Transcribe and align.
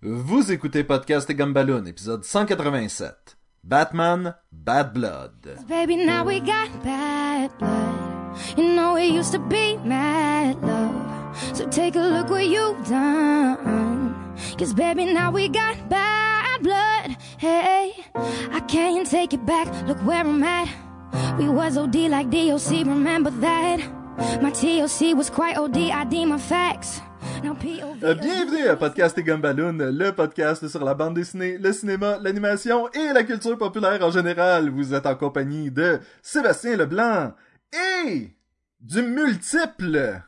Vous 0.00 0.52
écoutez 0.52 0.84
Podcast 0.84 1.28
et 1.28 1.34
Gumballoon, 1.34 1.84
épisode 1.86 2.22
187. 2.22 3.36
Batman, 3.64 4.36
Bad 4.52 4.92
Blood. 4.92 5.58
Baby, 5.68 5.96
now 5.96 6.24
we 6.24 6.38
got 6.38 6.68
bad 6.84 7.50
blood. 7.58 8.36
You 8.56 8.76
know 8.76 8.96
it 8.96 9.10
used 9.10 9.32
to 9.32 9.40
be 9.40 9.76
mad 9.84 10.54
love. 10.62 11.36
So 11.52 11.66
take 11.66 11.96
a 11.96 11.98
look 11.98 12.30
what 12.30 12.46
you've 12.46 12.88
done. 12.88 14.14
Cause 14.56 14.72
baby, 14.72 15.12
now 15.12 15.32
we 15.32 15.48
got 15.48 15.88
bad 15.88 16.62
blood. 16.62 17.16
Hey, 17.38 17.92
I 18.52 18.60
can't 18.68 19.04
take 19.04 19.34
it 19.34 19.44
back. 19.44 19.66
Look 19.88 19.98
where 20.06 20.20
I'm 20.20 20.44
at. 20.44 20.68
We 21.40 21.48
was 21.48 21.76
OD 21.76 21.96
like 22.08 22.30
DOC, 22.30 22.86
remember 22.86 23.30
that? 23.30 23.80
My 24.40 24.52
TOC 24.52 25.16
was 25.16 25.28
quite 25.28 25.56
OD, 25.56 25.90
I 25.90 26.04
D 26.04 26.24
my 26.24 26.38
facts. 26.38 27.00
Euh, 27.22 28.14
Bienvenue 28.14 28.68
à 28.68 28.76
Podcast 28.76 29.16
et 29.18 29.22
Gumballoon, 29.22 29.72
le 29.78 30.10
podcast 30.12 30.66
sur 30.68 30.84
la 30.84 30.94
bande 30.94 31.14
dessinée, 31.14 31.58
le 31.58 31.72
cinéma, 31.72 32.18
l'animation 32.20 32.88
et 32.92 33.12
la 33.12 33.24
culture 33.24 33.56
populaire 33.58 34.00
en 34.02 34.10
général. 34.10 34.70
Vous 34.70 34.94
êtes 34.94 35.06
en 35.06 35.14
compagnie 35.16 35.70
de 35.70 35.98
Sébastien 36.22 36.76
Leblanc 36.76 37.32
et 38.06 38.30
du 38.80 39.02
multiple 39.02 40.20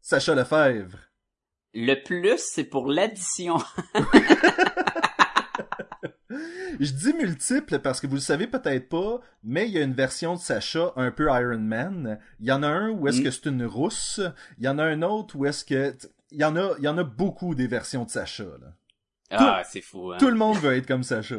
Sacha 0.00 0.34
Lefebvre. 0.34 0.98
Le 1.74 1.94
plus, 2.02 2.38
c'est 2.38 2.64
pour 2.64 2.88
l'addition. 2.90 3.56
Je 6.78 6.92
dis 6.92 7.14
multiple 7.14 7.78
parce 7.78 8.00
que 8.00 8.06
vous 8.06 8.16
le 8.16 8.20
savez 8.20 8.46
peut-être 8.46 8.88
pas, 8.88 9.20
mais 9.42 9.66
il 9.66 9.72
y 9.72 9.78
a 9.78 9.82
une 9.82 9.94
version 9.94 10.34
de 10.34 10.40
Sacha 10.40 10.92
un 10.96 11.10
peu 11.10 11.24
Iron 11.28 11.58
Man. 11.58 12.18
Il 12.40 12.46
y 12.46 12.52
en 12.52 12.62
a 12.62 12.68
un 12.68 12.90
où 12.90 13.08
est-ce 13.08 13.20
Mm. 13.20 13.24
que 13.24 13.30
c'est 13.30 13.46
une 13.46 13.64
rousse. 13.64 14.20
Il 14.58 14.64
y 14.64 14.68
en 14.68 14.78
a 14.78 14.84
un 14.84 15.02
autre 15.02 15.36
où 15.36 15.44
est-ce 15.46 15.64
que... 15.64 15.94
Il 16.36 16.42
y 16.42 16.44
en 16.44 16.54
a, 16.54 16.74
il 16.76 16.84
y 16.84 16.88
en 16.88 16.98
a 16.98 17.02
beaucoup 17.02 17.54
des 17.54 17.66
versions 17.66 18.04
de 18.04 18.10
Sacha. 18.10 18.44
Là. 18.44 18.74
Ah, 19.30 19.62
c'est 19.64 19.80
fou. 19.80 20.12
Hein? 20.12 20.18
Tout 20.18 20.28
le 20.28 20.36
monde 20.36 20.58
veut 20.58 20.76
être 20.76 20.86
comme 20.86 21.02
Sacha. 21.02 21.36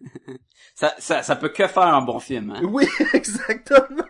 Ça, 0.74 0.94
ça, 0.98 1.22
ça 1.22 1.36
peut 1.36 1.48
que 1.50 1.66
faire 1.66 1.82
un 1.82 2.02
bon 2.02 2.18
film. 2.18 2.50
Hein? 2.50 2.60
Oui, 2.64 2.86
exactement. 3.14 4.04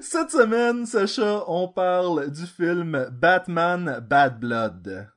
Cette 0.00 0.30
semaine, 0.30 0.86
Sacha, 0.86 1.44
on 1.48 1.68
parle 1.68 2.30
du 2.30 2.46
film 2.46 3.08
Batman 3.12 4.00
Bad 4.00 4.38
Blood. 4.38 5.08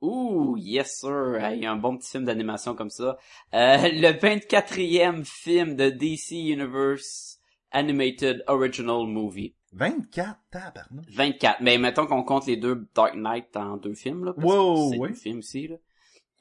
Ouh, 0.00 0.56
yes 0.58 0.98
sir. 1.00 1.36
Hey, 1.40 1.66
un 1.66 1.76
bon 1.76 1.96
petit 1.96 2.10
film 2.10 2.24
d'animation 2.24 2.74
comme 2.74 2.90
ça. 2.90 3.16
Euh, 3.54 3.76
le 3.76 4.12
24e 4.12 5.24
film 5.24 5.76
de 5.76 5.90
DC 5.90 6.32
Universe 6.32 7.38
Animated 7.72 8.44
Original 8.48 9.06
Movie. 9.06 9.54
24, 9.72 10.38
tabarnak. 10.50 11.04
24. 11.10 11.60
Mais 11.60 11.78
mettons 11.78 12.06
qu'on 12.06 12.22
compte 12.24 12.46
les 12.46 12.56
deux 12.56 12.86
Dark 12.94 13.14
Knight 13.14 13.56
en 13.56 13.76
deux 13.78 13.94
films. 13.94 14.24
Là, 14.24 14.32
parce 14.34 14.46
Wow, 14.46 14.90
que 14.90 14.94
c'est 14.94 14.98
ouais. 15.00 15.08
deux 15.08 15.14
films 15.14 15.38
aussi. 15.38 15.68
Là. 15.68 15.76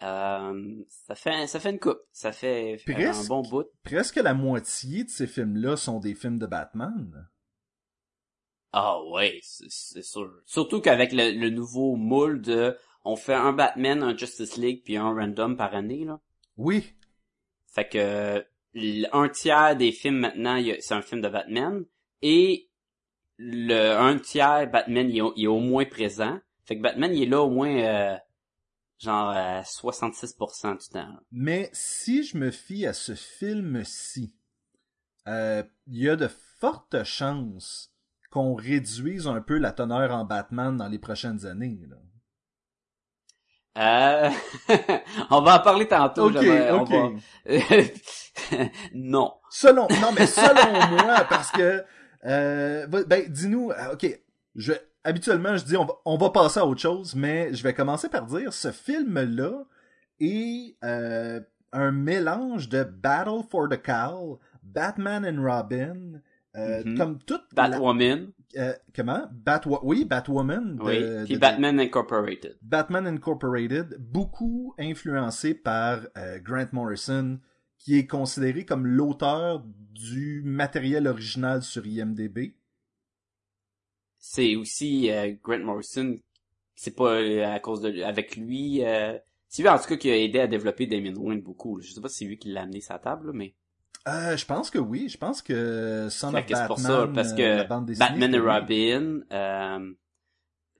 Euh, 0.03 0.75
ça 0.89 1.15
fait 1.15 1.47
ça 1.47 1.59
fait 1.59 1.69
une 1.69 1.79
coupe. 1.79 2.01
Ça 2.11 2.31
fait 2.31 2.73
euh, 2.87 2.91
un 2.91 2.93
Presque. 2.93 3.27
bon 3.27 3.41
bout. 3.43 3.67
Presque 3.83 4.15
la 4.17 4.33
moitié 4.33 5.03
de 5.03 5.09
ces 5.09 5.27
films-là 5.27 5.77
sont 5.77 5.99
des 5.99 6.15
films 6.15 6.39
de 6.39 6.47
Batman. 6.47 7.27
Ah 8.73 8.97
ouais, 9.11 9.39
c'est 9.43 10.01
sûr. 10.03 10.31
Surtout 10.45 10.79
qu'avec 10.81 11.11
le, 11.11 11.31
le 11.37 11.49
nouveau 11.49 11.95
moule 11.97 12.41
de 12.41 12.77
on 13.03 13.15
fait 13.15 13.33
un 13.33 13.51
Batman, 13.53 14.01
un 14.01 14.15
Justice 14.15 14.57
League 14.57 14.81
puis 14.85 14.95
un 14.97 15.13
random 15.13 15.57
par 15.57 15.75
année 15.75 16.05
là. 16.05 16.19
Oui, 16.57 16.93
Fait 17.67 17.87
que 17.87 18.45
un 19.13 19.29
tiers 19.29 19.75
des 19.75 19.91
films 19.91 20.19
maintenant, 20.19 20.61
c'est 20.79 20.93
un 20.93 21.01
film 21.01 21.21
de 21.21 21.27
Batman 21.29 21.83
et 22.21 22.69
le 23.43 23.91
un 23.97 24.17
tiers 24.19 24.69
Batman 24.69 25.09
il 25.09 25.17
est, 25.17 25.21
au- 25.21 25.33
il 25.35 25.45
est 25.45 25.47
au 25.47 25.59
moins 25.59 25.85
présent. 25.85 26.39
Fait 26.65 26.77
que 26.77 26.81
Batman 26.81 27.11
il 27.13 27.23
est 27.23 27.25
là 27.25 27.41
au 27.41 27.49
moins 27.49 27.75
euh, 27.75 28.15
genre 28.99 29.29
à 29.29 29.61
66% 29.61 30.77
du 30.79 30.89
temps. 30.89 31.07
mais 31.31 31.69
si 31.73 32.23
je 32.23 32.37
me 32.37 32.51
fie 32.51 32.85
à 32.85 32.93
ce 32.93 33.15
film-ci, 33.15 34.35
euh, 35.27 35.63
il 35.87 35.97
y 36.03 36.09
a 36.09 36.15
de 36.15 36.29
fortes 36.59 37.03
chances 37.03 37.91
qu'on 38.29 38.53
réduise 38.53 39.27
un 39.27 39.41
peu 39.41 39.57
la 39.57 39.71
teneur 39.71 40.11
en 40.11 40.23
Batman 40.25 40.77
dans 40.77 40.87
les 40.87 40.99
prochaines 40.99 41.45
années. 41.45 41.79
Là. 41.89 41.97
Euh, 43.77 44.29
on 45.31 45.41
va 45.41 45.59
en 45.59 45.63
parler 45.63 45.87
tantôt. 45.87 46.29
Ok, 46.29 46.35
ok. 46.37 46.89
va- 46.89 47.09
non. 48.93 49.33
Selon, 49.49 49.87
non, 50.01 50.11
mais 50.17 50.27
selon 50.27 50.87
moi, 51.03 51.25
parce 51.29 51.51
que, 51.51 51.83
euh, 52.25 52.87
ben, 52.87 53.23
dis-nous, 53.29 53.71
euh, 53.71 53.93
ok, 53.93 54.19
je, 54.55 54.73
habituellement, 55.03 55.55
je 55.57 55.65
dis, 55.65 55.77
on 55.77 55.85
va, 55.85 55.93
on 56.05 56.17
va 56.17 56.29
passer 56.29 56.59
à 56.59 56.65
autre 56.65 56.81
chose, 56.81 57.15
mais 57.15 57.53
je 57.53 57.63
vais 57.63 57.73
commencer 57.73 58.09
par 58.09 58.25
dire, 58.25 58.53
ce 58.53 58.71
film-là 58.71 59.63
est, 60.19 60.75
euh, 60.83 61.39
un 61.73 61.91
mélange 61.91 62.69
de 62.69 62.83
Battle 62.83 63.43
for 63.49 63.69
the 63.69 63.81
Cowl, 63.81 64.37
Batman 64.61 65.25
and 65.25 65.41
Robin, 65.41 66.19
euh, 66.57 66.83
Mhm. 66.85 66.97
comme 66.97 67.17
toute 67.19 67.45
la- 67.55 67.69
Batwoman, 67.69 68.27
euh, 68.57 68.73
comment? 68.93 69.23
Oui, 69.83 70.03
Batwoman. 70.05 70.75
de- 70.75 70.83
oui, 70.83 71.23
puis 71.25 71.33
de- 71.35 71.39
Batman 71.39 71.79
Incorporated. 71.79 72.57
Batman 72.61 73.07
Incorporated, 73.07 73.95
beaucoup 73.99 74.75
influencé 74.77 75.53
par 75.53 76.01
Grant 76.43 76.67
Morrison, 76.73 77.39
qui 77.83 77.97
est 77.97 78.05
considéré 78.07 78.63
comme 78.63 78.85
l'auteur 78.85 79.63
du 79.93 80.43
matériel 80.45 81.07
original 81.07 81.63
sur 81.63 81.85
IMDb. 81.85 82.53
C'est 84.19 84.55
aussi 84.55 85.09
euh, 85.11 85.33
Grant 85.43 85.59
Morrison. 85.59 86.17
C'est 86.75 86.95
pas 86.95 87.15
euh, 87.15 87.53
à 87.55 87.59
cause 87.59 87.81
de 87.81 88.03
avec 88.03 88.35
lui. 88.35 88.85
Euh, 88.85 89.17
c'est 89.47 89.63
lui 89.63 89.69
en 89.69 89.79
tout 89.79 89.87
cas 89.87 89.97
qui 89.97 90.11
a 90.11 90.17
aidé 90.17 90.39
à 90.39 90.47
développer 90.47 90.85
Damien 90.85 91.15
Wayne 91.15 91.41
beaucoup. 91.41 91.77
là. 91.77 91.83
Je 91.85 91.91
sais 91.91 92.01
pas 92.01 92.07
si 92.07 92.19
c'est 92.19 92.25
lui 92.25 92.37
qui 92.37 92.49
l'a 92.49 92.61
amené 92.61 92.81
sa 92.81 92.99
table, 92.99 93.27
là, 93.27 93.33
mais 93.33 93.55
Euh, 94.07 94.37
je 94.37 94.45
pense 94.45 94.69
que 94.69 94.79
oui, 94.79 95.09
je 95.09 95.17
pense 95.17 95.41
que 95.41 96.07
Son 96.09 96.27
of 96.27 96.33
Batman, 96.33 96.67
pour 96.67 96.79
ça 96.79 97.07
parce 97.13 97.33
euh, 97.33 97.63
que 97.63 97.85
dessinée, 97.85 98.09
Batman 98.09 98.35
et. 98.35 98.39
Robin, 98.39 99.21
euh, 99.31 99.93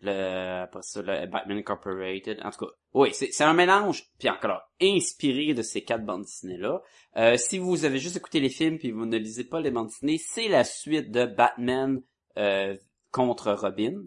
le 0.01 0.63
après 0.63 0.81
ça 0.81 1.01
le 1.01 1.25
Batman 1.27 1.57
Incorporated. 1.57 2.39
En 2.43 2.51
tout 2.51 2.65
cas, 2.65 2.71
oui, 2.93 3.09
c'est 3.13 3.31
c'est 3.31 3.43
un 3.43 3.53
mélange. 3.53 4.05
Puis 4.19 4.29
encore 4.29 4.61
inspiré 4.81 5.53
de 5.53 5.61
ces 5.61 5.83
quatre 5.83 6.05
bandes 6.05 6.23
dessinées 6.23 6.57
là. 6.57 6.81
Euh, 7.17 7.37
si 7.37 7.57
vous 7.57 7.85
avez 7.85 7.99
juste 7.99 8.17
écouté 8.17 8.39
les 8.39 8.49
films 8.49 8.77
puis 8.77 8.91
vous 8.91 9.05
ne 9.05 9.17
lisez 9.17 9.43
pas 9.43 9.59
les 9.61 9.71
bandes 9.71 9.87
dessinées, 9.87 10.17
c'est 10.17 10.47
la 10.47 10.63
suite 10.63 11.11
de 11.11 11.25
Batman 11.25 12.01
euh, 12.37 12.75
contre 13.11 13.51
Robin, 13.51 14.03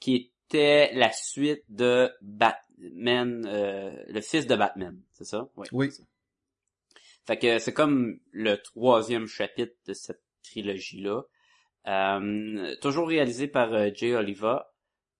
qui 0.00 0.32
était 0.48 0.92
la 0.94 1.12
suite 1.12 1.64
de 1.68 2.10
Batman, 2.22 3.44
euh, 3.46 3.92
le 4.08 4.20
fils 4.20 4.46
de 4.46 4.56
Batman, 4.56 5.00
c'est 5.12 5.24
ça? 5.24 5.48
Oui. 5.56 5.66
Oui. 5.72 5.90
Fait 7.26 7.38
que 7.38 7.58
c'est 7.58 7.72
comme 7.72 8.20
le 8.30 8.56
troisième 8.56 9.26
chapitre 9.26 9.74
de 9.86 9.94
cette 9.94 10.22
trilogie-là. 10.44 11.22
Euh, 11.88 12.74
toujours 12.80 13.08
réalisé 13.08 13.48
par 13.48 13.72
euh, 13.72 13.90
Jay 13.94 14.14
Oliva 14.14 14.72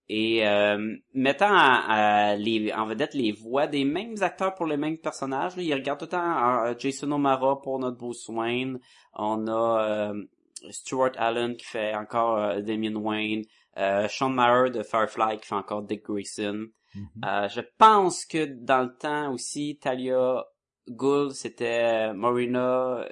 et 0.09 0.47
euh, 0.47 0.95
mettant 1.15 1.51
à- 1.53 2.31
à 2.31 2.37
les, 2.37 2.73
en 2.73 2.87
vedette 2.87 3.15
les 3.15 3.33
voix 3.33 3.67
des 3.67 3.85
mêmes 3.85 4.15
acteurs 4.21 4.55
pour 4.55 4.67
les 4.67 4.77
mêmes 4.77 4.99
personnages. 4.99 5.57
Là. 5.57 5.63
Il 5.63 5.75
regarde 5.75 5.99
tout 5.99 6.05
le 6.05 6.11
temps 6.11 6.65
euh, 6.65 6.75
Jason 6.79 7.11
O'Mara 7.13 7.61
pour 7.61 7.79
notre 7.79 7.97
Bruce 7.97 8.29
Wayne. 8.29 8.79
On 9.15 9.47
a 9.49 10.11
euh, 10.13 10.23
Stuart 10.71 11.13
Allen 11.17 11.57
qui 11.57 11.67
fait 11.67 11.95
encore 11.95 12.39
euh, 12.39 12.61
Damien 12.61 12.95
Wayne. 12.95 13.43
Euh, 13.79 14.07
Sean 14.09 14.31
Maher 14.31 14.71
de 14.71 14.83
Firefly 14.83 15.39
qui 15.39 15.49
fait 15.49 15.55
encore 15.55 15.83
Dick 15.83 16.05
Grayson. 16.05 16.67
Mhm. 16.95 17.09
Euh, 17.27 17.49
je 17.49 17.61
pense 17.77 18.25
que 18.25 18.45
dans 18.47 18.83
le 18.85 18.97
temps 18.97 19.33
aussi, 19.33 19.79
Talia 19.83 20.45
Gould, 20.89 21.33
c'était 21.33 22.15
Marina 22.15 23.05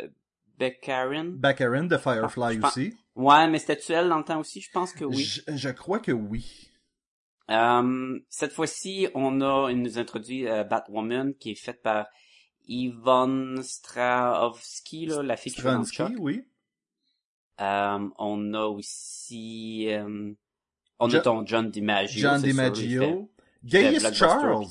Beccarin. 0.58 1.32
Baccarin 1.36 1.84
de 1.84 1.96
Firefly 1.96 2.56
Ah, 2.58 2.60
pense- 2.62 2.76
aussi. 2.78 2.94
Ouais, 3.16 3.48
mais 3.48 3.58
c'était 3.58 3.92
elle 3.92 4.08
dans 4.08 4.18
le 4.18 4.24
temps 4.24 4.40
aussi? 4.40 4.60
Je 4.60 4.70
pense 4.72 4.92
que 4.92 5.04
oui. 5.04 5.16
Je, 5.22 5.40
je 5.54 5.68
crois 5.68 5.98
que 5.98 6.12
oui. 6.12 6.70
Euh, 7.50 8.18
cette 8.28 8.52
fois-ci, 8.52 9.08
on 9.14 9.40
a, 9.42 9.70
il 9.70 9.82
nous 9.82 9.98
introduit 9.98 10.48
euh, 10.48 10.64
Batwoman 10.64 11.34
qui 11.34 11.50
est 11.50 11.54
faite 11.62 11.82
par 11.82 12.06
Yvonne 12.66 13.62
Strahovski, 13.62 15.06
là, 15.06 15.22
la 15.22 15.36
fille 15.36 15.52
qui 15.52 15.60
joue 15.60 15.68
oui. 16.18 16.44
Euh, 17.60 18.08
on 18.18 18.54
a 18.54 18.64
aussi, 18.64 19.86
euh, 19.90 20.32
on 20.98 21.08
Jo- 21.08 21.18
a 21.18 21.20
ton 21.20 21.46
John 21.46 21.70
DiMaggio. 21.70 22.20
John 22.20 22.42
DiMaggio. 22.42 23.30
Gaius 23.62 24.12
Charles. 24.12 24.66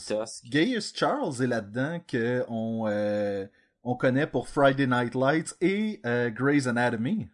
Gaius 0.45 0.93
Charles 0.95 1.41
est 1.41 1.47
là-dedans 1.47 1.99
que 2.07 2.43
on, 2.49 2.85
euh, 2.87 3.45
on 3.83 3.95
connaît 3.95 4.27
pour 4.27 4.47
Friday 4.49 4.85
Night 4.85 5.15
Lights 5.15 5.55
et 5.61 5.99
euh, 6.05 6.29
Grey's 6.29 6.67
Anatomy. 6.67 7.27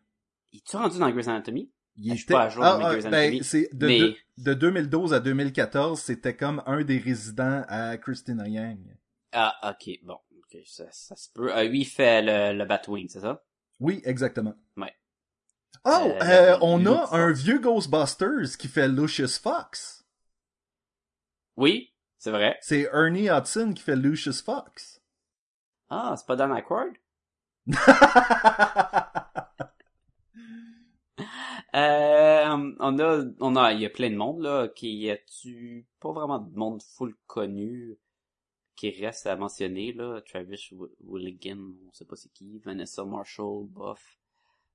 Il 0.53 0.57
est 0.59 0.77
rendu 0.77 0.99
dans 0.99 1.09
Grey's 1.09 1.27
Anatomy? 1.27 1.69
Il 2.01 2.13
Ah, 2.13 2.31
pas 2.31 2.43
à 2.43 2.49
jour 2.49 2.63
ben, 3.09 3.43
c'est 3.43 3.69
de, 3.73 3.87
mais- 3.87 3.99
de, 3.99 4.15
de 4.37 4.53
2012 4.53 5.13
à 5.13 5.19
2014, 5.19 5.99
c'était 6.01 6.35
comme 6.35 6.63
un 6.65 6.83
des 6.83 6.97
résidents 6.97 7.63
à 7.67 7.97
Christina 7.97 8.47
Yang. 8.47 8.79
Ah, 9.33 9.55
ok, 9.69 9.99
bon. 10.03 10.17
ça, 10.65 10.85
ça 10.91 11.15
se 11.15 11.29
peut. 11.33 11.55
Euh, 11.55 11.63
lui, 11.65 11.81
il 11.81 11.85
fait 11.85 12.21
le, 12.21 12.57
le 12.57 12.65
Batwing, 12.65 13.07
c'est 13.09 13.19
ça? 13.19 13.43
Oui, 13.79 14.01
exactement. 14.05 14.55
Ouais. 14.77 14.93
Oh, 15.85 15.89
Euh, 16.21 16.23
euh, 16.23 16.57
on 16.61 16.85
a 16.85 17.15
un 17.15 17.31
vieux 17.31 17.59
Ghostbusters 17.59 18.57
qui 18.57 18.67
fait 18.67 18.87
Lucius 18.87 19.37
Fox. 19.37 20.03
Oui, 21.57 21.93
C'est 22.17 22.31
vrai. 22.31 22.57
C'est 22.61 22.89
Ernie 22.93 23.29
Hudson 23.29 23.73
qui 23.73 23.83
fait 23.83 23.95
Lucius 23.95 24.41
Fox. 24.41 25.01
Ah, 25.89 26.15
c'est 26.17 26.25
pas 26.25 26.35
Dan 26.35 26.51
Aykroyd? 26.55 26.93
Euh, 31.75 32.73
on 32.79 32.99
a, 32.99 33.23
on 33.39 33.55
a, 33.55 33.73
il 33.73 33.81
y 33.81 33.85
a 33.85 33.89
plein 33.89 34.09
de 34.09 34.15
monde, 34.15 34.41
là, 34.41 34.67
qui 34.69 34.95
y 34.95 35.11
a-tu 35.11 35.85
pas 35.99 36.11
vraiment 36.11 36.39
de 36.39 36.55
monde 36.57 36.81
full 36.81 37.13
connu 37.27 37.97
qui 38.75 38.89
reste 38.91 39.27
à 39.27 39.35
mentionner, 39.35 39.93
là? 39.93 40.21
Travis 40.21 40.69
Willigan, 41.05 41.57
on 41.87 41.93
sait 41.93 42.05
pas 42.05 42.15
c'est 42.15 42.31
qui, 42.33 42.59
Vanessa 42.59 43.03
Marshall, 43.05 43.65
Buff. 43.67 44.17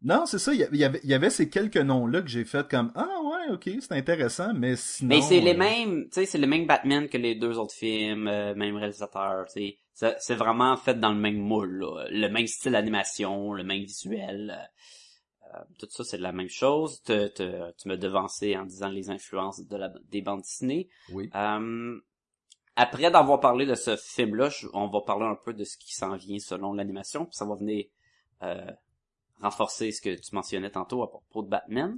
Non, 0.02 0.26
c'est 0.26 0.38
ça, 0.38 0.52
il 0.52 0.61
y 0.61 0.85
avait, 0.85 1.00
il 1.02 1.08
y 1.08 1.14
avait 1.14 1.31
ces 1.31 1.49
quelques 1.49 1.79
noms-là 1.79 2.20
que 2.20 2.29
j'ai 2.29 2.44
fait 2.44 2.69
comme, 2.69 2.93
ah 2.94 3.08
ouais, 3.25 3.55
ok, 3.55 3.70
c'est 3.81 3.93
intéressant, 3.93 4.52
mais 4.55 4.76
sinon... 4.76 5.17
Mais 5.17 5.23
c'est 5.23 5.41
les 5.41 5.55
euh, 5.55 5.56
mêmes, 5.56 6.05
tu 6.05 6.11
sais, 6.12 6.26
c'est 6.26 6.37
le 6.38 6.46
même 6.46 6.67
Batman 6.67 7.08
que 7.08 7.17
les 7.17 7.35
deux 7.35 7.58
autres 7.58 7.73
films, 7.75 8.29
euh, 8.29 8.55
même 8.55 8.76
réalisateur, 8.76 9.46
tu 9.46 9.52
sais. 9.52 9.79
C'est- 9.94 10.17
C'est 10.20 10.35
vraiment 10.35 10.76
fait 10.76 11.00
dans 11.00 11.12
le 11.12 11.19
même 11.19 11.38
moule, 11.38 11.79
là. 11.79 12.06
Le 12.11 12.29
même 12.29 12.46
style 12.46 12.73
d'animation, 12.73 13.55
le 13.55 13.64
même 13.64 13.82
visuel. 13.85 14.69
Euh, 15.55 15.59
tout 15.79 15.89
ça, 15.91 16.05
c'est 16.05 16.19
la 16.19 16.33
même 16.33 16.49
chose. 16.49 17.03
Te- 17.03 17.29
te- 17.29 17.73
tu 17.73 17.89
me 17.89 17.97
devançais 17.97 18.56
en 18.56 18.65
disant 18.65 18.89
les 18.89 19.11
influences 19.11 19.61
de 19.67 19.77
la, 19.77 19.93
des 20.11 20.23
bandes 20.23 20.41
dessinées. 20.43 20.89
Oui. 21.12 21.31
Euh, 21.35 22.01
après 22.77 23.11
d'avoir 23.11 23.41
parlé 23.41 23.67
de 23.67 23.75
ce 23.75 23.97
film-là, 23.97 24.49
on 24.73 24.89
va 24.89 25.01
parler 25.03 25.27
un 25.27 25.37
peu 25.37 25.53
de 25.55 25.65
ce 25.65 25.77
qui 25.77 25.95
s'en 25.95 26.17
vient 26.17 26.39
selon 26.39 26.73
l'animation, 26.73 27.25
puis 27.25 27.37
ça 27.37 27.45
va 27.45 27.55
venir 27.55 27.85
euh, 28.43 28.71
renforcer 29.41 29.93
ce 29.93 30.01
que 30.01 30.15
tu 30.15 30.35
mentionnais 30.35 30.71
tantôt 30.71 31.03
à 31.03 31.09
propos 31.09 31.43
de 31.43 31.49
Batman. 31.49 31.97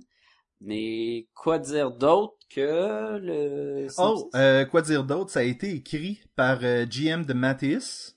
Mais 0.61 1.29
quoi 1.35 1.59
dire 1.59 1.91
d'autre 1.91 2.35
que 2.49 3.19
le... 3.19 3.87
Oh, 3.99 4.31
euh, 4.35 4.65
quoi 4.65 4.81
dire 4.83 5.05
d'autre? 5.05 5.31
Ça 5.31 5.41
a 5.41 5.43
été 5.43 5.71
écrit 5.71 6.21
par 6.35 6.61
euh, 6.63 6.87
GM 6.87 7.25
de 7.25 7.35
Mattis, 7.35 8.15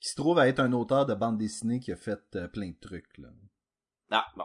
qui 0.00 0.08
se 0.08 0.14
trouve 0.14 0.38
à 0.38 0.48
être 0.48 0.60
un 0.60 0.72
auteur 0.72 1.06
de 1.06 1.14
bande 1.14 1.38
dessinée 1.38 1.80
qui 1.80 1.90
a 1.92 1.96
fait 1.96 2.20
euh, 2.36 2.46
plein 2.48 2.70
de 2.70 2.76
trucs. 2.80 3.18
Là. 3.18 3.28
Ah, 4.10 4.26
bon. 4.36 4.44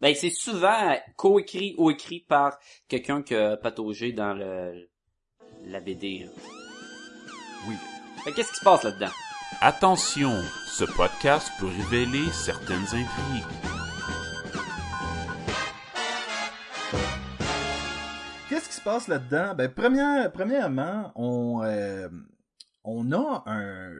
Ben, 0.00 0.14
c'est 0.14 0.30
souvent 0.30 0.94
coécrit 1.16 1.74
ou 1.78 1.90
écrit 1.90 2.20
par 2.20 2.58
quelqu'un 2.86 3.22
qui 3.22 3.34
a 3.34 3.56
pataugé 3.56 4.12
dans 4.12 4.34
le, 4.34 4.90
la 5.64 5.80
BD. 5.80 6.24
là. 6.26 6.30
Oui. 7.66 7.76
Qu'est-ce 8.34 8.50
qui 8.52 8.58
se 8.58 8.64
passe 8.64 8.82
là-dedans? 8.82 9.10
Attention, 9.62 10.32
ce 10.66 10.84
podcast 10.84 11.50
peut 11.58 11.66
révéler 11.66 12.26
certaines 12.32 12.84
intrigues. 12.84 13.44
Qu'est-ce 18.50 18.68
qui 18.68 18.74
se 18.74 18.82
passe 18.82 19.08
là-dedans? 19.08 19.54
Ben, 19.54 19.72
première, 19.72 20.30
premièrement, 20.30 21.10
on, 21.14 21.62
euh, 21.64 22.08
on 22.84 23.12
a 23.12 23.44
un... 23.46 23.92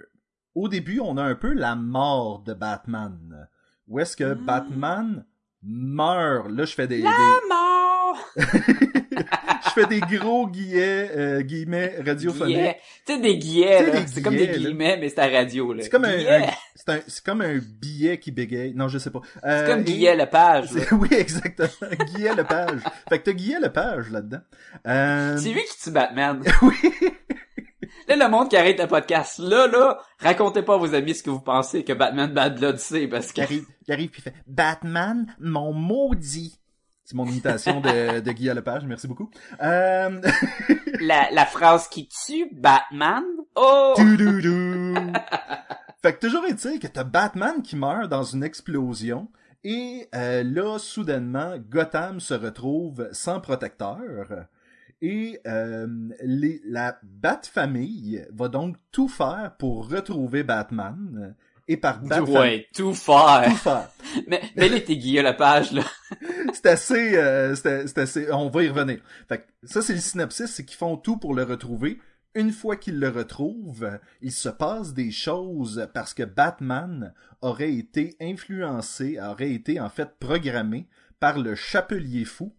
Au 0.54 0.68
début, 0.68 1.00
on 1.00 1.16
a 1.16 1.22
un 1.22 1.34
peu 1.34 1.54
la 1.54 1.74
mort 1.74 2.40
de 2.42 2.52
Batman. 2.52 3.48
Où 3.88 3.98
est-ce 3.98 4.16
que 4.16 4.34
Batman 4.34 5.24
meurt? 5.66 6.50
Là, 6.50 6.64
je 6.64 6.72
fais 6.74 6.86
des... 6.86 6.98
des- 6.98 7.02
mort! 7.02 8.18
je 8.36 9.70
fais 9.74 9.86
des 9.86 10.00
gros 10.00 10.46
guillets, 10.48 11.10
euh, 11.16 11.42
guillemets 11.42 11.96
radiophoniques. 12.04 12.76
Tu 13.06 13.14
sais, 13.14 13.20
des 13.20 13.38
guillets, 13.38 14.06
C'est 14.06 14.22
comme 14.22 14.36
des 14.36 14.46
là. 14.46 14.56
guillemets, 14.56 14.96
mais 14.98 15.08
c'est 15.08 15.18
à 15.20 15.28
radio, 15.28 15.72
là. 15.72 15.82
C'est 15.82 15.90
comme 15.90 16.04
un, 16.04 16.18
c'est 16.74 16.88
un- 16.92 17.00
c'est 17.06 17.24
comme 17.24 17.40
un 17.40 17.58
billet 17.58 18.18
qui 18.18 18.30
bégaye. 18.30 18.74
Non, 18.74 18.88
je 18.88 18.98
sais 18.98 19.10
pas. 19.10 19.20
C'est 19.42 19.48
Euh, 19.48 19.66
comme 19.66 19.80
et- 19.80 19.84
Guillet 19.84 20.16
Lepage. 20.16 20.68
C'est- 20.70 20.92
Oui, 20.92 21.08
exactement. 21.12 21.68
Guillet 22.14 22.34
Lepage. 22.34 22.80
Fait 23.08 23.18
que 23.18 23.24
t'as 23.24 23.32
Guillet 23.32 23.60
Lepage 23.60 24.10
là-dedans. 24.10 24.40
Euh, 24.86 25.36
C'est 25.38 25.50
lui 25.50 25.62
qui 25.64 25.78
tue 25.82 25.90
Batman. 25.90 26.42
oui. 26.62 26.74
Là, 28.08 28.16
le 28.16 28.28
monde 28.28 28.48
qui 28.48 28.56
arrête 28.56 28.80
le 28.80 28.86
podcast, 28.86 29.38
là, 29.38 29.66
là, 29.66 29.98
racontez 30.20 30.62
pas 30.62 30.74
à 30.74 30.76
vos 30.76 30.94
amis 30.94 31.14
ce 31.14 31.22
que 31.22 31.30
vous 31.30 31.40
pensez 31.40 31.84
que 31.84 31.92
Batman 31.92 32.32
Bad 32.32 32.58
Blood 32.58 32.78
c'est, 32.78 33.08
parce 33.08 33.28
Qui 33.28 33.34
que... 33.34 33.40
arrive, 33.42 33.66
qui 33.84 33.92
arrive 33.92 34.10
puis 34.10 34.22
il 34.24 34.30
fait 34.30 34.34
Batman, 34.46 35.26
mon 35.40 35.72
maudit. 35.72 36.58
C'est 37.04 37.14
mon 37.14 37.26
imitation 37.26 37.80
de, 37.80 38.20
de 38.20 38.32
Guillet 38.32 38.54
Lepage. 38.54 38.84
Merci 38.84 39.06
beaucoup. 39.06 39.30
Euh... 39.62 40.20
la, 41.00 41.30
la 41.30 41.46
phrase 41.46 41.88
qui 41.88 42.08
tue 42.08 42.48
Batman, 42.52 43.22
oh! 43.54 43.94
Fait 46.02 46.14
que 46.14 46.26
toujours 46.26 46.44
est-il 46.46 46.78
que 46.78 46.88
t'as 46.88 47.04
Batman 47.04 47.62
qui 47.62 47.76
meurt 47.76 48.08
dans 48.08 48.24
une 48.24 48.42
explosion 48.42 49.28
et 49.68 50.08
euh, 50.14 50.44
là, 50.44 50.78
soudainement, 50.78 51.56
Gotham 51.58 52.20
se 52.20 52.34
retrouve 52.34 53.08
sans 53.10 53.40
protecteur 53.40 54.46
et 55.02 55.40
euh, 55.46 55.86
les, 56.22 56.60
la 56.64 56.98
Bat-famille 57.02 58.24
va 58.32 58.48
donc 58.48 58.76
tout 58.92 59.08
faire 59.08 59.54
pour 59.58 59.88
retrouver 59.88 60.42
Batman 60.42 61.34
et 61.68 61.76
par 61.76 62.00
Bat-famille... 62.00 62.38
Ouais, 62.38 62.68
tout 62.74 62.94
faire. 62.94 63.44
Tout 63.44 63.56
faire. 63.56 63.90
mais, 64.26 64.40
mais 64.56 64.68
là, 64.68 64.80
t'es 64.80 64.96
Guillaume 64.96 65.24
Lepage, 65.26 65.72
là. 65.72 65.82
c'est 66.52 66.66
assez, 66.66 67.16
euh, 67.16 67.54
c'est 67.54 67.86
c'est 67.88 67.98
assez, 67.98 68.32
on 68.32 68.48
va 68.48 68.62
y 68.62 68.68
revenir. 68.68 69.00
Fait 69.28 69.38
que 69.38 69.44
ça, 69.64 69.82
c'est 69.82 69.94
le 69.94 70.00
synopsis, 70.00 70.46
c'est 70.46 70.64
qu'ils 70.64 70.78
font 70.78 70.96
tout 70.96 71.18
pour 71.18 71.34
le 71.34 71.42
retrouver. 71.42 71.98
Une 72.34 72.52
fois 72.52 72.76
qu'ils 72.76 73.00
le 73.00 73.08
retrouvent, 73.08 73.98
il 74.20 74.32
se 74.32 74.50
passe 74.50 74.92
des 74.92 75.10
choses 75.10 75.88
parce 75.94 76.12
que 76.12 76.22
Batman 76.22 77.14
aurait 77.40 77.72
été 77.72 78.14
influencé, 78.20 79.18
aurait 79.20 79.52
été 79.52 79.80
en 79.80 79.88
fait 79.88 80.18
programmé 80.18 80.86
par 81.18 81.38
le 81.38 81.54
Chapelier 81.54 82.26
Fou 82.26 82.54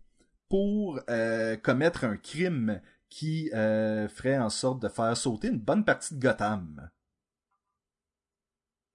pour 0.49 0.99
euh, 1.09 1.55
commettre 1.57 2.03
un 2.03 2.17
crime 2.17 2.81
qui 3.09 3.49
euh, 3.53 4.07
ferait 4.07 4.37
en 4.37 4.49
sorte 4.49 4.81
de 4.81 4.89
faire 4.89 5.15
sauter 5.15 5.49
une 5.49 5.59
bonne 5.59 5.85
partie 5.85 6.15
de 6.15 6.19
Gotham. 6.19 6.89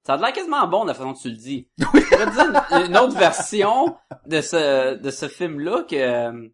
Ça 0.05 0.15
a 0.15 0.17
l'air 0.17 0.33
quasiment 0.33 0.67
bon, 0.67 0.85
la 0.85 0.95
façon 0.95 1.13
que 1.13 1.21
tu 1.21 1.31
le 1.31 1.37
dis. 1.37 1.69
Te 1.79 2.33
dire 2.33 2.63
une, 2.81 2.91
une 2.91 2.97
autre 2.97 3.17
version 3.17 3.97
de 4.27 4.41
ce, 4.41 4.97
de 4.97 5.11
ce 5.11 5.29
film-là 5.29 5.85
que, 5.89 5.97
euh, 5.97 6.49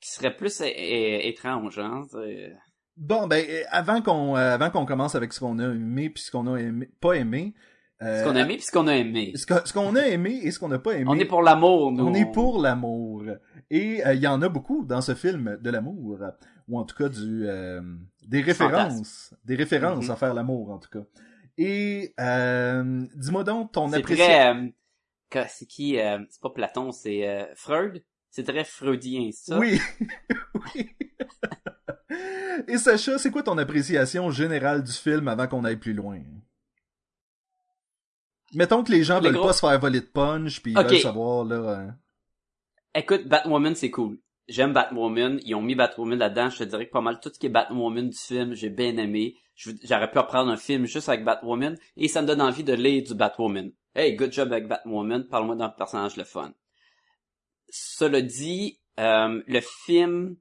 qui 0.00 0.10
serait 0.10 0.36
plus 0.36 0.60
étrange, 0.60 1.78
hein. 1.78 2.02
Bon, 2.96 3.26
ben, 3.26 3.44
avant 3.70 4.02
qu'on 4.02 4.36
euh, 4.36 4.54
avant 4.54 4.70
qu'on 4.70 4.84
commence 4.84 5.14
avec 5.14 5.32
ce 5.32 5.40
qu'on 5.40 5.58
a 5.58 5.64
aimé 5.64 6.10
puis 6.10 6.22
ce 6.22 6.30
qu'on 6.30 6.46
a 6.52 6.58
aimé, 6.58 6.90
pas 7.00 7.14
aimé, 7.14 7.54
euh, 8.02 8.20
Ce 8.20 8.28
qu'on 8.28 8.36
a 8.36 8.40
aimé 8.40 8.56
puis 8.56 8.64
ce 8.64 8.72
qu'on 8.72 8.86
a 8.86 8.96
aimé. 8.96 9.32
ce 9.34 9.72
qu'on 9.72 9.96
a 9.96 10.02
aimé 10.02 10.40
et 10.42 10.50
ce 10.50 10.58
qu'on 10.58 10.68
n'a 10.68 10.78
pas 10.78 10.92
aimé. 10.92 11.06
On 11.08 11.18
est 11.18 11.24
pour 11.24 11.42
l'amour, 11.42 11.92
nous. 11.92 12.06
On 12.06 12.14
est 12.14 12.30
pour 12.30 12.60
l'amour. 12.60 13.24
Et 13.74 14.04
euh, 14.06 14.12
il 14.12 14.20
y 14.20 14.26
en 14.26 14.42
a 14.42 14.48
beaucoup 14.50 14.84
dans 14.84 15.00
ce 15.00 15.14
film 15.14 15.56
de 15.60 15.70
l'amour, 15.70 16.18
ou 16.68 16.78
en 16.78 16.84
tout 16.84 16.94
cas 16.94 17.08
du 17.08 17.46
euh, 17.48 17.80
des 18.28 18.42
références, 18.42 19.34
des 19.46 19.56
références 19.56 20.04
Mhm. 20.04 20.10
à 20.10 20.16
faire 20.16 20.34
l'amour 20.34 20.70
en 20.70 20.78
tout 20.78 20.90
cas. 20.90 21.04
Et 21.56 22.12
euh, 22.20 23.06
dis-moi 23.14 23.44
donc 23.44 23.72
ton 23.72 23.88
C'est 23.88 23.96
appréciation. 23.96 24.72
très, 25.30 25.40
euh, 25.40 25.46
c'est 25.48 25.64
qui, 25.66 25.98
euh, 25.98 26.18
c'est 26.28 26.40
pas 26.42 26.50
Platon, 26.50 26.92
c'est 26.92 27.26
euh, 27.26 27.46
Freud. 27.56 28.04
C'est 28.30 28.44
très 28.44 28.64
freudien, 28.64 29.30
ça? 29.32 29.58
Oui, 29.58 29.78
oui. 30.74 30.90
Et 32.68 32.76
Sacha, 32.78 33.16
c'est 33.18 33.30
quoi 33.30 33.42
ton 33.42 33.56
appréciation 33.58 34.30
générale 34.30 34.82
du 34.82 34.92
film 34.92 35.28
avant 35.28 35.46
qu'on 35.46 35.64
aille 35.64 35.76
plus 35.78 35.92
loin? 35.94 36.20
Mettons 38.54 38.82
que 38.84 38.92
les 38.92 39.02
gens 39.02 39.18
Les 39.20 39.28
veulent 39.28 39.36
gros- 39.36 39.46
pas 39.46 39.52
se 39.54 39.60
faire 39.60 39.78
voler 39.78 40.00
de 40.00 40.06
punch, 40.06 40.60
puis 40.62 40.72
ils 40.72 40.78
veulent 40.78 40.98
savoir 40.98 41.44
là. 41.44 41.78
hein. 41.78 41.96
Écoute, 42.94 43.26
Batwoman, 43.26 43.74
c'est 43.74 43.90
cool. 43.90 44.18
J'aime 44.48 44.74
Batwoman. 44.74 45.40
Ils 45.44 45.54
ont 45.54 45.62
mis 45.62 45.74
Batwoman 45.74 46.18
là-dedans. 46.18 46.50
Je 46.50 46.58
te 46.58 46.64
dirais 46.64 46.86
que 46.86 46.92
pas 46.92 47.00
mal 47.00 47.20
tout 47.20 47.30
ce 47.32 47.38
qui 47.38 47.46
est 47.46 47.50
Batwoman 47.50 48.10
du 48.10 48.18
film, 48.18 48.54
j'ai 48.54 48.68
bien 48.68 48.96
aimé. 48.98 49.36
J'aurais 49.54 50.10
pu 50.10 50.18
apprendre 50.18 50.50
un 50.50 50.56
film 50.56 50.84
juste 50.84 51.08
avec 51.08 51.24
Batwoman 51.24 51.78
et 51.96 52.08
ça 52.08 52.20
me 52.20 52.26
donne 52.26 52.42
envie 52.42 52.64
de 52.64 52.74
lire 52.74 53.02
du 53.02 53.14
Batwoman. 53.14 53.72
Hey, 53.94 54.14
good 54.16 54.32
job 54.32 54.52
avec 54.52 54.68
Batwoman. 54.68 55.26
Parle-moi 55.28 55.56
d'un 55.56 55.70
personnage 55.70 56.16
le 56.16 56.24
fun. 56.24 56.52
Cela 57.68 58.20
dit, 58.20 58.78
euh, 58.98 59.42
le 59.46 59.60
film, 59.60 60.36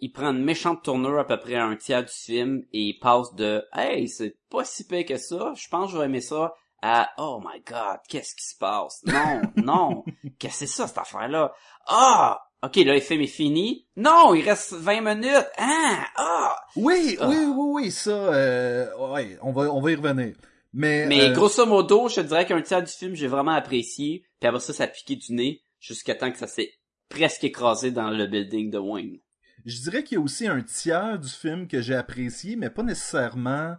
il 0.00 0.10
prend 0.10 0.30
une 0.30 0.42
méchante 0.42 0.82
tournure 0.82 1.18
à 1.18 1.26
peu 1.26 1.38
près 1.38 1.54
à 1.54 1.64
un 1.64 1.76
tiers 1.76 2.04
du 2.04 2.12
film 2.12 2.64
et 2.72 2.80
il 2.80 2.98
passe 2.98 3.34
de 3.34 3.64
Hey, 3.72 4.08
c'est 4.08 4.36
pas 4.50 4.64
si 4.64 4.84
pire 4.84 5.04
que 5.04 5.16
ça. 5.16 5.52
Je 5.56 5.68
pense 5.68 5.86
que 5.86 5.92
je 5.92 5.98
vais 5.98 6.06
aimer 6.06 6.20
ça 6.20 6.54
à 6.82 7.10
Oh 7.18 7.40
my 7.44 7.60
god, 7.66 7.98
qu'est-ce 8.08 8.34
qui 8.34 8.46
se 8.46 8.56
passe? 8.58 9.02
Non, 9.04 9.42
non. 9.56 10.04
Qu'est-ce 10.38 10.60
que 10.60 10.66
c'est 10.66 10.66
ça, 10.66 10.86
cette 10.86 10.98
affaire-là? 10.98 11.52
Ah! 11.86 12.40
Ok, 12.62 12.74
là, 12.76 12.94
le 12.94 13.00
film 13.00 13.20
est 13.20 13.26
fini. 13.28 13.86
Non, 13.96 14.34
il 14.34 14.42
reste 14.44 14.72
20 14.72 15.00
minutes. 15.14 15.46
Ah! 15.58 16.04
Ah! 16.16 16.56
Oui, 16.76 17.16
Ah. 17.20 17.28
oui, 17.28 17.36
oui, 17.36 17.54
oui, 17.84 17.90
ça, 17.92 18.10
euh, 18.10 18.86
ouais, 19.12 19.38
on 19.42 19.52
va, 19.52 19.62
on 19.72 19.80
va 19.80 19.90
y 19.92 19.94
revenir. 19.94 20.34
Mais, 20.72 21.06
Mais 21.06 21.30
euh, 21.30 21.32
grosso 21.32 21.64
modo, 21.66 22.08
je 22.08 22.16
te 22.16 22.20
dirais 22.22 22.46
qu'un 22.46 22.60
tiers 22.62 22.82
du 22.82 22.92
film, 22.92 23.14
j'ai 23.14 23.28
vraiment 23.28 23.52
apprécié. 23.52 24.24
Puis 24.40 24.48
après 24.48 24.60
ça, 24.60 24.72
ça 24.72 24.84
a 24.84 24.88
piqué 24.88 25.16
du 25.16 25.32
nez 25.34 25.62
jusqu'à 25.80 26.14
temps 26.14 26.30
que 26.32 26.38
ça 26.38 26.46
s'est 26.48 26.72
presque 27.08 27.44
écrasé 27.44 27.90
dans 27.90 28.10
le 28.10 28.26
building 28.26 28.70
de 28.70 28.78
Wayne. 28.78 29.18
je 29.64 29.80
dirais 29.80 30.02
qu'il 30.04 30.16
y 30.16 30.20
a 30.20 30.24
aussi 30.24 30.46
un 30.46 30.60
tiers 30.62 31.18
du 31.18 31.28
film 31.28 31.68
que 31.68 31.80
j'ai 31.80 31.94
apprécié, 31.94 32.56
mais 32.56 32.70
pas 32.70 32.82
nécessairement. 32.82 33.76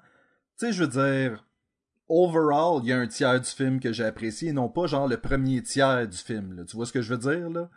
Tu 0.58 0.66
sais, 0.68 0.74
je 0.74 0.84
veux 0.84 0.88
dire, 0.90 1.46
overall, 2.10 2.82
il 2.84 2.90
y 2.90 2.94
a 2.94 2.98
un 2.98 3.08
tiers 3.08 3.40
du 3.40 3.50
film 3.50 3.80
que 3.80 3.94
j'ai 3.94 4.04
apprécié, 4.04 4.50
et 4.50 4.54
non 4.54 4.68
pas 4.70 4.88
genre 4.88 5.08
le 5.08 5.18
premier 5.18 5.62
tiers 5.64 6.08
du 6.08 6.18
film. 6.18 6.54
Là. 6.58 6.64
Tu 6.66 6.76
vois 6.76 6.86
ce 6.86 6.92
que 6.94 7.02
je 7.02 7.14
veux 7.14 7.20
dire 7.20 7.50
là? 7.50 7.70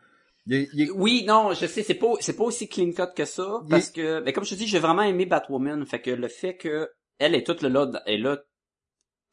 Il 0.46 0.54
est- 0.54 0.68
il 0.72 0.80
est- 0.82 0.90
Oui, 0.90 1.24
non, 1.26 1.52
je 1.54 1.66
sais, 1.66 1.82
c'est 1.84 1.94
pas, 1.94 2.14
c'est 2.20 2.34
pas 2.36 2.42
aussi 2.44 2.68
clean 2.68 2.90
cut 2.92 3.12
que 3.14 3.24
ça, 3.24 3.60
Il 3.64 3.68
parce 3.68 3.90
que, 3.90 4.20
ben, 4.20 4.32
comme 4.32 4.44
je 4.44 4.50
te 4.50 4.54
dis, 4.56 4.66
j'ai 4.66 4.80
vraiment 4.80 5.02
aimé 5.02 5.24
Batwoman, 5.26 5.86
fait 5.86 6.00
que 6.00 6.10
le 6.10 6.26
fait 6.28 6.56
que 6.56 6.90
elle 7.18 7.34
est 7.36 7.44
toute 7.46 7.62
là, 7.62 7.88
est 8.06 8.16
là 8.18 8.38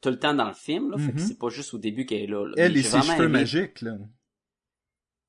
tout 0.00 0.10
le 0.10 0.18
temps 0.18 0.34
dans 0.34 0.46
le 0.48 0.54
film, 0.54 0.92
là, 0.92 0.98
fait 0.98 1.10
que 1.12 1.18
Mhm. 1.20 1.26
c'est 1.26 1.38
pas 1.38 1.48
juste 1.48 1.74
au 1.74 1.78
début 1.78 2.06
qu'elle 2.06 2.22
est 2.22 2.26
là. 2.28 2.44
là. 2.46 2.54
elle 2.56 2.72
Mais 2.74 2.78
et 2.80 2.82
ses 2.84 3.02
cheveux 3.02 3.24
aimé 3.24 3.40
magiques, 3.40 3.80
là. 3.82 3.96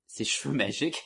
Ses 0.07 0.23
cheveux 0.25 0.53
magiques? 0.53 1.01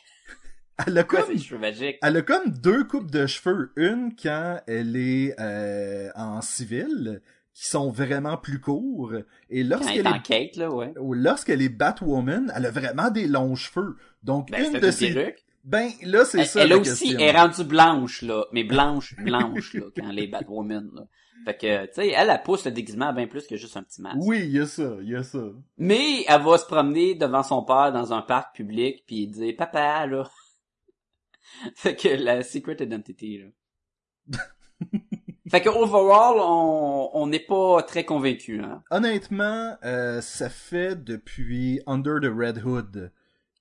Elle 0.88 0.98
a 0.98 1.04
comme, 1.06 1.26
ses 1.28 1.38
cheveux 1.38 1.60
magiques? 1.60 1.98
elle 2.02 2.18
a 2.18 2.22
comme 2.22 2.50
deux 2.52 2.84
coupes 2.84 3.10
de 3.10 3.26
cheveux. 3.28 3.72
Une 3.78 4.14
quand 4.14 4.60
elle 4.68 4.98
est 4.98 5.40
euh, 5.40 6.10
en 6.16 6.42
civil, 6.42 7.22
qui 7.56 7.68
sont 7.68 7.90
vraiment 7.90 8.36
plus 8.38 8.60
courts. 8.60 9.14
Et 9.50 9.62
est, 9.62 10.22
quête, 10.24 10.58
là, 10.58 10.70
ouais. 10.70 10.94
ou 11.00 11.14
lorsqu'elle 11.14 11.62
est 11.62 11.70
Batwoman, 11.70 12.52
elle 12.54 12.66
a 12.66 12.72
vraiment 12.72 13.10
des 13.10 13.28
longs 13.28 13.56
cheveux. 13.56 13.96
Donc, 14.24 14.52
Ben, 14.52 14.66
une 14.66 14.74
de 14.74 14.92
perruque. 14.92 15.46
Ben, 15.64 15.90
là, 16.04 16.26
c'est 16.26 16.42
Elle, 16.42 16.46
ça 16.48 16.62
elle 16.62 16.70
la 16.70 16.78
aussi 16.78 17.10
question. 17.16 17.18
est 17.20 17.32
rendue 17.32 17.64
blanche, 17.64 18.22
là, 18.22 18.46
mais 18.52 18.66
blanche, 18.66 19.16
blanche, 19.16 19.74
là, 19.74 19.86
quand 19.96 20.10
elle 20.10 20.20
est 20.20 20.28
Batwoman, 20.28 20.92
là. 20.94 21.08
Fait 21.46 21.58
que, 21.58 21.86
tu 21.86 21.94
sais, 21.94 22.10
elle, 22.10 22.30
elle 22.30 22.42
pousse 22.44 22.66
le 22.66 22.72
déguisement 22.72 23.14
bien 23.14 23.28
plus 23.28 23.48
que 23.48 23.56
juste 23.56 23.78
un 23.78 23.84
petit 23.84 24.02
masque. 24.02 24.18
Oui, 24.22 24.40
il 24.44 24.52
y 24.52 24.60
a 24.60 24.66
ça, 24.66 24.98
il 25.02 25.10
y 25.10 25.16
a 25.16 25.24
ça. 25.24 25.44
Mais 25.78 26.26
elle 26.28 26.42
va 26.42 26.58
se 26.58 26.66
promener 26.66 27.14
devant 27.16 27.44
son 27.44 27.64
père 27.64 27.94
dans 27.94 28.14
un 28.14 28.22
parc 28.24 28.56
public 28.56 29.04
puis 29.06 29.28
dire 29.28 29.56
papa 29.56 30.08
là. 30.08 30.28
fait 31.76 31.96
que 31.96 32.08
la 32.10 32.42
secret 32.42 32.78
identity 32.80 33.38
là. 33.38 34.40
fait 35.50 35.62
que 35.62 35.70
overall 35.70 36.38
on 36.40 37.10
on 37.14 37.28
n'est 37.28 37.40
pas 37.40 37.84
très 37.84 38.04
convaincu 38.04 38.60
hein. 38.60 38.84
Honnêtement, 38.92 39.78
euh, 39.84 40.22
ça 40.22 40.50
fait 40.50 40.96
depuis 40.96 41.82
Under 41.88 42.20
the 42.22 42.32
Red 42.34 42.64
Hood 42.64 43.12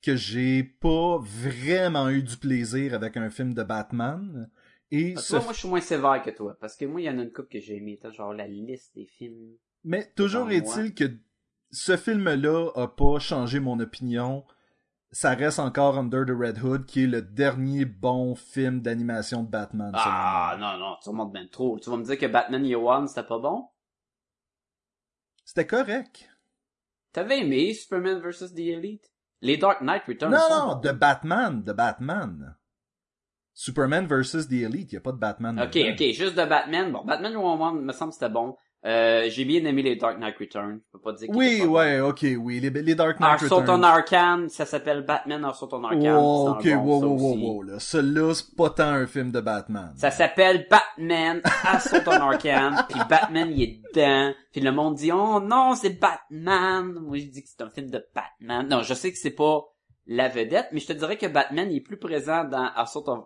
que 0.02 0.16
j'ai 0.16 0.62
pas 0.62 1.18
vraiment 1.22 2.10
eu 2.10 2.22
du 2.22 2.36
plaisir 2.36 2.94
avec 2.94 3.16
un 3.16 3.30
film 3.30 3.54
de 3.54 3.62
Batman. 3.62 4.50
Et 4.90 5.16
ce 5.16 5.36
vois, 5.36 5.44
moi 5.44 5.52
je 5.52 5.58
suis 5.60 5.68
moins 5.68 5.80
sévère 5.80 6.22
que 6.22 6.30
toi 6.30 6.56
parce 6.60 6.76
que 6.76 6.84
moi 6.84 7.00
il 7.00 7.04
y 7.04 7.10
en 7.10 7.18
a 7.18 7.22
une 7.22 7.32
couple 7.32 7.48
que 7.48 7.60
j'ai 7.60 7.76
aimé, 7.76 7.98
genre 8.12 8.34
la 8.34 8.46
liste 8.46 8.94
des 8.94 9.06
films. 9.06 9.56
Mais 9.82 10.10
toujours 10.14 10.50
est-il 10.50 10.94
que 10.94 11.04
ce 11.70 11.96
film-là 11.96 12.70
a 12.76 12.88
pas 12.88 13.18
changé 13.18 13.60
mon 13.60 13.78
opinion. 13.80 14.44
Ça 15.14 15.36
reste 15.36 15.60
encore 15.60 15.96
Under 15.96 16.26
the 16.26 16.36
Red 16.36 16.60
Hood, 16.60 16.86
qui 16.86 17.04
est 17.04 17.06
le 17.06 17.22
dernier 17.22 17.84
bon 17.84 18.34
film 18.34 18.80
d'animation 18.80 19.44
de 19.44 19.48
Batman. 19.48 19.92
Ah 19.94 20.56
non 20.58 20.76
non, 20.76 20.96
tu 21.00 21.08
remontes 21.08 21.32
bien 21.32 21.46
trop. 21.46 21.78
Tu 21.78 21.88
vas 21.88 21.96
me 21.96 22.02
dire 22.02 22.18
que 22.18 22.26
Batman 22.26 22.66
Year 22.66 22.82
One 22.82 23.06
c'était 23.06 23.22
pas 23.22 23.38
bon? 23.38 23.68
C'était 25.44 25.68
correct. 25.68 26.28
T'avais 27.12 27.42
aimé 27.42 27.74
Superman 27.74 28.18
vs 28.18 28.54
The 28.54 28.58
Elite? 28.58 29.12
Les 29.40 29.56
Dark 29.56 29.82
Knight 29.82 30.02
Returns 30.08 30.32
non, 30.32 30.48
sont 30.48 30.66
non, 30.66 30.80
de 30.80 30.90
Batman, 30.90 31.62
de 31.62 31.72
Batman. 31.72 32.56
Superman 33.52 34.08
versus 34.08 34.48
The 34.48 34.64
Elite, 34.64 34.94
y 34.94 34.96
a 34.96 35.00
pas 35.00 35.12
de 35.12 35.18
Batman. 35.18 35.60
Ok, 35.60 35.74
dedans. 35.74 35.92
ok, 35.92 36.12
juste 36.12 36.34
de 36.34 36.44
Batman. 36.44 36.90
Bon, 36.90 37.04
Batman 37.04 37.30
Year 37.30 37.44
One 37.44 37.84
me 37.84 37.92
semble 37.92 38.10
que 38.10 38.14
c'était 38.14 38.32
bon. 38.32 38.56
Euh, 38.86 39.30
j'ai 39.30 39.46
bien 39.46 39.64
aimé 39.64 39.82
les 39.82 39.96
Dark 39.96 40.18
Knight 40.18 40.36
Returns. 40.38 40.80
Je 40.86 40.92
peux 40.92 40.98
pas 40.98 41.12
dire 41.12 41.30
Oui, 41.32 41.60
pas 41.60 41.66
ouais, 41.66 42.00
ok, 42.00 42.26
oui, 42.38 42.60
les, 42.60 42.68
les 42.68 42.94
Dark. 42.94 43.18
Knight 43.18 43.40
Returns. 43.40 43.82
Arkham, 43.82 44.48
ça 44.50 44.66
s'appelle 44.66 45.02
Batman 45.02 45.42
Assault 45.46 45.70
on 45.72 45.84
Arkham. 45.84 46.18
Oh, 46.18 46.50
ok, 46.50 46.74
bon, 46.74 46.82
wow, 46.82 47.00
wow, 47.00 47.16
wow, 47.16 47.36
wow, 47.36 47.62
là. 47.62 47.78
Celui-là, 47.78 48.34
c'est 48.34 48.54
pas 48.54 48.70
tant 48.70 48.88
un 48.88 49.06
film 49.06 49.30
de 49.30 49.40
Batman. 49.40 49.92
Ça 49.96 50.10
s'appelle 50.10 50.66
Batman 50.70 51.40
Assault 51.64 52.06
on 52.06 52.10
Arkham, 52.10 52.84
puis 52.90 53.00
Batman 53.08 53.50
il 53.50 53.62
est 53.62 53.80
dedans, 53.94 54.34
puis 54.52 54.60
le 54.60 54.72
monde 54.72 54.96
dit 54.96 55.10
oh 55.12 55.40
non 55.40 55.74
c'est 55.74 55.98
Batman. 55.98 56.92
Moi 57.00 57.18
je 57.18 57.24
dis 57.24 57.42
que 57.42 57.48
c'est 57.48 57.62
un 57.62 57.70
film 57.70 57.88
de 57.88 58.04
Batman. 58.14 58.68
Non, 58.68 58.82
je 58.82 58.92
sais 58.92 59.10
que 59.10 59.18
c'est 59.18 59.30
pas 59.30 59.62
la 60.06 60.28
vedette, 60.28 60.68
mais 60.72 60.80
je 60.80 60.88
te 60.88 60.92
dirais 60.92 61.16
que 61.16 61.26
Batman 61.26 61.70
il 61.70 61.78
est 61.78 61.80
plus 61.80 61.98
présent 61.98 62.44
dans 62.44 62.68
Assault 62.76 63.04
on, 63.06 63.24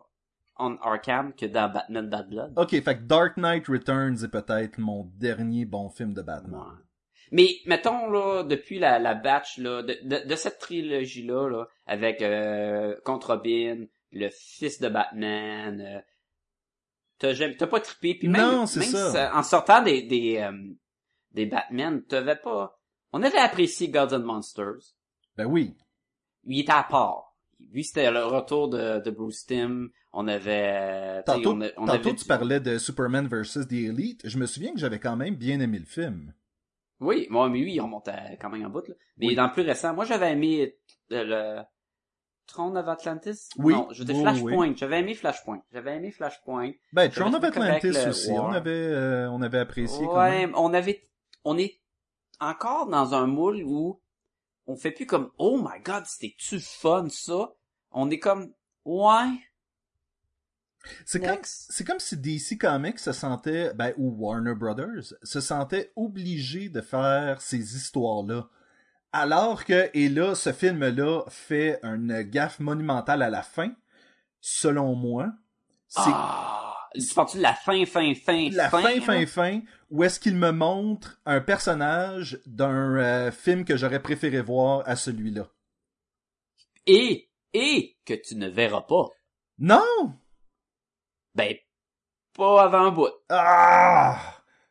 on 0.59 0.77
Arkham 0.83 1.33
que 1.35 1.47
dans 1.47 1.73
Batman 1.73 2.09
Bad 2.09 2.29
Blood. 2.29 2.53
Ok, 2.57 2.71
fait 2.71 2.99
que 2.99 3.03
Dark 3.03 3.37
Knight 3.37 3.67
Returns 3.69 4.25
est 4.25 4.31
peut-être 4.31 4.79
mon 4.79 5.05
dernier 5.17 5.65
bon 5.65 5.89
film 5.91 6.15
de 6.15 6.23
Batman. 6.23 6.61
Ouais. 6.61 6.85
Mais 7.31 7.49
mettons 7.67 8.11
là 8.11 8.43
depuis 8.43 8.79
la, 8.79 8.99
la 8.99 9.15
batch 9.15 9.59
là 9.59 9.83
de, 9.83 9.97
de, 10.03 10.27
de 10.27 10.35
cette 10.37 10.59
trilogie 10.59 11.25
là, 11.27 11.49
là 11.49 11.67
avec 11.87 12.23
euh, 12.23 12.95
contre 13.05 13.35
Robin, 13.35 13.85
le 14.13 14.29
fils 14.31 14.81
de 14.81 14.89
Batman, 14.89 15.81
euh, 15.81 16.01
t'as 17.19 17.35
jamais 17.35 17.57
t'as 17.57 17.67
pas 17.67 17.81
trippé 17.81 18.15
puis 18.15 18.29
même, 18.29 18.41
Non, 18.41 18.67
c'est 18.67 18.81
même 18.81 18.89
ça. 18.89 19.31
si, 19.31 19.37
en 19.37 19.43
sortant 19.43 19.83
des 19.83 20.03
des 20.05 20.39
euh, 20.39 20.53
des 21.33 21.45
Batman, 21.47 22.03
t'avais 22.05 22.37
pas 22.37 22.79
on 23.13 23.23
avait 23.23 23.39
apprécié 23.39 23.89
Gods 23.91 24.15
and 24.15 24.21
Monsters. 24.25 24.95
Ben 25.37 25.47
oui. 25.47 25.77
Il 26.45 26.61
était 26.61 26.73
à 26.73 26.83
part. 26.83 27.37
Lui 27.73 27.85
c'était 27.85 28.11
le 28.11 28.25
retour 28.25 28.69
de, 28.71 29.01
de 29.01 29.11
Bruce 29.11 29.45
Timm. 29.45 29.91
On 30.21 30.27
avait 30.27 31.19
sais, 31.19 31.23
Tantôt, 31.27 31.53
on, 31.53 31.61
a- 31.61 31.67
on 31.77 31.87
tantôt 31.87 32.09
avait 32.09 32.15
tu 32.17 32.25
parlais 32.25 32.59
de 32.59 32.77
Superman 32.79 33.29
versus 33.29 33.69
The 33.69 33.73
Elite. 33.73 34.23
Je 34.25 34.37
me 34.39 34.47
souviens 34.47 34.73
que 34.73 34.81
j'avais 34.81 34.99
quand 34.99 35.15
même 35.15 35.37
bien 35.37 35.61
aimé 35.61 35.79
le 35.79 35.85
film. 35.85 36.35
Oui, 37.01 37.29
moi, 37.31 37.49
mais 37.49 37.61
oui, 37.61 37.75
il 37.75 37.81
remonte 37.81 38.09
à- 38.09 38.35
quand 38.41 38.51
même 38.51 38.67
en 38.67 38.71
bout, 38.71 38.87
là. 38.89 38.95
Mais 39.19 39.29
Oui. 39.29 39.35
dans 39.37 39.47
le 39.47 39.53
plus 39.53 39.63
récent, 39.63 39.95
moi, 39.95 40.05
j'avais 40.05 40.33
aimé 40.33 40.75
euh, 41.13 41.25
le 41.59 41.63
Throne 42.49 42.77
of 42.77 42.89
Atlantis. 42.89 43.49
Oui. 43.59 43.75
Non, 43.75 43.87
je 43.93 44.03
dis 44.03 44.19
Flashpoint. 44.21 44.75
J'avais 44.75 44.99
aimé 45.01 45.15
Flashpoint. 45.15 45.63
J'avais 45.73 45.97
aimé 45.97 46.11
Flashpoint. 46.11 46.73
Ben, 46.93 47.09
Throne 47.11 47.35
of 47.37 47.45
Atlantis 47.45 47.91
le 47.93 48.09
aussi, 48.09 48.33
War. 48.33 48.47
on 48.47 48.53
avait, 48.53 48.71
euh, 48.71 49.31
on 49.31 49.41
avait 49.43 49.59
apprécié 49.59 50.05
quand 50.05 50.19
Ouais, 50.19 50.31
même. 50.47 50.53
on 50.57 50.75
avait, 50.75 51.09
on 51.45 51.57
est 51.59 51.81
encore 52.41 52.89
dans 52.89 53.15
un 53.15 53.27
moule 53.29 53.63
où 53.65 54.01
on 54.67 54.77
fait 54.77 54.91
plus 54.91 55.07
comme, 55.07 55.31
oh 55.39 55.59
my 55.63 55.81
god, 55.85 56.05
c'était-tu 56.07 56.59
fun, 56.59 57.07
ça? 57.11 57.53
On 57.93 58.11
est 58.11 58.19
comme, 58.19 58.53
ouais, 58.85 59.29
C'est 61.05 61.21
comme, 61.21 61.31
next. 61.31 61.67
c'est 61.71 61.85
comme 61.85 61.99
si 61.99 62.17
DC 62.17 62.59
Comics 62.59 62.99
se 62.99 63.13
sentait, 63.13 63.73
ben, 63.75 63.93
ou 63.97 64.11
Warner 64.11 64.55
Brothers, 64.55 65.15
se 65.23 65.41
sentait 65.41 65.93
obligé 65.97 66.69
de 66.69 66.81
faire 66.81 67.41
ces 67.41 67.77
histoires-là. 67.77 68.49
Alors 69.13 69.65
que, 69.65 69.91
et 69.95 70.09
là, 70.09 70.35
ce 70.35 70.53
film-là 70.53 71.23
fait 71.29 71.81
une 71.83 72.23
gaffe 72.23 72.61
monumentale 72.61 73.23
à 73.23 73.31
la 73.31 73.43
fin, 73.43 73.73
selon 74.41 74.95
moi. 74.95 75.33
C'est 75.89 76.01
ah, 76.05 76.79
tu 76.95 77.39
de 77.39 77.43
la 77.43 77.55
fin, 77.55 77.85
fin, 77.87 78.15
fin, 78.15 78.51
la 78.51 78.69
fin, 78.69 78.83
fin, 78.83 79.01
fin, 79.01 79.21
là? 79.21 79.27
fin, 79.27 79.61
où 79.91 80.05
est-ce 80.05 80.21
qu'il 80.21 80.37
me 80.37 80.51
montre 80.51 81.21
un 81.27 81.41
personnage 81.41 82.41
d'un 82.47 82.97
euh, 82.97 83.31
film 83.31 83.65
que 83.65 83.77
j'aurais 83.77 84.03
préféré 84.03 84.41
voir 84.41 84.83
à 84.87 84.97
celui-là. 84.97 85.49
Et, 86.87 87.31
et, 87.53 87.97
que 88.05 88.15
tu 88.15 88.37
ne 88.37 88.49
verras 88.49 88.83
pas. 88.83 89.07
Non! 89.59 90.15
Ben, 91.39 91.55
pas 92.37 92.63
avant 92.65 92.87
un 92.87 92.91
bout. 92.91 93.09
Ah! 93.31 94.19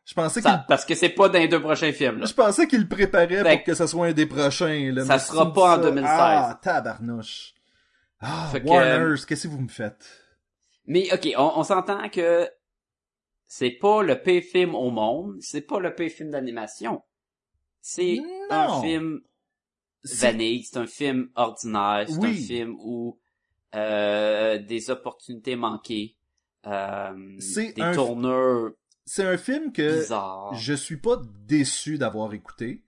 Je 0.04 0.14
pensais 0.14 0.40
Ça- 0.40 0.50
qu'il 0.50 0.64
parce 0.68 0.84
que 0.84 0.94
c'est 0.94 1.08
pas 1.10 1.28
dans 1.28 1.38
les 1.38 1.48
deux 1.48 1.60
prochains 1.60 1.92
films, 1.92 2.18
là. 2.20 2.26
Je 2.26 2.32
pensais 2.32 2.66
qu'il 2.66 2.80
le 2.82 2.88
préparait 2.88 3.42
Fait 3.42 3.56
pour 3.56 3.64
que 3.64 3.74
ce 3.74 3.86
soit 3.86 4.06
un 4.06 4.12
des 4.12 4.26
prochains. 4.26 4.92
Là, 4.92 5.04
ça 5.04 5.18
sera 5.18 5.52
pas 5.52 5.74
en 5.74 5.78
dis 5.78 5.84
2016. 5.84 6.10
Ah, 6.10 6.60
tabarnouche. 6.62 7.54
Ah, 8.20 8.48
Fait 8.52 8.62
Warners, 8.62 9.20
qu'est-ce 9.26 9.48
que 9.48 9.52
vous 9.52 9.60
me 9.60 9.68
faites? 9.68 10.06
Mais 10.86 11.12
ok, 11.12 11.28
on, 11.36 11.52
on 11.56 11.62
s'entend 11.62 12.08
que 12.08 12.48
c'est 13.46 13.70
pas 13.70 14.02
le 14.02 14.20
pire 14.20 14.42
film 14.42 14.74
au 14.74 14.90
monde, 14.90 15.36
c'est 15.40 15.60
pas 15.62 15.78
le 15.80 15.94
pire 15.94 16.10
film 16.10 16.30
d'animation. 16.30 17.02
C'est 17.80 18.18
un 18.50 18.80
film 18.80 19.20
vanille, 20.04 20.64
c'est 20.64 20.78
un 20.78 20.86
film 20.86 21.30
ordinaire, 21.34 22.04
c'est 22.08 22.18
Oui. 22.18 22.30
un 22.30 22.46
film 22.46 22.76
où 22.80 23.18
euh, 23.74 24.58
des 24.58 24.90
opportunités 24.90 25.54
manquées, 25.56 26.16
euh, 26.16 26.17
des 27.74 27.82
un- 27.82 27.94
tourneurs 27.94 28.72
C'est 29.04 29.24
un 29.24 29.38
film 29.38 29.72
que 29.72 30.04
je 30.54 30.74
suis 30.74 30.96
pas 30.98 31.20
déçu 31.46 31.98
d'avoir 31.98 32.34
écouté. 32.34 32.84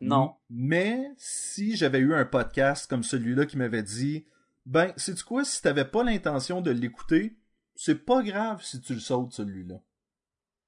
Non. 0.00 0.34
Mais 0.48 1.10
si 1.18 1.76
j'avais 1.76 1.98
eu 1.98 2.14
un 2.14 2.24
podcast 2.24 2.88
comme 2.88 3.02
celui-là 3.02 3.44
qui 3.46 3.58
m'avait 3.58 3.82
dit, 3.82 4.26
ben, 4.64 4.92
sais-tu 4.96 5.24
quoi, 5.24 5.44
si 5.44 5.60
t'avais 5.60 5.84
pas 5.84 6.02
l'intention 6.04 6.60
de 6.62 6.70
l'écouter, 6.70 7.36
c'est 7.74 8.04
pas 8.06 8.22
grave 8.22 8.62
si 8.62 8.80
tu 8.80 8.94
le 8.94 9.00
sautes 9.00 9.32
celui-là. 9.32 9.80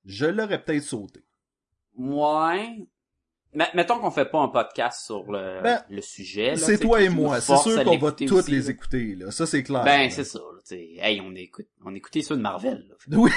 Je 0.04 0.26
l'aurais 0.26 0.62
peut-être 0.62 0.82
sauté. 0.82 1.24
Ouais. 1.96 2.86
Mettons 3.54 3.98
qu'on 3.98 4.10
fait 4.10 4.24
pas 4.24 4.40
un 4.40 4.48
podcast 4.48 5.04
sur 5.04 5.30
le, 5.30 5.60
Ben, 5.62 5.82
le 5.90 6.00
sujet. 6.00 6.56
C'est 6.56 6.78
toi 6.78 7.02
et 7.02 7.08
moi. 7.10 7.40
C'est 7.40 7.56
sûr 7.58 7.84
qu'on 7.84 7.98
va 7.98 8.14
aussi, 8.18 8.50
les 8.50 8.70
écouter, 8.70 9.14
là. 9.14 9.30
Ça, 9.30 9.46
c'est 9.46 9.62
clair. 9.62 9.84
Ben, 9.84 10.08
c'est 10.10 10.24
ça. 10.24 10.40
Hey, 10.70 11.20
on 11.20 11.34
écoute, 11.34 11.66
on 11.84 11.94
écoutait 11.94 12.22
ceux 12.22 12.36
de 12.36 12.40
Marvel, 12.42 12.86
là. 12.88 12.94
Oui. 13.18 13.30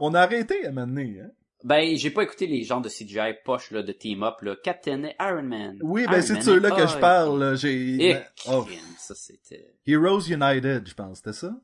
On 0.00 0.14
a 0.14 0.20
arrêté 0.20 0.66
à 0.66 0.72
m'amener, 0.72 1.20
hein. 1.20 1.30
Ben, 1.64 1.96
j'ai 1.96 2.10
pas 2.10 2.22
écouté 2.22 2.46
les 2.46 2.62
genres 2.62 2.82
de 2.82 2.88
CGI 2.90 3.34
poche, 3.44 3.70
là, 3.70 3.82
de 3.82 3.92
team-up, 3.92 4.40
là. 4.42 4.54
Captain 4.62 5.02
et 5.04 5.14
Iron 5.18 5.42
Man. 5.44 5.78
Oui, 5.82 6.04
ben 6.08 6.20
c'est 6.20 6.36
de 6.36 6.42
ceux-là 6.42 6.70
que 6.72 6.86
je 6.86 6.98
parle. 6.98 7.40
là. 7.40 7.54
J'ai. 7.54 7.96
Ben, 8.14 8.24
oh, 8.48 8.66
ça 8.98 9.14
c'était... 9.14 9.74
Heroes 9.86 10.28
United, 10.28 10.86
je 10.86 10.94
pense, 10.94 11.18
c'était 11.18 11.32
ça? 11.32 11.56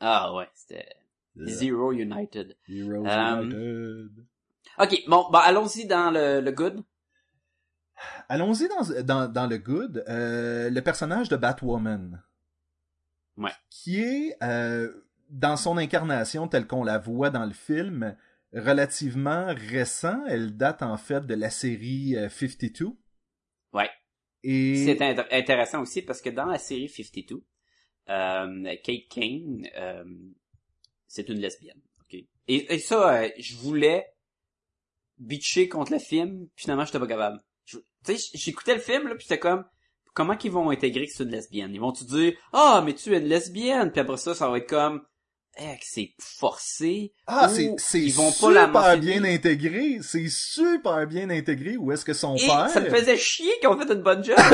Ah 0.00 0.34
ouais, 0.34 0.48
c'était 0.54 0.86
Yeah. 1.36 1.52
Zero 1.52 1.90
United. 1.92 2.56
Heroes 2.68 3.06
Um, 3.08 3.40
United. 3.50 4.10
Ok, 4.78 5.02
bon, 5.08 5.28
bah 5.30 5.40
allons-y 5.40 5.86
dans 5.86 6.10
le, 6.10 6.40
le 6.40 6.50
good. 6.52 6.82
Allons-y 8.28 8.68
dans, 8.68 9.02
dans, 9.02 9.28
dans 9.28 9.46
le 9.46 9.58
good. 9.58 10.04
Euh, 10.08 10.70
le 10.70 10.80
personnage 10.82 11.28
de 11.28 11.36
Batwoman. 11.36 12.22
Ouais. 13.36 13.52
Qui 13.70 14.00
est, 14.00 14.36
euh, 14.42 14.92
dans 15.30 15.56
son 15.56 15.76
incarnation 15.78 16.48
telle 16.48 16.66
qu'on 16.66 16.84
la 16.84 16.98
voit 16.98 17.30
dans 17.30 17.44
le 17.46 17.52
film, 17.52 18.16
relativement 18.52 19.46
récent. 19.48 20.24
Elle 20.26 20.56
date 20.56 20.82
en 20.82 20.96
fait 20.96 21.24
de 21.26 21.34
la 21.34 21.50
série 21.50 22.16
euh, 22.16 22.28
52. 22.28 22.88
Ouais. 23.72 23.90
Et... 24.42 24.84
C'est 24.84 24.98
int- 25.00 25.26
intéressant 25.30 25.80
aussi 25.80 26.02
parce 26.02 26.20
que 26.20 26.30
dans 26.30 26.46
la 26.46 26.58
série 26.58 26.88
52, 26.88 27.42
euh, 28.08 28.76
Kate 28.82 29.08
Kane, 29.08 29.66
euh, 29.76 30.04
c'est 31.06 31.28
une 31.28 31.38
lesbienne. 31.40 31.80
ok? 32.02 32.14
Et, 32.48 32.74
et 32.74 32.78
ça, 32.78 33.22
euh, 33.22 33.28
je 33.38 33.56
voulais 33.56 34.13
bitcher 35.18 35.68
contre 35.68 35.92
le 35.92 35.98
film, 35.98 36.46
puis 36.54 36.64
finalement, 36.64 36.84
j'étais 36.84 36.98
pas 36.98 37.06
capable. 37.06 37.40
Tu 37.66 37.78
sais, 38.04 38.16
j'écoutais 38.34 38.74
le 38.74 38.80
film, 38.80 39.08
là, 39.08 39.14
puis 39.14 39.26
j'étais 39.28 39.38
comme, 39.38 39.64
comment 40.12 40.36
qu'ils 40.36 40.52
vont 40.52 40.70
intégrer 40.70 41.06
que 41.06 41.12
c'est 41.12 41.24
une 41.24 41.30
lesbienne? 41.30 41.74
Ils 41.74 41.80
vont-tu 41.80 42.04
dire, 42.04 42.34
ah, 42.52 42.82
mais 42.84 42.94
tu 42.94 43.14
es 43.14 43.18
une 43.18 43.28
lesbienne? 43.28 43.90
Puis 43.90 44.00
après 44.00 44.16
ça, 44.16 44.34
ça 44.34 44.48
va 44.48 44.58
être 44.58 44.68
comme, 44.68 45.02
eh, 45.56 45.76
c'est 45.82 46.14
forcé. 46.18 47.12
Ah, 47.26 47.48
c'est, 47.48 47.74
c'est 47.78 48.08
super 48.08 48.50
la 48.50 48.96
bien 48.96 49.22
intégré. 49.24 49.98
C'est 50.02 50.28
super 50.28 51.06
bien 51.06 51.30
intégré. 51.30 51.76
Où 51.76 51.92
est-ce 51.92 52.04
que 52.04 52.12
son 52.12 52.36
Et 52.36 52.46
père... 52.46 52.68
ça 52.70 52.80
me 52.80 52.90
faisait 52.90 53.16
chier 53.16 53.52
qu'ils 53.60 53.68
ont 53.68 53.78
fait 53.78 53.92
une 53.92 54.02
bonne 54.02 54.24
job. 54.24 54.36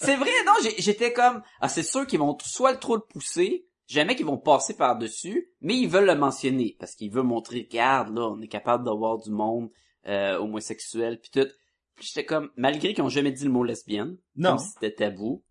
C'est 0.00 0.16
vrai, 0.16 0.30
non, 0.46 0.52
j'étais 0.78 1.12
comme, 1.12 1.42
ah, 1.60 1.68
c'est 1.68 1.82
sûr 1.82 2.06
qu'ils 2.06 2.20
vont 2.20 2.36
soit 2.44 2.76
trop 2.76 2.94
le 2.94 3.02
pousser, 3.02 3.65
jamais 3.86 4.16
qu'ils 4.16 4.26
vont 4.26 4.38
passer 4.38 4.74
par-dessus, 4.74 5.48
mais 5.60 5.76
ils 5.76 5.88
veulent 5.88 6.06
le 6.06 6.14
mentionner, 6.14 6.76
parce 6.78 6.94
qu'ils 6.94 7.10
veulent 7.10 7.24
montrer, 7.24 7.66
regarde, 7.70 8.16
là, 8.16 8.28
on 8.28 8.40
est 8.40 8.48
capable 8.48 8.84
d'avoir 8.84 9.18
du 9.18 9.30
monde, 9.30 9.70
euh, 10.06 10.38
homosexuel, 10.38 11.20
puis 11.20 11.30
tout. 11.30 11.48
Puis 11.94 12.08
j'étais 12.08 12.26
comme, 12.26 12.50
malgré 12.56 12.92
qu'ils 12.92 13.04
ont 13.04 13.08
jamais 13.08 13.32
dit 13.32 13.44
le 13.44 13.50
mot 13.50 13.64
lesbienne, 13.64 14.18
Non. 14.34 14.50
comme 14.50 14.58
si 14.58 14.70
c'était 14.72 14.94
tabou, 14.94 15.42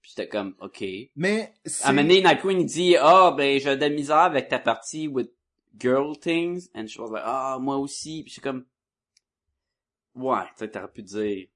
puis 0.00 0.12
j'étais 0.16 0.28
comme, 0.28 0.54
ok. 0.60 0.82
Mais 1.16 1.54
c'est... 1.64 1.84
À 1.84 1.88
un 1.88 1.92
moment 1.92 2.08
donné, 2.08 2.64
dit, 2.64 2.96
ah, 2.96 3.34
ben, 3.36 3.60
j'ai 3.60 3.76
de 3.76 3.80
la 3.80 3.90
misère 3.90 4.18
avec 4.18 4.48
ta 4.48 4.58
partie 4.58 5.08
with 5.08 5.30
girl 5.78 6.18
things. 6.18 6.68
And 6.74 6.86
je 6.86 7.00
was 7.00 7.10
like, 7.10 7.22
ah, 7.24 7.58
moi 7.60 7.76
aussi. 7.76 8.22
Puis 8.22 8.30
je 8.30 8.32
suis 8.34 8.42
comme, 8.42 8.64
ouais, 10.14 10.44
tu 10.56 10.64
sais, 10.64 10.70
t'aurais 10.70 10.90
pu 10.90 11.02
dire 11.02 11.46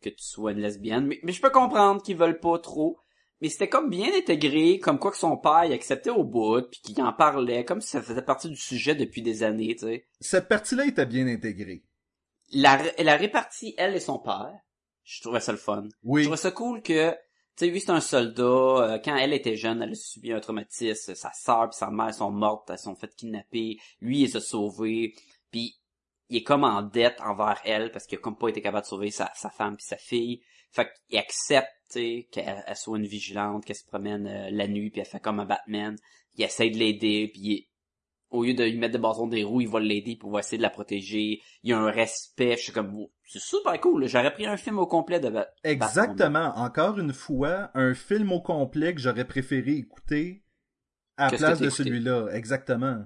que 0.00 0.08
tu 0.08 0.22
sois 0.24 0.52
une 0.52 0.60
lesbienne. 0.60 1.06
Mais, 1.06 1.20
mais 1.22 1.32
je 1.32 1.40
peux 1.40 1.50
comprendre 1.50 2.02
qu'ils 2.02 2.16
veulent 2.16 2.40
pas 2.40 2.58
trop. 2.58 2.98
Mais 3.42 3.48
c'était 3.50 3.68
comme 3.68 3.90
bien 3.90 4.08
intégré, 4.16 4.78
comme 4.78 4.98
quoi 4.98 5.10
que 5.10 5.18
son 5.18 5.36
père, 5.36 5.64
il 5.66 5.72
acceptait 5.74 6.10
au 6.10 6.24
bout, 6.24 6.62
puis 6.70 6.80
qu'il 6.80 7.02
en 7.02 7.12
parlait, 7.12 7.64
comme 7.64 7.80
si 7.82 7.88
ça 7.90 8.00
faisait 8.00 8.22
partie 8.22 8.48
du 8.48 8.56
sujet 8.56 8.94
depuis 8.94 9.20
des 9.20 9.42
années, 9.42 9.74
tu 9.74 9.80
sais. 9.86 10.06
Cette 10.20 10.48
partie-là 10.48 10.86
était 10.86 11.04
bien 11.06 11.26
intégrée. 11.26 11.82
La, 12.52 12.80
elle 12.98 13.08
a 13.08 13.16
réparti, 13.16 13.74
elle 13.76 13.94
et 13.96 14.00
son 14.00 14.18
père. 14.18 14.54
Je 15.04 15.20
trouvais 15.20 15.40
ça 15.40 15.52
le 15.52 15.58
fun. 15.58 15.82
Je 15.90 15.96
Oui. 16.04 16.22
trouvais 16.22 16.36
ça 16.36 16.52
cool 16.52 16.82
que, 16.82 17.10
tu 17.10 17.16
sais, 17.56 17.66
lui, 17.66 17.80
c'est 17.80 17.90
un 17.90 18.00
soldat. 18.00 18.42
euh, 18.44 18.98
quand 19.04 19.16
elle 19.16 19.32
était 19.32 19.56
jeune, 19.56 19.82
elle 19.82 19.90
a 19.90 19.94
subi 19.96 20.32
un 20.32 20.38
traumatisme. 20.40 21.14
Sa 21.14 21.32
sœur 21.32 21.64
et 21.64 21.72
sa 21.76 21.90
mère 21.90 22.14
sont 22.14 22.30
mortes, 22.30 22.70
elles 22.70 22.78
sont 22.78 22.94
faites 22.94 23.16
kidnapper. 23.16 23.78
Lui, 24.00 24.20
il 24.20 24.26
les 24.26 24.36
a 24.36 24.40
sauvés. 24.40 25.14
Puis, 25.50 25.74
il 26.28 26.36
est 26.38 26.42
comme 26.44 26.62
en 26.64 26.82
dette 26.82 27.20
envers 27.20 27.60
elle 27.64 27.90
parce 27.90 28.06
qu'il 28.06 28.18
a 28.18 28.20
comme 28.20 28.38
pas 28.38 28.48
été 28.48 28.62
capable 28.62 28.84
de 28.84 28.88
sauver 28.88 29.10
sa, 29.10 29.32
sa 29.34 29.50
femme 29.50 29.76
puis 29.76 29.84
sa 29.84 29.96
fille. 29.96 30.42
Fait 30.70 30.88
qu'il 31.08 31.18
accepte, 31.18 31.68
tu 31.92 32.24
qu'elle 32.30 32.64
elle 32.66 32.76
soit 32.76 32.98
une 32.98 33.06
vigilante, 33.06 33.64
qu'elle 33.64 33.76
se 33.76 33.84
promène 33.84 34.26
euh, 34.26 34.48
la 34.50 34.66
nuit 34.68 34.90
puis 34.90 35.00
elle 35.00 35.06
fait 35.06 35.20
comme 35.20 35.40
un 35.40 35.46
Batman. 35.46 35.96
Il 36.36 36.44
essaie 36.44 36.70
de 36.70 36.78
l'aider 36.78 37.30
puis 37.32 37.40
il- 37.42 37.68
au 38.30 38.44
lieu 38.44 38.54
de 38.54 38.64
lui 38.64 38.78
mettre 38.78 38.92
des 38.94 38.98
bâtons 38.98 39.26
des 39.26 39.44
roues, 39.44 39.60
il 39.60 39.68
va 39.68 39.78
l'aider 39.78 40.16
pour 40.16 40.38
essayer 40.38 40.56
de 40.56 40.62
la 40.62 40.70
protéger. 40.70 41.42
Il 41.62 41.68
y 41.70 41.72
a 41.74 41.78
un 41.78 41.90
respect. 41.90 42.56
Je 42.56 42.62
suis 42.62 42.72
comme, 42.72 42.94
oh, 42.96 43.12
c'est 43.26 43.42
super 43.42 43.78
cool. 43.78 44.06
J'aurais 44.08 44.32
pris 44.32 44.46
un 44.46 44.56
film 44.56 44.78
au 44.78 44.86
complet 44.86 45.20
de 45.20 45.28
Bat- 45.28 45.52
Exactement. 45.64 46.50
Encore 46.56 46.98
une 46.98 47.12
fois, 47.12 47.70
un 47.74 47.92
film 47.92 48.32
au 48.32 48.40
complet 48.40 48.94
que 48.94 49.00
j'aurais 49.02 49.26
préféré 49.26 49.72
écouter 49.72 50.44
à 51.18 51.24
la 51.24 51.36
place 51.36 51.58
de 51.60 51.68
celui-là. 51.84 52.28
Exactement. 52.32 53.04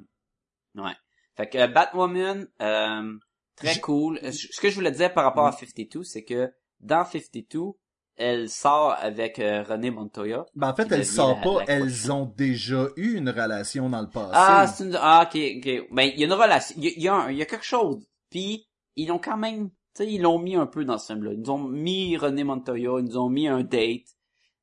Ouais. 0.77 0.95
Fait 1.37 1.49
que 1.49 1.59
euh, 1.59 1.67
Batwoman, 1.67 2.47
euh, 2.63 3.13
très 3.57 3.81
cool. 3.81 4.21
Ce 4.33 4.61
que 4.61 4.71
je 4.71 4.75
voulais 4.77 4.93
dire 4.93 5.13
par 5.13 5.25
rapport 5.25 5.47
à 5.47 5.51
52, 5.53 6.05
c'est 6.05 6.23
que 6.25 6.53
dans 6.79 7.05
52, 7.05 7.73
elle 8.17 8.49
sort 8.49 8.97
avec 9.01 9.39
euh, 9.39 9.63
René 9.63 9.91
Montoya. 9.91 10.47
Ben, 10.55 10.71
en 10.71 10.75
fait, 10.75 11.05
sortent 11.05 11.45
la- 11.45 11.51
pas. 11.53 11.59
la 11.67 11.73
elles 11.75 12.11
ont 12.13 12.33
déjà 12.37 12.87
eu 12.97 13.17
une 13.17 13.29
relation 13.31 13.89
dans 13.91 14.01
le 14.01 14.09
passé. 14.09 14.31
Ah, 14.35 14.67
c'est 14.67 14.85
une... 14.85 14.99
Ah, 15.01 15.23
ok, 15.27 15.39
ok. 15.59 15.89
Ben, 15.93 16.03
il 16.15 16.21
y 16.21 16.23
a 16.23 16.27
une 16.27 16.33
relation. 16.33 16.75
Il 16.79 16.85
y 16.85 16.89
a, 16.89 16.91
y 16.99 17.09
a 17.09 17.15
un- 17.15 17.31
il 17.31 17.37
y 17.39 17.43
a 17.43 17.47
quelque 17.47 17.65
chose. 17.65 18.07
Puis, 18.31 18.67
ils 18.97 19.09
l'ont 19.09 19.19
quand 19.19 19.37
même... 19.37 19.69
Tu 19.95 20.05
sais, 20.05 20.07
ils 20.13 20.21
l'ont 20.23 20.39
mis 20.39 20.57
un 20.57 20.67
peu 20.67 20.85
dans 20.85 20.99
ce 20.99 21.13
film-là. 21.13 21.33
Ils 21.33 21.41
nous 21.41 21.51
ont 21.51 21.59
mis 21.59 22.17
René 22.17 22.45
Montoya, 22.45 22.99
ils 22.99 23.05
nous 23.05 23.19
ont 23.19 23.29
mis 23.31 23.49
un 23.49 23.63
date. 23.63 24.03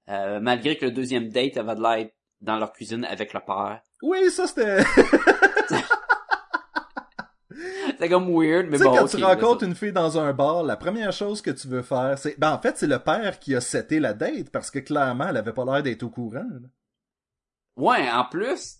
Euh, 0.09 0.39
malgré 0.39 0.77
que 0.77 0.85
le 0.85 0.91
deuxième 0.91 1.29
date 1.29 1.57
avait 1.57 1.75
de 1.75 1.81
l'air 1.81 2.07
dans 2.41 2.57
leur 2.57 2.73
cuisine 2.73 3.05
avec 3.05 3.33
le 3.33 3.39
père. 3.39 3.81
Oui, 4.01 4.29
ça 4.31 4.47
c'était... 4.47 4.83
C'était 8.03 8.13
comme 8.15 8.29
weird, 8.29 8.65
mais 8.65 8.77
tu 8.77 8.83
sais, 8.83 8.89
bon, 8.89 8.97
quand 8.97 9.07
tu 9.07 9.23
rencontres 9.23 9.63
une 9.63 9.75
fille 9.75 9.93
dans 9.93 10.19
un 10.19 10.33
bar, 10.33 10.63
la 10.63 10.75
première 10.75 11.13
chose 11.13 11.41
que 11.41 11.51
tu 11.51 11.69
veux 11.69 11.83
faire, 11.83 12.17
c'est... 12.17 12.37
Ben, 12.37 12.51
en 12.51 12.59
fait, 12.59 12.77
c'est 12.77 12.87
le 12.87 12.99
père 12.99 13.39
qui 13.39 13.55
a 13.55 13.61
seté 13.61 14.01
la 14.01 14.13
date, 14.13 14.49
parce 14.49 14.69
que 14.69 14.79
clairement, 14.79 15.29
elle 15.29 15.37
avait 15.37 15.53
pas 15.53 15.63
l'air 15.63 15.81
d'être 15.81 16.03
au 16.03 16.09
courant. 16.09 16.43
là. 16.43 16.67
Ouais, 17.77 18.11
en 18.11 18.25
plus. 18.25 18.79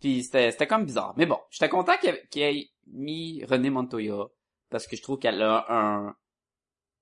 Puis 0.00 0.24
c'était 0.24 0.50
c'était 0.50 0.66
comme 0.66 0.84
bizarre. 0.84 1.14
Mais 1.16 1.26
bon, 1.26 1.38
j'étais 1.50 1.68
content 1.68 1.92
qu'il 2.00 2.10
ait, 2.42 2.58
ait 2.58 2.70
mis 2.88 3.44
René 3.44 3.70
Montoya 3.70 4.26
parce 4.70 4.86
que 4.88 4.96
je 4.96 5.02
trouve 5.02 5.18
qu'elle 5.18 5.40
a 5.40 5.64
un 5.68 6.16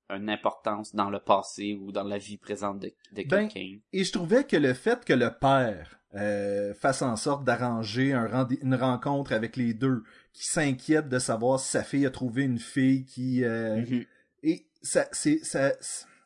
une 0.09 0.31
importance 0.31 0.95
dans 0.95 1.11
le 1.11 1.19
passé 1.19 1.75
ou 1.81 1.91
dans 1.91 2.05
la 2.05 2.19
vie 2.19 2.37
présente 2.37 2.79
de, 2.79 2.95
de 3.13 3.23
Ben, 3.25 3.49
quelqu'un. 3.49 3.79
Et 3.93 4.05
je 4.05 4.13
trouvais 4.13 4.45
que 4.45 4.57
le 4.57 4.73
fait 4.73 5.05
que 5.05 5.13
le 5.13 5.31
père 5.31 5.99
euh, 6.17 6.75
fasse 6.75 7.03
en 7.03 7.17
sorte 7.17 7.45
d'arranger 7.45 8.13
un 8.13 8.49
une 8.63 8.75
rencontre 8.75 9.33
avec 9.33 9.57
les 9.57 9.75
deux, 9.75 10.03
qui 10.33 10.47
s'inquiète 10.47 11.09
de 11.09 11.19
savoir 11.19 11.61
si 11.61 11.69
sa 11.71 11.83
fille 11.83 12.07
a 12.07 12.11
trouvé 12.11 12.43
une 12.45 12.59
fille 12.59 13.05
qui... 13.05 13.45
euh, 13.45 13.77
Mhm. 13.77 14.05
Et 14.43 14.67
ça, 14.83 15.07
c'est, 15.13 15.45
ça, 15.45 15.73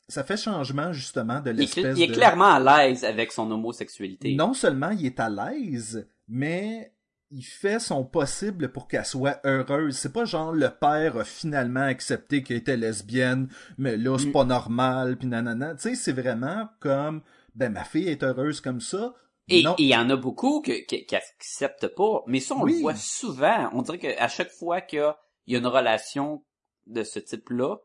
ça 0.08 0.24
fait 0.24 0.36
changement 0.36 0.92
justement 0.92 1.40
de 1.40 1.50
l'espèce 1.50 1.96
il 1.96 2.02
est 2.04 2.06
de... 2.08 2.14
clairement 2.14 2.54
à 2.54 2.60
l'aise 2.82 3.04
avec 3.04 3.32
son 3.32 3.50
homosexualité. 3.50 4.34
Non 4.34 4.52
seulement 4.54 4.90
il 4.90 5.06
est 5.06 5.20
à 5.20 5.30
l'aise, 5.30 6.06
mais 6.28 6.92
il 7.30 7.42
fait 7.44 7.78
son 7.78 8.04
possible 8.04 8.70
pour 8.72 8.88
qu'elle 8.88 9.04
soit 9.04 9.40
heureuse. 9.44 9.96
C'est 9.96 10.12
pas 10.12 10.24
genre 10.24 10.52
le 10.52 10.68
père 10.68 11.16
a 11.16 11.24
finalement 11.24 11.80
accepté 11.84 12.42
qu'elle 12.42 12.56
était 12.58 12.76
lesbienne, 12.76 13.48
mais 13.78 13.96
là 13.96 14.18
c'est 14.18 14.26
Mm. 14.26 14.32
pas 14.32 14.44
normal, 14.44 15.16
puis 15.16 15.28
nanana. 15.28 15.74
Tu 15.76 15.82
sais, 15.82 15.94
c'est 15.94 16.12
vraiment 16.12 16.68
comme 16.80 17.22
ben 17.54 17.72
ma 17.72 17.84
fille 17.84 18.08
est 18.08 18.22
heureuse 18.24 18.60
comme 18.60 18.80
ça. 18.80 19.14
Et 19.50 19.64
il 19.78 19.86
y 19.86 19.96
en 19.96 20.08
a 20.10 20.16
beaucoup 20.16 20.60
que- 20.62 20.84
que- 20.86 21.04
qui 21.04 21.16
acceptent 21.16 21.88
pas, 21.88 22.22
mais 22.26 22.40
ça 22.40 22.54
on 22.56 22.62
Oui. 22.62 22.74
le 22.74 22.80
voit 22.80 22.94
souvent. 22.94 23.68
On 23.72 23.82
dirait 23.82 23.98
qu'à 23.98 24.28
chaque 24.28 24.50
fois 24.50 24.80
qu'il 24.80 24.98
y 25.00 25.02
a, 25.02 25.18
il 25.46 25.52
y 25.54 25.56
a 25.56 25.58
une 25.58 25.66
relation 25.66 26.44
de 26.86 27.02
ce 27.02 27.18
type-là, 27.18 27.76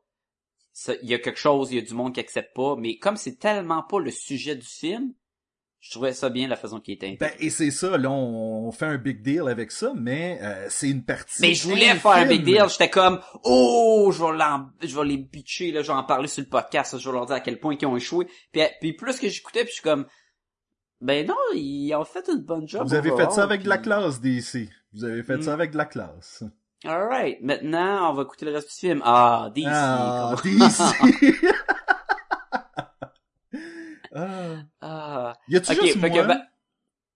il 1.02 1.10
y 1.10 1.14
a 1.14 1.20
quelque 1.20 1.40
chose, 1.40 1.72
il 1.72 1.76
y 1.76 1.80
a 1.80 1.82
du 1.86 1.94
monde 1.94 2.14
qui 2.14 2.20
accepte 2.20 2.54
pas, 2.56 2.76
mais 2.78 2.98
comme 2.98 3.16
c'est 3.18 3.38
tellement 3.40 3.82
pas 3.84 4.00
le 4.00 4.12
sujet 4.12 4.56
du 4.56 4.66
film, 4.66 5.14
je 5.80 5.92
trouvais 5.92 6.14
ça 6.14 6.30
bien 6.30 6.48
la 6.48 6.56
façon 6.58 6.80
qui 6.80 6.94
était 6.94 7.16
Ben, 7.20 7.32
et 7.40 7.50
c'est 7.52 7.70
ça, 7.72 7.98
là, 7.98 8.10
on, 8.10 8.68
on 8.68 8.72
fait 8.72 8.88
un 8.88 8.98
big 8.98 9.22
deal 9.22 9.44
avec 9.48 9.72
ça, 9.72 9.94
mais 9.96 10.40
euh, 10.42 10.66
c'est 10.70 10.90
une 10.90 11.04
partie. 11.06 11.42
mais 11.42 11.54
je 11.54 11.68
voulais 11.70 11.94
faire 11.96 12.12
un 12.12 12.26
big 12.26 12.44
deal, 12.44 12.66
j'étais 12.70 12.90
comme 12.90 13.22
oh, 13.44 14.12
je 14.12 14.22
vais 14.24 14.88
je 14.88 14.96
vais 15.00 15.06
les 15.06 15.18
bitcher 15.18 15.72
là, 15.72 15.82
je 15.82 15.88
vais 15.88 15.94
en 15.98 16.04
parler 16.04 16.28
sur 16.28 16.44
le 16.44 16.50
podcast, 16.50 16.98
je 16.98 17.08
vais 17.10 17.14
leur 17.16 17.28
dire 17.28 17.36
à 17.36 17.40
quel 17.40 17.60
point 17.60 17.78
ils 17.80 17.86
ont 17.86 17.96
échoué. 17.96 18.28
Puis, 18.52 18.62
puis 18.82 18.94
plus 18.94 19.18
que 19.20 19.30
j'écoutais, 19.30 19.62
puis 19.62 19.70
je 19.70 19.74
suis 19.76 19.84
comme 19.84 20.08
ben 21.02 21.28
non, 21.28 21.36
ils 21.54 21.94
ont 21.94 22.06
fait 22.06 22.28
une 22.30 22.42
bonne 22.42 22.68
job. 22.68 22.88
Vous 22.88 22.94
avez 22.94 23.12
fait 23.16 23.32
ça 23.32 23.44
avec 23.44 23.64
de 23.64 23.70
la 23.70 23.78
classe, 23.78 24.22
DC. 24.22 24.70
Vous 24.94 25.04
avez 25.04 25.24
fait 25.24 25.42
ça 25.42 25.54
avec 25.54 25.72
de 25.72 25.78
la 25.78 25.86
classe. 25.86 26.44
Alright, 26.86 27.42
maintenant, 27.42 28.12
on 28.12 28.14
va 28.14 28.24
écouter 28.24 28.46
le 28.46 28.52
reste 28.52 28.70
du 28.70 28.76
film. 28.76 29.02
Ah, 29.04 29.50
DC. 29.54 29.68
Ah, 29.68 30.36
DC! 30.44 30.82
ah. 34.16 34.56
Ah. 34.82 35.34
Y 35.48 35.56
a-tu 35.58 35.74
juste 35.74 35.98
moi? 35.98 36.38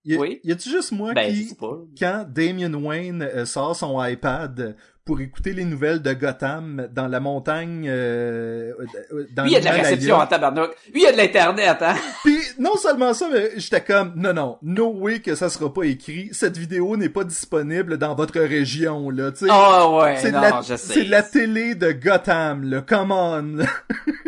Y 0.03 0.51
a-tu 0.51 0.69
juste 0.69 0.91
moi 0.91 1.13
Ben, 1.13 1.31
qui, 1.31 1.55
quand 1.99 2.25
Damien 2.27 2.73
Wayne 2.73 3.21
euh, 3.21 3.45
sort 3.45 3.75
son 3.75 4.03
iPad 4.03 4.75
pour 5.09 5.21
écouter 5.21 5.53
les 5.53 5.65
nouvelles 5.65 6.03
de 6.03 6.13
Gotham 6.13 6.87
dans 6.93 7.07
la 7.07 7.19
montagne, 7.19 7.87
euh, 7.89 8.73
euh, 9.11 9.25
dans 9.33 9.41
Lui, 9.41 9.49
il 9.49 9.53
y 9.53 9.57
a 9.57 9.59
de 9.59 9.65
la 9.65 9.71
réception 9.71 10.17
en 10.17 10.27
tabarnak. 10.27 10.69
Lui, 10.93 11.01
il 11.01 11.01
y 11.01 11.07
a 11.07 11.11
de 11.11 11.17
l'internet, 11.17 11.77
hein? 11.81 11.95
Puis 12.23 12.37
non 12.59 12.75
seulement 12.75 13.15
ça, 13.15 13.27
mais 13.33 13.53
j'étais 13.57 13.81
comme 13.81 14.13
non 14.15 14.33
non, 14.35 14.59
no 14.61 14.93
way 14.93 15.19
que 15.19 15.33
ça 15.33 15.49
sera 15.49 15.73
pas 15.73 15.85
écrit. 15.85 16.29
Cette 16.31 16.57
vidéo 16.57 16.95
n'est 16.95 17.09
pas 17.09 17.23
disponible 17.23 17.97
dans 17.97 18.13
votre 18.13 18.39
région 18.39 19.09
là, 19.09 19.31
tu 19.31 19.45
sais. 19.45 19.47
Ah 19.49 19.89
ouais, 19.89 20.15
c'est 20.17 20.29
de 20.29 20.35
non, 20.35 20.41
la 20.41 20.61
je 20.61 20.75
sais. 20.75 20.93
c'est 20.93 21.05
de 21.05 21.09
la 21.09 21.23
télé 21.23 21.73
de 21.73 21.91
Gotham 21.91 22.69
là, 22.69 22.81
come 22.81 23.11
on. 23.11 23.57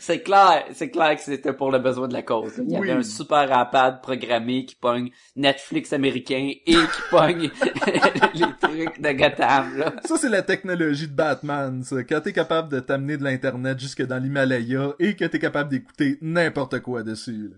c'est 0.00 0.22
clair, 0.22 0.66
c'est 0.72 0.90
clair 0.90 1.16
que 1.16 1.22
c'était 1.22 1.52
pour 1.52 1.70
le 1.70 1.78
besoin 1.78 2.08
de 2.08 2.12
la 2.12 2.22
cause. 2.22 2.54
Il 2.58 2.70
y 2.70 2.76
avait 2.76 2.92
un 2.92 3.02
super 3.02 3.44
iPad 3.44 4.00
programmé 4.02 4.64
qui 4.64 4.74
pogne 4.74 5.10
Netflix 5.36 5.92
américain 5.92 6.50
et 6.66 6.74
qui 6.74 7.02
pogne 7.10 7.50
les 8.34 8.46
trucs 8.60 9.00
de 9.00 9.12
Gotham, 9.12 9.78
là. 9.78 9.94
Ça, 10.04 10.16
c'est 10.16 10.28
la 10.28 10.42
technologie 10.42 11.08
de 11.08 11.14
Batman, 11.14 11.82
ça. 11.82 12.02
Quand 12.04 12.20
t'es 12.20 12.32
capable 12.32 12.70
de 12.70 12.80
t'amener 12.80 13.16
de 13.16 13.24
l'Internet 13.24 13.78
jusque 13.78 14.02
dans 14.06 14.22
l'Himalaya 14.22 14.94
et 14.98 15.16
que 15.16 15.24
t'es 15.24 15.38
capable 15.38 15.70
d'écouter 15.70 16.18
n'importe 16.20 16.80
quoi 16.80 17.02
dessus. 17.02 17.48
là. 17.50 17.56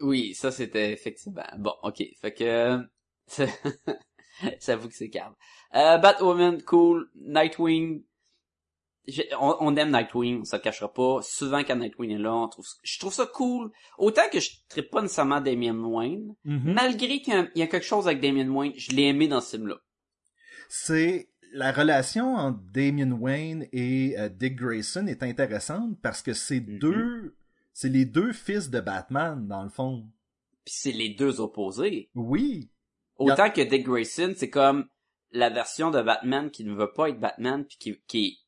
Oui, 0.00 0.34
ça 0.34 0.50
c'était 0.50 0.92
effectivement. 0.92 1.46
Bon, 1.58 1.74
ok. 1.82 2.02
Fait 2.20 2.34
que 2.34 2.78
j'avoue 4.60 4.88
que 4.88 4.94
c'est 4.94 5.10
calme. 5.10 5.34
Euh, 5.74 5.98
Batwoman, 5.98 6.60
cool. 6.62 7.08
Nightwing. 7.14 8.02
On, 9.40 9.56
on 9.60 9.76
aime 9.76 9.90
Nightwing, 9.90 10.40
on 10.42 10.44
se 10.44 10.54
le 10.54 10.62
cachera 10.62 10.92
pas. 10.92 11.18
Souvent 11.22 11.64
quand 11.64 11.74
Nightwing 11.76 12.12
est 12.12 12.18
là, 12.18 12.34
on 12.34 12.48
trouve, 12.48 12.64
je 12.84 12.98
trouve 13.00 13.12
ça 13.12 13.26
cool. 13.26 13.70
Autant 13.98 14.22
que 14.32 14.38
je 14.38 14.50
ne 14.76 14.82
pas 14.82 15.02
nécessairement 15.02 15.40
Damien 15.40 15.74
Wayne, 15.76 16.34
Mhm. 16.44 16.72
malgré 16.74 17.20
qu'il 17.20 17.34
y, 17.34 17.36
a- 17.36 17.48
il 17.54 17.58
y 17.58 17.62
a 17.62 17.66
quelque 17.66 17.84
chose 17.86 18.06
avec 18.06 18.20
Damien 18.20 18.48
Wayne, 18.48 18.72
je 18.76 18.92
l'ai 18.92 19.04
aimé 19.08 19.26
dans 19.28 19.40
ce 19.40 19.56
film-là. 19.56 19.76
c'est 20.68 21.28
la 21.52 21.70
relation 21.72 22.34
entre 22.34 22.60
Damian 22.72 23.12
Wayne 23.12 23.66
et 23.72 24.14
euh, 24.18 24.28
Dick 24.30 24.56
Grayson 24.56 25.06
est 25.06 25.22
intéressante 25.22 25.98
parce 26.02 26.22
que 26.22 26.32
c'est 26.32 26.60
Mhm. 26.60 26.78
deux 26.78 27.36
c'est 27.74 27.88
les 27.88 28.04
deux 28.04 28.32
fils 28.32 28.70
de 28.70 28.80
Batman 28.80 29.46
dans 29.48 29.62
le 29.62 29.68
fond. 29.70 30.06
Puis 30.64 30.74
c'est 30.76 30.92
les 30.92 31.10
deux 31.10 31.40
opposés. 31.40 32.10
Oui. 32.14 32.70
Autant 33.16 33.50
que 33.50 33.62
Dick 33.62 33.84
Grayson, 33.86 34.34
c'est 34.36 34.50
comme 34.50 34.86
la 35.30 35.48
version 35.50 35.90
de 35.90 36.00
Batman 36.02 36.50
qui 36.50 36.64
ne 36.64 36.74
veut 36.74 36.92
pas 36.92 37.08
être 37.08 37.18
Batman 37.20 37.64
puis 37.66 37.76
qui 37.78 38.00
qui 38.06 38.38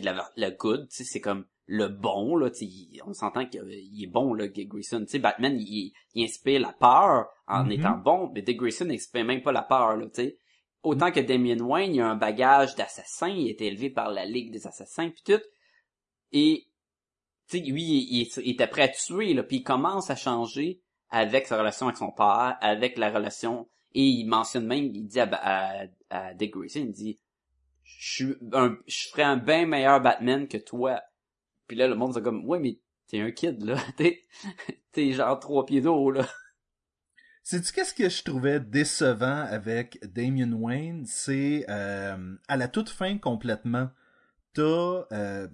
qui 0.00 0.06
est 0.06 0.12
la, 0.36 0.50
good, 0.50 0.88
tu 0.88 0.96
sais, 0.96 1.04
c'est 1.04 1.20
comme 1.20 1.46
le 1.66 1.88
bon 1.88 2.36
là, 2.36 2.50
tu 2.50 2.66
on 3.04 3.12
s'entend 3.12 3.46
qu'il 3.46 3.62
il 3.68 4.04
est 4.04 4.06
bon 4.10 4.34
là, 4.34 4.46
Dick 4.46 4.68
Grayson. 4.68 5.00
Tu 5.00 5.06
sais, 5.12 5.18
Batman, 5.18 5.56
il, 5.58 5.92
il 6.14 6.24
inspire 6.24 6.60
la 6.60 6.72
peur 6.72 7.26
en 7.48 7.64
Mhm. 7.64 7.72
étant 7.72 7.96
bon, 7.96 8.30
mais 8.34 8.42
Dick 8.42 8.58
Grayson 8.58 8.84
n'inspire 8.84 9.24
même 9.24 9.42
pas 9.42 9.52
la 9.52 9.62
peur 9.62 9.96
là, 9.96 10.04
tu 10.06 10.22
sais. 10.22 10.38
Autant 10.82 11.10
que 11.10 11.18
Damian 11.20 11.58
Wayne, 11.64 11.94
il 11.94 12.00
a 12.00 12.08
un 12.10 12.14
bagage 12.16 12.76
d'assassin, 12.76 13.28
il 13.28 13.48
a 13.48 13.50
été 13.50 13.66
élevé 13.66 13.90
par 13.90 14.10
la 14.12 14.24
Ligue 14.26 14.52
des 14.52 14.66
assassins 14.68 15.08
puis 15.10 15.22
tout. 15.24 15.42
Et 16.32 16.66
tu 17.48 17.58
sais, 17.58 17.64
lui, 17.64 17.82
il, 17.82 18.20
il- 18.22 18.42
il 18.44 18.50
était 18.52 18.66
prêt 18.66 18.82
à 18.82 18.88
tuer 18.88 19.34
là, 19.34 19.42
puis 19.42 19.56
il 19.58 19.62
commence 19.62 20.10
à 20.10 20.16
changer 20.16 20.80
avec 21.08 21.46
sa 21.46 21.58
relation 21.58 21.86
avec 21.86 21.96
son 21.98 22.10
père, 22.12 22.56
avec 22.60 22.98
la 22.98 23.10
relation 23.10 23.68
et 23.94 24.02
il 24.04 24.26
mentionne 24.26 24.66
même, 24.66 24.84
il 24.94 25.06
dit 25.06 25.20
à, 25.20 25.28
à, 25.32 25.86
à 26.10 26.34
Dick 26.34 26.52
Grayson, 26.52 26.80
il 26.80 26.92
dit, 26.92 27.18
je 27.86 28.12
suis 28.24 28.36
un, 28.52 28.76
je 28.86 29.08
ferais 29.10 29.22
un 29.22 29.36
bien 29.36 29.66
meilleur 29.66 30.00
Batman 30.00 30.46
que 30.48 30.58
toi. 30.58 31.00
Puis 31.68 31.76
là, 31.76 31.88
le 31.88 31.94
monde 31.94 32.14
c'est 32.14 32.22
comme, 32.22 32.44
ouais, 32.44 32.58
mais 32.58 32.78
t'es 33.08 33.20
un 33.20 33.30
kid, 33.30 33.62
là. 33.64 33.76
T'es, 33.96 34.24
t'es 34.92 35.12
genre 35.12 35.38
trois 35.38 35.64
pieds 35.64 35.80
d'eau, 35.80 36.10
là. 36.10 36.26
Sais-tu 37.42 37.72
qu'est-ce 37.72 37.94
que 37.94 38.08
je 38.08 38.24
trouvais 38.24 38.58
décevant 38.58 39.44
avec 39.48 40.00
Damian 40.12 40.52
Wayne? 40.52 41.04
C'est 41.06 41.64
euh, 41.68 42.34
à 42.48 42.56
la 42.56 42.66
toute 42.66 42.88
fin 42.90 43.18
complètement, 43.18 43.88
t'as 44.52 45.04
euh, 45.12 45.46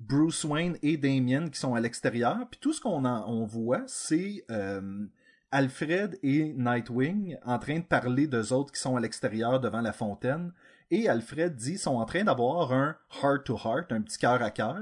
Bruce 0.00 0.42
Wayne 0.42 0.76
et 0.82 0.96
Damien 0.96 1.48
qui 1.48 1.60
sont 1.60 1.74
à 1.76 1.80
l'extérieur, 1.80 2.38
puis 2.50 2.58
tout 2.60 2.72
ce 2.72 2.80
qu'on 2.80 3.04
en- 3.04 3.24
on 3.30 3.44
voit, 3.44 3.82
c'est 3.86 4.44
euh, 4.50 5.06
Alfred 5.52 6.18
et 6.24 6.52
Nightwing 6.54 7.36
en 7.44 7.58
train 7.60 7.78
de 7.78 7.84
parler 7.84 8.26
d'eux 8.26 8.52
autres 8.52 8.72
qui 8.72 8.80
sont 8.80 8.96
à 8.96 9.00
l'extérieur 9.00 9.60
devant 9.60 9.80
la 9.80 9.92
fontaine. 9.92 10.52
Et 10.90 11.08
Alfred 11.08 11.54
dit 11.54 11.70
qu'ils 11.72 11.78
sont 11.78 11.96
en 11.96 12.04
train 12.06 12.24
d'avoir 12.24 12.72
un 12.72 12.96
heart-to-heart, 13.22 13.92
un 13.92 14.00
petit 14.02 14.18
cœur 14.18 14.42
à 14.42 14.50
cœur, 14.50 14.76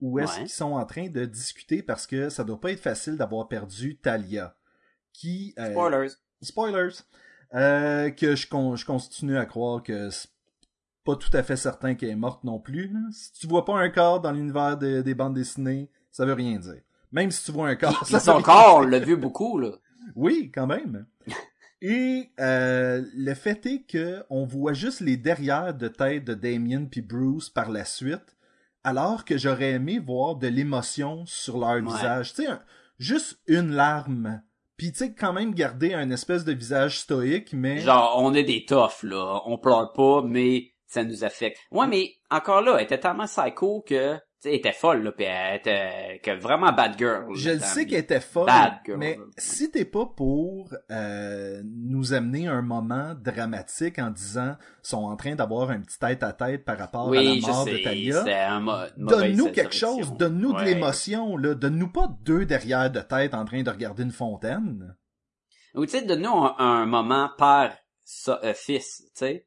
où 0.00 0.18
est-ce 0.18 0.32
Ouais. 0.34 0.38
qu'ils 0.40 0.48
sont 0.50 0.72
en 0.72 0.84
train 0.86 1.08
de 1.08 1.24
discuter 1.24 1.82
parce 1.82 2.06
que 2.06 2.28
ça 2.28 2.44
doit 2.44 2.60
pas 2.60 2.70
être 2.72 2.80
facile 2.80 3.16
d'avoir 3.16 3.48
perdu 3.48 3.96
Talia. 3.98 4.54
Qui, 5.12 5.54
euh, 5.58 5.70
Spoilers. 5.72 6.10
spoilers, 6.42 6.94
euh, 7.54 8.10
que 8.10 8.34
je, 8.36 8.48
con- 8.48 8.76
je 8.76 8.84
continue 8.84 9.36
à 9.36 9.46
croire 9.46 9.82
que 9.82 10.10
c'est 10.10 10.28
pas 11.04 11.16
tout 11.16 11.30
à 11.36 11.42
fait 11.42 11.56
certain 11.56 11.94
qu'elle 11.94 12.10
est 12.10 12.16
morte 12.16 12.42
non 12.44 12.58
plus. 12.58 12.88
là. 12.88 13.00
Si 13.12 13.32
tu 13.32 13.46
vois 13.46 13.64
pas 13.64 13.74
un 13.78 13.90
corps 13.90 14.20
dans 14.20 14.32
l'univers 14.32 14.76
de- 14.76 15.02
des 15.02 15.14
bandes 15.14 15.34
dessinées, 15.34 15.90
ça 16.10 16.24
veut 16.26 16.32
rien 16.32 16.58
dire. 16.58 16.80
Même 17.12 17.30
si 17.30 17.44
tu 17.44 17.52
vois 17.52 17.68
un 17.68 17.76
corps, 17.76 18.06
ça 18.06 18.18
veut 18.18 18.24
son 18.24 18.32
rien 18.34 18.42
corps, 18.42 18.76
on 18.78 18.80
l'a 18.86 18.98
vu 18.98 19.16
beaucoup, 19.16 19.58
là. 19.58 19.70
oui, 20.16 20.50
quand 20.54 20.66
même. 20.66 21.06
Et 21.86 22.30
euh, 22.40 23.02
le 23.14 23.34
fait 23.34 23.66
est 23.66 23.82
que 23.86 24.24
on 24.30 24.46
voit 24.46 24.72
juste 24.72 25.00
les 25.00 25.18
derrières 25.18 25.74
de 25.74 25.88
tête 25.88 26.24
de 26.24 26.32
Damien 26.32 26.86
puis 26.90 27.02
Bruce 27.02 27.50
par 27.50 27.70
la 27.70 27.84
suite, 27.84 28.36
alors 28.84 29.26
que 29.26 29.36
j'aurais 29.36 29.72
aimé 29.72 29.98
voir 29.98 30.36
de 30.36 30.48
l'émotion 30.48 31.26
sur 31.26 31.58
leur 31.58 31.82
visage. 31.82 32.32
Tu 32.32 32.44
sais, 32.44 32.48
un- 32.48 32.62
juste 32.98 33.38
une 33.48 33.72
larme. 33.72 34.40
Puis 34.78 34.92
tu 34.92 34.98
sais, 35.00 35.12
quand 35.12 35.34
même 35.34 35.52
garder 35.52 35.92
un 35.92 36.10
espèce 36.10 36.46
de 36.46 36.52
visage 36.52 37.00
stoïque, 37.00 37.52
mais... 37.52 37.80
Genre, 37.80 38.14
on 38.18 38.32
est 38.32 38.44
des 38.44 38.64
toughs, 38.64 39.02
là. 39.02 39.42
On 39.44 39.58
pleure 39.58 39.92
pas, 39.92 40.22
mais 40.22 40.72
ça 40.86 41.04
nous 41.04 41.22
affecte. 41.22 41.58
Ouais, 41.70 41.86
mais 41.86 42.14
encore 42.30 42.62
là, 42.62 42.76
elle 42.78 42.84
était 42.84 42.98
tellement 42.98 43.26
psycho 43.26 43.84
que, 43.86 44.16
elle 44.44 44.54
était 44.54 44.72
folle, 44.72 45.02
là, 45.02 45.12
pis 45.12 45.24
elle 45.24 45.56
était, 45.56 46.20
que 46.22 46.38
vraiment 46.38 46.72
bad 46.72 46.98
girl. 46.98 47.34
Je 47.34 47.50
le 47.50 47.60
sais 47.60 47.86
qu'elle 47.86 48.00
était 48.00 48.20
folle, 48.20 48.46
Bad 48.46 48.74
girl. 48.84 48.98
mais 48.98 49.18
si 49.38 49.70
t'es 49.70 49.84
pas 49.84 50.06
pour 50.06 50.74
euh, 50.90 51.62
nous 51.64 52.12
amener 52.12 52.46
un 52.46 52.62
moment 52.62 53.14
dramatique 53.14 53.98
en 53.98 54.10
disant 54.10 54.56
sont 54.82 55.04
en 55.04 55.16
train 55.16 55.34
d'avoir 55.34 55.70
un 55.70 55.80
petit 55.80 55.98
tête-à-tête 55.98 56.64
par 56.64 56.78
rapport 56.78 57.12
à 57.12 57.14
la 57.14 57.34
je 57.34 57.40
mort 57.40 57.64
de 57.64 57.76
Talia, 57.78 58.24
donne-nous 58.96 59.50
quelque 59.50 59.74
chose, 59.74 60.12
donne-nous 60.14 60.52
de 60.54 60.62
l'émotion, 60.62 61.36
là. 61.36 61.54
Donne-nous 61.54 61.90
pas 61.90 62.08
deux 62.22 62.44
derrière 62.44 62.90
de 62.90 63.00
tête 63.00 63.34
en 63.34 63.44
train 63.44 63.62
de 63.62 63.70
regarder 63.70 64.02
une 64.02 64.12
fontaine. 64.12 64.96
Ou 65.74 65.86
tu 65.86 65.92
sais, 65.92 66.02
donne-nous 66.02 66.28
un, 66.30 66.54
un 66.58 66.86
moment 66.86 67.30
père, 67.36 67.76
ça, 68.04 68.40
euh, 68.44 68.54
fils, 68.54 69.02
tu 69.06 69.10
sais. 69.14 69.46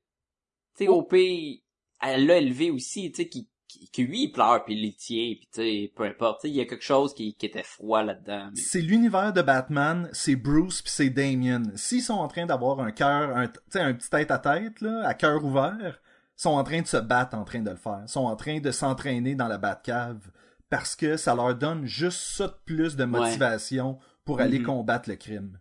Tu 0.78 0.86
sais, 0.86 0.88
au 0.90 1.04
pays, 1.04 1.64
elle 2.02 2.26
l'a 2.26 2.38
élevé 2.38 2.70
aussi, 2.70 3.12
tu 3.12 3.24
sais, 3.24 3.30
qui, 3.30 3.50
qui, 3.78 3.90
qui 3.90 4.04
lui, 4.04 4.24
il 4.24 4.32
pleure, 4.32 4.64
puis 4.66 4.76
il 4.76 4.82
les 4.82 4.94
tient, 4.94 5.34
puis 5.36 5.48
tu 5.54 5.62
sais, 5.62 5.92
peu 5.96 6.04
importe, 6.04 6.42
il 6.46 6.52
y 6.56 6.62
a 6.62 6.66
quelque 6.66 6.84
chose 6.84 7.14
qui, 7.14 7.34
qui 7.36 7.46
était 7.46 7.64
froid 7.64 8.04
là-dedans. 8.04 8.50
mais- 8.54 8.60
C'est 8.62 8.82
l'univers 8.82 9.34
de 9.34 9.42
Batman, 9.42 10.10
c'est 10.14 10.36
Bruce 10.36 10.82
puis 10.82 10.92
c'est 10.92 11.10
Damien. 11.10 11.64
S'ils 11.76 12.02
sont 12.04 12.16
en 12.16 12.28
train 12.28 12.46
d'avoir 12.46 12.80
un 12.80 12.92
cœur, 12.92 13.36
un, 13.38 13.48
tu 13.48 13.60
sais, 13.70 13.80
un 13.80 13.94
petit 13.94 14.10
tête-à-tête, 14.10 14.82
là, 14.82 15.08
à 15.08 15.14
cœur 15.14 15.44
ouvert, 15.44 16.00
sont 16.36 16.52
en 16.52 16.64
train 16.64 16.82
de 16.82 16.88
se 16.88 16.98
battre 16.98 17.36
en 17.36 17.44
train 17.44 17.62
de 17.62 17.70
le 17.72 17.76
faire. 17.76 18.04
sont 18.08 18.26
en 18.26 18.36
train 18.36 18.60
de 18.60 18.72
s'entraîner 18.72 19.34
dans 19.36 19.48
la 19.48 19.58
Batcave 19.58 20.30
parce 20.70 20.96
que 20.96 21.18
ça 21.18 21.34
leur 21.34 21.56
donne 21.56 21.86
juste 21.86 22.20
ça 22.20 22.48
de 22.48 22.56
plus 22.66 22.96
de 22.96 23.06
motivation 23.06 23.98
pour 24.26 24.40
aller 24.42 24.60
Mhm. 24.60 24.66
combattre 24.66 25.10
le 25.10 25.16
crime. 25.16 25.58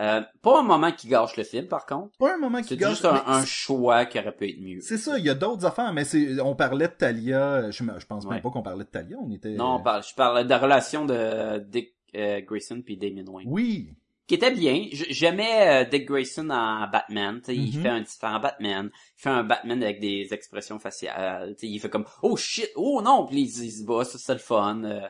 Euh, 0.00 0.22
pas 0.40 0.60
un 0.60 0.62
moment 0.62 0.90
qui 0.90 1.06
gâche 1.08 1.36
le 1.36 1.44
film, 1.44 1.68
par 1.68 1.84
contre. 1.86 2.16
Pas 2.18 2.34
un 2.34 2.38
moment 2.38 2.62
qui 2.62 2.68
C'est 2.68 2.76
gâche, 2.78 2.90
juste 2.90 3.04
un, 3.04 3.22
un 3.26 3.40
c'est- 3.40 3.46
choix 3.46 4.06
qui 4.06 4.18
aurait 4.18 4.34
pu 4.34 4.48
être 4.48 4.60
mieux. 4.60 4.80
C'est 4.80 4.96
ça, 4.96 5.18
il 5.18 5.24
y 5.24 5.30
a 5.30 5.34
d'autres 5.34 5.66
affaires, 5.66 5.92
mais 5.92 6.04
c'est, 6.04 6.40
on 6.40 6.54
parlait 6.56 6.88
de 6.88 6.92
Talia, 6.94 7.70
je, 7.70 7.84
je 7.98 8.06
pense 8.06 8.24
même 8.24 8.34
Ouais. 8.36 8.40
pas 8.40 8.50
qu'on 8.50 8.62
parlait 8.62 8.84
de 8.84 8.88
Talia, 8.90 9.16
on 9.20 9.30
était... 9.30 9.50
Non, 9.50 9.74
on 9.76 9.82
parle, 9.82 10.02
je 10.02 10.14
parle 10.14 10.44
de 10.44 10.48
la 10.48 10.58
relation 10.58 11.04
de 11.04 11.58
Dick 11.58 11.94
euh, 12.16 12.40
Grayson 12.40 12.80
puis 12.84 12.96
Damien 12.96 13.24
Wayne. 13.26 13.48
Oui, 13.50 13.90
Qui 14.26 14.34
était 14.36 14.50
bien. 14.50 14.86
J'aimais 14.92 15.84
euh, 15.84 15.88
Dick 15.88 16.06
Grayson 16.06 16.48
en 16.48 16.88
Batman. 16.88 17.42
Il 17.48 17.76
Mhm. 17.76 17.82
fait 17.82 17.88
un 17.88 18.00
différent 18.00 18.40
Batman. 18.40 18.90
Il 18.94 19.20
fait 19.22 19.28
un 19.30 19.44
Batman 19.44 19.82
avec 19.82 20.00
des 20.00 20.28
expressions 20.32 20.78
faciales. 20.78 21.54
Il 21.60 21.78
fait 21.80 21.90
comme 21.90 22.06
«Oh 22.22 22.36
shit! 22.36 22.70
Oh 22.76 23.02
non!» 23.04 23.26
Puis 23.30 23.42
il, 23.42 23.70
se 23.70 23.84
bat. 23.84 24.04
Ça, 24.04 24.16
c'est 24.18 24.32
le 24.32 24.38
fun. 24.38 24.84
Euh, 24.84 25.06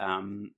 um, 0.00 0.50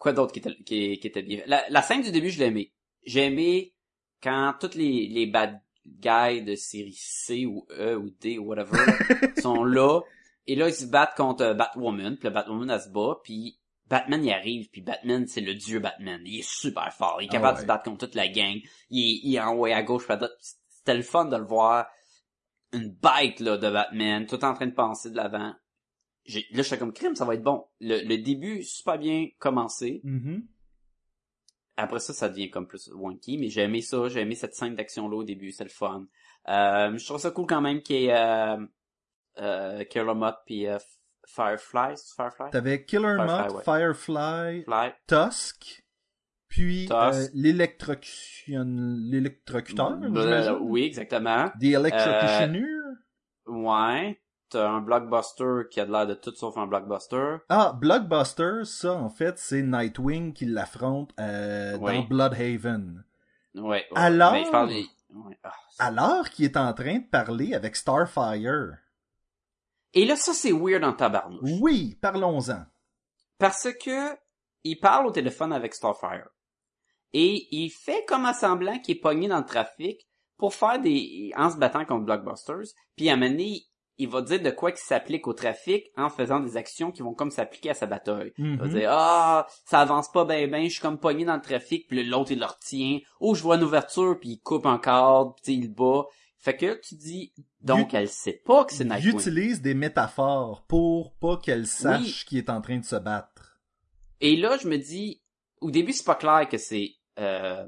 quoi 0.00 0.12
d'autre 0.12 0.32
qui 0.32 0.40
était, 0.40 0.56
qui, 0.56 0.98
qui 0.98 1.06
était 1.06 1.22
bien? 1.22 1.42
La, 1.46 1.62
la 1.68 1.82
scène 1.82 2.02
du 2.02 2.10
début, 2.10 2.30
je 2.30 2.40
l'ai 2.40 2.46
aimé. 2.46 2.72
J'ai 3.04 3.26
aimé 3.26 3.74
quand 4.22 4.54
tous 4.60 4.74
les, 4.74 5.06
les 5.06 5.26
bad 5.26 5.60
guys 5.86 6.42
de 6.42 6.54
série 6.56 6.96
C 6.96 7.46
ou 7.46 7.66
E 7.70 7.96
ou 7.96 8.10
D 8.20 8.38
ou 8.38 8.46
whatever 8.46 8.78
sont 9.40 9.62
là. 9.62 10.00
Et 10.46 10.56
là, 10.56 10.68
ils 10.68 10.74
se 10.74 10.86
battent 10.86 11.16
contre 11.16 11.44
euh, 11.44 11.54
Batwoman. 11.54 12.16
Puis 12.16 12.28
le 12.28 12.34
Batwoman, 12.34 12.70
elle 12.70 12.80
se 12.80 12.88
bat. 12.88 13.20
Puis 13.22 13.58
Batman, 13.86 14.24
il 14.24 14.32
arrive. 14.32 14.68
Puis 14.70 14.80
Batman, 14.80 15.26
c'est 15.26 15.40
le 15.42 15.54
dieu 15.54 15.78
Batman. 15.78 16.20
Il 16.24 16.40
est 16.40 16.48
super 16.48 16.92
fort. 16.92 17.18
Il 17.20 17.26
est 17.26 17.28
Ah 17.30 17.32
capable 17.32 17.52
de 17.52 17.56
ouais. 17.58 17.62
se 17.62 17.66
battre 17.66 17.84
contre 17.84 18.06
toute 18.06 18.14
la 18.14 18.28
gang. 18.28 18.56
Il 18.88 19.00
est, 19.00 19.20
il 19.22 19.34
est 19.34 19.40
en 19.40 19.54
way 19.54 19.72
à 19.72 19.82
gauche, 19.82 20.08
à 20.08 20.16
droite. 20.16 20.32
C'était 20.68 20.96
le 20.96 21.02
fun 21.02 21.26
de 21.26 21.36
le 21.36 21.44
voir. 21.44 21.86
Une 22.72 22.90
bête, 22.90 23.40
là, 23.40 23.58
de 23.58 23.70
Batman. 23.70 24.26
Tout 24.26 24.44
en 24.44 24.54
train 24.54 24.66
de 24.66 24.74
penser 24.74 25.10
de 25.10 25.16
l'avant. 25.16 25.54
J'ai- 26.24 26.46
Là, 26.52 26.62
j'étais 26.62 26.78
comme 26.78 26.92
crime, 26.92 27.14
ça 27.16 27.24
va 27.24 27.34
être 27.34 27.42
bon. 27.42 27.66
Le, 27.80 28.06
le 28.06 28.18
début, 28.18 28.62
super 28.62 28.98
bien 28.98 29.28
commencé. 29.38 30.00
Mhm. 30.04 30.46
Après 31.76 31.98
ça, 32.00 32.12
ça 32.12 32.28
devient 32.28 32.50
comme 32.50 32.66
plus 32.66 32.90
wonky, 32.92 33.38
mais 33.38 33.48
j'ai 33.48 33.62
aimé 33.62 33.80
ça, 33.80 34.08
j'ai 34.08 34.20
aimé 34.20 34.34
cette 34.34 34.54
scène 34.54 34.74
d'action-là 34.76 35.16
au 35.16 35.24
début, 35.24 35.50
c'est 35.50 35.64
le 35.64 35.70
fun. 35.70 36.06
Euh, 36.48 36.96
je 36.96 37.04
trouve 37.06 37.18
ça 37.18 37.30
cool 37.30 37.46
quand 37.46 37.62
même 37.62 37.80
qu'il 37.82 37.96
y 38.02 38.06
ait 38.06 38.14
euh, 38.14 38.66
euh, 39.38 39.84
Killer 39.84 40.14
Moth 40.14 40.36
puis 40.44 40.66
euh, 40.66 40.78
Firefly, 41.26 41.94
Firefly? 42.16 42.50
T'avais 42.50 42.84
Killer 42.84 43.16
Firefly, 43.16 43.26
Moth, 43.26 43.52
ouais. 43.54 43.64
Firefly, 43.64 44.64
Fly. 44.64 44.92
Tusk, 45.06 45.84
puis 46.48 46.88
euh, 46.90 47.26
l'électrocution... 47.32 48.64
l'électrocuteur, 48.66 49.92
Euh, 49.92 50.00
j'imagine? 50.02 50.58
oui, 50.60 50.82
exactement. 50.84 51.48
The 51.60 51.64
Electrocutioner? 51.64 52.66
Ouais. 53.46 54.20
T'as 54.50 54.68
un 54.68 54.80
blockbuster 54.80 55.62
qui 55.70 55.80
a 55.80 55.86
de 55.86 55.92
l'air 55.92 56.06
de 56.06 56.14
tout 56.14 56.34
sauf 56.34 56.56
un 56.58 56.66
blockbuster. 56.66 57.36
Ah, 57.48 57.72
Blockbuster, 57.78 58.64
ça, 58.64 58.92
en 58.94 59.08
fait, 59.08 59.38
c'est 59.38 59.62
Nightwing 59.62 60.32
qui 60.32 60.46
l'affronte 60.46 61.12
euh, 61.20 61.76
Oui. 61.80 61.94
dans 62.02 62.04
Bloodhaven. 62.08 63.04
Ouais. 63.54 63.62
ouais. 63.62 63.84
Alors? 63.94 64.32
Mais 64.32 64.44
je 64.44 64.50
parle 64.50 64.68
des- 64.68 64.86
ouais. 65.14 65.38
Ah, 65.42 65.52
Alors 65.78 66.28
qu'il 66.30 66.44
est 66.44 66.56
en 66.56 66.72
train 66.74 66.98
de 66.98 67.06
parler 67.08 67.54
avec 67.54 67.76
Starfire. 67.76 68.76
Et 69.94 70.04
là, 70.04 70.14
ça, 70.16 70.32
c'est 70.32 70.52
weird 70.52 70.84
en 70.84 70.92
tabarnouche. 70.92 71.50
Oui, 71.60 71.98
parlons-en. 72.00 72.64
Parce 73.38 73.68
que 73.82 74.16
il 74.62 74.78
parle 74.78 75.06
au 75.06 75.10
téléphone 75.10 75.52
avec 75.52 75.74
Starfire. 75.74 76.28
Et 77.12 77.48
il 77.50 77.70
fait 77.70 78.04
comme 78.06 78.26
à 78.26 78.34
semblant 78.34 78.78
qu'il 78.78 78.96
est 78.96 79.00
pogné 79.00 79.26
dans 79.26 79.38
le 79.38 79.44
trafic 79.44 80.06
pour 80.36 80.54
faire 80.54 80.80
des... 80.80 81.32
en 81.36 81.50
se 81.50 81.56
battant 81.56 81.84
contre 81.84 82.04
Blockbusters. 82.04 82.68
Puis 82.96 83.10
à 83.10 83.14
un 83.14 83.18
donné, 83.18 83.64
il 84.02 84.08
va 84.08 84.22
dire 84.22 84.40
de 84.42 84.50
quoi 84.50 84.72
qu'il 84.72 84.80
s'applique 84.80 85.26
au 85.26 85.32
trafic 85.32 85.86
en 85.96 86.10
faisant 86.10 86.40
des 86.40 86.56
actions 86.56 86.90
qui 86.90 87.02
vont 87.02 87.14
comme 87.14 87.30
s'appliquer 87.30 87.70
à 87.70 87.74
sa 87.74 87.86
bataille. 87.86 88.32
Il 88.38 88.56
va 88.58 88.66
Mhm. 88.66 88.70
dire 88.74 88.88
ah 88.92 89.46
ça 89.64 89.80
avance 89.80 90.10
pas 90.10 90.24
ben 90.24 90.50
ben 90.50 90.64
je 90.64 90.70
suis 90.70 90.80
comme 90.80 90.98
pogné 90.98 91.24
dans 91.24 91.36
le 91.36 91.42
trafic 91.42 91.86
puis 91.88 92.02
l'autre 92.04 92.32
il 92.32 92.38
le 92.40 92.46
retient 92.46 92.98
oh 93.20 93.34
je 93.34 93.42
vois 93.42 93.56
une 93.56 93.64
ouverture 93.64 94.18
puis 94.18 94.30
il 94.30 94.38
coupe 94.40 94.66
un 94.66 94.78
cadre 94.78 95.34
puis 95.42 95.54
il 95.54 95.72
bat. 95.72 96.04
Fait 96.38 96.56
que 96.56 96.80
tu 96.80 96.94
dis 96.94 97.32
donc 97.60 97.92
elle 97.94 98.08
sait 98.08 98.40
pas 98.44 98.64
que 98.64 98.72
c'est 98.72 98.84
Il 98.84 98.88
Nightwing 98.90 99.14
utilise 99.18 99.60
des 99.60 99.74
métaphores 99.74 100.64
pour 100.66 101.12
pas 101.14 101.36
qu'elle 101.36 101.66
sache 101.66 102.24
qu'il 102.24 102.38
est 102.38 102.48
en 102.50 102.60
train 102.62 102.78
de 102.78 102.84
se 102.84 102.96
battre. 102.96 103.60
et 104.22 104.36
là 104.36 104.56
je 104.56 104.66
me 104.66 104.78
dis 104.78 105.20
au 105.60 105.70
début 105.70 105.92
c'est 105.92 106.06
pas 106.06 106.14
clair 106.14 106.48
que 106.48 106.56
c'est 106.56 106.94
euh, 107.18 107.66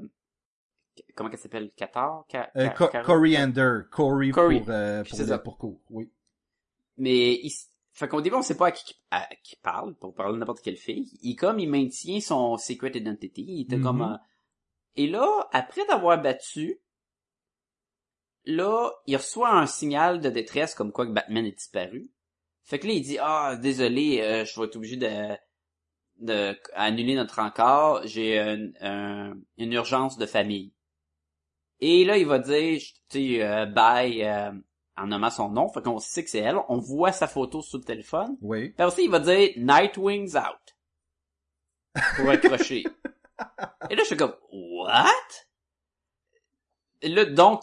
comment 1.15 1.29
qu'elle 1.29 1.39
s'appelle? 1.39 1.71
Qatar 1.75 2.25
Ca- 2.31 2.49
Euh, 2.55 2.69
Ca- 2.77 3.03
Coriander, 3.03 3.81
Cory 3.91 4.31
pour, 4.31 4.43
euh, 4.69 5.03
pour, 5.03 5.43
pour 5.43 5.57
court, 5.57 5.81
oui. 5.89 6.09
Mais 6.97 7.33
il 7.43 7.51
fait 7.91 8.07
qu'au 8.07 8.21
début 8.21 8.35
on 8.35 8.41
sait 8.41 8.57
pas 8.57 8.67
à 8.67 8.71
qui, 8.71 8.95
à 9.11 9.27
qui 9.43 9.55
parle. 9.57 9.95
Pour 9.95 10.13
parler 10.15 10.33
de 10.33 10.39
n'importe 10.39 10.61
quelle 10.61 10.77
fille. 10.77 11.17
Il 11.21 11.35
comme 11.35 11.59
il 11.59 11.69
maintient 11.69 12.19
son 12.21 12.57
secret 12.57 12.91
identity. 12.95 13.43
Il 13.47 13.61
était 13.61 13.77
Mhm. 13.77 13.83
comme 13.83 14.01
euh, 14.01 14.17
et 14.95 15.07
là 15.07 15.47
après 15.51 15.85
d'avoir 15.87 16.21
battu 16.21 16.79
là 18.45 18.91
il 19.07 19.15
reçoit 19.17 19.51
un 19.55 19.65
signal 19.65 20.19
de 20.21 20.29
détresse 20.29 20.75
comme 20.75 20.91
quoi 20.91 21.05
que 21.05 21.11
Batman 21.11 21.45
est 21.45 21.51
disparu. 21.57 22.09
Fait 22.63 22.79
que 22.79 22.87
là 22.87 22.93
il 22.93 23.01
dit 23.01 23.17
ah 23.19 23.55
désolé 23.55 24.21
euh, 24.21 24.45
je 24.45 24.59
vais 24.59 24.65
être 24.67 24.75
obligé 24.75 24.97
de 24.97 25.35
de 26.17 26.55
annuler 26.73 27.15
notre 27.15 27.39
encart 27.39 28.05
j'ai 28.05 28.39
un- 28.39 28.69
un- 28.81 29.35
une 29.57 29.73
urgence 29.73 30.17
de 30.17 30.25
famille 30.27 30.71
et 31.79 32.05
là 32.05 32.17
il 32.17 32.25
va 32.27 32.37
dire 32.39 32.79
tu 33.09 33.37
sais 33.37 33.43
euh, 33.43 33.65
bye 33.65 34.23
euh, 34.23 34.51
en 34.97 35.07
nommant 35.07 35.29
son 35.29 35.49
nom, 35.49 35.69
fait 35.69 35.81
qu'on 35.81 35.99
sait 35.99 36.23
que 36.23 36.29
c'est 36.29 36.39
elle. 36.39 36.57
On 36.69 36.77
voit 36.77 37.11
sa 37.11 37.27
photo 37.27 37.61
sur 37.61 37.79
le 37.79 37.83
téléphone. 37.83 38.37
Oui. 38.41 38.69
Puis 38.77 38.85
aussi, 38.85 39.05
il 39.05 39.11
va 39.11 39.19
dire 39.19 39.49
Nightwing's 39.57 40.35
out. 40.35 40.75
Pour 42.17 42.29
accrocher. 42.29 42.83
Et 43.89 43.95
là, 43.95 44.01
je 44.01 44.07
suis 44.07 44.17
comme, 44.17 44.35
what? 44.51 45.05
Et 47.01 47.09
là, 47.09 47.25
donc, 47.25 47.61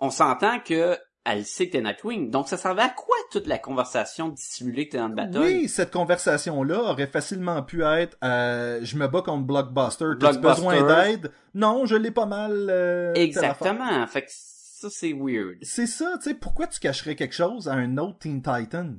on 0.00 0.10
s'entend 0.10 0.60
que 0.60 0.98
elle 1.24 1.44
sait 1.46 1.66
que 1.68 1.72
t'es 1.72 1.80
Nightwing. 1.80 2.30
Donc, 2.30 2.48
ça 2.48 2.56
servait 2.56 2.82
à 2.82 2.88
quoi 2.88 3.14
toute 3.30 3.46
la 3.46 3.58
conversation 3.58 4.28
dissimulée 4.28 4.86
que 4.88 4.92
t'es 4.92 4.98
dans 4.98 5.06
le 5.08 5.14
bataille? 5.14 5.40
Oui, 5.62 5.68
cette 5.68 5.92
conversation-là 5.92 6.82
aurait 6.82 7.06
facilement 7.06 7.62
pu 7.62 7.84
être 7.84 8.16
euh, 8.24 8.80
je 8.82 8.96
me 8.96 9.06
bats 9.06 9.22
contre 9.22 9.44
Blockbuster, 9.44 10.06
t'as 10.18 10.32
besoin 10.32 10.82
d'aide? 10.82 11.30
Non, 11.54 11.86
je 11.86 11.94
l'ai 11.94 12.10
pas 12.10 12.26
mal. 12.26 12.66
euh. 12.68 13.14
Exactement. 13.14 14.04
Fait 14.08 14.22
que 14.22 14.30
ça, 14.82 14.90
c'est 14.90 15.12
weird. 15.12 15.58
C'est 15.62 15.86
ça, 15.86 16.16
tu 16.18 16.30
sais, 16.30 16.34
pourquoi 16.34 16.66
tu 16.66 16.80
cacherais 16.80 17.16
quelque 17.16 17.34
chose 17.34 17.68
à 17.68 17.72
un 17.74 17.96
autre 17.98 18.18
Teen 18.18 18.42
Titans? 18.42 18.98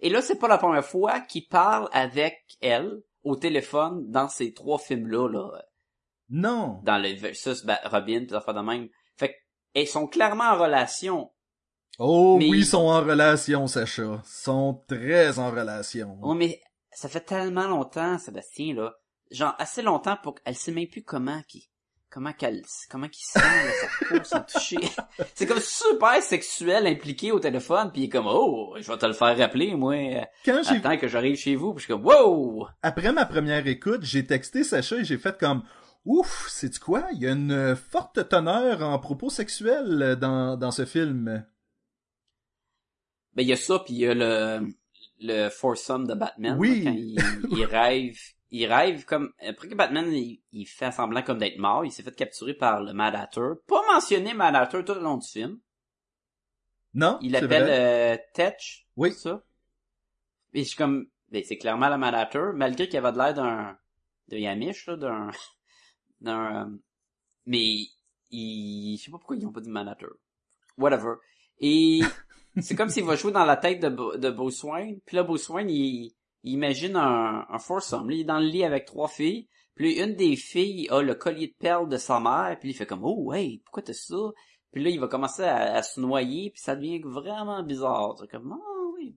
Et 0.00 0.10
là, 0.10 0.20
c'est 0.22 0.38
pas 0.38 0.48
la 0.48 0.58
première 0.58 0.84
fois 0.84 1.20
qu'il 1.20 1.46
parle 1.48 1.88
avec 1.92 2.38
elle 2.60 3.02
au 3.22 3.36
téléphone 3.36 4.10
dans 4.10 4.28
ces 4.28 4.52
trois 4.52 4.78
films-là, 4.78 5.28
là. 5.28 5.62
Non. 6.28 6.80
dans 6.82 6.98
le 6.98 7.14
versus 7.14 7.64
Robin 7.84 8.24
pis 8.26 8.34
affaires 8.34 8.54
de 8.54 8.60
même. 8.60 8.88
Fait 9.16 9.36
qu'elles 9.72 9.86
sont 9.86 10.06
clairement 10.08 10.44
en 10.50 10.58
relation. 10.58 11.30
Oh 11.98 12.36
Mais- 12.38 12.48
oui, 12.50 12.58
ils 12.58 12.66
sont 12.66 12.78
en 12.88 13.00
relation, 13.00 13.66
Sacha. 13.68 14.02
Ils 14.24 14.28
sont 14.28 14.84
très 14.88 15.38
en 15.38 15.50
relation. 15.50 16.18
Oh, 16.22 16.34
mais 16.34 16.60
ça 16.90 17.08
fait 17.08 17.20
tellement 17.20 17.68
longtemps, 17.68 18.18
Sébastien, 18.18 18.74
là. 18.74 18.94
Genre, 19.30 19.54
assez 19.58 19.82
longtemps 19.82 20.18
pour 20.22 20.34
qu'elle 20.34 20.56
sait 20.56 20.72
même 20.72 20.88
plus 20.88 21.02
comment 21.04 21.40
qui, 21.48 21.70
comment 22.16 22.32
qu'elle, 22.32 22.62
comment 22.90 23.08
qu'il 23.08 23.26
sent, 23.26 23.40
là, 23.40 24.18
sa 24.24 24.40
peau, 24.40 24.46
toucher. 24.50 24.78
C'est 25.34 25.46
comme 25.46 25.60
super 25.60 26.22
sexuel 26.22 26.86
impliqué 26.86 27.30
au 27.30 27.38
téléphone 27.38 27.92
pis 27.92 28.00
il 28.00 28.04
est 28.04 28.08
comme, 28.08 28.26
oh, 28.26 28.74
je 28.80 28.90
vais 28.90 28.96
te 28.96 29.04
le 29.04 29.12
faire 29.12 29.36
rappeler, 29.36 29.74
moi. 29.74 29.96
Quand 30.42 30.62
Attends 30.66 30.96
que 30.96 31.08
j'arrive 31.08 31.36
chez 31.36 31.56
vous 31.56 31.74
pis 31.74 31.80
je 31.80 31.84
suis 31.84 31.92
comme, 31.92 32.06
wow! 32.06 32.68
Après 32.80 33.12
ma 33.12 33.26
première 33.26 33.66
écoute, 33.66 34.02
j'ai 34.02 34.26
texté 34.26 34.64
Sacha 34.64 34.96
et 34.96 35.04
j'ai 35.04 35.18
fait 35.18 35.36
comme 35.36 35.62
Ouf, 36.06 36.46
c'est 36.48 36.78
quoi? 36.78 37.06
Il 37.12 37.18
y 37.20 37.26
a 37.26 37.32
une 37.32 37.76
forte 37.76 38.26
teneur 38.30 38.80
en 38.80 38.98
propos 38.98 39.28
sexuels 39.28 40.16
dans, 40.18 40.56
dans 40.56 40.70
ce 40.70 40.86
film. 40.86 41.44
Ben, 43.34 43.42
il 43.42 43.48
y 43.48 43.52
a 43.52 43.56
ça 43.56 43.78
pis 43.80 43.92
il 43.92 43.98
y 43.98 44.06
a 44.06 44.14
le, 44.14 44.68
le 45.20 45.50
foursome 45.50 46.06
de 46.06 46.14
Batman. 46.14 46.56
Oui. 46.58 46.82
là, 46.82 46.90
quand 46.92 46.96
il, 46.96 47.58
il 47.58 47.64
rêve, 47.70 48.18
il 48.50 48.66
rêve 48.66 49.04
comme, 49.04 49.32
après 49.40 49.68
que 49.68 49.74
Batman, 49.74 50.10
il, 50.12 50.40
il 50.52 50.66
fait 50.66 50.92
semblant 50.92 51.22
comme 51.22 51.38
d'être 51.38 51.58
mort, 51.58 51.84
il 51.84 51.90
s'est 51.90 52.02
fait 52.02 52.14
capturer 52.14 52.54
par 52.54 52.82
le 52.82 52.92
Mad 52.92 53.14
Hatter. 53.14 53.50
Pas 53.66 53.82
mentionné 53.92 54.34
Mad 54.34 54.54
Hatter 54.54 54.84
tout 54.84 54.94
le 54.94 55.00
long 55.00 55.16
du 55.16 55.28
film. 55.28 55.58
Non? 56.94 57.18
Il 57.20 57.36
vrai? 57.36 57.60
euh, 57.68 58.16
Tetch. 58.34 58.86
Oui. 58.96 59.12
c'est 59.12 59.28
ça? 59.28 59.42
Et 60.54 60.60
je 60.60 60.68
suis 60.68 60.76
comme, 60.76 61.08
ben, 61.30 61.42
c'est 61.44 61.58
clairement 61.58 61.88
le 61.88 61.98
Mad 61.98 62.14
Hatter, 62.14 62.50
malgré 62.54 62.88
qu'il 62.88 62.98
avait 62.98 63.12
de 63.12 63.18
l'air 63.18 63.34
d'un, 63.34 63.78
de 64.28 64.36
Yamish, 64.38 64.86
là, 64.86 64.96
d'un, 64.96 65.30
d'un, 66.20 66.66
euh, 66.66 66.76
mais 67.46 67.86
il, 68.30 68.96
je 68.96 69.04
sais 69.04 69.10
pas 69.10 69.18
pourquoi 69.18 69.36
ils 69.36 69.46
ont 69.46 69.52
pas 69.52 69.60
dit 69.60 69.70
Mad 69.70 69.88
Hatter. 69.88 70.06
Whatever. 70.78 71.14
Et 71.58 72.00
c'est 72.60 72.76
comme 72.76 72.88
s'il 72.88 73.04
va 73.04 73.16
jouer 73.16 73.32
dans 73.32 73.44
la 73.44 73.56
tête 73.56 73.80
de, 73.80 74.16
de 74.16 74.30
Bruce 74.30 74.62
Wayne, 74.62 75.00
puis 75.04 75.16
là, 75.16 75.24
Bruce 75.24 75.48
Wayne, 75.48 75.68
il, 75.68 76.14
il 76.46 76.52
imagine 76.54 76.96
un, 76.96 77.44
un 77.50 77.58
foursome. 77.58 78.10
Il 78.10 78.20
est 78.20 78.24
dans 78.24 78.38
le 78.38 78.46
lit 78.46 78.64
avec 78.64 78.86
trois 78.86 79.08
filles, 79.08 79.48
puis 79.74 80.00
une 80.00 80.14
des 80.14 80.36
filles 80.36 80.88
a 80.90 81.02
le 81.02 81.14
collier 81.14 81.48
de 81.48 81.54
perles 81.58 81.88
de 81.88 81.98
sa 81.98 82.18
mère, 82.20 82.56
puis 82.58 82.70
il 82.70 82.74
fait 82.74 82.86
comme, 82.86 83.04
oh, 83.04 83.32
hey, 83.34 83.58
pourquoi 83.64 83.82
t'as 83.82 83.92
ça? 83.92 84.16
Puis 84.72 84.82
là, 84.82 84.90
il 84.90 85.00
va 85.00 85.08
commencer 85.08 85.42
à, 85.44 85.74
à 85.74 85.82
se 85.82 86.00
noyer, 86.00 86.50
puis 86.50 86.60
ça 86.62 86.76
devient 86.76 87.00
vraiment 87.04 87.62
bizarre. 87.62 88.14
C'est 88.18 88.30
comme, 88.30 88.52
ah 88.52 88.80
oui. 88.94 89.16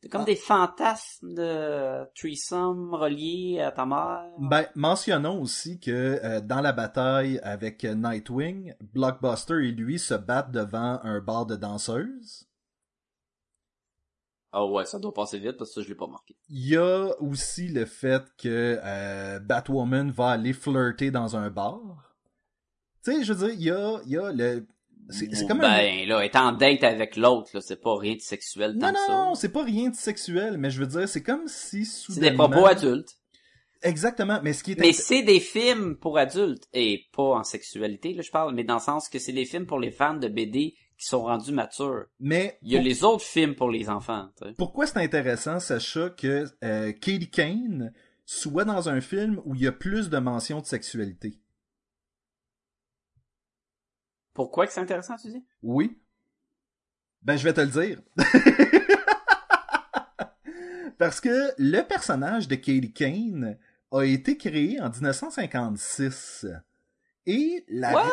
C'est 0.00 0.08
comme 0.08 0.22
Ah. 0.22 0.26
des 0.26 0.36
fantasmes 0.36 1.34
de 1.34 2.04
threesome 2.14 2.94
reliés 2.94 3.60
à 3.60 3.72
ta 3.72 3.84
mère. 3.84 4.26
Ben, 4.38 4.66
mentionnons 4.76 5.40
aussi 5.42 5.80
que 5.80 5.90
euh, 6.22 6.40
dans 6.40 6.60
la 6.60 6.72
bataille 6.72 7.40
avec 7.42 7.82
Nightwing, 7.84 8.74
Blockbuster 8.94 9.66
et 9.66 9.72
lui 9.72 9.98
se 9.98 10.14
battent 10.14 10.52
devant 10.52 11.00
un 11.02 11.20
bar 11.20 11.46
de 11.46 11.56
danseuses. 11.56 12.46
Ah 14.52 14.64
ouais, 14.64 14.86
ça 14.86 14.98
doit 14.98 15.12
passer 15.12 15.38
vite 15.38 15.56
parce 15.58 15.70
que 15.70 15.74
ça, 15.74 15.82
je 15.82 15.88
l'ai 15.88 15.94
pas 15.94 16.06
marqué. 16.06 16.34
Il 16.48 16.66
y 16.68 16.76
a 16.76 17.10
aussi 17.20 17.68
le 17.68 17.84
fait 17.84 18.22
que 18.38 18.78
euh, 18.82 19.38
Batwoman 19.40 20.10
va 20.10 20.30
aller 20.30 20.52
flirter 20.54 21.10
dans 21.10 21.36
un 21.36 21.50
bar. 21.50 21.80
Tu 23.04 23.12
sais, 23.12 23.24
je 23.24 23.32
veux 23.32 23.46
dire, 23.48 23.54
il 23.58 23.64
y 23.64 23.70
a, 23.70 24.00
il 24.06 24.12
y 24.12 24.16
a 24.18 24.32
le... 24.32 24.66
C'est 25.10 25.34
c'est 25.34 25.46
comme 25.46 25.60
un... 25.60 25.68
ben, 25.78 26.08
là, 26.08 26.24
être 26.24 26.36
en 26.36 26.52
date 26.52 26.82
avec 26.84 27.16
l'autre, 27.16 27.50
là, 27.54 27.60
c'est 27.62 27.80
pas 27.80 27.96
rien 27.96 28.14
de 28.14 28.20
sexuel 28.20 28.72
Non, 28.72 28.80
tant 28.80 28.92
non, 28.92 29.06
ça. 29.06 29.12
non, 29.12 29.34
c'est 29.34 29.48
pas 29.52 29.64
rien 29.64 29.88
de 29.90 29.94
sexuel, 29.94 30.58
mais 30.58 30.70
je 30.70 30.80
veux 30.80 30.86
dire, 30.86 31.08
c'est 31.08 31.22
comme 31.22 31.46
si 31.46 31.84
C'est 31.86 32.12
soudainement... 32.12 32.48
des 32.48 32.54
propos 32.54 32.66
adultes. 32.66 33.16
Exactement, 33.82 34.40
mais 34.42 34.52
ce 34.52 34.64
qui 34.64 34.72
est... 34.72 34.80
Mais 34.80 34.92
c'est 34.92 35.22
des 35.22 35.40
films 35.40 35.96
pour 35.96 36.18
adultes. 36.18 36.68
Et 36.74 37.04
pas 37.12 37.36
en 37.38 37.44
sexualité, 37.44 38.12
là, 38.12 38.22
je 38.22 38.30
parle, 38.30 38.54
mais 38.54 38.64
dans 38.64 38.74
le 38.74 38.80
sens 38.80 39.08
que 39.08 39.18
c'est 39.18 39.32
des 39.32 39.44
films 39.44 39.66
pour 39.66 39.78
les 39.78 39.90
fans 39.90 40.16
de 40.16 40.28
BD 40.28 40.74
qui 40.98 41.06
sont 41.06 41.22
rendus 41.22 41.52
matures. 41.52 42.06
Mais 42.20 42.58
Il 42.62 42.72
y 42.72 42.76
a 42.76 42.80
pour- 42.80 42.86
les 42.88 43.04
autres 43.04 43.24
films 43.24 43.54
pour 43.54 43.70
les 43.70 43.88
enfants, 43.88 44.30
pourquoi 44.56 44.86
c'est 44.86 44.98
intéressant, 44.98 45.60
Sacha, 45.60 46.10
que 46.10 46.46
euh, 46.64 46.92
Katie 46.92 47.30
Kane 47.30 47.92
soit 48.26 48.64
dans 48.64 48.88
un 48.88 49.00
film 49.00 49.40
où 49.44 49.54
il 49.54 49.62
y 49.62 49.66
a 49.66 49.72
plus 49.72 50.10
de 50.10 50.18
mentions 50.18 50.60
de 50.60 50.66
sexualité? 50.66 51.38
Pourquoi 54.34 54.66
que 54.66 54.72
c'est 54.72 54.80
intéressant, 54.80 55.16
tu 55.16 55.28
dis? 55.28 55.44
Oui. 55.62 55.98
Ben, 57.22 57.36
je 57.36 57.44
vais 57.44 57.52
te 57.52 57.60
le 57.60 57.66
dire. 57.68 58.00
Parce 60.98 61.20
que 61.20 61.52
le 61.58 61.82
personnage 61.82 62.48
de 62.48 62.56
Katie 62.56 62.92
Kane 62.92 63.56
a 63.92 64.02
été 64.02 64.36
créé 64.36 64.80
en 64.80 64.90
1956. 64.90 66.46
Et 67.26 67.64
la... 67.68 67.94
What? 67.94 68.04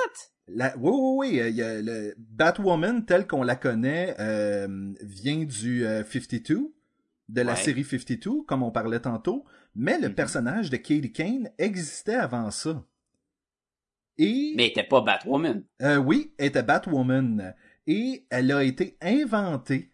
La 0.47 0.75
oui, 0.77 0.91
oui, 0.93 1.29
oui. 1.33 1.39
euh, 1.41 1.49
il 1.49 1.55
y 1.55 1.61
a 1.61 1.81
le 1.81 2.13
Batwoman, 2.17 3.05
tel 3.05 3.27
qu'on 3.27 3.43
la 3.43 3.55
connaît, 3.55 4.15
euh, 4.19 4.93
vient 5.01 5.43
du 5.43 5.85
euh, 5.85 6.03
52, 6.03 6.73
de 7.29 7.41
la 7.41 7.53
Ouais. 7.53 7.55
série 7.55 7.83
52, 7.83 8.43
comme 8.47 8.63
on 8.63 8.71
parlait 8.71 8.99
tantôt. 8.99 9.45
Mais 9.75 9.99
le 9.99 10.09
Mhm. 10.09 10.15
personnage 10.15 10.69
de 10.69 10.77
Katie 10.77 11.11
Kane 11.11 11.49
existait 11.57 12.15
avant 12.15 12.51
ça. 12.51 12.83
Et... 14.17 14.53
Mais 14.55 14.71
t'es 14.73 14.83
pas 14.83 15.01
Batwoman. 15.01 15.63
Euh, 15.81 15.97
oui, 15.97 16.33
elle 16.37 16.47
était 16.47 16.63
Batwoman. 16.63 17.53
Et 17.87 18.25
elle 18.29 18.51
a 18.51 18.63
été 18.63 18.97
inventée 19.01 19.91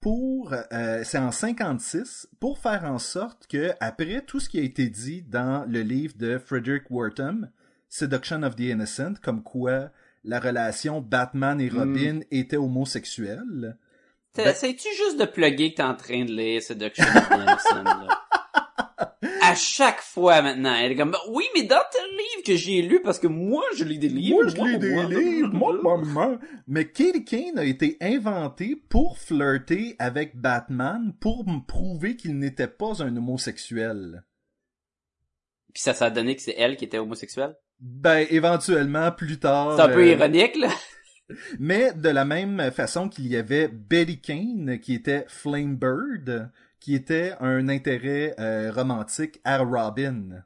pour, 0.00 0.52
euh, 0.72 1.02
c'est 1.04 1.18
en 1.18 1.32
56, 1.32 2.28
pour 2.38 2.58
faire 2.58 2.84
en 2.84 2.98
sorte 2.98 3.46
que, 3.46 3.70
après 3.80 4.22
tout 4.24 4.38
ce 4.38 4.48
qui 4.48 4.58
a 4.60 4.62
été 4.62 4.88
dit 4.88 5.22
dans 5.22 5.64
le 5.68 5.80
livre 5.80 6.14
de 6.16 6.38
Frederick 6.38 6.90
Wortham, 6.90 7.50
Seduction 7.94 8.42
of 8.42 8.56
the 8.56 8.62
Innocent, 8.72 9.20
comme 9.22 9.44
quoi 9.44 9.88
la 10.24 10.40
relation 10.40 11.00
Batman 11.00 11.60
et 11.60 11.68
Robin 11.68 12.22
était 12.32 12.56
homosexuelle. 12.56 13.78
T'as- 14.32 14.42
Ben- 14.46 14.76
juste 14.96 15.16
de 15.16 15.24
plugger 15.24 15.70
que 15.70 15.76
t'es 15.76 15.82
en 15.84 15.94
train 15.94 16.24
de 16.24 16.32
lire 16.32 16.60
Seduction 16.60 17.04
of 17.04 17.28
the 17.28 17.34
Innocent, 17.34 17.84
là? 17.84 18.20
À 19.42 19.54
chaque 19.54 20.00
fois 20.00 20.42
maintenant, 20.42 20.74
elle 20.74 20.90
est 20.90 20.96
comme, 20.96 21.16
oui, 21.28 21.44
mais 21.54 21.62
dans 21.62 21.82
tel 21.92 22.04
livre 22.10 22.42
que 22.44 22.56
j'ai 22.56 22.82
lu, 22.82 23.00
parce 23.00 23.20
que 23.20 23.28
moi, 23.28 23.62
je 23.76 23.84
lis 23.84 24.00
des 24.00 24.08
livres. 24.08 24.42
Moi, 24.42 24.48
je 24.48 24.56
lis 24.56 24.78
des 24.78 24.92
moi, 24.92 25.04
livres, 25.04 25.52
moi, 25.52 25.78
moi, 25.80 25.98
moi. 25.98 26.38
Mais 26.66 26.88
Katie 26.88 27.24
Kane 27.24 27.58
a 27.60 27.64
été 27.64 27.96
inventé 28.00 28.74
pour 28.74 29.18
flirter 29.18 29.94
avec 30.00 30.36
Batman, 30.36 31.12
pour 31.20 31.48
me 31.48 31.64
prouver 31.64 32.16
qu'il 32.16 32.38
n'était 32.40 32.66
pas 32.66 33.04
un 33.04 33.16
homosexuel. 33.16 34.24
Puis 35.72 35.82
ça, 35.82 35.94
ça 35.94 36.06
a 36.06 36.10
donné 36.10 36.34
que 36.34 36.42
c'est 36.42 36.56
elle 36.58 36.76
qui 36.76 36.86
était 36.86 36.98
homosexuelle? 36.98 37.54
Ben, 37.86 38.26
éventuellement, 38.30 39.12
plus 39.12 39.38
tard. 39.38 39.76
C'est 39.76 39.82
un 39.82 39.88
peu 39.88 40.00
euh, 40.00 40.12
ironique, 40.12 40.56
là. 40.56 40.70
Mais 41.58 41.92
de 41.92 42.08
la 42.08 42.24
même 42.24 42.70
façon 42.70 43.10
qu'il 43.10 43.26
y 43.26 43.36
avait 43.36 43.68
Betty 43.68 44.20
Kane, 44.20 44.78
qui 44.80 44.94
était 44.94 45.26
Flamebird, 45.28 46.50
qui 46.80 46.94
était 46.94 47.34
un 47.40 47.68
intérêt 47.68 48.34
euh, 48.38 48.72
romantique 48.72 49.38
à 49.44 49.58
Robin. 49.58 50.44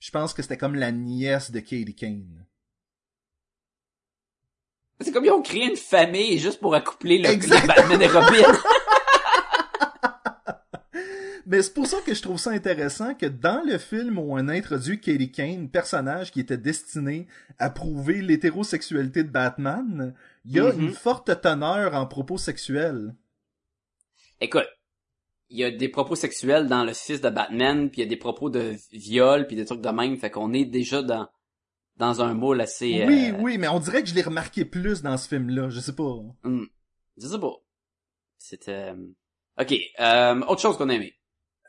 Je 0.00 0.10
pense 0.10 0.34
que 0.34 0.42
c'était 0.42 0.56
comme 0.56 0.74
la 0.74 0.90
nièce 0.90 1.52
de 1.52 1.60
Katie 1.60 1.94
Kane. 1.94 2.44
C'est 5.00 5.12
comme 5.12 5.24
ils 5.24 5.30
ont 5.30 5.42
créé 5.42 5.70
une 5.70 5.76
famille 5.76 6.40
juste 6.40 6.58
pour 6.58 6.74
accoupler 6.74 7.18
le, 7.18 7.28
le 7.28 7.66
Batman 7.66 8.02
et 8.02 8.08
Robin. 8.08 8.58
Mais 11.48 11.62
c'est 11.62 11.72
pour 11.74 11.86
ça 11.86 11.98
que 12.04 12.12
je 12.12 12.20
trouve 12.22 12.38
ça 12.38 12.50
intéressant 12.50 13.14
que 13.14 13.26
dans 13.26 13.62
le 13.64 13.78
film 13.78 14.18
où 14.18 14.32
on 14.36 14.48
introduit 14.48 15.00
Katie 15.00 15.30
Kane, 15.30 15.68
personnage 15.70 16.32
qui 16.32 16.40
était 16.40 16.58
destiné 16.58 17.28
à 17.58 17.70
prouver 17.70 18.20
l'hétérosexualité 18.20 19.22
de 19.22 19.30
Batman, 19.30 20.12
il 20.44 20.52
y 20.56 20.60
a 20.60 20.72
Mhm. 20.72 20.80
une 20.80 20.92
forte 20.92 21.40
teneur 21.40 21.94
en 21.94 22.06
propos 22.06 22.36
sexuels. 22.36 23.14
Écoute, 24.40 24.66
il 25.48 25.58
y 25.58 25.64
a 25.64 25.70
des 25.70 25.88
propos 25.88 26.16
sexuels 26.16 26.66
dans 26.66 26.84
le 26.84 26.92
fils 26.92 27.20
de 27.20 27.30
Batman, 27.30 27.90
puis 27.90 28.00
il 28.00 28.04
y 28.04 28.06
a 28.06 28.10
des 28.10 28.16
propos 28.16 28.50
de 28.50 28.74
viol, 28.92 29.46
puis 29.46 29.54
des 29.56 29.64
trucs 29.64 29.80
de 29.80 29.88
même, 29.88 30.16
fait 30.16 30.30
qu'on 30.30 30.52
est 30.52 30.64
déjà 30.64 31.02
dans 31.02 31.28
dans 31.98 32.20
un 32.20 32.34
moule 32.34 32.60
assez... 32.60 33.06
Oui, 33.06 33.30
euh, 33.30 33.38
oui, 33.40 33.56
mais 33.56 33.68
on 33.68 33.80
dirait 33.80 34.02
que 34.02 34.08
je 34.10 34.14
l'ai 34.14 34.20
remarqué 34.20 34.66
plus 34.66 35.00
dans 35.00 35.16
ce 35.16 35.28
film-là, 35.28 35.70
je 35.70 35.80
sais 35.80 35.94
pas. 35.94 36.18
hmm, 36.44 36.64
je 37.16 37.26
sais 37.26 37.38
pas. 37.38 37.54
C'était... 38.36 38.90
euh, 38.92 39.06
Ok, 39.58 39.74
euh, 40.00 40.40
autre 40.42 40.60
chose 40.60 40.76
qu'on 40.76 40.90
a 40.90 40.94
aimé. 40.94 41.14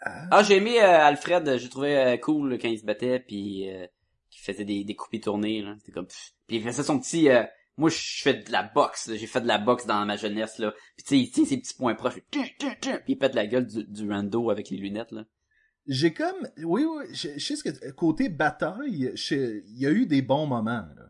Ah. 0.01 0.27
Ah, 0.31 0.43
j'ai 0.43 0.57
aimé 0.57 0.79
euh, 0.81 1.05
Alfred, 1.05 1.57
j'ai 1.57 1.69
trouvé 1.69 1.97
euh, 1.97 2.17
cool 2.17 2.57
quand 2.59 2.67
il 2.67 2.79
se 2.79 2.85
battait, 2.85 3.19
puis 3.19 3.69
euh, 3.69 3.85
qu'il 4.29 4.41
faisait 4.41 4.65
des, 4.65 4.83
des 4.83 4.95
coupes 4.95 5.19
tournées, 5.21 5.61
là. 5.61 5.75
C'était 5.79 5.91
comme... 5.91 6.07
pff. 6.07 6.33
Puis 6.47 6.57
il 6.57 6.63
faisait 6.63 6.83
son 6.83 6.99
petit... 6.99 7.29
euh, 7.29 7.43
moi, 7.77 7.89
je 7.89 8.21
fais 8.23 8.33
de 8.33 8.51
la 8.51 8.63
boxe, 8.63 9.11
j'ai 9.13 9.27
fait 9.27 9.41
de 9.41 9.47
la 9.47 9.59
boxe 9.59 9.85
dans 9.85 10.03
ma 10.05 10.15
jeunesse, 10.17 10.57
là. 10.57 10.71
Puis 10.95 11.03
tu 11.03 11.09
sais, 11.09 11.19
il 11.19 11.31
tient 11.31 11.45
ses 11.45 11.57
petits 11.57 11.75
points 11.75 11.93
proches, 11.95 12.19
puis 12.31 12.41
il 13.07 13.17
pète 13.17 13.35
la 13.35 13.45
gueule 13.45 13.67
du, 13.67 13.83
du 13.83 14.11
rando 14.11 14.49
avec 14.49 14.69
les 14.69 14.77
lunettes, 14.77 15.11
là. 15.11 15.25
J'ai 15.85 16.11
comme, 16.13 16.47
oui, 16.63 16.83
oui, 16.85 17.05
je, 17.13 17.29
je 17.37 17.39
sais 17.39 17.55
ce 17.55 17.63
que, 17.63 17.91
côté 17.91 18.29
bataille, 18.29 19.11
je- 19.15 19.61
il 19.65 19.77
y 19.79 19.85
a 19.85 19.91
eu 19.91 20.05
des 20.05 20.21
bons 20.21 20.45
moments, 20.47 20.85
là. 20.95 21.03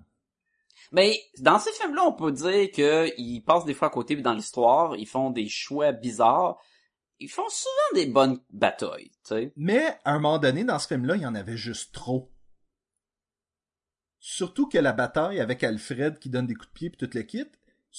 Mais 0.92 1.20
dans 1.40 1.60
ces 1.60 1.72
films-là, 1.72 2.04
on 2.06 2.14
peut 2.14 2.32
dire 2.32 2.72
qu'ils 2.72 3.44
passent 3.44 3.66
des 3.66 3.74
fois 3.74 3.90
à 3.90 3.92
côté 3.92 4.16
dans 4.16 4.34
l'histoire, 4.34 4.96
ils 4.96 5.08
font 5.08 5.32
des 5.32 5.50
choix 5.50 5.92
bizarres, 5.92 6.58
ils 7.20 7.30
font 7.30 7.48
souvent 7.50 7.94
des 7.96 8.06
bonnes 8.08 8.40
batailles, 8.52 9.10
tu 9.24 9.36
sais. 9.36 9.54
Mais, 9.56 9.98
à 10.06 10.14
un 10.14 10.20
moment 10.20 10.40
donné, 10.40 10.64
dans 10.64 10.80
ce 10.80 10.88
film-là, 10.88 11.16
il 11.16 11.22
y 11.22 11.26
en 11.26 11.36
avait 11.36 11.58
juste 11.58 11.94
trop. 11.94 12.32
Surtout 14.20 14.68
que 14.68 14.78
la 14.78 14.94
bataille 14.94 15.40
avec 15.40 15.64
Alfred 15.64 16.20
qui 16.20 16.30
donne 16.30 16.48
des 16.48 16.56
coups 16.56 16.68
de 16.70 16.74
pied 16.74 16.90
puis 16.90 16.98
tout 16.98 17.10
le 17.14 17.22
kit. 17.22 17.46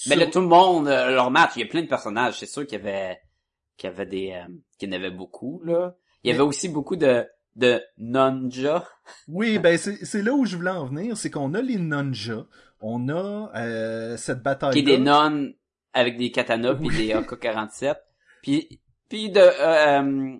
Mais 0.08 0.16
là, 0.16 0.26
tout 0.26 0.40
le 0.40 0.46
monde, 0.46 0.88
euh, 0.88 1.10
leur 1.10 1.30
match, 1.30 1.52
il 1.56 1.60
y 1.60 1.62
a 1.62 1.66
plein 1.66 1.82
de 1.82 1.88
personnages, 1.88 2.38
c'est 2.38 2.46
sûr 2.46 2.66
qu'il 2.66 2.78
y 2.78 2.80
avait, 2.82 3.20
qu'il 3.76 3.88
y 3.88 3.92
avait 3.92 4.06
des, 4.06 4.32
euh, 4.32 4.52
qu'il 4.78 4.88
y 4.88 4.92
en 4.92 4.96
avait 4.96 5.10
beaucoup, 5.10 5.62
là. 5.64 5.96
Il 6.22 6.30
y 6.30 6.34
avait 6.34 6.42
aussi 6.42 6.68
beaucoup 6.68 6.96
de, 6.96 7.26
de 7.56 7.80
ninja. 7.96 8.86
Oui, 9.28 9.58
ben 9.58 9.78
c'est 9.78 10.04
c'est 10.04 10.22
là 10.22 10.32
où 10.32 10.44
je 10.44 10.56
voulais 10.56 10.70
en 10.70 10.86
venir, 10.86 11.16
c'est 11.16 11.30
qu'on 11.30 11.54
a 11.54 11.62
les 11.62 11.78
ninjas, 11.78 12.44
on 12.80 13.08
a 13.08 13.50
euh, 13.56 14.16
cette 14.16 14.42
bataille 14.42 14.72
qui 14.74 14.80
est 14.80 14.82
des 14.82 14.98
nonnes 14.98 15.54
avec 15.92 16.18
des 16.18 16.30
katanas 16.30 16.74
puis 16.74 16.88
Oui. 16.88 16.96
des 16.96 17.12
AK-47. 17.12 17.96
Puis, 18.42 18.80
puis 19.08 19.30
de 19.30 19.40
euh, 19.40 20.02
euh, 20.02 20.36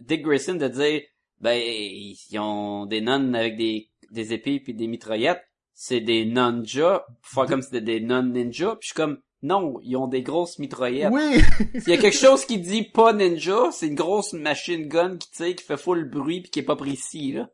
Dick 0.00 0.22
Grayson 0.22 0.54
de 0.54 0.68
dire, 0.68 1.02
ben, 1.40 1.60
ils 1.60 2.38
ont 2.38 2.86
des 2.86 3.00
nonnes 3.00 3.34
avec 3.34 3.56
des, 3.56 3.90
des 4.10 4.32
épées 4.32 4.60
puis 4.60 4.74
des 4.74 4.86
mitraillettes. 4.86 5.44
C'est 5.74 6.00
des 6.00 6.24
ninjas, 6.24 7.04
pour 7.22 7.30
faire 7.32 7.46
comme 7.46 7.62
si 7.62 7.68
c'était 7.68 7.80
des 7.80 8.00
non-ninjas. 8.00 8.76
Puis 8.76 8.88
je 8.88 8.88
suis 8.88 8.94
comme, 8.94 9.20
non, 9.42 9.78
ils 9.84 9.96
ont 9.96 10.08
des 10.08 10.22
grosses 10.22 10.58
mitraillettes. 10.58 11.12
Oui, 11.12 11.40
S'il 11.78 11.90
y 11.90 11.92
a 11.92 11.98
quelque 11.98 12.16
chose 12.16 12.44
qui 12.44 12.58
dit 12.58 12.82
pas 12.82 13.12
ninja, 13.12 13.70
c'est 13.70 13.86
une 13.86 13.94
grosse 13.94 14.32
machine 14.32 14.88
gun 14.88 15.16
qui 15.16 15.30
tire, 15.30 15.54
qui 15.54 15.64
fait 15.64 15.76
full 15.76 16.08
bruit 16.10 16.40
puis 16.40 16.50
qui 16.50 16.58
est 16.58 16.64
pas 16.64 16.74
précis, 16.74 17.32
là. 17.32 17.48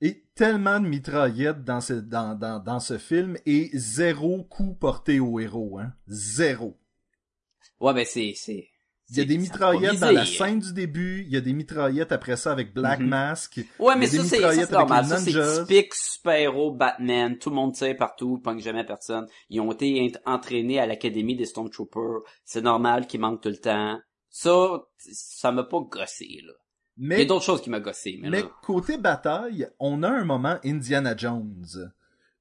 et 0.00 0.24
tellement 0.34 0.80
de 0.80 0.88
mitraillettes 0.88 1.62
dans 1.62 1.80
ce 1.80 1.92
dans, 1.92 2.34
dans, 2.36 2.58
dans 2.58 2.80
ce 2.80 2.98
film 2.98 3.36
et 3.46 3.70
zéro 3.74 4.42
coup 4.42 4.74
porté 4.74 5.20
au 5.20 5.38
héros, 5.38 5.78
hein. 5.78 5.92
Zéro. 6.08 6.76
Ouais, 7.80 7.94
ben 7.94 8.04
c'est, 8.04 8.32
c'est, 8.34 8.68
Il 9.10 9.16
y 9.16 9.20
a 9.20 9.24
des 9.24 9.38
mitraillettes 9.38 10.00
dans 10.00 10.10
la 10.10 10.26
scène 10.26 10.58
du 10.60 10.72
début, 10.74 11.22
il 11.26 11.32
y 11.32 11.36
a 11.36 11.40
des 11.40 11.54
mitraillettes 11.54 12.12
après 12.12 12.36
ça 12.36 12.52
avec 12.52 12.74
Black 12.74 13.00
Mhm. 13.00 13.08
Mask. 13.08 13.60
Ouais, 13.78 13.96
mais 13.96 14.06
ça, 14.06 14.22
c'est, 14.24 14.70
normal. 14.70 15.04
Ça, 15.06 15.16
c'est 15.16 15.32
typique 15.66 15.94
super-héros 15.94 16.72
Batman. 16.72 17.38
Tout 17.38 17.48
le 17.50 17.56
monde 17.56 17.72
tire 17.74 17.96
partout, 17.96 18.38
pogne 18.38 18.60
jamais 18.60 18.84
personne. 18.84 19.26
Ils 19.48 19.60
ont 19.60 19.72
été 19.72 20.12
entraînés 20.26 20.78
à 20.78 20.86
l'académie 20.86 21.36
des 21.36 21.46
Stormtroopers. 21.46 22.20
C'est 22.44 22.60
normal 22.62 23.06
qu'ils 23.06 23.20
manquent 23.20 23.40
tout 23.42 23.48
le 23.48 23.56
temps. 23.56 23.98
Ça, 24.28 24.82
ça 24.98 25.52
m'a 25.52 25.64
pas 25.64 25.80
gossé, 25.80 26.40
là. 26.44 26.52
Il 27.00 27.04
y 27.04 27.06
Mais 27.08 27.22
a 27.22 27.24
d'autres 27.24 27.44
choses 27.44 27.62
qui 27.62 27.70
m'a 27.70 27.80
gossé, 27.80 28.18
mais, 28.20 28.28
Mais 28.28 28.42
là. 28.42 28.48
côté 28.62 28.98
bataille, 28.98 29.68
on 29.78 30.02
a 30.02 30.08
un 30.10 30.24
moment 30.24 30.58
Indiana 30.64 31.16
Jones 31.16 31.64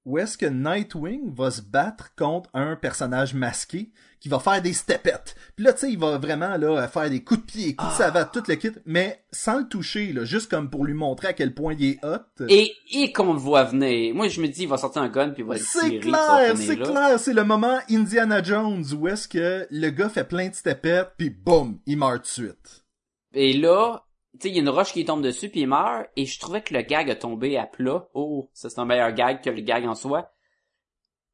où 0.07 0.17
est-ce 0.17 0.37
que 0.37 0.45
Nightwing 0.45 1.35
va 1.35 1.51
se 1.51 1.61
battre 1.61 2.15
contre 2.15 2.49
un 2.53 2.77
personnage 2.77 3.33
masqué 3.33 3.91
qui 4.21 4.29
va 4.29 4.39
faire 4.39 4.61
des 4.61 4.71
stepettes. 4.71 5.35
Puis 5.57 5.65
là, 5.65 5.73
tu 5.73 5.79
sais, 5.79 5.91
il 5.91 5.99
va 5.99 6.17
vraiment 6.17 6.55
là 6.55 6.87
faire 6.87 7.09
des 7.09 7.25
coups 7.25 7.41
de 7.41 7.45
pied, 7.45 7.75
coups 7.75 7.89
de 7.89 7.93
Ah. 7.93 7.97
savate, 8.05 8.33
tout 8.33 8.43
le 8.47 8.55
kit, 8.55 8.71
mais 8.85 9.21
sans 9.33 9.59
le 9.59 9.67
toucher, 9.67 10.13
là, 10.13 10.23
juste 10.23 10.49
comme 10.49 10.69
pour 10.69 10.85
lui 10.85 10.93
montrer 10.93 11.27
à 11.27 11.33
quel 11.33 11.53
point 11.53 11.75
il 11.77 11.85
est 11.91 12.05
hot. 12.05 12.45
Et, 12.47 12.73
et 12.93 13.11
qu'on 13.11 13.33
le 13.33 13.39
voit 13.39 13.65
venir. 13.65 14.15
Moi, 14.15 14.29
je 14.29 14.39
me 14.39 14.47
dis, 14.47 14.63
il 14.63 14.69
va 14.69 14.77
sortir 14.77 15.01
un 15.01 15.09
gun 15.09 15.31
puis 15.31 15.43
il 15.43 15.45
va 15.45 15.55
le 15.55 15.59
C'est 15.59 15.99
clair, 15.99 16.55
c'est 16.55 16.77
clair, 16.77 17.19
c'est 17.19 17.33
le 17.33 17.43
moment 17.43 17.77
Indiana 17.89 18.41
Jones 18.41 18.85
où 18.97 19.09
est-ce 19.09 19.27
que 19.27 19.67
le 19.69 19.89
gars 19.89 20.07
fait 20.09 20.23
plein 20.23 20.47
de 20.47 20.55
stepettes, 20.55 21.11
puis 21.17 21.29
boum, 21.29 21.79
il 21.85 21.97
meurt 21.97 22.21
de 22.21 22.27
suite. 22.27 22.85
Et 23.33 23.51
là, 23.53 24.06
sais, 24.43 24.49
il 24.49 24.55
y 24.55 24.59
a 24.59 24.61
une 24.61 24.69
roche 24.69 24.93
qui 24.93 25.05
tombe 25.05 25.21
dessus 25.21 25.49
puis 25.49 25.61
il 25.61 25.67
meurt. 25.67 26.07
Et 26.15 26.25
je 26.25 26.39
trouvais 26.39 26.61
que 26.61 26.73
le 26.73 26.81
gag 26.81 27.09
a 27.09 27.15
tombé 27.15 27.57
à 27.57 27.65
plat. 27.65 28.07
Oh, 28.13 28.49
ça 28.53 28.69
c'est 28.69 28.79
un 28.79 28.85
meilleur 28.85 29.11
gag 29.13 29.41
que 29.43 29.49
le 29.49 29.61
gag 29.61 29.85
en 29.85 29.95
soi. 29.95 30.31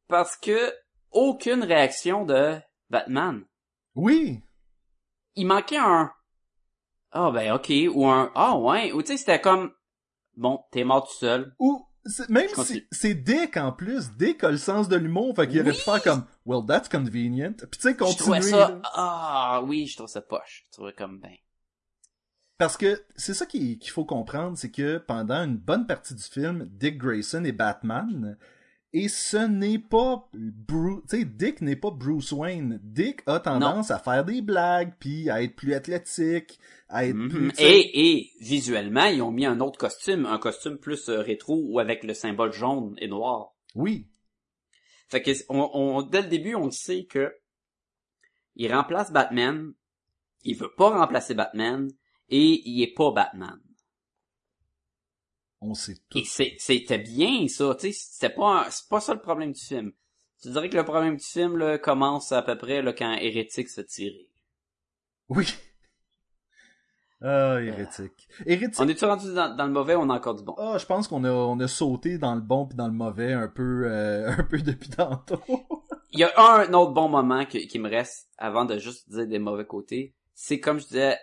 Parce 0.08 0.36
que 0.38 0.74
aucune 1.12 1.63
réaction 1.63 2.26
de 2.26 2.58
Batman. 2.89 3.44
Oui, 3.96 4.42
Il 5.36 5.46
manquait 5.48 5.78
un 5.78 6.12
ah 7.16 7.30
ben 7.32 7.52
ok 7.54 7.72
ou 7.94 8.08
un 8.08 8.32
ah 8.34 8.58
ouais 8.58 8.92
ou 8.92 9.02
tu 9.04 9.10
sais 9.10 9.18
c'était 9.18 9.39
comme 9.39 9.72
bon 10.36 10.63
t'es 10.72 10.84
mort 10.84 11.08
tout 11.08 11.13
seul. 11.13 11.54
Ou 11.60 11.88
même 12.28 12.50
Je 12.56 12.62
si 12.63 12.88
c'est 12.92 13.13
Dick 13.13 13.56
en 13.56 13.72
plus, 13.72 14.12
Dick 14.18 14.44
a 14.44 14.50
le 14.52 14.58
sens 14.58 14.89
de 14.89 14.96
l'humour, 14.98 15.36
fait 15.36 15.48
qu'il 15.48 15.62
aurait 15.62 15.72
pu 15.72 15.78
faire 15.78 16.02
comme 16.04 16.26
Well 16.46 16.66
that's 16.68 16.89
convenient. 16.89 17.54
Puis 17.54 17.70
tu 17.74 17.82
sais 17.82 17.92
Je 17.94 17.98
continuer. 17.98 18.16
trouvais 18.18 18.42
ça 18.42 18.58
là. 18.70 18.82
ah 18.96 19.62
oui 19.66 19.86
je 19.86 19.96
trouvais 19.96 20.12
ça 20.12 20.22
poche. 20.22 20.63
Je 20.68 20.72
trouvais 20.72 20.94
comme 20.94 21.20
ben 21.20 21.32
Parce 22.58 22.78
que 22.78 23.02
c'est 23.16 23.34
ça 23.34 23.46
qui- 23.46 23.80
qu'il 23.80 23.92
faut 23.92 24.06
comprendre, 24.06 24.58
c'est 24.58 24.72
que 24.72 24.98
pendant 25.00 25.44
une 25.44 25.58
bonne 25.58 25.88
partie 25.88 26.13
du 26.16 26.24
film, 26.24 26.68
Dick 26.72 26.98
Grayson 26.98 27.44
est 27.44 27.52
Batman. 27.52 28.38
Et 28.96 29.08
ce 29.08 29.38
n'est 29.38 29.80
pas 29.80 30.30
Bruce, 30.34 31.02
tu 31.10 31.18
sais, 31.18 31.26
Dick 31.26 31.62
n'est 31.62 31.76
pas 31.76 31.89
Bruce 31.89 32.32
Wayne. 32.32 32.80
Dick 32.84 33.22
a 33.26 33.39
tendance 33.39 33.89
à 33.89 33.98
faire 33.98 34.24
des 34.24 34.44
blagues, 34.44 34.93
puis 34.99 35.32
à 35.32 35.41
être 35.41 35.56
plus 35.56 35.74
athlétique, 35.74 36.60
à 36.89 37.08
être 37.08 37.18
plus, 37.28 37.45
Mhm. 37.47 37.51
sais- 37.56 37.64
Et, 37.80 38.18
et 38.18 38.32
visuellement, 38.39 39.06
ils 39.06 39.24
ont 39.24 39.32
mis 39.32 39.47
un 39.47 39.60
autre 39.62 39.80
costume, 39.80 40.28
un 40.28 40.38
costume 40.38 40.78
plus 40.78 41.10
euh, 41.10 41.22
rétro 41.22 41.60
ou 41.68 41.80
avec 41.80 42.04
le 42.04 42.14
symbole 42.14 42.54
jaune 42.54 42.93
et 42.99 43.08
noir. 43.08 43.56
oui, 43.76 44.08
Fait 45.10 45.22
que 45.24 45.32
on, 45.49 45.70
on- 45.74 46.01
dès 46.04 46.22
le 46.22 46.28
début, 46.28 46.54
on 46.56 46.70
sait 46.70 47.06
que 47.06 47.34
il 48.56 48.72
remplace 48.72 49.12
Batman, 49.12 49.74
il 50.43 50.56
veut 50.56 50.72
pas 50.78 50.89
remplacer 50.99 51.34
Batman 51.34 51.88
et 52.36 52.62
il 52.68 52.82
est 52.82 52.94
pas 52.94 53.12
Batman. 53.12 53.60
on 55.62 55.74
sait 55.76 55.96
tout. 56.10 56.18
Et 56.18 56.26
c'était 56.26 56.98
bien 56.98 57.48
ça, 57.48 57.74
tu 57.76 57.88
sais, 57.88 57.94
c'était 57.94 58.34
pas 58.34 58.68
c'est 58.70 58.90
pas 58.90 59.00
ça 59.00 59.14
le 59.14 59.22
problème 59.22 59.54
du 59.54 59.62
film. 59.62 59.94
Je 60.44 60.50
dirais 60.50 60.70
que 60.70 60.76
le 60.76 60.84
problème 60.84 61.16
du 61.16 61.24
film 61.24 61.58
là, 61.58 61.78
commence 61.78 62.32
à 62.34 62.42
peu 62.42 62.58
près 62.58 62.82
là, 62.82 62.92
quand 62.92 63.14
Hérétique 63.14 63.70
se 63.70 63.80
tirait. 63.82 64.28
Oui. 65.30 65.46
Ah, 67.22 67.60
hérétique. 67.62 68.28
Hérétique. 68.46 68.76
On 68.82 68.88
est-tu 68.90 69.06
rendu 69.06 69.34
dans, 69.34 69.56
dans 69.56 69.66
le 69.66 69.72
mauvais 69.72 69.96
ou 69.96 70.00
on 70.02 70.10
a 70.10 70.16
encore 70.16 70.36
du 70.36 70.44
bon? 70.44 70.56
Ah, 70.58 70.78
je 70.78 70.86
pense 70.86 71.08
qu'on 71.08 71.24
a, 71.24 71.32
on 71.32 71.58
a 71.62 71.70
sauté 71.70 72.18
dans 72.18 72.36
le 72.36 72.42
bon 72.42 72.66
puis 72.66 72.76
dans 72.76 72.88
le 72.88 72.94
mauvais 72.94 73.32
un 73.32 73.48
peu, 73.48 73.84
euh, 73.86 74.30
un 74.38 74.44
peu 74.44 74.62
depuis 74.62 74.90
tantôt. 74.90 75.40
Il 76.12 76.20
y 76.20 76.24
a 76.26 76.32
un 76.38 76.74
autre 76.74 76.92
bon 76.92 77.08
moment 77.08 77.46
que- 77.46 77.66
qui 77.66 77.80
me 77.80 77.90
reste 77.90 78.28
avant 78.38 78.66
de 78.66 78.78
juste 78.78 79.10
dire 79.10 79.26
des 79.28 79.40
mauvais 79.40 79.66
côtés. 79.66 80.14
C'est 80.34 80.60
comme 80.60 80.80
je 80.82 80.88
disais, 80.88 81.18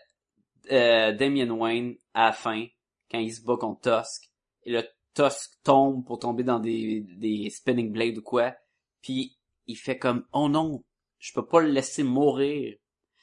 euh, 0.70 1.12
Damien 1.12 1.50
Wayne, 1.50 1.96
à 2.14 2.26
la 2.26 2.32
fin, 2.32 2.66
quand 3.10 3.18
il 3.18 3.32
se 3.32 3.42
bat 3.42 3.56
contre 3.56 4.02
Tusk, 4.02 4.30
et 4.64 4.72
le 4.72 4.82
Tusk 5.14 5.50
tombe 5.62 6.04
pour 6.04 6.18
tomber 6.18 6.44
dans 6.44 6.60
des, 6.60 7.04
des 7.16 7.50
spinning 7.50 7.92
blades 7.92 8.18
ou 8.18 8.22
quoi, 8.22 8.54
puis 9.02 9.36
il 9.66 9.76
fait 9.76 9.98
comme, 9.98 10.24
oh 10.32 10.48
non, 10.48 10.84
je 11.18 11.32
peux 11.32 11.46
pas 11.46 11.60
le 11.60 11.68
laisser 11.68 12.02
mourir. 12.02 12.76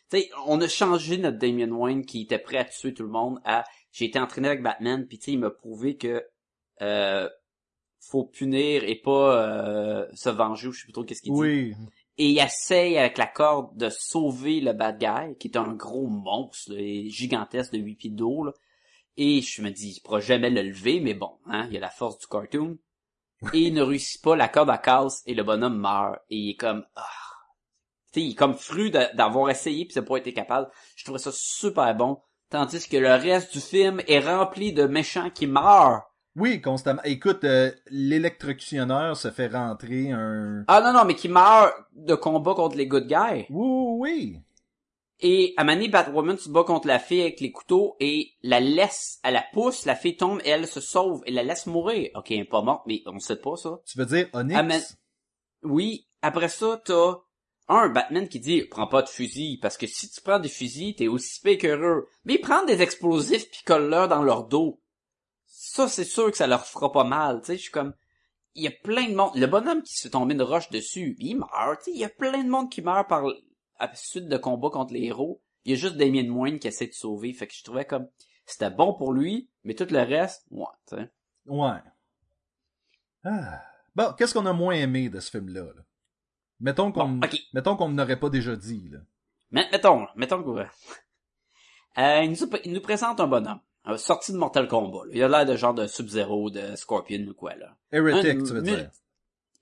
Tu 0.09 0.23
on 0.45 0.61
a 0.61 0.67
changé 0.67 1.17
notre 1.17 1.37
Damien 1.37 1.71
Wayne 1.71 2.05
qui 2.05 2.21
était 2.21 2.39
prêt 2.39 2.57
à 2.57 2.65
tuer 2.65 2.93
tout 2.93 3.03
le 3.03 3.09
monde 3.09 3.39
à, 3.43 3.65
j'ai 3.91 4.05
été 4.05 4.19
entraîné 4.19 4.47
avec 4.47 4.61
Batman, 4.63 5.05
puis 5.07 5.19
tu 5.19 5.31
il 5.31 5.39
m'a 5.39 5.49
prouvé 5.49 5.97
que, 5.97 6.25
euh, 6.81 7.29
faut 7.99 8.25
punir 8.25 8.83
et 8.83 8.95
pas 8.95 9.35
euh, 9.35 10.07
se 10.13 10.29
venger 10.29 10.67
ou 10.67 10.71
je 10.71 10.79
sais 10.79 10.85
plus 10.85 10.93
trop 10.93 11.03
qu'est-ce 11.03 11.21
qu'il 11.21 11.33
dit. 11.33 11.73
Et 12.17 12.29
il 12.29 12.39
essaye 12.39 12.97
avec 12.97 13.17
la 13.17 13.27
corde 13.27 13.77
de 13.77 13.89
sauver 13.89 14.59
le 14.59 14.73
bad 14.73 14.97
guy, 14.99 15.37
qui 15.37 15.49
est 15.49 15.57
un 15.57 15.73
gros 15.73 16.07
monstre, 16.07 16.73
là, 16.73 17.09
gigantesque 17.09 17.73
de 17.73 17.79
8 17.79 17.95
pieds 17.95 18.09
d'eau, 18.09 18.43
là. 18.43 18.53
Et 19.17 19.41
je 19.41 19.61
me 19.61 19.69
dis, 19.69 19.95
il 19.97 20.01
pourra 20.01 20.19
jamais 20.19 20.49
le 20.49 20.61
lever, 20.61 20.99
mais 20.99 21.13
bon, 21.13 21.37
hein, 21.45 21.65
il 21.67 21.73
y 21.73 21.77
a 21.77 21.79
la 21.79 21.89
force 21.89 22.19
du 22.19 22.27
cartoon. 22.27 22.77
Et 23.53 23.67
il 23.67 23.73
ne 23.73 23.83
réussit 23.83 24.21
pas, 24.21 24.35
la 24.35 24.47
corde 24.47 24.71
à 24.71 24.79
casse, 24.79 25.21
et 25.27 25.35
le 25.35 25.43
bonhomme 25.43 25.77
meurt. 25.77 26.19
Et 26.31 26.37
il 26.37 26.49
est 26.51 26.55
comme, 26.55 26.85
ah. 26.95 27.03
Tu 28.11 28.19
sais, 28.19 28.25
il 28.25 28.31
est 28.31 28.35
comme 28.35 28.55
fru 28.55 28.89
d'avoir 28.89 29.49
essayé 29.51 29.85
puis 29.85 29.93
de 29.93 30.01
pas 30.01 30.17
été 30.17 30.33
capable. 30.33 30.71
Je 30.95 31.03
trouvais 31.03 31.19
ça 31.19 31.31
super 31.31 31.93
bon. 31.93 32.19
Tandis 32.49 32.87
que 32.87 32.97
le 32.97 33.13
reste 33.13 33.53
du 33.53 33.59
film 33.59 34.01
est 34.07 34.19
rempli 34.19 34.73
de 34.73 34.85
méchants 34.85 35.29
qui 35.29 35.45
meurent. 35.45 36.03
Oui, 36.37 36.61
constamment. 36.61 37.01
Écoute, 37.03 37.43
euh, 37.43 37.71
l'électrocutionneur 37.89 39.17
se 39.17 39.31
fait 39.31 39.47
rentrer 39.47 40.11
un... 40.11 40.63
Ah 40.67 40.81
non, 40.81 40.93
non, 40.93 41.03
mais 41.03 41.15
qui 41.15 41.29
meurent 41.29 41.73
de 41.93 42.13
combat 42.13 42.53
contre 42.53 42.77
les 42.77 42.85
good 42.85 43.07
guys. 43.07 43.47
Oui, 43.49 43.97
oui. 43.99 44.39
Et 45.19 45.55
à 45.57 45.63
Mané, 45.63 45.87
Batwoman 45.87 46.37
se 46.37 46.49
bat 46.49 46.63
contre 46.63 46.87
la 46.87 46.99
fille 46.99 47.21
avec 47.21 47.39
les 47.39 47.51
couteaux 47.51 47.95
et 47.99 48.33
la 48.43 48.59
laisse, 48.59 49.19
elle 49.23 49.33
la 49.33 49.43
pousse, 49.51 49.85
la 49.85 49.95
fille 49.95 50.15
tombe 50.15 50.39
et 50.45 50.49
elle 50.49 50.67
se 50.67 50.79
sauve 50.79 51.23
et 51.25 51.31
la 51.31 51.41
laisse 51.41 51.65
mourir. 51.65 52.11
Ok, 52.13 52.29
elle 52.29 52.41
est 52.41 52.45
pas 52.45 52.61
morte, 52.61 52.83
mais 52.85 53.01
on 53.07 53.17
sait 53.17 53.41
pas 53.41 53.55
ça. 53.55 53.79
Tu 53.87 53.97
veux 53.97 54.05
dire 54.05 54.27
Onyx? 54.33 54.95
Oui, 55.63 56.07
après 56.21 56.49
ça, 56.49 56.79
t'as 56.85 57.15
un 57.67 57.89
Batman 57.89 58.27
qui 58.29 58.39
dit 58.39 58.61
prends 58.63 58.85
pas 58.85 59.01
de 59.01 59.09
fusil 59.09 59.57
parce 59.59 59.75
que 59.75 59.87
si 59.87 60.07
tu 60.11 60.21
prends 60.21 60.37
des 60.37 60.49
fusils, 60.49 60.95
t'es 60.95 61.07
aussi 61.07 61.41
pire 61.41 61.57
qu'heureux. 61.57 62.07
Mais 62.25 62.35
ils 62.35 62.41
prennent 62.41 62.67
des 62.67 62.83
explosifs 62.83 63.49
puis 63.49 63.61
collent-leur 63.65 64.07
dans 64.07 64.21
leur 64.21 64.43
dos. 64.43 64.79
Ça, 65.77 65.87
c'est 65.87 66.05
sûr 66.05 66.31
que 66.31 66.37
ça 66.37 66.47
leur 66.47 66.65
fera 66.65 66.91
pas 66.91 67.03
mal. 67.03 67.41
Tu 67.41 67.45
sais, 67.47 67.57
je 67.57 67.61
suis 67.61 67.71
comme 67.71 67.93
il 68.55 68.63
y 68.63 68.67
a 68.67 68.71
plein 68.71 69.07
de 69.09 69.13
monde. 69.13 69.35
Le 69.35 69.45
bonhomme 69.45 69.83
qui 69.83 69.93
se 69.93 70.01
fait 70.07 70.09
tomber 70.09 70.33
une 70.33 70.41
roche 70.41 70.71
dessus, 70.71 71.15
il 71.19 71.35
meurt. 71.37 71.77
Tu 71.83 71.83
sais, 71.83 71.91
il 71.91 71.99
y 71.99 72.03
a 72.03 72.09
plein 72.09 72.43
de 72.43 72.49
monde 72.49 72.71
qui 72.71 72.81
meurt 72.81 73.07
par 73.07 73.23
à 73.79 73.85
la 73.85 73.93
suite 73.93 74.27
de 74.27 74.37
combat 74.37 74.71
contre 74.71 74.93
les 74.93 75.03
héros. 75.03 75.39
Il 75.65 75.71
y 75.71 75.73
a 75.75 75.77
juste 75.77 75.95
Damien 75.95 76.27
Wayne 76.31 76.57
qui 76.57 76.67
essaie 76.67 76.87
de 76.87 76.93
sauver. 76.93 77.31
Fait 77.31 77.45
que 77.45 77.53
je 77.53 77.63
trouvais 77.63 77.85
comme 77.85 78.07
c'était 78.47 78.71
bon 78.71 78.95
pour 78.95 79.13
lui, 79.13 79.51
mais 79.63 79.75
tout 79.75 79.85
le 79.91 79.99
reste, 79.99 80.47
ouais, 80.49 80.65
tu 80.87 80.95
sais. 80.95 81.11
Ouais. 81.45 81.77
Ah. 83.23 83.61
Bon, 83.95 84.13
qu'est-ce 84.17 84.33
qu'on 84.33 84.47
a 84.47 84.53
moins 84.53 84.73
aimé 84.73 85.09
de 85.09 85.19
ce 85.19 85.29
film-là? 85.29 85.61
là? 85.61 85.81
Mettons 86.59 86.91
qu'on 86.91 87.07
Bon, 87.09 87.27
ok. 87.27 87.37
mettons 87.53 87.75
qu'on 87.75 87.89
n'aurait 87.89 88.19
pas 88.19 88.29
déjà 88.31 88.55
dit. 88.55 88.89
Là. 88.89 88.99
Mais, 89.51 89.67
mettons, 89.71 90.07
mettons 90.15 90.41
que... 90.41 90.65
Euh, 91.99 92.21
il, 92.21 92.29
nous, 92.29 92.37
il 92.63 92.73
nous 92.73 92.81
présente 92.81 93.19
un 93.19 93.25
bonhomme, 93.25 93.59
sorti 93.95 94.33
de 94.33 94.37
Mortal 94.37 94.67
Kombat. 94.67 95.05
là. 95.05 95.11
Il 95.13 95.23
a 95.23 95.29
l'air 95.29 95.45
de 95.45 95.55
genre 95.55 95.73
de 95.73 95.87
Sub-Zero, 95.87 96.49
de 96.49 96.75
Scorpion 96.75 97.25
ou 97.29 97.33
quoi, 97.33 97.55
là. 97.55 97.77
Heretic, 97.91 98.41
Un 98.41 98.43
tu 98.43 98.53
veux 98.53 98.61
dire. 98.61 98.91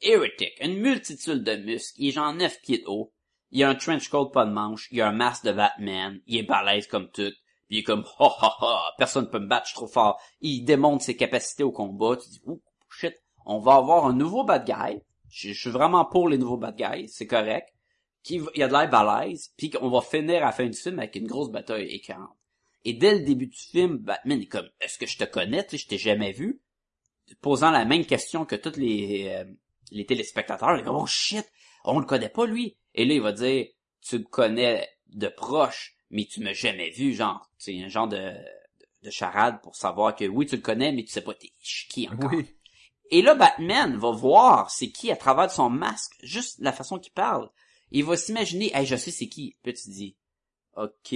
Hérétique, 0.01 0.53
une 0.61 0.79
multitude 0.79 1.43
de 1.43 1.55
muscles, 1.55 1.93
il 1.97 2.09
est 2.09 2.11
genre 2.11 2.33
9 2.33 2.61
pieds 2.61 2.79
de 2.79 2.87
haut, 2.87 3.13
il 3.51 3.63
a 3.63 3.69
un 3.69 3.75
trench 3.75 4.09
coat 4.09 4.29
pas 4.31 4.45
de 4.45 4.51
manche, 4.51 4.87
il 4.91 5.01
a 5.01 5.07
un 5.07 5.13
masque 5.13 5.45
de 5.45 5.51
Batman, 5.51 6.19
il 6.27 6.37
est 6.37 6.43
balèze 6.43 6.87
comme 6.87 7.09
tout, 7.11 7.31
puis 7.67 7.77
il 7.77 7.79
est 7.79 7.83
comme 7.83 8.03
ha 8.19 8.25
ha 8.41 8.55
ha, 8.59 8.93
personne 8.97 9.29
peut 9.29 9.39
me 9.39 9.47
battre, 9.47 9.65
je 9.65 9.69
suis 9.69 9.75
trop 9.75 9.87
fort. 9.87 10.19
Il 10.41 10.65
démontre 10.65 11.03
ses 11.03 11.15
capacités 11.15 11.63
au 11.63 11.71
combat, 11.71 12.17
tu 12.17 12.29
dis 12.29 12.41
ouh 12.45 12.61
shit, 12.89 13.15
on 13.45 13.59
va 13.59 13.75
avoir 13.75 14.05
un 14.05 14.13
nouveau 14.13 14.43
bad 14.43 14.65
guy. 14.65 15.01
Je, 15.29 15.53
je 15.53 15.59
suis 15.59 15.69
vraiment 15.69 16.05
pour 16.05 16.29
les 16.29 16.37
nouveaux 16.37 16.57
bad 16.57 16.75
guys, 16.75 17.07
c'est 17.09 17.27
correct. 17.27 17.69
Qui 18.23 18.41
il 18.55 18.63
a 18.63 18.67
de 18.67 18.73
l'air 18.73 18.89
balèze, 18.89 19.53
puis 19.55 19.69
qu'on 19.69 19.89
va 19.89 20.01
finir 20.01 20.37
à 20.37 20.47
la 20.47 20.51
fin 20.51 20.65
du 20.65 20.77
film 20.77 20.99
avec 20.99 21.15
une 21.15 21.27
grosse 21.27 21.51
bataille 21.51 21.85
écœurante. 21.85 22.35
Et 22.85 22.93
dès 22.93 23.17
le 23.17 23.25
début 23.25 23.47
du 23.47 23.57
film, 23.57 23.97
Batman 23.97 24.41
est 24.41 24.45
comme 24.45 24.69
est-ce 24.79 24.97
que 24.97 25.07
je 25.07 25.17
te 25.17 25.23
connais, 25.23 25.63
tu 25.65 25.71
sais, 25.71 25.83
je 25.83 25.87
t'ai 25.87 25.97
jamais 25.97 26.31
vu, 26.31 26.61
posant 27.41 27.71
la 27.71 27.85
même 27.85 28.05
question 28.05 28.45
que 28.45 28.55
tous 28.55 28.77
les 28.77 29.29
euh, 29.29 29.43
les 29.91 30.05
téléspectateurs, 30.05 30.77
ils 30.77 30.87
oh 30.87 31.05
shit, 31.05 31.45
on 31.83 31.99
le 31.99 32.05
connaît 32.05 32.29
pas 32.29 32.45
lui. 32.45 32.77
Et 32.93 33.05
là, 33.05 33.13
il 33.13 33.21
va 33.21 33.31
dire, 33.31 33.67
tu 34.01 34.19
me 34.19 34.23
connais 34.23 34.87
de 35.07 35.27
proche, 35.27 35.97
mais 36.09 36.25
tu 36.25 36.41
m'as 36.41 36.53
jamais 36.53 36.91
vu, 36.91 37.13
genre, 37.13 37.49
c'est 37.57 37.77
un 37.81 37.87
genre 37.87 38.07
de, 38.07 38.33
de 39.03 39.09
charade 39.09 39.61
pour 39.61 39.75
savoir 39.75 40.15
que 40.15 40.25
oui, 40.25 40.45
tu 40.45 40.55
le 40.55 40.61
connais, 40.61 40.91
mais 40.91 41.03
tu 41.03 41.11
sais 41.11 41.21
pas 41.21 41.33
t'es 41.33 41.51
qui 41.89 42.07
encore. 42.09 42.31
Oui. 42.33 42.45
Et 43.11 43.21
là, 43.21 43.35
Batman 43.35 43.95
va 43.97 44.11
voir 44.11 44.71
c'est 44.71 44.89
qui 44.89 45.11
à 45.11 45.15
travers 45.15 45.51
son 45.51 45.69
masque, 45.69 46.13
juste 46.23 46.59
la 46.59 46.71
façon 46.71 46.99
qu'il 46.99 47.13
parle. 47.13 47.49
Il 47.91 48.03
va 48.03 48.17
s'imaginer, 48.17 48.71
hey, 48.73 48.85
je 48.85 48.95
sais 48.95 49.11
c'est 49.11 49.29
qui. 49.29 49.55
Puis 49.61 49.73
tu 49.73 49.89
dis, 49.89 50.15
ok, 50.75 51.13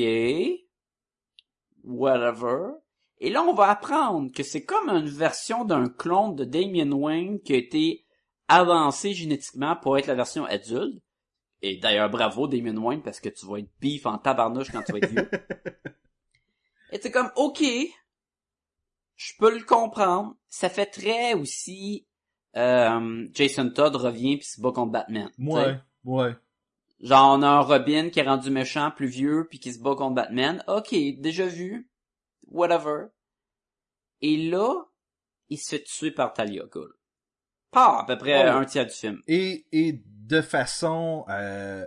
whatever. 1.83 2.71
Et 3.19 3.29
là, 3.29 3.43
on 3.43 3.53
va 3.53 3.69
apprendre 3.69 4.31
que 4.31 4.43
c'est 4.43 4.63
comme 4.63 4.89
une 4.89 5.09
version 5.09 5.65
d'un 5.65 5.87
clone 5.89 6.35
de 6.35 6.45
Damien 6.45 6.91
Wayne 6.91 7.41
qui 7.41 7.53
a 7.53 7.57
été 7.57 8.05
avancé 8.47 9.13
génétiquement 9.13 9.75
pour 9.75 9.97
être 9.97 10.07
la 10.07 10.15
version 10.15 10.45
adulte. 10.45 11.01
Et 11.61 11.77
d'ailleurs, 11.77 12.09
bravo 12.09 12.47
Damien 12.47 12.77
Wayne 12.77 13.01
parce 13.01 13.19
que 13.19 13.29
tu 13.29 13.45
vas 13.45 13.57
être 13.59 13.69
bif 13.81 14.05
en 14.05 14.17
tabarnouche 14.17 14.71
quand 14.71 14.81
tu 14.83 14.93
vas 14.93 14.97
être 14.99 15.09
vieux. 15.09 15.29
Et 16.91 16.99
c'est 16.99 17.11
comme, 17.11 17.31
ok, 17.35 17.61
je 19.15 19.33
peux 19.37 19.53
le 19.53 19.63
comprendre. 19.63 20.35
Ça 20.47 20.69
fait 20.69 20.87
très 20.87 21.33
aussi, 21.33 22.07
euh, 22.55 23.27
Jason 23.33 23.69
Todd 23.69 23.95
revient 23.95 24.37
puis 24.37 24.47
se 24.47 24.61
bat 24.61 24.71
contre 24.71 24.91
Batman. 24.91 25.29
Ouais, 25.37 25.77
ouais. 26.05 26.35
Genre, 27.01 27.37
on 27.37 27.41
a 27.43 27.47
un 27.47 27.61
Robin 27.61 28.09
qui 28.09 28.19
est 28.19 28.27
rendu 28.27 28.49
méchant, 28.49 28.91
plus 28.91 29.07
vieux, 29.07 29.47
puis 29.49 29.59
qui 29.59 29.71
se 29.73 29.79
bat 29.79 29.95
contre 29.95 30.15
Batman. 30.15 30.63
Ok, 30.67 30.89
déjà 30.91 31.45
vu. 31.45 31.89
Whatever. 32.47 33.05
Et 34.21 34.49
là, 34.49 34.73
il 35.47 35.57
se 35.57 35.77
fait 35.77 35.83
tuer 35.83 36.11
par 36.11 36.33
Talia 36.33 36.63
Ghul. 36.71 36.91
Pas 37.71 37.99
à 37.99 38.05
peu 38.05 38.17
près 38.17 38.49
Oh. 38.51 38.57
un 38.57 38.65
tiers 38.65 38.85
du 38.85 38.93
film. 38.93 39.21
Et, 39.27 39.65
et 39.71 40.01
de 40.03 40.41
façon 40.41 41.25
euh, 41.29 41.85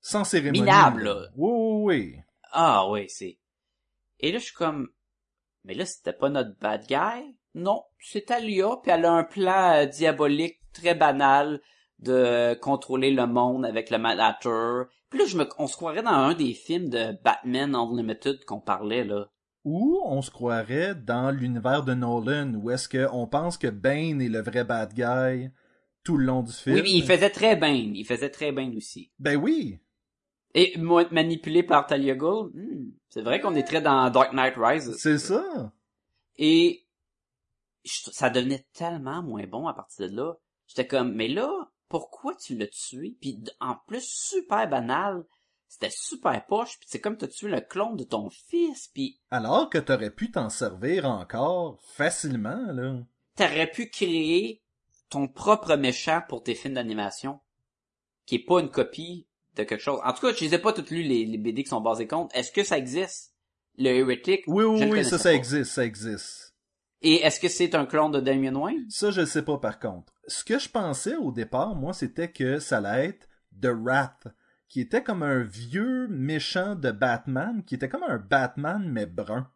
sans 0.00 0.24
cérémonie. 0.24 0.60
Minable, 0.60 1.04
là. 1.04 1.28
Oui, 1.36 1.50
oui, 1.52 1.94
oui. 2.12 2.16
Ah 2.52 2.88
ouais, 2.88 3.06
c'est... 3.08 3.38
Et 4.18 4.32
là, 4.32 4.38
je 4.38 4.44
suis 4.44 4.54
comme... 4.54 4.88
Mais 5.64 5.74
là, 5.74 5.86
c'était 5.86 6.12
pas 6.12 6.28
notre 6.28 6.56
bad 6.58 6.86
guy? 6.86 7.36
Non, 7.54 7.84
c'est 7.98 8.26
Talia, 8.26 8.76
puis 8.82 8.90
elle 8.92 9.04
a 9.04 9.12
un 9.12 9.24
plan 9.24 9.72
euh, 9.74 9.86
diabolique 9.86 10.60
très 10.72 10.94
banal 10.94 11.60
de 12.00 12.54
contrôler 12.54 13.10
le 13.10 13.26
monde 13.26 13.64
avec 13.64 13.90
le 13.90 13.98
Manhattan. 13.98 14.84
Puis 15.10 15.18
là, 15.18 15.26
je 15.26 15.36
me... 15.36 15.48
on 15.58 15.66
se 15.66 15.76
croirait 15.76 16.02
dans 16.02 16.10
un 16.10 16.34
des 16.34 16.54
films 16.54 16.88
de 16.88 17.16
Batman 17.22 17.74
Unlimited 17.74 18.44
qu'on 18.44 18.60
parlait, 18.60 19.04
là. 19.04 19.28
Ou 19.64 20.00
on 20.06 20.22
se 20.22 20.30
croirait 20.30 20.94
dans 20.94 21.30
l'univers 21.30 21.84
de 21.84 21.92
Nolan, 21.92 22.54
où 22.54 22.70
est-ce 22.70 22.88
qu'on 22.88 23.26
pense 23.26 23.58
que 23.58 23.66
Bane 23.66 24.22
est 24.22 24.30
le 24.30 24.40
vrai 24.40 24.64
bad 24.64 24.94
guy 24.94 25.50
tout 26.02 26.16
le 26.16 26.24
long 26.24 26.42
du 26.42 26.52
film. 26.52 26.76
Oui, 26.76 26.82
mais 26.82 26.92
il 26.92 27.04
faisait 27.04 27.30
très 27.30 27.56
bien. 27.56 27.74
Il 27.74 28.06
faisait 28.06 28.30
très 28.30 28.52
bien 28.52 28.72
aussi. 28.74 29.10
Ben 29.18 29.36
oui. 29.36 29.78
Et 30.54 30.76
moi, 30.78 31.04
manipulé 31.10 31.62
par 31.62 31.86
Talia 31.86 32.14
Ghul, 32.14 32.50
hmm, 32.54 32.92
c'est 33.08 33.22
vrai 33.22 33.40
qu'on 33.40 33.54
est 33.54 33.64
très 33.64 33.80
dans 33.80 34.08
Dark 34.10 34.32
Knight 34.32 34.54
Rises. 34.56 34.96
C'est 34.96 35.18
ça. 35.18 35.72
Et 36.36 36.86
ça 37.84 38.30
devenait 38.30 38.66
tellement 38.72 39.22
moins 39.22 39.46
bon 39.46 39.68
à 39.68 39.74
partir 39.74 40.10
de 40.10 40.16
là. 40.16 40.34
J'étais 40.66 40.86
comme, 40.86 41.14
mais 41.14 41.28
là, 41.28 41.70
pourquoi 41.90 42.34
tu 42.36 42.56
l'as 42.56 42.68
tué? 42.68 43.16
Puis 43.20 43.38
en 43.60 43.74
plus, 43.86 44.04
super 44.08 44.66
banal. 44.70 45.26
C'était 45.68 45.90
super 45.90 46.46
poche. 46.46 46.78
Puis 46.78 46.88
c'est 46.88 47.00
comme 47.00 47.18
t'as 47.18 47.26
tué 47.26 47.48
le 47.48 47.60
clone 47.60 47.96
de 47.96 48.04
ton 48.04 48.30
fils. 48.30 48.88
Puis 48.94 49.20
Alors 49.30 49.68
que 49.68 49.78
t'aurais 49.78 50.10
pu 50.10 50.30
t'en 50.30 50.48
servir 50.48 51.04
encore 51.04 51.78
facilement, 51.82 52.72
là. 52.72 52.96
t'aurais 53.36 53.70
pu 53.70 53.90
créer 53.90 54.62
ton 55.10 55.28
propre 55.28 55.76
méchant 55.76 56.22
pour 56.28 56.42
tes 56.42 56.54
films 56.54 56.74
d'animation. 56.74 57.40
Qui 58.24 58.36
est 58.36 58.44
pas 58.44 58.60
une 58.60 58.70
copie 58.70 59.26
de 59.56 59.64
quelque 59.64 59.82
chose. 59.82 60.00
En 60.04 60.12
tout 60.12 60.26
cas, 60.26 60.32
je 60.32 60.44
les 60.44 60.54
ai 60.54 60.58
pas 60.58 60.72
toutes 60.72 60.90
lues, 60.90 61.02
les, 61.02 61.26
les 61.26 61.38
BD 61.38 61.64
qui 61.64 61.70
sont 61.70 61.80
basés 61.80 62.06
contre. 62.06 62.34
Est-ce 62.36 62.52
que 62.52 62.62
ça 62.62 62.78
existe? 62.78 63.34
Le 63.78 63.90
Heretic? 63.90 64.44
Oui, 64.46 64.62
oui, 64.64 64.80
le 64.80 64.92
oui, 64.92 65.04
ça, 65.04 65.18
ça 65.18 65.34
existe, 65.34 65.72
ça 65.72 65.84
existe. 65.84 66.54
Et 67.02 67.22
est-ce 67.22 67.40
que 67.40 67.48
c'est 67.48 67.74
un 67.74 67.86
clone 67.86 68.12
de 68.12 68.20
Damien 68.20 68.54
Wayne? 68.54 68.86
Ça, 68.90 69.10
je 69.10 69.24
sais 69.24 69.42
pas 69.42 69.58
par 69.58 69.78
contre. 69.80 70.12
Ce 70.30 70.44
que 70.44 70.60
je 70.60 70.68
pensais 70.68 71.16
au 71.16 71.32
départ, 71.32 71.74
moi, 71.74 71.92
c'était 71.92 72.30
que 72.30 72.60
ça 72.60 72.78
allait 72.78 73.06
être 73.06 73.28
The 73.60 73.66
Wrath, 73.66 74.28
qui 74.68 74.80
était 74.80 75.02
comme 75.02 75.24
un 75.24 75.42
vieux 75.42 76.06
méchant 76.06 76.76
de 76.76 76.92
Batman, 76.92 77.64
qui 77.64 77.74
était 77.74 77.88
comme 77.88 78.04
un 78.04 78.18
Batman 78.18 78.88
mais 78.88 79.06
brun. 79.06 79.50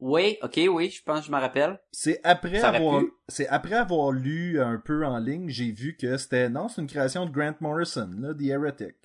Oui, 0.00 0.36
ok, 0.42 0.60
oui, 0.68 0.90
je 0.90 1.00
pense 1.04 1.26
je 1.26 1.30
me 1.30 1.38
rappelle. 1.38 1.80
C'est 1.92 2.20
après 2.24 2.58
Ça 2.58 2.70
avoir, 2.70 3.04
c'est 3.28 3.46
après 3.46 3.76
avoir 3.76 4.10
lu 4.10 4.60
un 4.60 4.78
peu 4.78 5.06
en 5.06 5.18
ligne, 5.18 5.48
j'ai 5.48 5.70
vu 5.70 5.96
que 5.96 6.16
c'était, 6.16 6.48
non, 6.48 6.66
c'est 6.66 6.80
une 6.80 6.88
création 6.88 7.24
de 7.24 7.30
Grant 7.30 7.54
Morrison, 7.60 8.10
là, 8.18 8.34
The 8.34 8.42
Heretic. 8.42 8.96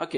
Ok. 0.00 0.16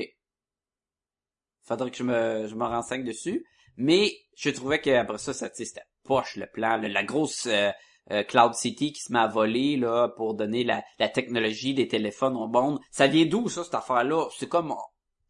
Faudrait 1.62 1.90
que 1.90 1.96
je 1.96 2.04
me, 2.04 2.46
je 2.46 2.54
me 2.54 2.64
renseigne 2.64 3.02
dessus. 3.02 3.44
Mais 3.76 4.12
je 4.36 4.50
trouvais 4.50 4.80
qu'après 4.80 5.18
ça, 5.18 5.34
ça 5.34 5.50
c'était 5.52 5.82
poche 6.04 6.36
le 6.36 6.46
plan. 6.46 6.76
la 6.76 7.02
grosse 7.02 7.46
euh, 7.46 7.72
euh, 8.10 8.22
Cloud 8.22 8.54
City 8.54 8.92
qui 8.92 9.00
se 9.00 9.12
met 9.12 9.18
à 9.18 9.26
voler 9.26 9.76
là, 9.76 10.08
pour 10.16 10.34
donner 10.34 10.64
la, 10.64 10.82
la 10.98 11.08
technologie 11.08 11.74
des 11.74 11.88
téléphones 11.88 12.36
au 12.36 12.46
monde. 12.48 12.78
Ça 12.90 13.06
vient 13.06 13.26
d'où 13.26 13.48
ça, 13.48 13.64
cette 13.64 13.74
affaire-là? 13.74 14.26
C'est 14.36 14.48
comme 14.48 14.74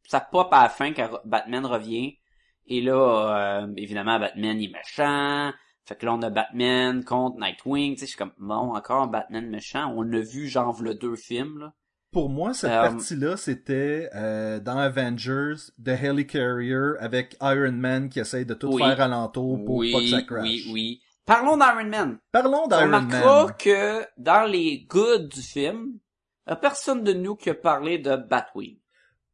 ça 0.09 0.21
pop 0.21 0.49
à 0.53 0.65
la 0.65 0.69
fin 0.69 0.93
quand 0.93 1.09
Batman 1.25 1.65
revient. 1.67 2.19
Et 2.67 2.81
là, 2.81 3.63
euh, 3.65 3.73
évidemment, 3.77 4.19
Batman 4.19 4.61
il 4.61 4.71
est 4.71 4.73
méchant. 4.73 5.53
Fait 5.87 5.97
que 5.97 6.07
là, 6.07 6.15
on 6.15 6.23
a 6.23 6.31
Batman 6.31 7.05
contre 7.05 7.39
Nightwing. 7.39 7.93
Tu 7.95 8.01
sais, 8.01 8.07
je 8.07 8.11
suis 8.13 8.19
comme, 8.19 8.33
bon, 8.39 8.75
encore 8.75 9.07
Batman 9.09 9.47
méchant. 9.49 9.93
On 9.97 10.03
a 10.13 10.21
vu, 10.21 10.49
genre, 10.49 10.81
le 10.83 10.95
deux 10.95 11.17
films, 11.17 11.59
là. 11.59 11.73
Pour 12.11 12.31
moi, 12.31 12.55
cette 12.55 12.71
Euh, 12.71 12.81
partie-là, 12.81 13.37
c'était 13.37 14.09
euh, 14.15 14.61
dans 14.61 14.79
Avengers, 14.79 15.57
The 15.85 15.89
Helicarrier 16.01 16.93
avec 17.01 17.37
Iron 17.43 17.73
Man 17.73 18.09
qui 18.09 18.21
essaye 18.21 18.47
de 18.47 18.55
tout 18.55 18.69
Oui. 18.73 18.83
faire 18.83 19.01
alentour 19.01 19.63
pour 19.65 19.77
oui, 19.77 19.93
pas 19.93 19.99
que 19.99 20.07
ça 20.07 20.23
crash. 20.23 20.43
oui, 20.45 20.63
oui. 20.73 21.01
Parlons 21.25 21.57
d'Iron 21.57 21.85
Man. 21.89 22.19
Parlons 22.33 22.65
On 22.65 22.69
d'Iron 22.69 22.83
remarquera 22.85 23.45
Man. 23.47 23.55
que 23.59 24.05
dans 24.19 24.45
les 24.45 24.85
goods 24.89 25.29
du 25.29 25.41
film, 25.41 25.99
y 26.47 26.51
a 26.51 26.57
personne 26.57 27.03
de 27.03 27.13
nous 27.13 27.35
qui 27.37 27.51
a 27.51 27.55
parlé 27.55 27.99
de 27.99 28.17
Batwing. 28.17 28.79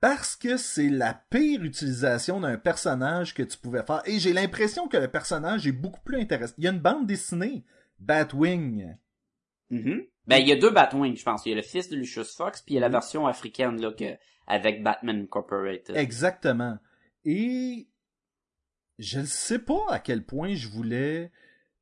Parce 0.01 0.35
que 0.37 0.57
c'est 0.57 0.89
la 0.89 1.13
pire 1.15 1.63
utilisation 1.63 2.41
d'un 2.41 2.57
personnage 2.57 3.35
que 3.35 3.43
tu 3.43 3.59
pouvais 3.59 3.83
faire. 3.83 4.03
Et 4.07 4.19
j'ai 4.19 4.33
l'impression 4.33 4.89
que 4.89 4.97
le 4.97 5.09
personnage 5.09 5.67
est 5.67 5.73
beaucoup 5.73 6.01
plus 6.01 6.19
intéressant. 6.21 6.55
Il 6.59 6.65
y 6.65 6.69
a 6.69 6.71
une 6.71 6.79
bande 6.79 7.07
dessinée, 7.07 7.65
Batwing. 7.99 8.97
Mhm. 9.69 10.07
Ben, 10.27 10.37
il 10.39 10.49
y 10.49 10.53
a 10.53 10.57
deux 10.57 10.71
Batwing, 10.71 11.17
je 11.17 11.25
pense. 11.25 11.45
Il 11.45 11.51
y 11.51 11.53
a 11.53 11.57
le 11.57 11.63
fils 11.63 11.89
de 11.91 11.97
Lucius 11.97 12.35
Fox, 12.35 12.63
puis 12.63 12.75
il 12.75 12.77
y 12.77 12.79
a 12.79 12.81
la 12.81 12.89
Mhm. 12.89 12.93
version 12.93 13.27
africaine, 13.27 13.81
là, 13.81 13.93
que, 13.93 14.17
avec 14.47 14.83
Batman 14.83 15.21
Incorporated. 15.23 15.97
Exactement. 15.97 16.79
Et 17.25 17.89
je 18.99 19.21
ne 19.21 19.27
sais 19.27 19.59
pas 19.59 19.85
à 19.91 19.99
quel 19.99 20.25
point 20.25 20.55
je 20.55 20.69
voulais. 20.69 21.31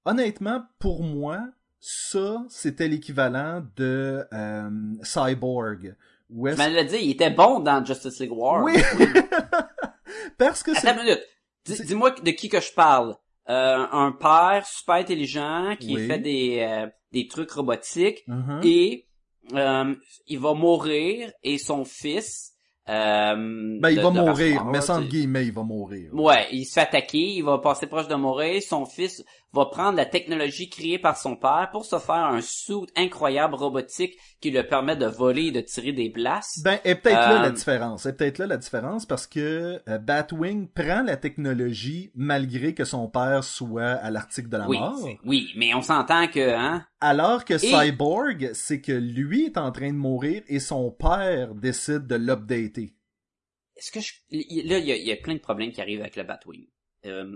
Honnêtement, 0.04 0.62
pour 0.78 1.02
moi, 1.02 1.40
ça, 1.80 2.44
c'était 2.48 2.88
l'équivalent 2.88 3.62
de 3.76 4.24
euh, 4.32 4.70
Cyborg. 5.02 5.94
Où 6.30 6.46
Je 6.46 6.52
est-ce- 6.52 6.58
m'allais 6.58 6.84
dire, 6.84 7.00
il 7.00 7.10
était 7.12 7.30
bon 7.30 7.60
dans 7.60 7.84
Justice 7.84 8.18
League 8.20 8.32
War. 8.32 8.62
Oui! 8.64 8.74
Parce 10.38 10.62
que 10.62 10.74
c'est. 10.74 10.88
Attends 10.88 11.00
une 11.02 11.06
minute. 11.06 11.86
Dis-moi 11.86 12.12
de 12.12 12.30
qui 12.30 12.48
que 12.48 12.60
je 12.60 12.72
parle. 12.72 13.14
Euh, 13.50 13.86
un 13.92 14.12
père 14.12 14.66
super 14.66 14.96
intelligent 14.96 15.74
qui 15.80 15.94
Oui. 15.96 16.06
fait 16.06 16.18
des, 16.18 16.58
euh, 16.60 16.86
des 17.12 17.26
trucs 17.28 17.50
robotiques 17.50 18.22
Mhm. 18.26 18.60
et 18.62 19.06
euh, 19.54 19.94
il 20.26 20.38
va 20.38 20.52
mourir 20.52 21.32
et 21.42 21.56
son 21.56 21.86
fils 21.86 22.52
euh, 22.90 23.78
Ben, 23.80 23.88
il 23.90 24.00
va 24.00 24.10
mourir, 24.10 24.64
mais 24.66 24.80
sans 24.82 25.00
tu 25.02 25.08
guillemets, 25.08 25.46
il 25.46 25.52
va 25.52 25.62
mourir. 25.62 26.10
Ouais, 26.14 26.46
il 26.52 26.64
se 26.66 26.74
fait 26.74 26.80
attaquer, 26.80 27.18
il 27.36 27.42
va 27.42 27.58
passer 27.58 27.86
proche 27.86 28.08
de 28.08 28.14
mourir, 28.16 28.62
son 28.62 28.84
fils 28.86 29.22
va 29.54 29.64
prendre 29.66 29.96
la 29.96 30.04
technologie 30.04 30.68
créée 30.68 30.98
par 30.98 31.16
son 31.16 31.34
père 31.34 31.70
pour 31.72 31.84
se 31.86 31.98
faire 31.98 32.16
un 32.16 32.40
suit 32.42 32.86
incroyable 32.96 33.54
robotique 33.54 34.18
qui 34.40 34.50
lui 34.50 34.62
permet 34.62 34.94
de 34.96 35.06
voler 35.06 35.46
et 35.46 35.50
de 35.52 35.60
tirer 35.62 35.92
des 35.92 36.10
blasts. 36.10 36.62
Ben, 36.62 36.78
et 36.84 36.94
peut-être 36.94 37.16
là 37.16 37.38
Euh, 37.38 37.42
la 37.42 37.50
différence. 37.50 38.02
C'est 38.02 38.16
peut-être 38.16 38.38
là 38.38 38.46
la 38.46 38.58
différence 38.58 39.06
parce 39.06 39.26
que 39.26 39.80
euh, 39.88 39.98
Batwing 39.98 40.68
prend 40.68 41.02
la 41.02 41.16
technologie 41.16 42.10
malgré 42.14 42.74
que 42.74 42.84
son 42.84 43.08
père 43.08 43.42
soit 43.42 43.92
à 43.92 44.10
l'article 44.10 44.48
de 44.50 44.56
la 44.58 44.68
oui, 44.68 44.78
mort. 44.78 45.08
oui, 45.24 45.48
mais 45.56 45.72
on 45.74 45.80
s'entend 45.82 46.28
que 46.28 46.54
hein, 46.54 46.84
Alors 47.00 47.44
que 47.46 47.54
Et- 47.54 47.58
Cyborg, 47.58 48.50
c'est 48.52 48.80
que 48.82 48.92
lui 48.92 49.46
est 49.46 49.56
en 49.56 49.72
train 49.72 49.88
de 49.92 49.96
mourir 49.98 50.42
et 50.48 50.60
son 50.60 50.90
père 50.90 51.54
décide 51.54 52.06
de 52.06 52.16
l'updater. 52.16 52.94
est-ce 53.76 53.90
que 53.92 54.00
je 54.00 54.12
là 54.30 54.78
il 54.78 54.86
y 54.86 54.92
a, 54.92 54.96
il 54.96 55.06
y 55.06 55.12
a 55.12 55.16
plein 55.16 55.34
de 55.34 55.38
problèmes 55.40 55.72
qui 55.72 55.80
arrivent 55.80 56.00
avec 56.00 56.16
le 56.16 56.24
Batwing. 56.24 56.66
Euh, 57.06 57.34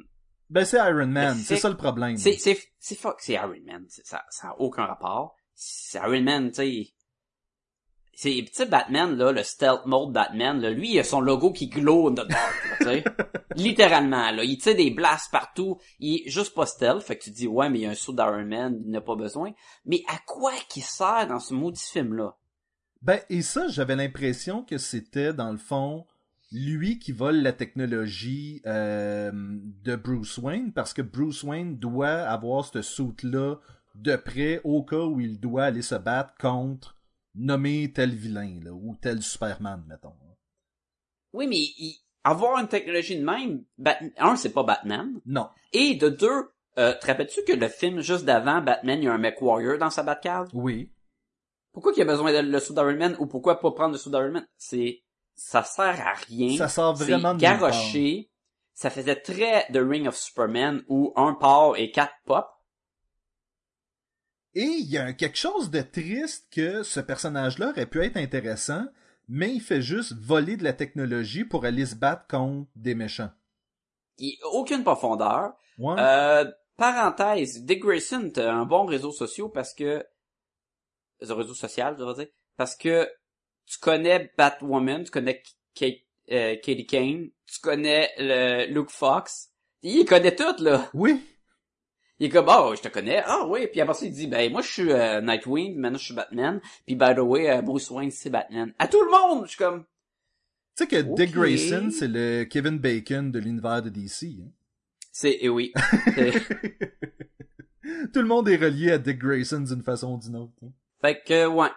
Ben, 0.52 0.66
c'est 0.66 0.76
Iron 0.76 1.06
Man, 1.06 1.38
Le 1.38 1.42
c'est 1.42 1.56
ça 1.56 1.70
le 1.70 1.78
problème. 1.78 2.18
c'est 2.18 2.34
c'est 2.34 2.58
c'est 2.78 2.94
fuck, 2.94 3.16
c'est 3.20 3.32
Iron 3.32 3.54
Man, 3.64 3.86
ça 3.88 4.22
ça 4.28 4.48
a 4.48 4.56
aucun 4.58 4.84
rapport. 4.84 5.34
C'est 5.54 5.96
Iron 5.98 6.20
Man, 6.20 6.50
tu 6.50 6.56
sais. 6.56 6.88
C'est 8.14 8.42
petit 8.42 8.66
Batman 8.66 9.16
là, 9.16 9.32
le 9.32 9.42
stealth 9.42 9.86
mode 9.86 10.12
Batman 10.12 10.60
là, 10.60 10.68
lui 10.68 10.92
il 10.92 10.98
a 10.98 11.04
son 11.04 11.22
logo 11.22 11.50
qui 11.52 11.68
glow 11.68 12.10
dark, 12.10 12.28
là, 12.28 12.76
tu 12.78 12.84
sais. 12.84 13.04
Littéralement 13.56 14.30
là, 14.30 14.44
il 14.44 14.58
tire 14.58 14.76
des 14.76 14.90
blasts 14.90 15.32
partout, 15.32 15.78
il 15.98 16.16
est 16.16 16.30
juste 16.30 16.54
pas 16.54 16.66
stealth, 16.66 17.02
fait 17.02 17.16
que 17.16 17.24
tu 17.24 17.30
dis 17.30 17.46
ouais 17.46 17.70
mais 17.70 17.78
il 17.78 17.82
y 17.82 17.86
a 17.86 17.90
un 17.90 17.94
saut 17.94 18.12
d'Iron 18.12 18.44
Man, 18.44 18.78
il 18.84 18.90
n'a 18.90 19.00
pas 19.00 19.16
besoin. 19.16 19.52
Mais 19.86 20.02
à 20.06 20.18
quoi 20.26 20.52
qu'il 20.68 20.82
sert 20.82 21.26
dans 21.28 21.40
ce 21.40 21.54
maudit 21.54 21.80
film 21.80 22.12
là 22.12 22.36
Ben, 23.00 23.20
et 23.30 23.40
ça, 23.40 23.68
j'avais 23.68 23.96
l'impression 23.96 24.62
que 24.62 24.76
c'était, 24.76 25.32
dans 25.32 25.50
le 25.50 25.58
fond, 25.58 26.04
lui 26.52 26.98
qui 26.98 27.12
vole 27.12 27.36
la 27.36 27.52
technologie 27.52 28.60
euh, 28.66 29.30
de 29.32 29.96
Bruce 29.96 30.38
Wayne, 30.38 30.72
parce 30.72 30.92
que 30.92 31.02
Bruce 31.02 31.42
Wayne 31.42 31.78
doit 31.78 32.08
avoir 32.08 32.64
ce 32.64 32.82
suit-là 32.82 33.56
de 33.94 34.16
près 34.16 34.60
au 34.64 34.82
cas 34.84 35.04
où 35.04 35.20
il 35.20 35.40
doit 35.40 35.64
aller 35.64 35.82
se 35.82 35.94
battre 35.94 36.34
contre 36.38 36.96
nommé 37.34 37.92
tel 37.92 38.10
vilain, 38.14 38.60
là, 38.62 38.72
ou 38.72 38.96
tel 39.00 39.22
Superman, 39.22 39.84
mettons. 39.88 40.14
Oui 41.32 41.46
mais 41.46 41.56
il- 41.56 41.98
avoir 42.24 42.60
une 42.60 42.68
technologie 42.68 43.18
de 43.18 43.24
même, 43.24 43.64
Bat- 43.78 43.98
un 44.18 44.36
c'est 44.36 44.52
pas 44.52 44.62
Batman. 44.62 45.20
Non. 45.26 45.48
Et 45.72 45.94
de 45.94 46.08
deux, 46.08 46.50
euh, 46.78 46.94
te 47.00 47.06
rappelles-tu 47.06 47.42
que 47.44 47.52
le 47.52 47.68
film 47.68 48.00
juste 48.00 48.24
d'avant, 48.24 48.60
Batman, 48.60 48.98
il 48.98 49.04
y 49.04 49.08
a 49.08 49.14
un 49.14 49.18
mech 49.18 49.40
warrior 49.40 49.78
dans 49.78 49.90
sa 49.90 50.02
Batcave? 50.02 50.48
Oui. 50.52 50.92
Pourquoi 51.72 51.92
qu'il 51.92 52.02
a 52.02 52.06
besoin 52.06 52.32
de 52.32 52.46
le 52.46 52.60
sous 52.60 52.74
Man 52.74 53.16
ou 53.18 53.26
pourquoi 53.26 53.58
pas 53.58 53.72
prendre 53.72 53.92
le 53.92 53.98
sous 53.98 54.10
Man? 54.10 54.46
C'est, 54.56 55.02
ça 55.44 55.64
sert 55.64 56.00
à 56.00 56.14
rien. 56.14 56.56
Ça 56.56 56.68
sort 56.68 56.94
vraiment 56.94 57.34
de 57.34 57.40
garoché. 57.40 58.30
Ça 58.74 58.90
faisait 58.90 59.20
très 59.20 59.66
The 59.72 59.78
Ring 59.78 60.06
of 60.06 60.16
Superman 60.16 60.82
où 60.88 61.12
un 61.16 61.34
part 61.34 61.76
et 61.76 61.90
quatre 61.90 62.14
pop. 62.24 62.46
Et 64.54 64.62
il 64.62 64.90
y 64.90 64.98
a 64.98 65.12
quelque 65.12 65.36
chose 65.36 65.70
de 65.70 65.82
triste 65.82 66.46
que 66.50 66.82
ce 66.82 67.00
personnage-là 67.00 67.70
aurait 67.70 67.86
pu 67.86 68.02
être 68.02 68.16
intéressant, 68.16 68.84
mais 69.28 69.52
il 69.52 69.60
fait 69.60 69.82
juste 69.82 70.14
voler 70.14 70.56
de 70.56 70.64
la 70.64 70.72
technologie 70.72 71.44
pour 71.44 71.64
aller 71.64 71.86
se 71.86 71.96
battre 71.96 72.26
contre 72.28 72.68
des 72.76 72.94
méchants. 72.94 73.30
Il 74.18 74.38
aucune 74.52 74.84
profondeur. 74.84 75.54
Ouais. 75.78 75.96
Euh, 75.98 76.50
parenthèse, 76.76 77.64
Dick 77.64 77.80
Grayson, 77.80 78.30
t'as 78.32 78.52
un 78.52 78.64
bon 78.64 78.86
réseau 78.86 79.10
social 79.10 79.48
parce 79.52 79.74
que, 79.74 80.06
un 81.20 81.34
réseau 81.34 81.54
social, 81.54 81.96
je 81.98 82.04
veux 82.04 82.14
dire, 82.14 82.28
parce 82.56 82.76
que 82.76 83.10
tu 83.66 83.78
connais 83.78 84.30
Batwoman, 84.36 85.04
tu 85.04 85.10
connais 85.10 85.42
Kate, 85.74 85.98
euh, 86.30 86.56
Katie 86.56 86.86
Kane, 86.86 87.30
tu 87.46 87.60
connais 87.60 88.10
le 88.18 88.66
Luke 88.72 88.90
Fox, 88.90 89.50
il 89.82 90.04
connaît 90.04 90.34
tout, 90.36 90.54
là. 90.62 90.88
Oui. 90.94 91.20
Il 92.18 92.26
est 92.26 92.28
comme, 92.28 92.46
oh, 92.48 92.72
je 92.76 92.82
te 92.82 92.88
connais. 92.88 93.20
Ah 93.26 93.46
oui. 93.48 93.66
Puis 93.66 93.80
après 93.80 93.94
ça, 93.94 94.06
il 94.06 94.12
dit, 94.12 94.28
ben, 94.28 94.50
moi, 94.52 94.62
je 94.62 94.68
suis 94.70 94.92
euh, 94.92 95.20
Nightwing, 95.20 95.76
maintenant, 95.76 95.98
je 95.98 96.04
suis 96.04 96.14
Batman. 96.14 96.60
Puis, 96.86 96.94
by 96.94 97.14
the 97.16 97.18
way, 97.18 97.50
euh, 97.50 97.62
Bruce 97.62 97.90
Wayne, 97.90 98.12
c'est 98.12 98.30
Batman. 98.30 98.72
À 98.78 98.86
tout 98.86 99.02
le 99.02 99.10
monde! 99.10 99.44
Je 99.46 99.48
suis 99.50 99.58
comme, 99.58 99.84
Tu 100.76 100.84
sais 100.84 100.86
que 100.86 100.96
Dick. 101.16 101.32
Grayson, 101.32 101.90
c'est 101.90 102.06
le 102.06 102.44
Kevin 102.44 102.78
Bacon 102.78 103.32
de 103.32 103.40
l'univers 103.40 103.82
de 103.82 103.88
DC. 103.88 104.38
hein. 104.40 104.50
c'est, 105.10 105.36
et 105.40 105.48
oui. 105.48 105.72
Tout 108.12 108.20
le 108.22 108.26
monde 108.28 108.48
est 108.48 108.56
relié 108.56 108.92
à 108.92 108.98
Dick 108.98 109.18
Grayson 109.18 109.60
d'une 109.60 109.82
façon 109.82 110.14
ou 110.14 110.18
d'une 110.18 110.36
autre. 110.36 110.52
hein. 110.62 110.70
fait 111.00 111.20
que, 111.26 111.46
ouais. 111.46 111.70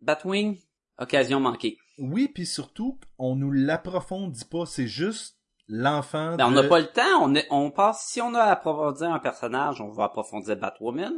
Batwing, 0.00 0.58
occasion 1.00 1.40
manquée. 1.40 1.76
Oui, 1.98 2.28
puis 2.28 2.46
surtout, 2.46 2.98
on 3.18 3.36
nous 3.36 3.50
l'approfondit 3.50 4.44
pas. 4.44 4.64
C'est 4.66 4.86
juste 4.86 5.36
l'enfant 5.68 6.36
Ben, 6.36 6.46
on 6.46 6.50
n'a 6.50 6.64
pas 6.64 6.80
le 6.80 6.86
temps, 6.86 7.22
on, 7.22 7.34
est, 7.34 7.46
on 7.50 7.70
passe, 7.70 8.06
si 8.08 8.20
on 8.20 8.34
a 8.34 8.40
à 8.40 8.52
approfondir 8.52 9.12
un 9.12 9.18
personnage, 9.18 9.80
on 9.80 9.90
va 9.90 10.04
approfondir 10.04 10.56
Batwoman. 10.56 11.12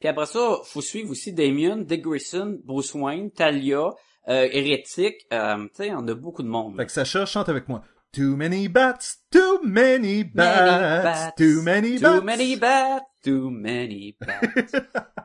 Puis 0.00 0.08
après 0.08 0.26
ça, 0.26 0.58
faut 0.64 0.82
suivre 0.82 1.10
aussi 1.10 1.32
Damien, 1.32 1.78
Dick 1.78 2.02
Grayson, 2.02 2.58
Bruce 2.64 2.94
Wayne, 2.94 3.30
Talia, 3.30 3.90
euh, 4.28 4.48
Hérétique, 4.50 5.26
euh, 5.32 5.64
tu 5.68 5.84
sais, 5.84 5.92
on 5.94 6.06
a 6.08 6.14
beaucoup 6.14 6.42
de 6.42 6.48
monde. 6.48 6.76
Fait 6.76 6.86
que 6.86 6.92
Sacha 6.92 7.24
chante 7.26 7.48
avec 7.48 7.68
moi. 7.68 7.82
Too 8.12 8.36
many 8.36 8.68
bats, 8.68 8.98
too 9.30 9.60
many 9.64 10.22
bats, 10.22 11.02
bats, 11.02 11.32
too 11.36 11.62
many 11.62 11.98
bats. 11.98 12.18
Too 12.18 12.22
many 12.22 12.56
bats, 12.56 13.00
too 13.24 13.50
many 13.50 14.16
bats. 14.20 14.80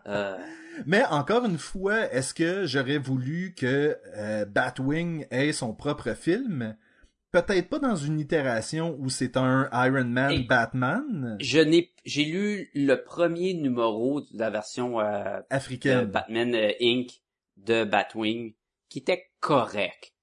euh, 0.07 0.37
Mais 0.85 1.03
encore 1.05 1.45
une 1.45 1.57
fois, 1.57 2.11
est-ce 2.13 2.33
que 2.33 2.65
j'aurais 2.65 2.97
voulu 2.97 3.53
que 3.57 3.97
euh, 4.17 4.45
Batwing 4.45 5.25
ait 5.31 5.51
son 5.51 5.73
propre 5.73 6.13
film? 6.13 6.75
Peut-être 7.31 7.69
pas 7.69 7.77
dans 7.79 7.95
une 7.95 8.19
itération 8.19 8.95
où 8.99 9.09
c'est 9.09 9.37
un 9.37 9.69
Iron 9.71 10.05
Man 10.05 10.31
Hey. 10.31 10.43
Batman 10.47 11.37
je 11.39 11.59
n'ai, 11.59 11.91
j'ai 12.03 12.25
lu 12.25 12.69
le 12.73 12.95
premier 13.03 13.53
numéro 13.53 14.21
de 14.21 14.27
la 14.33 14.49
version 14.49 14.99
euh, 14.99 15.37
de 15.39 15.43
africaine. 15.51 16.05
Batman 16.05 16.55
euh, 16.55 16.71
Inc. 16.81 17.11
de 17.57 17.83
Batwing, 17.83 18.55
qui 18.89 18.99
était 18.99 19.27
correct. 19.41 20.13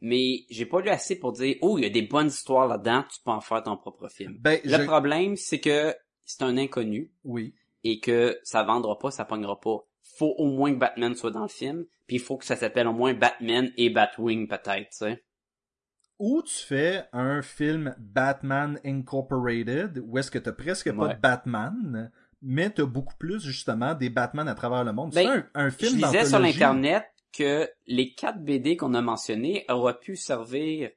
mais 0.00 0.46
j'ai 0.50 0.66
pas 0.66 0.80
lu 0.80 0.88
assez 0.88 1.16
pour 1.16 1.30
dire, 1.32 1.56
oh, 1.60 1.78
il 1.78 1.82
y 1.84 1.86
a 1.86 1.90
des 1.90 2.02
bonnes 2.02 2.26
histoires 2.26 2.66
là-dedans, 2.66 3.04
tu 3.12 3.20
peux 3.24 3.30
en 3.30 3.40
faire 3.40 3.62
ton 3.62 3.76
propre 3.76 4.08
film. 4.08 4.36
Ben, 4.40 4.58
Le 4.64 4.78
je- 4.78 4.82
problème, 4.82 5.36
c'est 5.36 5.60
que 5.60 5.94
c'est 6.24 6.42
un 6.42 6.56
inconnu 6.58 7.12
Oui. 7.24 7.54
et 7.84 8.00
que 8.00 8.36
ça 8.42 8.64
vendra 8.64 8.98
pas, 8.98 9.12
ça 9.12 9.24
pognera 9.24 9.60
pas. 9.60 9.84
Faut 10.18 10.34
au 10.38 10.46
moins 10.46 10.72
que 10.74 10.78
Batman 10.78 11.14
soit 11.14 11.30
dans 11.30 11.42
le 11.42 11.48
film, 11.48 11.84
puis 12.08 12.16
il 12.16 12.22
faut 12.22 12.36
que 12.36 12.44
ça 12.44 12.56
s'appelle 12.56 12.88
au 12.88 12.92
moins 12.92 13.14
Batman 13.14 13.70
et 13.76 13.88
Batwing 13.88 14.48
peut-être, 14.48 14.90
tu 14.90 14.96
sais. 14.96 15.24
Ou 16.18 16.42
tu 16.42 16.54
fais 16.66 17.04
un 17.12 17.42
film 17.42 17.94
Batman 17.98 18.80
Incorporated, 18.84 20.02
où 20.04 20.18
est-ce 20.18 20.30
que 20.32 20.38
t'as 20.40 20.52
presque 20.52 20.92
pas 20.92 21.06
Ouais. 21.06 21.14
de 21.14 21.20
Batman, 21.20 22.10
mais 22.42 22.70
t'as 22.70 22.84
beaucoup 22.84 23.14
plus, 23.16 23.40
justement, 23.40 23.94
des 23.94 24.10
Batman 24.10 24.48
à 24.48 24.54
travers 24.54 24.82
le 24.82 24.92
monde. 24.92 25.12
Ben, 25.14 25.22
c'est 25.22 25.28
un, 25.60 25.66
un 25.66 25.68
Je 25.68 25.76
film 25.76 25.96
lisais 25.96 26.24
sur 26.24 26.40
l'internet 26.40 27.04
que 27.32 27.68
les 27.86 28.14
quatre 28.14 28.42
BD 28.42 28.76
qu'on 28.76 28.94
a 28.94 29.00
mentionnés 29.02 29.64
auraient 29.68 29.98
pu 30.00 30.16
servir 30.16 30.90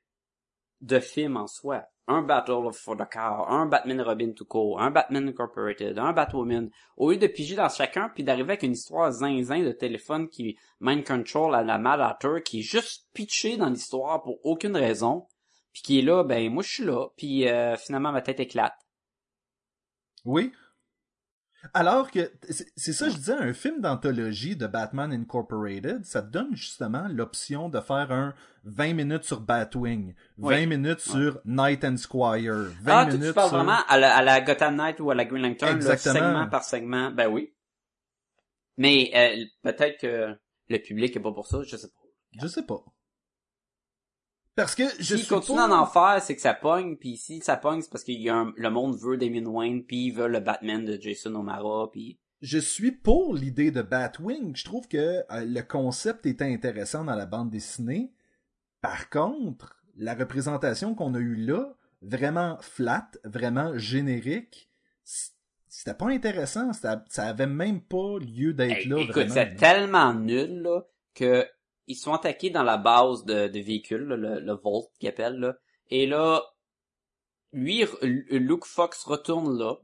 de 0.81 0.99
film 0.99 1.37
en 1.37 1.45
soi. 1.45 1.85
Un 2.11 2.23
Battle 2.23 2.67
of 2.67 2.77
for 2.77 2.97
the 2.97 3.07
Car, 3.09 3.49
un 3.49 3.67
Batman 3.67 4.01
Robin 4.01 4.33
to 4.33 4.43
Co, 4.43 4.77
un 4.77 4.91
Batman 4.91 5.29
Incorporated, 5.29 5.97
un 5.97 6.11
Batwoman. 6.11 6.69
Au 6.97 7.09
lieu 7.09 7.15
de 7.15 7.27
piger 7.27 7.55
dans 7.55 7.69
chacun 7.69 8.09
puis 8.09 8.25
d'arriver 8.25 8.49
avec 8.49 8.63
une 8.63 8.73
histoire 8.73 9.09
zinzin 9.13 9.63
de 9.63 9.71
téléphone 9.71 10.27
qui 10.27 10.57
mind 10.81 11.05
control 11.05 11.55
à 11.55 11.63
la 11.63 11.77
Mad 11.77 12.01
Hatter 12.01 12.41
qui 12.43 12.59
est 12.59 12.63
juste 12.63 13.07
pitché 13.13 13.55
dans 13.55 13.69
l'histoire 13.69 14.21
pour 14.23 14.45
aucune 14.45 14.75
raison 14.75 15.25
puis 15.71 15.83
qui 15.83 15.99
est 15.99 16.01
là, 16.01 16.25
ben 16.25 16.51
moi 16.51 16.63
je 16.63 16.69
suis 16.69 16.83
là 16.83 17.07
puis 17.15 17.47
euh, 17.47 17.77
finalement 17.77 18.11
ma 18.11 18.21
tête 18.21 18.41
éclate. 18.41 18.75
Oui. 20.25 20.51
Alors 21.73 22.09
que, 22.09 22.31
c'est 22.49 22.67
c'est 22.75 22.93
ça, 22.93 23.09
je 23.09 23.15
disais, 23.15 23.33
un 23.33 23.53
film 23.53 23.81
d'anthologie 23.81 24.55
de 24.55 24.65
Batman 24.67 25.11
Incorporated, 25.13 26.03
ça 26.05 26.21
te 26.21 26.27
donne 26.31 26.55
justement 26.55 27.07
l'option 27.09 27.69
de 27.69 27.79
faire 27.79 28.11
un 28.11 28.33
20 28.63 28.93
minutes 28.93 29.23
sur 29.23 29.41
Batwing, 29.41 30.13
20 30.37 30.47
Oui. 30.47 30.67
minutes 30.67 30.99
sur 30.99 31.39
Night 31.45 31.83
and 31.83 31.97
Squire, 31.97 32.53
20 32.53 32.73
Ah, 32.87 33.05
tu, 33.05 33.13
minutes 33.13 33.27
tu 33.29 33.33
parles 33.33 33.49
sur... 33.49 33.57
vraiment 33.57 33.79
à 33.87 33.97
la, 33.99 34.15
à 34.15 34.21
la 34.23 34.41
Gotham 34.41 34.75
Knight 34.75 34.99
ou 34.99 35.11
à 35.11 35.15
la 35.15 35.25
Green 35.25 35.43
Lantern, 35.43 35.79
là, 35.83 35.97
segment 35.97 36.47
par 36.47 36.63
segment. 36.63 37.11
Ben 37.11 37.27
oui. 37.27 37.53
Mais 38.77 39.11
euh, 39.13 39.45
peut-être 39.61 39.99
que 39.99 40.35
le 40.69 40.77
public 40.79 41.15
est 41.15 41.19
pas 41.19 41.31
pour 41.31 41.45
ça, 41.47 41.59
je 41.63 41.75
sais 41.75 41.87
pas. 41.89 42.01
Je 42.41 42.47
sais 42.47 42.63
pas. 42.65 42.83
Parce 44.61 44.75
que 44.75 44.83
je 44.99 45.15
suis 45.15 45.27
continue 45.27 45.57
pas- 45.57 45.67
d'en 45.67 45.85
faire, 45.85 46.21
c'est 46.21 46.35
que 46.35 46.41
ça 46.41 46.53
pogne, 46.53 46.95
puis 46.97 47.17
si 47.17 47.41
ça 47.41 47.57
pogne, 47.57 47.81
c'est 47.81 47.89
parce 47.91 48.03
que 48.03 48.11
le 48.11 48.69
monde 48.69 48.95
veut 48.97 49.17
Damien 49.17 49.45
Wayne, 49.45 49.83
puis 49.83 50.05
il 50.07 50.11
veut 50.11 50.27
le 50.27 50.39
Batman 50.39 50.83
de 50.85 50.99
Jason 51.01 51.35
O'Mara, 51.35 51.89
puis 51.91 52.19
je 52.41 52.57
suis 52.57 52.91
pour 52.91 53.35
l'idée 53.35 53.69
de 53.71 53.81
Batwing. 53.83 54.55
Je 54.55 54.63
trouve 54.65 54.87
que 54.87 54.97
euh, 54.97 55.45
le 55.45 55.61
concept 55.61 56.25
était 56.25 56.45
intéressant 56.51 57.03
dans 57.03 57.13
la 57.15 57.27
bande 57.27 57.51
dessinée. 57.51 58.11
Par 58.81 59.09
contre, 59.11 59.75
la 59.95 60.15
représentation 60.15 60.95
qu'on 60.95 61.13
a 61.13 61.19
eue 61.19 61.35
là, 61.35 61.75
vraiment 62.01 62.57
flat, 62.61 63.07
vraiment 63.23 63.77
générique, 63.77 64.71
c'était 65.67 65.93
pas 65.93 66.07
intéressant. 66.09 66.71
Ça 66.73 67.03
avait 67.17 67.45
même 67.45 67.79
pas 67.81 68.17
lieu 68.19 68.53
d'être 68.53 68.77
Hey, 68.79 68.87
là. 68.87 68.97
écoute, 69.01 69.29
c'est 69.29 69.55
tellement 69.55 70.13
nul 70.15 70.63
là, 70.63 70.81
que 71.13 71.45
ils 71.87 71.95
sont 71.95 72.13
attaqués 72.13 72.49
dans 72.49 72.63
la 72.63 72.77
base 72.77 73.25
de, 73.25 73.47
de 73.47 73.59
véhicules, 73.59 74.03
le, 74.03 74.39
le 74.39 74.53
Volt 74.53 74.87
qu'ils 74.99 75.09
appellent, 75.09 75.39
là. 75.39 75.55
Et 75.89 76.07
là, 76.07 76.41
lui, 77.51 77.85
Luke 78.01 78.65
Fox 78.65 79.03
retourne 79.03 79.57
là, 79.57 79.75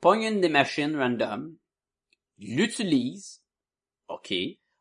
pogne 0.00 0.24
une 0.24 0.40
des 0.40 0.48
machines 0.48 0.96
random, 0.96 1.56
l'utilise, 2.38 3.42
ok. 4.08 4.32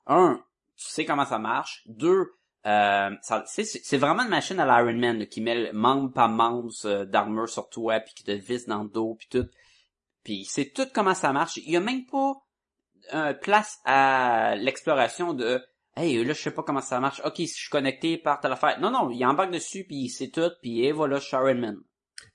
Un, 0.06 0.44
tu 0.76 0.86
sais 0.90 1.06
comment 1.06 1.26
ça 1.26 1.40
marche. 1.40 1.84
Deux, 1.86 2.32
euh, 2.66 3.12
c'est 3.46 3.66
c'est 3.66 3.98
vraiment 3.98 4.24
une 4.24 4.30
machine 4.30 4.60
à 4.60 4.66
l'Iron 4.66 4.98
Man 4.98 5.20
là, 5.20 5.26
qui 5.26 5.42
met 5.42 5.72
membre 5.74 6.12
par 6.14 6.30
membre 6.30 6.72
euh, 6.86 7.06
d'armure 7.06 7.50
sur 7.50 7.70
toi, 7.70 8.00
puis 8.00 8.14
qui 8.14 8.24
te 8.24 8.32
visse 8.32 8.66
dans 8.66 8.84
le 8.84 8.90
dos, 8.90 9.16
puis 9.16 9.28
tout. 9.30 9.48
Puis 10.24 10.46
sait 10.46 10.72
tout 10.72 10.88
comment 10.94 11.14
ça 11.14 11.34
marche. 11.34 11.58
Il 11.58 11.72
y 11.72 11.78
a 11.78 11.82
même 11.82 12.06
pas 12.06 12.34
euh, 13.14 13.34
place 13.34 13.80
à 13.86 14.56
l'exploration 14.56 15.34
de 15.34 15.62
Hey, 15.96 16.24
là, 16.24 16.34
je 16.34 16.42
sais 16.42 16.52
pas 16.52 16.64
comment 16.64 16.82
ça 16.82 17.00
marche. 17.00 17.22
Ok, 17.24 17.36
si 17.38 17.48
je 17.48 17.54
suis 17.54 17.70
connecté 17.70 18.18
par 18.18 18.40
telle 18.40 18.52
affaire. 18.52 18.80
Non, 18.80 18.90
non, 18.90 19.12
il 19.12 19.24
embarque 19.26 19.52
dessus, 19.52 19.84
puis 19.84 20.10
sait 20.10 20.30
tout, 20.30 20.52
puis 20.62 20.84
et 20.86 20.92
voilà, 20.92 21.20
Man. 21.54 21.78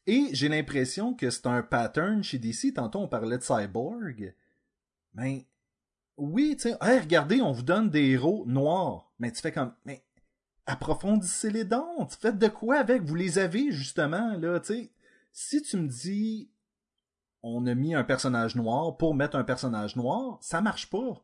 Et 0.06 0.28
j'ai 0.32 0.48
l'impression 0.48 1.14
que 1.14 1.28
c'est 1.28 1.46
un 1.46 1.62
pattern 1.62 2.22
chez 2.22 2.38
DC. 2.38 2.72
Tantôt, 2.74 3.00
on 3.00 3.08
parlait 3.08 3.38
de 3.38 3.42
Cyborg. 3.42 4.34
Ben, 5.14 5.42
oui, 6.16 6.56
tu 6.56 6.68
sais, 6.68 6.76
hey, 6.80 7.00
regardez, 7.00 7.42
on 7.42 7.52
vous 7.52 7.62
donne 7.62 7.90
des 7.90 8.10
héros 8.10 8.44
noirs. 8.46 9.12
Mais 9.18 9.32
tu 9.32 9.40
fais 9.40 9.52
comme, 9.52 9.74
mais 9.84 10.04
approfondissez 10.66 11.50
les 11.50 11.64
dons. 11.64 12.06
Faites 12.08 12.38
de 12.38 12.48
quoi 12.48 12.76
avec? 12.76 13.02
Vous 13.02 13.16
les 13.16 13.38
avez, 13.38 13.72
justement, 13.72 14.36
là, 14.36 14.60
tu 14.60 14.74
sais. 14.74 14.90
Si 15.32 15.62
tu 15.62 15.76
me 15.76 15.88
dis, 15.88 16.50
on 17.42 17.66
a 17.66 17.74
mis 17.74 17.94
un 17.94 18.04
personnage 18.04 18.56
noir 18.56 18.96
pour 18.96 19.14
mettre 19.14 19.36
un 19.36 19.44
personnage 19.44 19.96
noir, 19.96 20.38
ça 20.40 20.60
marche 20.60 20.90
pas. 20.90 21.22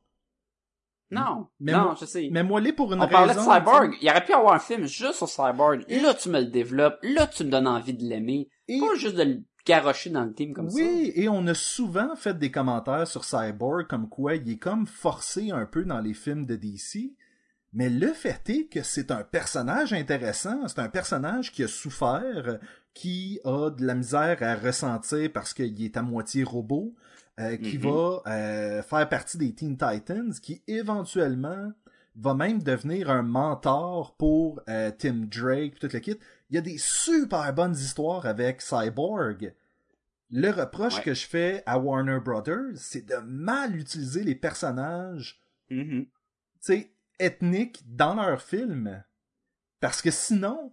Non, 1.10 1.46
Mais 1.60 1.72
non, 1.72 1.82
moi- 1.84 1.96
je 2.00 2.06
sais. 2.06 2.28
Mais 2.32 2.42
moi, 2.42 2.60
les 2.60 2.72
pour 2.72 2.92
une 2.92 3.00
On 3.00 3.06
parlait 3.08 3.34
de 3.34 3.38
raison. 3.38 3.52
Cyborg. 3.54 3.90
tu 3.92 3.98
sais. 3.98 4.04
Il 4.04 4.10
aurait 4.10 4.24
pu 4.24 4.30
y 4.32 4.34
avoir 4.34 4.54
un 4.54 4.58
film 4.58 4.84
juste 4.86 5.12
sur 5.14 5.28
Cyborg. 5.28 5.84
Là, 5.88 6.14
tu 6.14 6.28
me 6.28 6.40
le 6.40 6.46
développes. 6.46 6.98
Là, 7.02 7.26
tu 7.26 7.44
me 7.44 7.50
donnes 7.50 7.66
envie 7.68 7.94
de 7.94 8.02
l'aimer. 8.04 8.48
Et- 8.68 8.80
Pas 8.80 8.94
juste 8.96 9.16
de 9.16 9.22
le 9.22 9.42
garocher 9.66 10.10
dans 10.10 10.24
le 10.24 10.32
team 10.34 10.52
comme 10.54 10.68
ça. 10.70 10.76
Oui, 10.76 11.12
et 11.14 11.28
on 11.28 11.46
a 11.46 11.54
souvent 11.54 12.16
fait 12.16 12.36
des 12.38 12.50
commentaires 12.50 13.06
sur 13.06 13.24
Cyborg 13.24 13.86
comme 13.86 14.08
quoi 14.08 14.34
il 14.34 14.50
est 14.50 14.56
comme 14.58 14.86
forcé 14.86 15.50
un 15.50 15.66
peu 15.66 15.84
dans 15.84 16.00
les 16.00 16.14
films 16.14 16.46
de 16.46 16.56
DC. 16.56 17.12
Mais 17.72 17.88
le 17.90 18.12
fait 18.12 18.48
est 18.50 18.66
que 18.66 18.82
c'est 18.82 19.10
un 19.10 19.22
personnage 19.24 19.92
intéressant, 19.92 20.68
c'est 20.68 20.78
un 20.78 20.88
personnage 20.88 21.50
qui 21.52 21.64
a 21.64 21.68
souffert, 21.68 22.58
qui 22.94 23.40
a 23.44 23.70
de 23.70 23.84
la 23.84 23.94
misère 23.94 24.38
à 24.42 24.54
ressentir 24.54 25.30
parce 25.32 25.52
qu'il 25.54 25.82
est 25.84 25.96
à 25.96 26.02
moitié 26.02 26.44
robot, 26.44 26.94
euh, 27.40 27.56
qui 27.56 27.78
Mhm. 27.78 27.84
va 27.84 28.22
euh, 28.26 28.82
faire 28.82 29.08
partie 29.08 29.38
des 29.38 29.52
Teen 29.54 29.76
Titans, 29.76 30.32
qui 30.40 30.62
éventuellement 30.66 31.72
va 32.16 32.34
même 32.34 32.62
devenir 32.62 33.10
un 33.10 33.22
mentor 33.22 34.14
pour 34.16 34.60
euh, 34.68 34.90
Tim 34.96 35.26
Drake, 35.30 35.78
tout 35.80 35.88
le 35.92 35.98
kit. 35.98 36.16
Il 36.50 36.54
y 36.54 36.58
a 36.58 36.62
des 36.62 36.78
super 36.78 37.52
bonnes 37.52 37.74
histoires 37.74 38.24
avec 38.26 38.60
Cyborg. 38.62 39.52
Le 40.30 40.50
reproche 40.50 40.96
Ouais. 40.98 41.02
que 41.02 41.14
je 41.14 41.26
fais 41.26 41.62
à 41.66 41.78
Warner 41.78 42.20
Brothers, 42.24 42.76
c'est 42.76 43.04
de 43.06 43.16
mal 43.16 43.76
utiliser 43.76 44.22
les 44.22 44.34
personnages 44.34 45.40
tu 45.68 46.08
sais, 46.60 46.90
ethniques 47.18 47.82
dans 47.96 48.14
leurs 48.14 48.42
films. 48.42 49.02
Parce 49.80 50.00
que 50.02 50.10
sinon, 50.10 50.72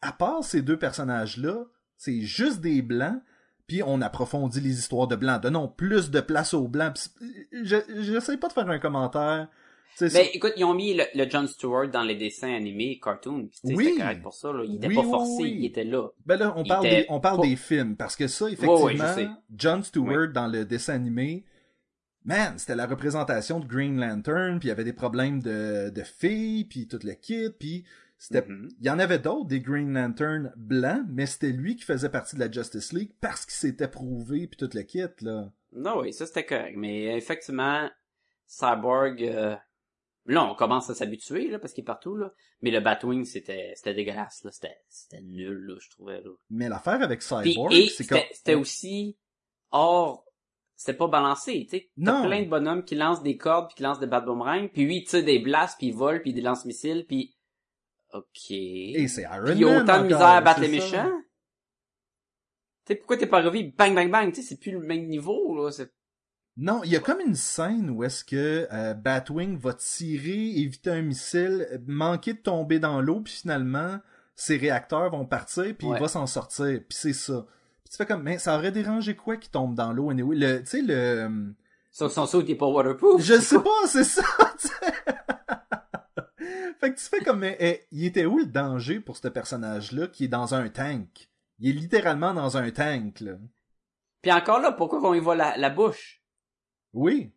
à 0.00 0.12
part 0.12 0.44
ces 0.44 0.62
deux 0.62 0.78
personnages-là, 0.78 1.64
c'est 1.96 2.20
juste 2.22 2.60
des 2.60 2.80
blancs, 2.82 3.20
puis 3.66 3.82
on 3.84 4.00
approfondit 4.00 4.60
les 4.60 4.78
histoires 4.78 5.06
de 5.08 5.16
blancs. 5.16 5.42
Donnons 5.42 5.68
plus 5.68 6.10
de 6.10 6.20
place 6.20 6.54
aux 6.54 6.68
blancs. 6.68 6.96
Je 7.52 7.76
j'essaie 8.00 8.36
pas 8.36 8.48
de 8.48 8.52
faire 8.52 8.68
un 8.68 8.78
commentaire. 8.78 9.48
Ben, 9.98 10.26
écoute, 10.34 10.52
ils 10.58 10.64
ont 10.64 10.74
mis 10.74 10.92
le, 10.92 11.04
le 11.14 11.28
John 11.30 11.46
Stewart 11.48 11.88
dans 11.88 12.02
les 12.02 12.16
dessins 12.16 12.52
animés, 12.52 13.00
cartoon. 13.02 13.48
Sais, 13.50 13.74
Oui. 13.74 13.84
c'était 13.86 14.00
correct 14.02 14.22
pour 14.22 14.34
ça, 14.34 14.52
là. 14.52 14.62
Il 14.66 14.76
était 14.76 14.88
Oui, 14.88 14.94
pas 14.94 15.02
forcé, 15.04 15.42
oui. 15.42 15.56
il 15.60 15.64
était 15.64 15.84
là. 15.84 16.08
Ben 16.26 16.36
là, 16.36 16.52
on 16.54 16.64
Il 16.64 16.68
parle, 16.68 16.86
était 16.86 16.96
des, 17.00 17.06
on 17.08 17.18
parle 17.18 17.40
des 17.40 17.56
films, 17.56 17.96
parce 17.96 18.14
que 18.14 18.26
ça, 18.28 18.46
effectivement. 18.50 19.36
John 19.56 19.82
Stewart 19.82 20.28
dans 20.34 20.48
le 20.48 20.66
dessin 20.66 20.92
animé, 20.96 21.46
man, 22.26 22.58
c'était 22.58 22.74
la 22.74 22.86
représentation 22.86 23.58
de 23.58 23.66
Green 23.66 23.98
Lantern, 23.98 24.58
puis 24.58 24.66
il 24.66 24.70
y 24.70 24.72
avait 24.72 24.84
des 24.84 24.92
problèmes 24.92 25.40
de, 25.40 25.88
de 25.88 26.02
filles, 26.02 26.64
puis 26.66 26.86
tout 26.88 26.98
le 27.02 27.14
kit, 27.14 27.48
puis 27.58 27.84
c'était, 28.18 28.46
Mhm. 28.46 28.68
il 28.80 28.86
y 28.86 28.90
en 28.90 28.98
avait 28.98 29.18
d'autres, 29.18 29.46
des 29.46 29.60
Green 29.60 29.92
Lantern 29.92 30.52
blancs, 30.56 31.04
mais 31.08 31.26
c'était 31.26 31.52
lui 31.52 31.76
qui 31.76 31.84
faisait 31.84 32.08
partie 32.08 32.34
de 32.36 32.40
la 32.40 32.50
Justice 32.50 32.92
League 32.92 33.12
parce 33.20 33.44
qu'il 33.44 33.54
s'était 33.54 33.88
prouvé, 33.88 34.46
puis 34.46 34.56
tout 34.56 34.70
le 34.74 34.82
kit, 34.82 35.02
là. 35.20 35.50
Non, 35.72 36.00
oui, 36.00 36.12
ça 36.12 36.26
c'était 36.26 36.46
correct. 36.46 36.74
Mais 36.76 37.16
effectivement, 37.16 37.90
Cyborg, 38.46 39.22
euh, 39.22 39.56
là, 40.26 40.44
on 40.50 40.54
commence 40.54 40.88
à 40.90 40.94
s'habituer, 40.94 41.48
là, 41.48 41.58
parce 41.58 41.72
qu'il 41.72 41.82
est 41.82 41.86
partout, 41.86 42.16
là. 42.16 42.32
Mais 42.62 42.70
le 42.70 42.80
Batwing, 42.80 43.24
c'était, 43.24 43.72
c'était 43.76 43.94
dégueulasse, 43.94 44.44
là. 44.44 44.50
C'était, 44.52 44.76
c'était 44.88 45.22
nul, 45.22 45.66
là, 45.66 45.74
je 45.80 45.90
trouvais, 45.90 46.20
là. 46.22 46.30
Mais 46.50 46.68
l'affaire 46.68 47.02
avec 47.02 47.22
Cyborg, 47.22 47.72
c'est 47.94 48.06
que... 48.06 48.14
c'était 48.32 48.54
aussi 48.54 49.18
hors, 49.70 50.24
c'était 50.76 50.96
pas 50.96 51.08
balancé, 51.08 51.64
tu 51.68 51.76
sais. 51.78 51.90
T'as 52.02 52.20
Non. 52.22 52.26
plein 52.26 52.42
de 52.42 52.48
bonhommes 52.48 52.84
qui 52.84 52.94
lancent 52.94 53.22
des 53.22 53.36
cordes 53.36 53.66
puis 53.68 53.76
qui 53.76 53.82
lancent 53.82 54.00
des 54.00 54.06
bat 54.06 54.20
boomerangs, 54.20 54.68
puis 54.68 54.84
lui, 54.84 54.96
il 54.98 55.04
tire 55.04 55.24
des 55.24 55.38
blasts, 55.38 55.76
puis 55.78 55.88
il 55.88 55.94
vole, 55.94 56.22
puis 56.22 56.30
il 56.30 56.42
lance 56.42 56.64
missiles, 56.64 57.04
puis 57.06 57.35
OK. 58.16 58.50
Et 58.50 59.08
c'est 59.08 59.22
Iron 59.22 59.44
Puis 59.44 59.54
il 59.54 59.60
y 59.60 59.64
a 59.64 59.68
Man 59.68 59.82
autant 59.82 59.98
de 60.00 60.04
misère 60.04 60.22
à 60.26 60.40
battre 60.40 60.60
les 60.60 60.68
méchants. 60.68 61.10
Tu 62.84 62.92
sais, 62.92 62.94
pourquoi 62.96 63.16
t'es 63.16 63.26
pas 63.26 63.42
revu? 63.42 63.72
Bang 63.76 63.94
bang 63.94 64.10
bang, 64.10 64.28
tu 64.32 64.42
sais, 64.42 64.48
c'est 64.48 64.60
plus 64.60 64.72
le 64.72 64.78
même 64.80 65.06
niveau, 65.08 65.56
là. 65.56 65.70
Non, 66.58 66.80
il 66.84 66.90
y 66.90 66.96
a 66.96 67.00
comme 67.00 67.20
une 67.20 67.34
scène 67.34 67.90
où 67.90 68.02
est-ce 68.04 68.24
que 68.24 68.66
euh, 68.72 68.94
Batwing 68.94 69.58
va 69.58 69.74
tirer, 69.74 70.52
éviter 70.58 70.90
un 70.90 71.02
missile, 71.02 71.82
manquer 71.86 72.32
de 72.32 72.38
tomber 72.38 72.78
dans 72.78 73.02
l'eau, 73.02 73.20
puis 73.20 73.34
finalement, 73.34 73.98
ses 74.34 74.56
réacteurs 74.56 75.10
vont 75.10 75.26
partir, 75.26 75.74
puis 75.76 75.86
Ouais. 75.86 75.96
il 75.98 76.00
va 76.00 76.08
s'en 76.08 76.26
sortir, 76.26 76.80
puis 76.88 76.96
c'est 76.98 77.12
ça. 77.12 77.44
Puis 77.84 77.90
tu 77.90 77.96
fais 77.96 78.06
comme, 78.06 78.22
mais 78.22 78.38
ça 78.38 78.56
aurait 78.56 78.72
dérangé 78.72 79.14
quoi 79.16 79.36
qu'il 79.36 79.50
tombe 79.50 79.74
dans 79.74 79.92
l'eau, 79.92 80.08
anyway? 80.10 80.36
Le, 80.36 80.60
tu 80.60 80.66
sais, 80.66 80.82
le... 80.82 81.54
Son, 81.92 82.08
son 82.08 82.26
saut, 82.26 82.40
il 82.42 82.50
est 82.50 82.54
pas 82.54 82.66
waterproof. 82.66 83.20
Je 83.22 83.38
sais 83.40 83.58
pas, 83.60 83.86
c'est 83.86 84.04
ça. 84.04 84.22
fait 86.80 86.92
que 86.92 86.98
tu 86.98 87.04
fais 87.04 87.20
comme, 87.20 87.40
mais, 87.40 87.56
eh, 87.60 87.86
il 87.92 88.04
était 88.04 88.26
où 88.26 88.38
le 88.38 88.46
danger 88.46 89.00
pour 89.00 89.16
ce 89.16 89.28
personnage-là 89.28 90.08
qui 90.08 90.24
est 90.24 90.28
dans 90.28 90.54
un 90.54 90.68
tank? 90.68 91.28
Il 91.58 91.70
est 91.70 91.80
littéralement 91.80 92.34
dans 92.34 92.56
un 92.56 92.70
tank, 92.70 93.20
là. 93.20 93.32
Puis 94.22 94.32
encore 94.32 94.60
là, 94.60 94.72
pourquoi 94.72 95.00
qu'on 95.00 95.14
y 95.14 95.20
voit 95.20 95.36
la, 95.36 95.56
la 95.56 95.70
bouche? 95.70 96.22
Oui. 96.92 97.32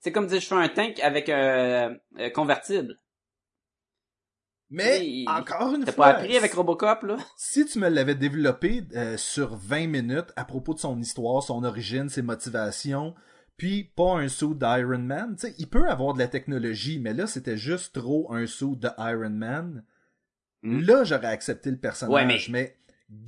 C'est 0.00 0.12
comme 0.12 0.26
dire 0.26 0.40
je 0.40 0.46
fais 0.46 0.54
un 0.54 0.68
tank 0.68 1.00
avec 1.00 1.28
un 1.28 1.96
euh, 2.18 2.30
convertible. 2.30 2.96
Mais, 4.72 5.00
Oui, 5.00 5.24
encore 5.28 5.74
une 5.74 5.84
T'as 5.84 5.92
fois. 5.92 6.12
pas 6.12 6.18
appris 6.18 6.36
avec 6.36 6.52
Robocop, 6.52 7.02
là? 7.02 7.16
Si 7.36 7.64
tu 7.66 7.80
me 7.80 7.88
l'avais 7.88 8.14
développé 8.14 8.84
euh, 8.94 9.16
sur 9.16 9.56
20 9.56 9.88
minutes 9.88 10.32
à 10.36 10.44
propos 10.44 10.74
de 10.74 10.78
son 10.78 10.98
histoire, 11.00 11.42
son 11.42 11.64
origine, 11.64 12.08
ses 12.08 12.22
motivations, 12.22 13.14
puis 13.60 13.84
pas 13.94 14.14
un 14.18 14.28
saut 14.28 14.54
d'Iron 14.54 15.00
Man, 15.00 15.36
tu 15.38 15.48
sais, 15.48 15.54
il 15.58 15.68
peut 15.68 15.86
avoir 15.86 16.14
de 16.14 16.18
la 16.18 16.28
technologie, 16.28 16.98
mais 16.98 17.12
là, 17.12 17.26
c'était 17.26 17.58
juste 17.58 17.94
trop 17.94 18.32
un 18.32 18.46
saut 18.46 18.74
de 18.74 18.88
Iron 18.98 19.28
Man. 19.28 19.84
Hmm. 20.62 20.80
Là, 20.80 21.04
j'aurais 21.04 21.26
accepté 21.26 21.70
le 21.70 21.76
personnage, 21.76 22.14
Ouais, 22.14 22.24
mais- 22.24 22.40
mais 22.48 22.76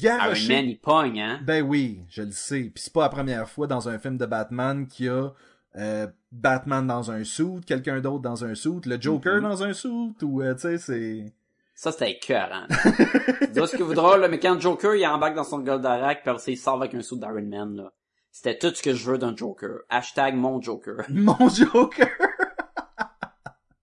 Iron. 0.08 0.48
Man, 0.48 0.64
il 0.70 0.78
pogne, 0.80 1.20
hein? 1.20 1.40
Ben 1.44 1.62
oui, 1.62 2.00
je 2.08 2.22
le 2.22 2.30
sais. 2.30 2.70
Puis 2.74 2.84
c'est 2.84 2.92
pas 2.94 3.02
la 3.02 3.08
première 3.10 3.46
fois 3.46 3.66
dans 3.66 3.90
un 3.90 3.98
film 3.98 4.16
de 4.16 4.24
Batman 4.24 4.86
qu'il 4.86 5.06
y 5.06 5.08
a 5.10 5.32
euh, 5.76 6.06
Batman 6.30 6.86
dans 6.86 7.10
un 7.10 7.24
suit, 7.24 7.60
quelqu'un 7.66 8.00
d'autre 8.00 8.22
dans 8.22 8.42
un 8.46 8.54
suit, 8.54 8.80
le 8.86 8.98
Joker 8.98 9.36
Mhm. 9.36 9.42
dans 9.42 9.62
un 9.64 9.72
suit, 9.74 10.14
ou 10.22 10.40
euh, 10.42 10.54
tu 10.54 10.60
sais, 10.60 10.78
c'est... 10.78 11.32
Ça, 11.74 11.92
c'était 11.92 12.12
écœurant. 12.12 12.66
Dis 12.68 13.60
ce 13.66 13.76
que 13.76 13.82
vous 13.82 13.88
voudra, 13.88 14.16
là, 14.16 14.28
mais 14.28 14.38
quand 14.38 14.58
Joker, 14.60 14.94
il 14.94 15.06
embarque 15.06 15.34
dans 15.34 15.44
son 15.44 15.58
Goldarak, 15.60 16.22
puis 16.24 16.32
il 16.52 16.56
sort 16.56 16.76
avec 16.80 16.94
un 16.94 17.02
saut 17.02 17.16
d'Iron 17.16 17.42
Man, 17.46 17.76
là. 17.76 17.92
C'était 18.32 18.58
tout 18.58 18.74
ce 18.74 18.82
que 18.82 18.94
je 18.94 19.10
veux 19.10 19.18
d'un 19.18 19.36
Joker. 19.36 19.80
Hashtag 19.90 20.34
mon 20.34 20.60
Joker. 20.60 21.04
Mon 21.10 21.48
Joker! 21.50 22.08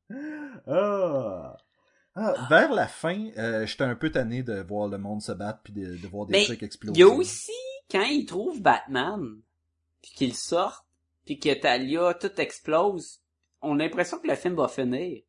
ah. 0.68 1.56
Ah, 2.16 2.48
vers 2.50 2.74
la 2.74 2.88
fin, 2.88 3.30
euh, 3.38 3.66
j'étais 3.66 3.84
un 3.84 3.96
peu 3.96 4.12
tanné 4.12 4.44
de 4.44 4.62
voir 4.62 4.90
le 4.90 4.98
monde 4.98 5.22
se 5.22 5.32
battre 5.32 5.62
puis 5.64 5.72
de, 5.72 5.96
de 5.96 6.08
voir 6.08 6.26
des 6.26 6.44
trucs 6.44 6.64
exploser. 6.64 6.94
Il 6.96 7.00
y 7.00 7.04
a 7.04 7.08
aussi, 7.08 7.52
quand 7.90 8.04
il 8.04 8.26
trouve 8.26 8.62
Batman, 8.62 9.40
puis 10.02 10.12
qu'il 10.16 10.36
sort, 10.36 10.86
puis 11.26 11.40
que 11.40 11.54
Talia, 11.54 12.14
tout 12.16 12.42
explose, 12.42 13.22
on 13.62 13.80
a 13.80 13.84
l'impression 13.84 14.20
que 14.20 14.28
le 14.28 14.36
film 14.36 14.56
va 14.56 14.68
finir. 14.68 15.22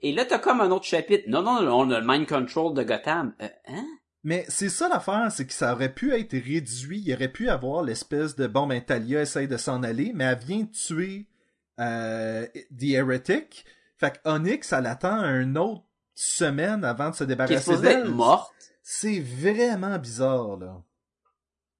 Et 0.00 0.12
là, 0.12 0.24
t'as 0.24 0.38
comme 0.38 0.60
un 0.60 0.70
autre 0.70 0.84
chapitre. 0.84 1.24
Non, 1.28 1.42
non, 1.42 1.62
non, 1.62 1.78
on 1.78 1.90
a 1.90 2.00
le 2.00 2.06
mind 2.06 2.26
control 2.26 2.74
de 2.74 2.82
Gotham. 2.82 3.34
Euh, 3.40 3.48
hein? 3.66 3.86
Mais 4.22 4.44
c'est 4.48 4.68
ça 4.68 4.88
l'affaire, 4.88 5.32
c'est 5.32 5.46
que 5.46 5.52
ça 5.52 5.72
aurait 5.72 5.94
pu 5.94 6.12
être 6.14 6.32
réduit. 6.32 7.02
Il 7.04 7.14
aurait 7.14 7.32
pu 7.32 7.48
avoir 7.48 7.82
l'espèce 7.82 8.36
de 8.36 8.46
bon, 8.46 8.66
ben 8.66 8.82
Talia 8.84 9.22
essaye 9.22 9.48
de 9.48 9.56
s'en 9.56 9.82
aller, 9.82 10.12
mais 10.14 10.24
elle 10.24 10.38
vient 10.38 10.66
tuer 10.66 11.26
euh, 11.78 12.46
The 12.78 12.90
Heretic. 12.92 13.64
Fait 13.96 14.12
que 14.12 14.28
Onyx, 14.28 14.72
elle 14.72 14.86
attend 14.86 15.22
une 15.24 15.56
autre 15.56 15.84
semaine 16.14 16.84
avant 16.84 17.10
de 17.10 17.14
se 17.14 17.24
débarrasser 17.24 17.78
d'elle. 17.78 18.08
morte. 18.08 18.52
C'est 18.82 19.20
vraiment 19.20 19.98
bizarre, 19.98 20.56
là. 20.58 20.82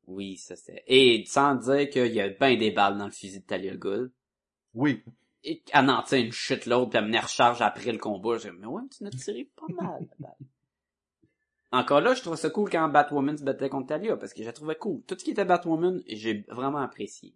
Oui, 0.07 0.37
ça 0.37 0.57
c'est. 0.57 0.83
Et 0.87 1.25
sans 1.27 1.55
dire 1.55 1.89
qu'il 1.91 2.13
y 2.13 2.21
a 2.21 2.29
ben 2.29 2.59
des 2.59 2.71
balles 2.71 2.99
dans 2.99 3.05
le 3.07 3.13
fusil 3.13 3.41
de 3.41 3.45
Talia 3.45 3.77
Ghul. 3.77 4.11
Oui. 4.75 5.03
Et 5.45 5.61
qu'elle 5.61 5.89
en 5.89 6.03
tient 6.03 6.19
une 6.19 6.33
shitload, 6.33 6.91
puis 6.91 6.99
elle 6.99 7.11
me 7.11 7.19
recharge 7.19 7.63
après 7.63 7.93
le 7.93 7.99
combat. 7.99 8.39
J'ai 8.39 8.51
mais 8.51 8.67
ouais, 8.67 8.83
tu 8.97 9.05
n'as 9.05 9.11
tiré 9.11 9.49
pas 9.57 9.73
mal, 9.73 10.09
la 10.09 10.29
balle. 10.29 10.37
Encore 11.73 12.01
là, 12.01 12.15
je 12.15 12.23
trouve 12.23 12.37
ça 12.37 12.51
cool 12.51 12.69
quand 12.69 12.89
Batwoman 12.89 13.37
se 13.37 13.45
battait 13.45 13.69
contre 13.69 13.89
Talia, 13.89 14.17
parce 14.17 14.35
que 14.35 14.43
je 14.43 14.47
la 14.47 14.53
trouvais 14.53 14.75
cool. 14.75 15.03
Tout 15.07 15.17
ce 15.19 15.25
qui 15.25 15.31
était 15.31 15.45
Batwoman, 15.45 16.03
j'ai 16.09 16.45
vraiment 16.49 16.79
apprécié. 16.79 17.35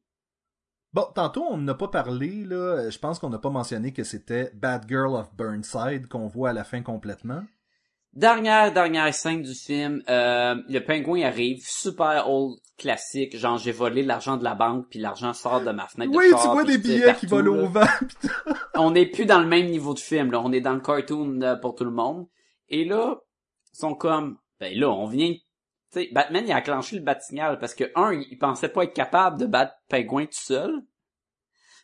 Bon, 0.93 1.07
tantôt, 1.14 1.45
on 1.51 1.57
n'a 1.57 1.74
pas 1.74 1.89
parlé, 1.89 2.45
là. 2.45 2.89
Je 2.89 2.99
pense 2.99 3.18
qu'on 3.18 3.30
n'a 3.30 3.39
pas 3.39 3.51
mentionné 3.51 3.93
que 3.93 4.05
c'était 4.05 4.51
Bad 4.55 4.87
Girl 4.89 5.14
of 5.14 5.35
Burnside 5.35 6.09
qu'on 6.09 6.28
voit 6.28 6.51
à 6.51 6.53
la 6.53 6.64
fin 6.64 6.82
complètement. 6.82 7.43
Dernière, 8.12 8.72
dernière 8.72 9.12
scène 9.12 9.43
du 9.43 9.55
film, 9.55 10.01
euh, 10.09 10.55
le 10.68 10.78
pingouin 10.78 11.22
arrive, 11.22 11.59
super 11.64 12.30
old 12.30 12.61
classique, 12.78 13.37
genre 13.37 13.59
j'ai 13.59 13.72
volé 13.72 14.05
l'argent 14.05 14.37
de 14.37 14.45
la 14.45 14.55
banque, 14.55 14.87
puis 14.89 15.01
l'argent 15.01 15.32
sort 15.32 15.62
de 15.62 15.72
ma 15.72 15.89
fenêtre 15.89 16.12
de 16.12 16.16
Oui, 16.16 16.30
char, 16.30 16.43
tu 16.43 16.49
vois 16.49 16.62
des 16.62 16.78
billets 16.78 17.16
qui 17.16 17.26
volent 17.26 17.64
au 17.64 17.66
vent. 17.66 17.80
on 18.76 18.93
n'est 18.93 19.07
plus 19.07 19.26
dans 19.26 19.41
le 19.41 19.49
même 19.49 19.66
niveau 19.66 19.95
de 19.95 19.99
film, 19.99 20.30
là. 20.30 20.41
On 20.41 20.53
est 20.53 20.61
dans 20.61 20.74
le 20.74 20.80
cartoon 20.80 21.43
euh, 21.43 21.57
pour 21.57 21.74
tout 21.74 21.85
le 21.85 21.91
monde. 21.91 22.28
Et 22.68 22.85
là, 22.85 23.16
sont 23.77 23.95
comme, 23.95 24.39
ben 24.61 24.77
là, 24.79 24.91
on 24.91 25.07
vient, 25.07 25.33
tu 25.33 25.41
sais, 25.91 26.09
Batman, 26.12 26.45
il 26.47 26.53
a 26.53 26.59
enclenché 26.59 26.97
le 26.97 27.03
bat-signal 27.03 27.59
parce 27.59 27.75
que, 27.75 27.85
un, 27.95 28.12
il 28.12 28.39
pensait 28.39 28.68
pas 28.68 28.85
être 28.85 28.95
capable 28.95 29.39
de 29.39 29.47
battre 29.47 29.75
Pingouin 29.89 30.27
tout 30.27 30.33
seul. 30.33 30.72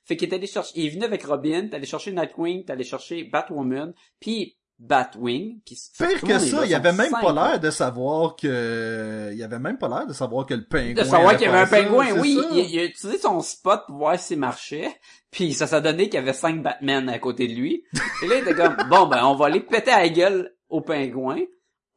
Fait 0.04 0.16
qu'il 0.16 0.28
est 0.28 0.34
allé 0.34 0.46
chercher, 0.46 0.72
il 0.74 0.86
est 0.86 0.90
venu 0.90 1.04
avec 1.04 1.24
Robin, 1.24 1.68
t'es 1.68 1.76
allé 1.76 1.86
chercher 1.86 2.12
Nightwing, 2.12 2.64
t'es 2.64 2.72
allé 2.72 2.84
chercher 2.84 3.24
Batwoman, 3.24 3.92
puis 4.18 4.56
Batwing, 4.80 5.60
qui 5.62 5.76
se- 5.76 5.90
Pire 5.96 6.20
que 6.22 6.38
ça, 6.38 6.64
il 6.64 6.74
avait 6.74 6.94
même 6.94 7.12
pas 7.12 7.32
l'air 7.34 7.60
de 7.60 7.70
savoir 7.70 8.34
que... 8.34 9.30
Il 9.34 9.42
avait 9.42 9.58
même 9.58 9.76
pas 9.76 9.88
l'air 9.88 10.06
de 10.06 10.14
savoir 10.14 10.46
que 10.46 10.54
le 10.54 10.64
pingouin... 10.64 10.94
De 10.94 11.06
savoir 11.06 11.36
qu'il 11.36 11.46
y 11.46 11.50
avait 11.50 11.58
un 11.58 11.66
pingouin, 11.66 12.18
oui. 12.18 12.40
il 12.50 12.78
a 12.78 12.84
utilisé 12.84 13.18
son 13.18 13.40
spot 13.40 13.82
pour 13.86 13.98
voir 13.98 14.18
s'il 14.18 14.38
marchait. 14.38 14.88
Puis 15.30 15.52
ça 15.52 15.66
s'est 15.66 15.82
donné 15.82 16.04
qu'il 16.04 16.14
y 16.14 16.22
avait 16.22 16.32
cinq 16.32 16.62
Batman 16.62 17.08
à 17.10 17.18
côté 17.18 17.46
de 17.46 17.52
lui. 17.52 17.84
Et 18.22 18.26
là, 18.26 18.36
il 18.36 18.40
était 18.40 18.54
comme, 18.54 18.74
bon, 18.90 19.06
ben, 19.06 19.22
on 19.26 19.34
va 19.36 19.46
aller 19.46 19.60
péter 19.60 19.90
à 19.90 20.00
la 20.00 20.08
gueule 20.08 20.56
au 20.70 20.80
pingouin. 20.80 21.40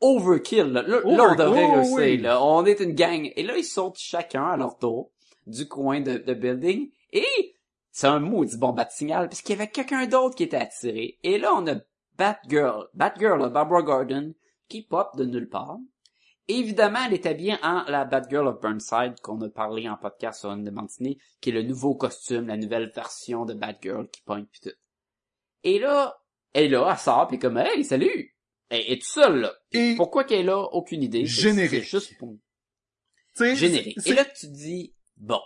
Overkill, 0.03 0.65
là. 0.65 0.81
Là, 0.81 0.99
là, 0.99 1.01
on 1.05 1.35
devrait 1.35 1.67
oh, 1.69 1.75
réussir, 1.75 1.95
oui. 1.97 2.17
là. 2.17 2.43
On 2.43 2.65
est 2.65 2.79
une 2.81 2.93
gang. 2.93 3.31
Et 3.35 3.43
là, 3.43 3.57
ils 3.57 3.63
sautent 3.63 3.97
chacun 3.97 4.45
à 4.45 4.57
leur 4.57 4.77
tour 4.77 5.11
du 5.47 5.67
coin 5.67 6.01
de, 6.01 6.17
de 6.17 6.33
building. 6.33 6.91
Et 7.11 7.55
c'est 7.91 8.07
un 8.07 8.19
maudit 8.19 8.57
bon 8.57 8.73
bat 8.73 8.89
signal 8.89 9.29
parce 9.29 9.41
qu'il 9.41 9.55
y 9.55 9.59
avait 9.59 9.71
quelqu'un 9.71 10.05
d'autre 10.07 10.35
qui 10.35 10.43
était 10.43 10.57
attiré. 10.57 11.19
Et 11.23 11.37
là, 11.37 11.53
on 11.55 11.67
a 11.67 11.75
Batgirl. 12.17 12.89
Batgirl, 12.93 13.49
Barbara 13.49 13.81
Gordon, 13.81 14.33
qui 14.67 14.81
pop 14.81 15.15
de 15.15 15.25
nulle 15.25 15.49
part. 15.49 15.77
Évidemment, 16.47 16.99
elle 17.07 17.13
est 17.13 17.25
habillée 17.25 17.55
en 17.63 17.83
la 17.87 18.03
Batgirl 18.03 18.47
of 18.47 18.59
Burnside 18.59 19.19
qu'on 19.21 19.39
a 19.41 19.49
parlé 19.49 19.87
en 19.87 19.95
podcast 19.95 20.41
sur 20.41 20.51
une 20.51 20.69
matinée, 20.69 21.17
qui 21.39 21.51
est 21.51 21.53
le 21.53 21.63
nouveau 21.63 21.95
costume, 21.95 22.47
la 22.47 22.57
nouvelle 22.57 22.91
version 22.93 23.45
de 23.45 23.53
Batgirl 23.53 24.09
qui 24.09 24.21
pointe 24.23 24.49
pis 24.49 24.59
tout. 24.59 24.75
Et 25.63 25.79
là, 25.79 26.17
elle 26.51 26.65
est 26.65 26.69
là, 26.69 26.89
elle 26.91 26.97
sort 26.97 27.27
pis 27.27 27.39
comme, 27.39 27.57
hey, 27.57 27.85
salut! 27.85 28.32
Elle 28.73 28.91
est 28.91 28.95
toute 28.95 29.03
seule, 29.09 29.41
là. 29.41 29.53
Et, 29.71 29.93
Pourquoi 29.95 30.23
qu'elle 30.23 30.39
est 30.39 30.43
là? 30.43 30.57
Aucune 30.71 31.03
idée? 31.03 31.27
C'est- 31.27 31.41
Générique. 31.41 31.83
C'est 31.83 31.89
juste 31.89 32.17
pour... 32.17 32.35
Générique. 33.37 33.97
Et 34.05 34.13
là, 34.13 34.25
tu 34.25 34.47
te 34.47 34.51
dis, 34.51 34.95
bon. 35.17 35.39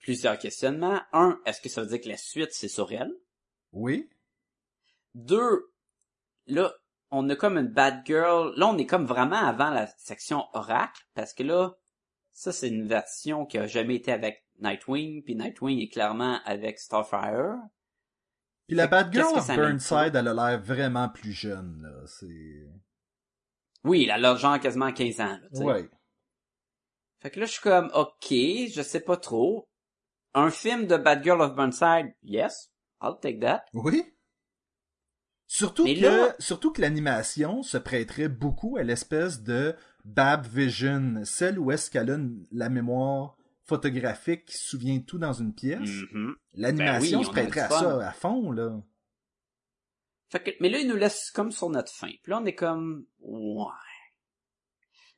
Plusieurs 0.00 0.38
questionnements. 0.38 1.02
Un, 1.12 1.38
est-ce 1.44 1.60
que 1.60 1.68
ça 1.68 1.82
veut 1.82 1.88
dire 1.88 2.00
que 2.00 2.08
la 2.08 2.16
suite, 2.16 2.52
c'est 2.52 2.68
sur 2.68 2.90
elle? 2.92 3.12
Oui. 3.72 4.08
Deux, 5.14 5.70
là, 6.46 6.74
on 7.10 7.28
a 7.28 7.36
comme 7.36 7.58
une 7.58 7.68
bad 7.68 8.06
girl. 8.06 8.54
Là, 8.56 8.68
on 8.68 8.78
est 8.78 8.86
comme 8.86 9.04
vraiment 9.04 9.36
avant 9.36 9.68
la 9.70 9.86
section 9.98 10.46
Oracle, 10.54 11.02
parce 11.14 11.34
que 11.34 11.42
là, 11.42 11.76
ça, 12.32 12.52
c'est 12.52 12.68
une 12.68 12.88
version 12.88 13.44
qui 13.44 13.58
a 13.58 13.66
jamais 13.66 13.96
été 13.96 14.12
avec 14.12 14.46
Nightwing, 14.60 15.22
puis 15.24 15.36
Nightwing 15.36 15.78
est 15.80 15.90
clairement 15.90 16.40
avec 16.46 16.78
Starfire. 16.78 17.56
Puis 18.72 18.76
la 18.78 18.84
Fait 18.84 18.88
que 18.88 18.90
Bad 19.02 19.12
Girl 19.12 19.24
qu'est-ce 19.24 19.34
que 19.34 19.38
of 19.40 19.44
ça 19.46 19.56
m'indique? 19.56 19.88
Burnside, 19.90 20.16
elle 20.16 20.28
a 20.28 20.34
l'air 20.34 20.62
vraiment 20.62 21.08
plus 21.10 21.32
jeune, 21.32 21.82
là. 21.82 22.06
C'est... 22.06 22.70
Oui, 23.84 24.08
elle 24.10 24.24
a 24.24 24.34
genre 24.34 24.58
quasiment 24.58 24.90
15 24.92 25.20
ans, 25.20 25.38
là. 25.52 25.60
Ouais. 25.60 25.90
Fait 27.20 27.30
que 27.30 27.38
là, 27.40 27.44
je 27.44 27.52
suis 27.52 27.60
comme, 27.60 27.90
ok, 27.92 28.28
je 28.30 28.80
sais 28.82 29.00
pas 29.00 29.18
trop. 29.18 29.68
Un 30.32 30.50
film 30.50 30.86
de 30.86 30.96
Bad 30.96 31.22
Girl 31.22 31.42
of 31.42 31.54
Burnside, 31.54 32.14
yes, 32.22 32.70
I'll 33.02 33.18
take 33.20 33.40
that. 33.40 33.62
Oui. 33.74 34.02
Surtout 35.46 35.84
Mais 35.84 35.96
que, 35.96 36.00
là- 36.06 36.34
surtout 36.38 36.72
que 36.72 36.80
l'animation 36.80 37.62
se 37.62 37.76
prêterait 37.76 38.28
beaucoup 38.28 38.78
à 38.78 38.82
l'espèce 38.84 39.42
de 39.42 39.76
Bab 40.06 40.46
Vision, 40.46 41.20
celle 41.24 41.58
où 41.58 41.70
est-ce 41.70 41.90
qu'elle 41.90 42.10
a 42.10 42.18
la 42.52 42.70
mémoire 42.70 43.36
photographique 43.64 44.46
qui 44.46 44.56
se 44.56 44.66
souvient 44.66 44.98
de 44.98 45.04
tout 45.04 45.18
dans 45.18 45.32
une 45.32 45.54
pièce. 45.54 45.90
Mhm. 46.12 46.34
L'animation 46.54 47.18
Ben 47.18 47.18
oui, 47.18 47.24
se 47.24 47.30
prêterait 47.30 47.60
à 47.60 47.68
ça 47.68 48.08
à 48.08 48.12
fond, 48.12 48.50
là. 48.50 48.80
Fait 50.28 50.42
que, 50.42 50.50
mais 50.60 50.70
là, 50.70 50.78
il 50.78 50.88
nous 50.88 50.96
laisse 50.96 51.30
comme 51.30 51.52
sur 51.52 51.68
notre 51.68 51.92
fin. 51.92 52.10
Puis 52.22 52.30
là, 52.30 52.40
on 52.42 52.46
est 52.46 52.54
comme, 52.54 53.06
ouais. 53.20 53.66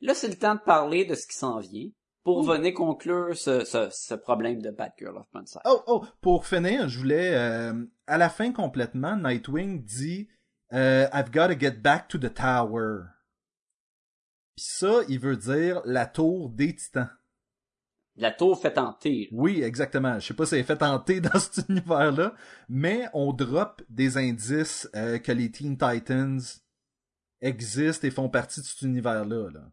Là, 0.00 0.12
c'est 0.12 0.28
le 0.28 0.36
temps 0.36 0.56
de 0.56 0.60
parler 0.60 1.04
de 1.04 1.14
ce 1.14 1.26
qui 1.26 1.36
s'en 1.36 1.60
vient 1.60 1.88
pour 2.24 2.42
venir 2.42 2.74
conclure 2.74 3.36
ce, 3.36 3.64
ce, 3.64 3.88
ce 3.92 4.14
problème 4.14 4.60
de 4.60 4.70
Bad 4.70 4.92
Girl 4.98 5.16
of 5.16 5.30
Burnside. 5.32 5.60
Oh, 5.66 5.82
oh, 5.86 6.04
pour 6.20 6.46
finir, 6.46 6.88
je 6.88 6.98
voulais, 6.98 7.34
euh, 7.34 7.84
à 8.06 8.18
la 8.18 8.28
fin 8.28 8.52
complètement, 8.52 9.16
Nightwing 9.16 9.84
dit 9.84 10.28
euh, 10.72 11.06
I've 11.12 11.30
got 11.30 11.48
to 11.48 11.54
get 11.54 11.82
back 11.82 12.08
to 12.08 12.18
the 12.18 12.32
tower. 12.32 13.04
Puis 14.56 14.66
ça, 14.66 15.02
il 15.08 15.20
veut 15.20 15.36
dire 15.36 15.80
la 15.84 16.06
tour 16.06 16.50
des 16.50 16.74
titans. 16.74 17.10
La 18.16 18.30
tour 18.30 18.60
fait 18.60 18.74
tenter. 18.74 19.28
Oui, 19.32 19.62
exactement. 19.62 20.20
Je 20.20 20.26
sais 20.28 20.34
pas 20.34 20.46
si 20.46 20.54
elle 20.54 20.60
est 20.60 20.64
fait 20.64 20.76
tenter 20.76 21.20
dans 21.20 21.38
cet 21.38 21.68
univers-là, 21.68 22.34
mais 22.68 23.06
on 23.12 23.32
drop 23.32 23.82
des 23.88 24.16
indices 24.16 24.88
euh, 24.94 25.18
que 25.18 25.32
les 25.32 25.50
Teen 25.50 25.76
Titans 25.76 26.40
existent 27.40 28.06
et 28.06 28.10
font 28.12 28.28
partie 28.28 28.60
de 28.60 28.66
cet 28.66 28.82
univers-là. 28.82 29.50
Là. 29.50 29.70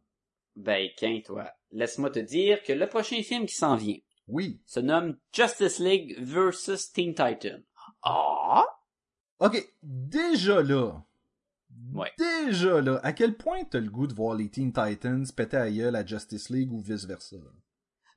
Ben, 0.55 0.89
qu'un, 0.97 1.19
toi. 1.23 1.51
Laisse-moi 1.71 2.09
te 2.09 2.19
dire 2.19 2.63
que 2.63 2.73
le 2.73 2.87
prochain 2.87 3.21
film 3.21 3.45
qui 3.45 3.55
s'en 3.55 3.75
vient 3.75 3.97
Oui. 4.27 4.59
se 4.65 4.79
nomme 4.79 5.17
Justice 5.31 5.79
League 5.79 6.17
vs. 6.19 6.91
Teen 6.93 7.13
Titan. 7.13 7.59
Ah! 8.03 8.65
Ok, 9.39 9.71
déjà 9.83 10.61
là. 10.63 11.03
Ouais. 11.93 12.11
Déjà 12.17 12.81
là, 12.81 12.99
à 13.03 13.13
quel 13.13 13.37
point 13.37 13.63
t'as 13.63 13.79
le 13.79 13.89
goût 13.89 14.07
de 14.07 14.13
voir 14.13 14.35
les 14.35 14.49
Teen 14.49 14.73
Titans 14.73 15.25
péter 15.35 15.57
à 15.57 15.69
gueule 15.71 15.95
à 15.95 16.05
Justice 16.05 16.49
League 16.49 16.71
ou 16.73 16.81
vice 16.81 17.05
versa? 17.05 17.37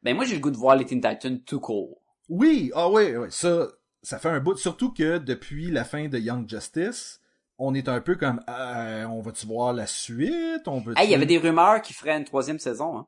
Ben 0.05 0.15
moi 0.15 0.25
j'ai 0.25 0.35
le 0.35 0.41
goût 0.41 0.51
de 0.51 0.57
voir 0.57 0.77
les 0.77 0.85
Teen 0.85 1.01
Titans 1.01 1.41
tout 1.41 1.61
court. 1.61 2.01
Oui, 2.29 2.71
ah 2.75 2.91
ouais, 2.91 3.17
ouais, 3.17 3.31
ça, 3.31 3.69
ça 4.03 4.19
fait 4.19 4.29
un 4.29 4.41
bout. 4.41 4.57
Surtout 4.57 4.93
que 4.93 5.19
depuis 5.19 5.71
la 5.71 5.85
fin 5.85 6.09
de 6.09 6.19
Young 6.19 6.49
Justice, 6.49 7.21
on 7.59 7.75
est 7.75 7.89
un 7.89 8.01
peu 8.01 8.17
comme, 8.17 8.41
euh, 8.49 9.05
on 9.05 9.21
va-tu 9.21 9.47
voir 9.47 9.73
la 9.73 9.87
suite? 9.87 10.67
On 10.67 10.81
veut 10.81 10.95
Hey, 10.97 11.09
il 11.09 11.11
y 11.11 11.15
avait 11.15 11.27
des 11.27 11.39
rumeurs 11.39 11.81
qui 11.83 11.93
feraient 11.93 12.17
une 12.17 12.25
troisième 12.25 12.59
saison, 12.59 12.99
hein. 12.99 13.07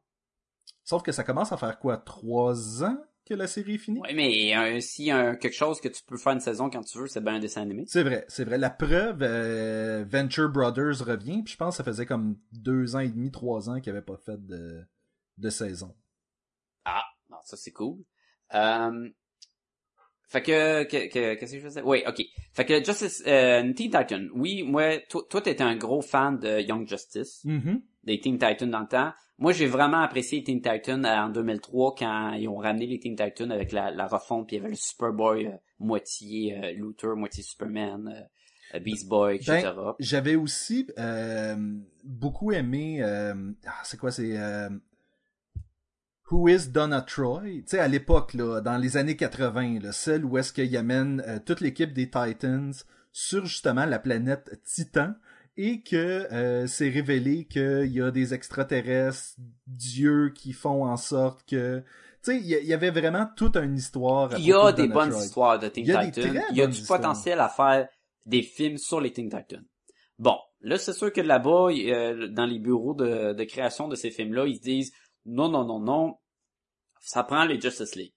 Sauf 0.84 1.02
que 1.02 1.12
ça 1.12 1.24
commence 1.24 1.52
à 1.52 1.56
faire 1.56 1.78
quoi, 1.78 1.96
trois 1.96 2.84
ans 2.84 2.96
que 3.26 3.34
la 3.34 3.48
série 3.48 3.74
est 3.74 3.78
finie? 3.78 4.00
Ouais, 4.00 4.14
mais 4.14 4.56
euh, 4.56 4.80
si 4.80 5.10
un 5.10 5.34
quelque 5.34 5.56
chose 5.56 5.80
que 5.80 5.88
tu 5.88 6.02
peux 6.06 6.16
faire 6.16 6.32
une 6.32 6.40
saison 6.40 6.70
quand 6.70 6.82
tu 6.82 6.98
veux, 6.98 7.08
c'est 7.08 7.20
bien 7.20 7.34
un 7.34 7.40
dessin 7.40 7.62
animé. 7.62 7.84
C'est 7.88 8.04
vrai, 8.04 8.24
c'est 8.28 8.44
vrai. 8.44 8.56
La 8.56 8.70
preuve, 8.70 9.18
euh, 9.22 10.04
Venture 10.08 10.48
Brothers 10.48 11.04
revient, 11.04 11.42
puis 11.42 11.54
je 11.54 11.56
pense 11.58 11.74
que 11.74 11.78
ça 11.78 11.84
faisait 11.84 12.06
comme 12.06 12.36
deux 12.52 12.94
ans 12.94 13.00
et 13.00 13.08
demi, 13.08 13.32
trois 13.32 13.68
ans 13.68 13.80
qu'ils 13.80 13.92
n'avaient 13.92 14.04
pas 14.04 14.16
fait 14.16 14.46
de, 14.46 14.84
de 15.38 15.50
saison. 15.50 15.92
Ah, 16.86 17.02
non, 17.30 17.36
ça 17.44 17.56
c'est 17.56 17.72
cool. 17.72 17.98
Euh, 18.54 19.08
fait 20.28 20.42
que, 20.42 20.82
que, 20.84 21.08
que- 21.12 21.34
qu'est-ce 21.34 21.52
que 21.52 21.58
je 21.58 21.64
faisais? 21.64 21.82
Oui, 21.82 22.02
ok. 22.06 22.20
Fait 22.52 22.64
que 22.64 22.82
Justice, 22.84 23.22
euh, 23.26 23.72
Teen 23.74 23.90
Titan. 23.90 24.26
Oui, 24.34 24.62
moi, 24.64 24.98
toi, 25.08 25.22
toi, 25.30 25.40
t'étais 25.40 25.62
un 25.62 25.76
gros 25.76 26.00
fan 26.02 26.38
de 26.38 26.60
Young 26.60 26.86
Justice, 26.88 27.42
Mhm. 27.44 27.80
des 28.02 28.18
Teen 28.20 28.38
Titans 28.38 28.70
dans 28.70 28.80
le 28.80 28.88
temps. 28.88 29.12
Moi, 29.38 29.52
j'ai 29.52 29.66
vraiment 29.66 29.98
apprécié 30.00 30.42
Teen 30.42 30.60
Titans 30.60 31.04
euh, 31.04 31.16
en 31.26 31.28
2003 31.28 31.94
quand 31.96 32.32
ils 32.32 32.48
ont 32.48 32.56
ramené 32.56 32.86
les 32.86 32.98
Teen 32.98 33.14
Titans 33.14 33.50
avec 33.52 33.70
la, 33.70 33.90
la 33.92 34.06
refonte, 34.08 34.48
puis 34.48 34.56
il 34.56 34.58
y 34.58 34.62
avait 34.62 34.70
le 34.70 34.76
Superboy 34.76 35.46
euh, 35.46 35.50
moitié 35.78 36.56
euh, 36.58 36.72
Luther, 36.72 37.14
moitié 37.14 37.42
Superman, 37.44 38.28
Beast 38.82 39.08
Boy, 39.08 39.36
etc. 39.36 39.62
Ben, 39.76 39.94
J'avais 40.00 40.34
aussi 40.34 40.88
euh, 40.98 41.54
beaucoup 42.02 42.50
aimé, 42.50 43.00
euh, 43.02 43.52
ah, 43.64 43.80
c'est 43.84 43.96
quoi, 43.98 44.10
c'est 44.10 44.36
euh, 44.36 44.68
Who 46.30 46.48
is 46.48 46.68
Donna 46.68 47.02
Troy? 47.02 47.42
Tu 47.42 47.62
sais, 47.66 47.78
à 47.78 47.86
l'époque, 47.86 48.34
là, 48.34 48.60
dans 48.60 48.78
les 48.78 48.96
années 48.96 49.16
80, 49.16 49.78
là, 49.80 49.92
celle 49.92 50.24
où 50.24 50.38
est-ce 50.38 50.52
qu'il 50.52 50.76
amène 50.76 51.22
euh, 51.26 51.38
toute 51.44 51.60
l'équipe 51.60 51.92
des 51.92 52.10
Titans 52.10 52.72
sur 53.12 53.46
justement 53.46 53.86
la 53.86 54.00
planète 54.00 54.60
Titan 54.64 55.14
et 55.56 55.82
que 55.82 56.26
euh, 56.32 56.66
c'est 56.66 56.88
révélé 56.88 57.44
qu'il 57.44 57.92
y 57.92 58.02
a 58.02 58.10
des 58.10 58.34
extraterrestres, 58.34 59.36
dieux 59.66 60.32
qui 60.34 60.52
font 60.52 60.84
en 60.84 60.96
sorte 60.96 61.48
que... 61.48 61.82
Tu 62.24 62.32
sais, 62.32 62.38
il 62.38 62.46
y, 62.46 62.74
avait 62.74 62.90
vraiment 62.90 63.28
toute 63.36 63.56
une 63.56 63.76
histoire. 63.76 64.36
Il 64.36 64.44
y 64.44 64.52
a 64.52 64.72
de 64.72 64.76
des 64.76 64.88
Donna 64.88 64.94
bonnes 64.94 65.10
Troy. 65.10 65.24
histoires 65.24 65.58
de 65.60 65.68
Teen 65.68 65.84
Il 65.84 65.88
y 65.88 65.92
a 65.92 66.04
des 66.04 66.10
Titans. 66.10 66.42
Il 66.50 66.56
y 66.56 66.62
a 66.62 66.66
du 66.66 66.72
histoires. 66.72 67.00
potentiel 67.00 67.38
à 67.38 67.48
faire 67.48 67.88
des 68.24 68.42
films 68.42 68.78
sur 68.78 69.00
les 69.00 69.12
Teen 69.12 69.30
Titans. 69.30 69.64
Bon, 70.18 70.36
là, 70.60 70.76
c'est 70.76 70.92
sûr 70.92 71.12
que 71.12 71.20
là-bas, 71.20 71.68
euh, 71.70 72.26
dans 72.26 72.46
les 72.46 72.58
bureaux 72.58 72.94
de, 72.94 73.32
de 73.32 73.44
création 73.44 73.86
de 73.86 73.94
ces 73.94 74.10
films-là, 74.10 74.46
ils 74.46 74.56
se 74.56 74.62
disent 74.62 74.92
non, 75.26 75.48
non, 75.48 75.64
non, 75.64 75.80
non, 75.80 76.18
ça 77.00 77.24
prend 77.24 77.44
les 77.44 77.60
Justice 77.60 77.94
League. 77.94 78.14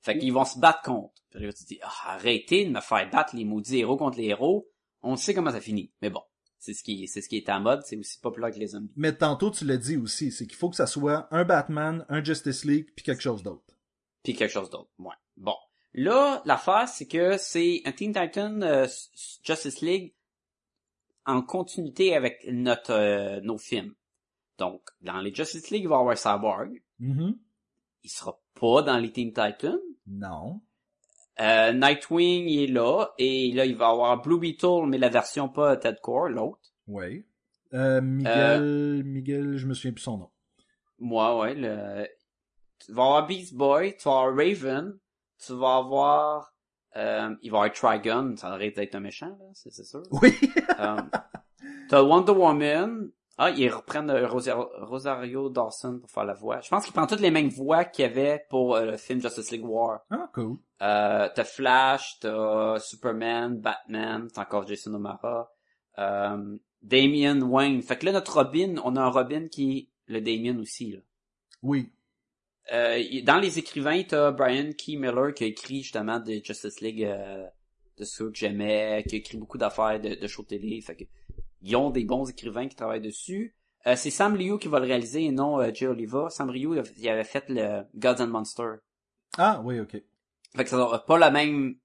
Fait 0.00 0.18
qu'ils 0.18 0.32
vont 0.32 0.44
se 0.44 0.58
battre 0.58 0.82
contre. 0.82 1.14
Puis 1.30 1.44
là, 1.44 1.52
tu 1.52 1.64
te 1.64 1.68
dis, 1.68 1.78
ah, 1.82 2.14
arrêtez 2.14 2.64
de 2.64 2.70
me 2.70 2.80
faire 2.80 3.08
battre 3.10 3.36
les 3.36 3.44
maudits 3.44 3.78
héros 3.78 3.96
contre 3.96 4.18
les 4.18 4.26
héros. 4.26 4.68
On 5.02 5.16
sait 5.16 5.34
comment 5.34 5.50
ça 5.50 5.60
finit. 5.60 5.92
Mais 6.00 6.10
bon, 6.10 6.22
c'est 6.58 6.74
ce 6.74 6.82
qui, 6.82 7.06
c'est 7.08 7.20
ce 7.20 7.28
qui 7.28 7.36
est 7.36 7.48
en 7.50 7.60
mode. 7.60 7.82
C'est 7.84 7.96
aussi 7.96 8.18
populaire 8.18 8.50
que 8.50 8.58
les 8.58 8.68
zombies. 8.68 8.92
Mais 8.96 9.16
tantôt, 9.16 9.50
tu 9.50 9.64
l'as 9.64 9.76
dit 9.76 9.96
aussi, 9.96 10.32
c'est 10.32 10.46
qu'il 10.46 10.56
faut 10.56 10.70
que 10.70 10.76
ça 10.76 10.86
soit 10.86 11.28
un 11.30 11.44
Batman, 11.44 12.06
un 12.08 12.22
Justice 12.22 12.64
League, 12.64 12.90
puis 12.94 13.04
quelque 13.04 13.22
chose 13.22 13.42
d'autre. 13.42 13.76
puis 14.22 14.34
quelque 14.34 14.52
chose 14.52 14.70
d'autre. 14.70 14.90
Ouais. 14.98 15.14
Bon. 15.36 15.56
Là, 15.92 16.42
l'affaire, 16.44 16.88
c'est 16.88 17.06
que 17.06 17.36
c'est 17.38 17.82
un 17.84 17.92
Teen 17.92 18.12
Titan 18.12 18.60
euh, 18.62 18.86
Justice 19.42 19.80
League 19.80 20.14
en 21.24 21.42
continuité 21.42 22.14
avec 22.14 22.46
notre 22.48 22.92
euh, 22.92 23.40
nos 23.40 23.58
films. 23.58 23.94
Donc, 24.58 24.82
dans 25.02 25.18
les 25.18 25.34
Justice 25.34 25.70
League, 25.70 25.82
il 25.84 25.88
va 25.88 25.96
y 25.96 25.98
avoir 25.98 26.16
Cyborg. 26.16 26.82
Mhm. 26.98 27.38
Il 28.02 28.10
sera 28.10 28.38
pas 28.58 28.82
dans 28.82 28.98
les 28.98 29.12
Teen 29.12 29.32
Titans. 29.32 29.78
Non. 30.06 30.60
Euh, 31.40 31.72
Nightwing, 31.72 32.48
il 32.48 32.62
est 32.62 32.72
là. 32.72 33.08
Et 33.18 33.52
là, 33.52 33.66
il 33.66 33.76
va 33.76 33.88
y 33.88 33.90
avoir 33.90 34.22
Blue 34.22 34.38
Beetle, 34.38 34.86
mais 34.86 34.98
la 34.98 35.08
version 35.08 35.48
pas 35.48 35.76
Ted 35.76 35.98
Core, 36.02 36.28
l'autre. 36.30 36.72
Oui. 36.86 37.26
Euh, 37.74 38.00
Miguel, 38.00 39.02
Miguel, 39.04 39.56
je 39.56 39.66
me 39.66 39.74
souviens 39.74 39.92
plus 39.92 40.02
son 40.02 40.18
nom. 40.18 40.30
Moi, 40.98 41.38
ouais. 41.38 41.54
Le... 41.54 42.06
Tu 42.78 42.92
vas 42.92 43.02
avoir 43.02 43.26
Beast 43.26 43.54
Boy, 43.54 43.96
tu 43.96 44.04
vas 44.08 44.20
avoir 44.20 44.36
Raven, 44.36 44.98
tu 45.44 45.52
vas 45.54 45.76
avoir... 45.76 46.54
Euh, 46.96 47.34
il 47.42 47.50
va 47.50 47.66
y 47.66 47.70
avoir 47.70 47.72
Trigon, 47.72 48.36
ça 48.36 48.48
arrête 48.48 48.76
d'être 48.76 48.94
un 48.94 49.00
méchant, 49.00 49.36
là, 49.38 49.46
c'est 49.52 49.70
c'est 49.70 49.84
sûr. 49.84 50.02
Oui. 50.12 50.34
Euh, 50.78 50.96
T'as 51.90 52.02
Wonder 52.02 52.32
Woman. 52.32 53.10
Ah, 53.38 53.50
ils 53.50 53.68
reprennent 53.68 54.08
euh, 54.08 54.26
Rosa- 54.26 54.54
Rosario 54.80 55.50
Dawson 55.50 55.98
pour 56.00 56.10
faire 56.10 56.24
la 56.24 56.32
voix. 56.32 56.60
Je 56.60 56.70
pense 56.70 56.84
qu'ils 56.84 56.94
prennent 56.94 57.06
toutes 57.06 57.20
les 57.20 57.30
mêmes 57.30 57.50
voix 57.50 57.84
qu'il 57.84 58.04
y 58.04 58.08
avait 58.08 58.44
pour 58.48 58.76
euh, 58.76 58.86
le 58.86 58.96
film 58.96 59.20
Justice 59.20 59.50
League 59.50 59.64
War. 59.64 60.00
ah, 60.10 60.30
cool. 60.34 60.56
Euh, 60.82 61.28
t'as 61.34 61.44
Flash, 61.44 62.18
t'as 62.20 62.78
Superman, 62.78 63.58
Batman, 63.60 64.28
t'as 64.32 64.42
encore 64.42 64.66
Jason 64.66 64.94
O'Mara, 64.94 65.50
euh, 65.98 66.56
Damian 66.82 67.40
Wayne. 67.42 67.82
Fait 67.82 67.96
que 67.98 68.06
là, 68.06 68.12
notre 68.12 68.42
Robin, 68.42 68.76
on 68.84 68.96
a 68.96 69.02
un 69.02 69.10
Robin 69.10 69.48
qui 69.48 69.78
est 69.78 69.88
le 70.12 70.20
Damian 70.20 70.58
aussi, 70.58 70.92
là. 70.92 71.00
Oui. 71.62 71.90
Euh, 72.72 73.02
dans 73.22 73.38
les 73.38 73.58
écrivains, 73.58 74.02
t'as 74.02 74.30
Brian 74.32 74.70
Key 74.76 74.96
Miller 74.96 75.32
qui 75.34 75.44
a 75.44 75.46
écrit 75.46 75.82
justement 75.82 76.18
des 76.18 76.42
Justice 76.42 76.80
League 76.80 77.04
euh, 77.04 77.46
de 77.98 78.04
ceux 78.04 78.30
que 78.30 78.36
j'aimais, 78.36 79.04
qui 79.08 79.14
a 79.16 79.18
écrit 79.18 79.38
beaucoup 79.38 79.58
d'affaires 79.58 80.00
de, 80.00 80.14
de 80.14 80.26
shows 80.26 80.42
télé. 80.42 80.80
Fait 80.80 80.96
que 80.96 81.04
ils 81.62 81.76
ont 81.76 81.90
des 81.90 82.04
bons 82.04 82.28
écrivains 82.28 82.68
qui 82.68 82.76
travaillent 82.76 83.00
dessus. 83.00 83.54
Euh, 83.86 83.94
c'est 83.96 84.10
Sam 84.10 84.36
Liu 84.36 84.58
qui 84.58 84.68
va 84.68 84.80
le 84.80 84.86
réaliser 84.86 85.24
et 85.24 85.30
non 85.30 85.60
euh, 85.60 85.70
Jay 85.72 85.86
Oliva. 85.86 86.28
Sam 86.30 86.50
Liu, 86.52 86.82
il 86.96 87.08
avait 87.08 87.24
fait 87.24 87.44
le 87.48 87.82
Gods 87.94 88.20
and 88.22 88.28
Monsters. 88.28 88.78
Ah, 89.38 89.60
oui, 89.64 89.78
ok. 89.80 89.92
Fait 90.54 90.64
que 90.64 90.70
ça 90.70 90.76
sera 90.76 91.04
pas 91.04 91.18
la 91.18 91.30
même, 91.30 91.76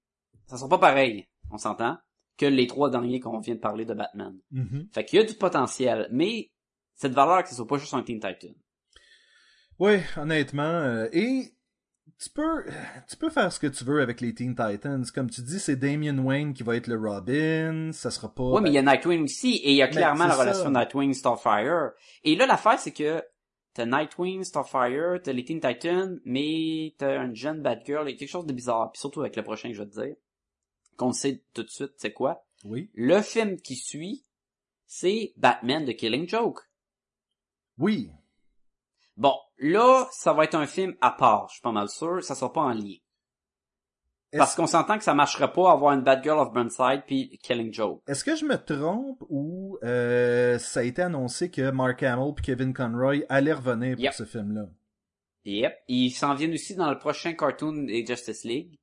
ça 0.46 0.56
sera 0.56 0.68
pas 0.68 0.78
pareil, 0.78 1.28
on 1.50 1.58
s'entend, 1.58 1.98
que 2.38 2.46
les 2.46 2.66
trois 2.66 2.90
derniers 2.90 3.20
qu'on 3.20 3.38
vient 3.40 3.54
de 3.54 3.60
parler 3.60 3.84
de 3.84 3.94
Batman. 3.94 4.36
Mhm. 4.50 4.88
Fait 4.92 5.04
qu'il 5.04 5.18
y 5.18 5.22
a 5.22 5.26
du 5.26 5.34
potentiel, 5.34 6.08
mais 6.10 6.50
cette 6.94 7.12
valeur 7.12 7.42
que 7.42 7.50
ce 7.50 7.54
soit 7.56 7.66
pas 7.66 7.78
juste 7.78 7.94
un 7.94 8.02
Teen 8.02 8.20
Titan. 8.20 8.54
Oui, 9.78 9.98
honnêtement. 10.16 10.62
euh, 10.62 11.08
et 11.12 11.54
tu 12.18 12.30
peux, 12.30 12.64
tu 13.08 13.16
peux 13.16 13.30
faire 13.30 13.52
ce 13.52 13.58
que 13.60 13.66
tu 13.66 13.84
veux 13.84 14.00
avec 14.00 14.20
les 14.20 14.34
Teen 14.34 14.54
Titans. 14.54 15.04
Comme 15.14 15.30
tu 15.30 15.42
dis, 15.42 15.58
c'est 15.58 15.76
Damian 15.76 16.18
Wayne 16.18 16.54
qui 16.54 16.62
va 16.62 16.76
être 16.76 16.86
le 16.86 16.98
Robin. 16.98 17.90
Ça 17.92 18.10
sera 18.10 18.32
pas. 18.34 18.44
Ouais, 18.44 18.60
mais 18.60 18.70
il 18.70 18.74
y 18.74 18.78
a 18.78 18.82
Nightwing 18.82 19.24
aussi, 19.24 19.56
et 19.56 19.70
il 19.70 19.76
y 19.76 19.82
a 19.82 19.88
clairement 19.88 20.26
la 20.26 20.34
ça. 20.34 20.40
relation 20.40 20.70
Nightwing-Starfire. 20.70 21.90
Et 22.24 22.36
là, 22.36 22.46
l'affaire, 22.46 22.78
c'est 22.78 22.92
que 22.92 23.22
t'as 23.74 23.86
Nightwing, 23.86 24.44
Starfire, 24.44 25.20
t'as 25.22 25.32
les 25.32 25.44
Teen 25.44 25.60
Titans, 25.60 26.20
mais 26.24 26.94
t'as 26.98 27.20
un 27.20 27.34
jeune 27.34 27.62
Batgirl, 27.62 28.08
et 28.08 28.16
quelque 28.16 28.28
chose 28.30 28.46
de 28.46 28.52
bizarre, 28.52 28.92
puis 28.92 29.00
surtout 29.00 29.20
avec 29.20 29.36
le 29.36 29.42
prochain 29.42 29.68
que 29.68 29.74
je 29.74 29.82
vais 29.82 29.88
te 29.88 30.00
dire, 30.00 30.14
qu'on 30.96 31.12
sait 31.12 31.42
tout 31.54 31.62
de 31.62 31.70
suite, 31.70 31.92
c'est 31.96 32.12
quoi? 32.12 32.46
Oui. 32.64 32.90
Le 32.94 33.22
film 33.22 33.56
qui 33.56 33.76
suit, 33.76 34.24
c'est 34.86 35.32
Batman 35.36 35.84
de 35.84 35.92
Killing 35.92 36.28
Joke. 36.28 36.60
Oui. 37.78 38.10
Bon, 39.16 39.34
là, 39.62 40.06
ça 40.12 40.32
va 40.32 40.44
être 40.44 40.54
un 40.54 40.66
film 40.66 40.94
à 41.00 41.10
part, 41.12 41.46
je 41.48 41.54
suis 41.54 41.62
pas 41.62 41.72
mal 41.72 41.88
sûr, 41.88 42.22
ça 42.22 42.34
sera 42.34 42.52
pas 42.52 42.60
en 42.62 42.72
lien. 42.74 42.96
Parce 44.34 44.54
qu'on 44.54 44.66
s'entend 44.66 44.96
que 44.96 45.04
ça 45.04 45.12
marcherait 45.12 45.52
pas 45.52 45.70
avoir 45.72 45.92
une 45.92 46.00
Batgirl 46.00 46.38
of 46.38 46.52
Burnside 46.54 47.02
puis 47.06 47.38
Killing 47.42 47.70
Joke. 47.72 48.02
est-ce 48.06 48.24
que 48.24 48.34
je 48.34 48.46
me 48.46 48.56
trompe 48.56 49.22
ou 49.28 49.76
euh, 49.82 50.58
ça 50.58 50.80
a 50.80 50.82
été 50.84 51.02
annoncé 51.02 51.50
que 51.50 51.70
Mark 51.70 52.02
Hamill 52.02 52.32
et 52.38 52.40
Kevin 52.40 52.72
Conroy 52.72 53.24
allaient 53.28 53.52
revenir 53.52 53.94
pour 53.96 54.02
Yep. 54.04 54.12
ce 54.14 54.24
film-là? 54.24 54.68
Yep. 55.44 55.74
Ils 55.88 56.10
s'en 56.12 56.34
viennent 56.34 56.54
aussi 56.54 56.74
dans 56.74 56.88
le 56.90 56.98
prochain 56.98 57.34
cartoon 57.34 57.82
des 57.84 58.06
Justice 58.06 58.44
League, 58.44 58.78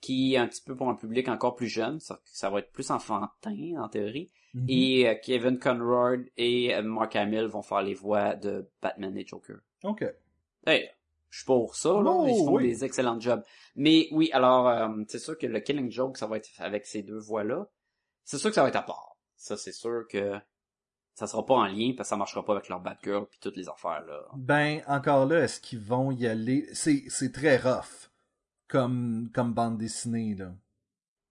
qui 0.00 0.34
est 0.34 0.38
un 0.38 0.48
petit 0.48 0.62
peu 0.62 0.74
pour 0.74 0.88
un 0.88 0.96
public 0.96 1.28
encore 1.28 1.54
plus 1.54 1.68
jeune, 1.68 2.00
ça, 2.00 2.18
ça 2.24 2.50
va 2.50 2.58
être 2.58 2.72
plus 2.72 2.90
enfantin 2.90 3.74
en 3.78 3.88
théorie. 3.88 4.32
Mhm. 4.54 4.66
Et 4.68 5.08
euh, 5.08 5.14
Kevin 5.22 5.60
Conroy 5.60 6.24
et 6.36 6.74
euh, 6.74 6.82
Mark 6.82 7.14
Hamill 7.14 7.44
vont 7.46 7.62
faire 7.62 7.82
les 7.82 7.94
voix 7.94 8.34
de 8.34 8.68
Batman 8.82 9.16
et 9.16 9.24
Joker. 9.24 9.58
Ok. 9.84 10.04
Hey, 10.66 10.90
je 11.30 11.38
suis 11.38 11.46
pour 11.46 11.76
ça, 11.76 11.90
là. 11.90 12.10
Oh, 12.10 12.26
Ils 12.28 12.44
font 12.44 12.54
oui. 12.56 12.68
des 12.68 12.84
excellents 12.84 13.20
jobs. 13.20 13.42
Mais 13.76 14.08
oui, 14.12 14.30
alors, 14.32 14.68
euh, 14.68 14.88
c'est 15.08 15.18
sûr 15.18 15.36
que 15.38 15.46
le 15.46 15.60
Killing 15.60 15.90
Joke, 15.90 16.16
ça 16.16 16.26
va 16.26 16.36
être 16.36 16.48
avec 16.58 16.86
ces 16.86 17.02
deux 17.02 17.18
voix-là. 17.18 17.68
C'est 18.24 18.38
sûr 18.38 18.50
que 18.50 18.54
ça 18.54 18.62
va 18.62 18.68
être 18.68 18.76
à 18.76 18.82
part. 18.82 19.16
Ça, 19.36 19.56
c'est 19.56 19.72
sûr 19.72 20.06
que 20.10 20.34
ça 21.14 21.26
sera 21.26 21.44
pas 21.44 21.54
en 21.54 21.66
lien 21.66 21.92
parce 21.96 22.08
que 22.08 22.10
ça 22.10 22.16
marchera 22.16 22.44
pas 22.44 22.52
avec 22.54 22.68
leur 22.68 22.80
Batgirl 22.80 23.26
puis 23.26 23.38
toutes 23.40 23.56
les 23.56 23.68
affaires, 23.68 24.04
là. 24.06 24.20
Ben, 24.36 24.82
encore 24.86 25.26
là, 25.26 25.40
est-ce 25.44 25.60
qu'ils 25.60 25.80
vont 25.80 26.10
y 26.12 26.26
aller? 26.26 26.66
C'est, 26.72 27.04
c'est 27.08 27.32
très 27.32 27.56
rough. 27.56 28.10
Comme, 28.68 29.30
comme 29.32 29.54
bande 29.54 29.78
dessinée, 29.78 30.34
là. 30.34 30.52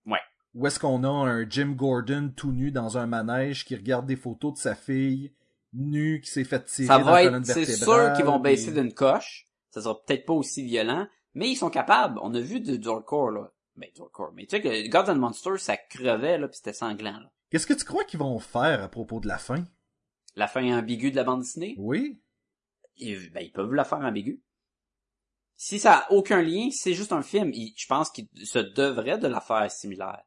Ouais. 0.07 0.19
Où 0.55 0.65
est-ce 0.65 0.79
qu'on 0.79 1.03
a 1.03 1.09
un 1.09 1.47
Jim 1.47 1.73
Gordon 1.77 2.33
tout 2.35 2.51
nu 2.51 2.71
dans 2.71 2.97
un 2.97 3.05
manège 3.05 3.63
qui 3.63 3.75
regarde 3.75 4.07
des 4.07 4.15
photos 4.15 4.53
de 4.53 4.57
sa 4.57 4.73
fille 4.73 5.31
nue 5.73 6.21
qui 6.21 6.29
s'est 6.29 6.43
fait 6.43 6.63
tirer 6.65 6.87
Ça 6.87 6.97
dans 6.99 7.05
va 7.05 7.23
la 7.23 7.37
être, 7.37 7.45
c'est 7.45 7.65
sûr 7.65 8.13
qu'ils 8.13 8.25
vont 8.25 8.39
baisser 8.39 8.71
d'une 8.71 8.93
coche. 8.93 9.45
Ça 9.71 9.81
sera 9.81 10.01
peut-être 10.03 10.25
pas 10.25 10.33
aussi 10.33 10.63
violent, 10.63 11.07
mais 11.33 11.49
ils 11.49 11.55
sont 11.55 11.69
capables. 11.69 12.19
On 12.23 12.33
a 12.33 12.39
vu 12.39 12.59
du, 12.59 12.87
hardcore, 12.87 13.31
là. 13.31 13.51
Ben, 13.75 13.89
Joker. 13.95 14.31
Mais 14.33 14.47
tu 14.47 14.55
sais 14.55 14.61
que 14.61 14.89
Gods 14.89 15.11
and 15.11 15.17
Monsters, 15.17 15.59
ça 15.59 15.77
crevait, 15.77 16.39
là, 16.39 16.47
pis 16.47 16.57
c'était 16.57 16.73
sanglant, 16.73 17.19
là. 17.19 17.31
Qu'est-ce 17.51 17.67
que 17.67 17.75
tu 17.75 17.85
crois 17.85 18.03
qu'ils 18.05 18.19
vont 18.19 18.39
faire 18.39 18.83
à 18.83 18.87
propos 18.89 19.19
de 19.19 19.27
la 19.27 19.37
fin? 19.37 19.63
La 20.35 20.47
fin 20.47 20.63
ambiguë 20.77 21.11
de 21.11 21.15
la 21.15 21.23
bande 21.23 21.41
dessinée, 21.41 21.75
Oui? 21.77 22.19
ils, 22.95 23.31
ben, 23.31 23.41
ils 23.41 23.51
peuvent 23.51 23.73
la 23.73 23.83
faire 23.83 23.99
ambiguë. 23.99 24.41
Si 25.55 25.79
ça 25.79 25.99
a 25.99 26.11
aucun 26.11 26.41
lien, 26.41 26.69
si 26.71 26.77
c'est 26.79 26.93
juste 26.93 27.11
un 27.11 27.21
film, 27.21 27.51
ils- 27.53 27.73
je 27.77 27.85
pense 27.87 28.09
qu'ils 28.09 28.27
se 28.43 28.59
devraient 28.59 29.17
de 29.19 29.27
la 29.27 29.41
faire 29.41 29.69
similaire. 29.71 30.23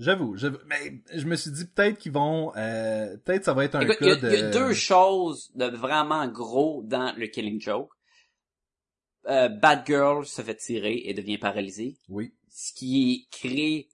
J'avoue, 0.00 0.36
j'avoue. 0.36 0.58
Mais 0.66 1.02
je 1.14 1.24
me 1.26 1.36
suis 1.36 1.50
dit 1.50 1.66
peut-être 1.66 1.98
qu'ils 1.98 2.12
vont... 2.12 2.52
Euh, 2.56 3.16
peut-être 3.18 3.44
ça 3.44 3.52
va 3.54 3.64
être 3.64 3.74
un 3.76 3.80
Écoute, 3.82 3.98
cas 3.98 4.06
y, 4.06 4.10
a- 4.10 4.16
de... 4.16 4.28
il 4.32 4.40
y 4.40 4.42
a 4.42 4.50
deux 4.50 4.72
choses 4.72 5.50
de 5.54 5.66
vraiment 5.66 6.26
gros 6.26 6.82
dans 6.84 7.14
le 7.16 7.26
Killing 7.26 7.60
Joke. 7.60 7.90
Euh, 9.26 9.48
Batgirl 9.50 10.24
se 10.26 10.40
fait 10.42 10.56
tirer 10.56 11.02
et 11.04 11.12
devient 11.14 11.36
paralysée. 11.38 11.98
Oui, 12.08 12.34
Ce 12.48 12.72
qui 12.72 13.28
crée 13.30 13.88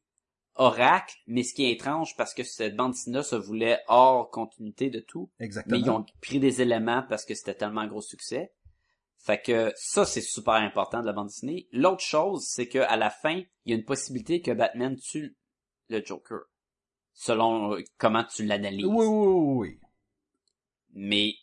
Oracle, 0.54 1.16
mais 1.26 1.42
ce 1.42 1.52
qui 1.52 1.64
est 1.64 1.72
étrange 1.72 2.16
parce 2.16 2.32
que 2.32 2.44
cette 2.44 2.76
bande 2.76 2.92
dessinée 2.92 3.22
se 3.24 3.34
voulait 3.36 3.80
hors 3.88 4.30
continuité 4.30 4.88
de 4.88 5.00
tout. 5.00 5.30
exactement. 5.40 5.76
Mais 5.76 5.82
ils 5.84 5.90
ont 5.90 6.06
pris 6.22 6.38
des 6.38 6.62
éléments 6.62 7.02
parce 7.08 7.24
que 7.24 7.34
c'était 7.34 7.54
tellement 7.54 7.80
un 7.82 7.88
gros 7.88 8.00
succès. 8.00 8.52
Fait 9.18 9.42
que 9.42 9.72
ça, 9.74 10.04
c'est 10.06 10.20
super 10.20 10.54
important 10.54 11.00
de 11.00 11.06
la 11.06 11.12
bande 11.12 11.26
dessinée. 11.26 11.66
L'autre 11.72 12.04
chose, 12.04 12.46
c'est 12.48 12.68
que 12.68 12.78
à 12.78 12.96
la 12.96 13.10
fin, 13.10 13.42
il 13.64 13.70
y 13.70 13.72
a 13.72 13.76
une 13.76 13.84
possibilité 13.84 14.40
que 14.40 14.52
Batman 14.52 14.96
tue 14.96 15.36
le 15.88 16.04
Joker. 16.04 16.40
Selon 17.12 17.74
euh, 17.74 17.84
comment 17.98 18.24
tu 18.24 18.44
l'analyses. 18.44 18.86
Oui, 18.86 19.06
oui, 19.06 19.26
oui, 19.26 19.56
oui. 19.56 19.80
Mais 20.92 21.34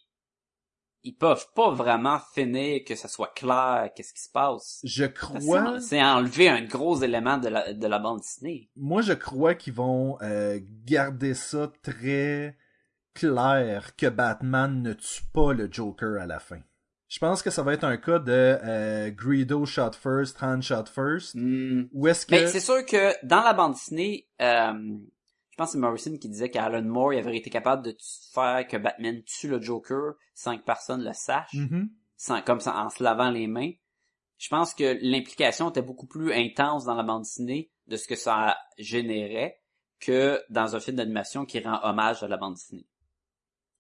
ils 1.04 1.16
peuvent 1.16 1.48
pas 1.54 1.72
vraiment 1.72 2.20
finir 2.34 2.82
que 2.86 2.96
ça 2.96 3.08
soit 3.08 3.34
clair 3.34 3.92
qu'est-ce 3.96 4.14
qui 4.14 4.22
se 4.22 4.32
passe. 4.32 4.80
Je 4.84 5.06
crois... 5.06 5.80
C'est 5.82 6.02
enlever 6.02 6.48
un 6.48 6.64
gros 6.64 7.02
élément 7.02 7.38
de 7.38 7.50
la, 7.50 7.74
de 7.74 7.88
la 7.88 8.00
bande 8.00 8.20
dessinée. 8.20 8.70
Moi, 8.76 9.02
je 9.02 9.14
crois 9.14 9.56
qu'ils 9.56 9.74
vont 9.74 10.18
euh, 10.22 10.60
garder 10.86 11.34
ça 11.34 11.72
très 11.82 12.58
clair 13.14 13.96
que 13.96 14.08
Batman 14.08 14.82
ne 14.82 14.94
tue 14.94 15.24
pas 15.34 15.54
le 15.54 15.72
Joker 15.72 16.22
à 16.22 16.26
la 16.26 16.40
fin. 16.40 16.62
Je 17.14 17.20
pense 17.20 17.44
que 17.44 17.52
ça 17.52 17.62
va 17.62 17.74
être 17.74 17.84
un 17.84 17.98
cas 17.98 18.18
de 18.18 18.32
euh, 18.32 19.12
Greedo 19.12 19.68
shot 19.68 19.92
first, 19.92 20.42
Han 20.42 20.62
shot 20.62 20.86
first. 20.92 21.36
Ou 21.36 22.08
est-ce 22.08 22.26
que... 22.26 22.32
Mais 22.32 22.48
c'est 22.48 22.60
sûr 22.60 22.84
que 22.88 23.14
dans 23.24 23.44
la 23.44 23.54
bande 23.54 23.74
dessinée, 23.74 24.28
euh, 24.42 24.74
je 25.52 25.56
pense 25.56 25.68
que 25.68 25.72
c'est 25.74 25.78
Morrison 25.78 26.18
qui 26.18 26.28
disait 26.28 26.50
qu'Alan 26.50 26.82
Moore 26.82 27.14
il 27.14 27.20
avait 27.20 27.38
été 27.38 27.52
capable 27.52 27.84
de 27.84 27.96
faire 28.34 28.68
que 28.68 28.78
Batman 28.78 29.22
tue 29.26 29.48
le 29.48 29.62
Joker 29.62 30.16
sans 30.34 30.58
que 30.58 30.64
personne 30.64 31.04
le 31.04 31.14
sache, 31.14 31.54
Mhm. 31.54 31.92
sans, 32.18 32.42
comme 32.42 32.60
ça, 32.60 32.76
en 32.78 32.90
se 32.90 33.04
lavant 33.04 33.30
les 33.30 33.46
mains. 33.46 33.74
Je 34.40 34.50
pense 34.50 34.74
que 34.74 34.98
l'implication 35.04 35.70
était 35.70 35.84
beaucoup 35.84 36.08
plus 36.08 36.34
intense 36.34 36.86
dans 36.86 36.96
la 36.96 37.04
bande 37.04 37.22
dessinée 37.22 37.70
de 37.86 37.96
ce 37.96 38.08
que 38.08 38.16
ça 38.16 38.58
générait 38.80 39.62
que 40.00 40.42
dans 40.50 40.76
un 40.76 40.80
film 40.80 40.98
d'animation 40.98 41.46
qui 41.46 41.60
rend 41.60 41.80
hommage 41.84 42.24
à 42.24 42.28
la 42.28 42.38
bande 42.38 42.56
dessinée. 42.56 42.88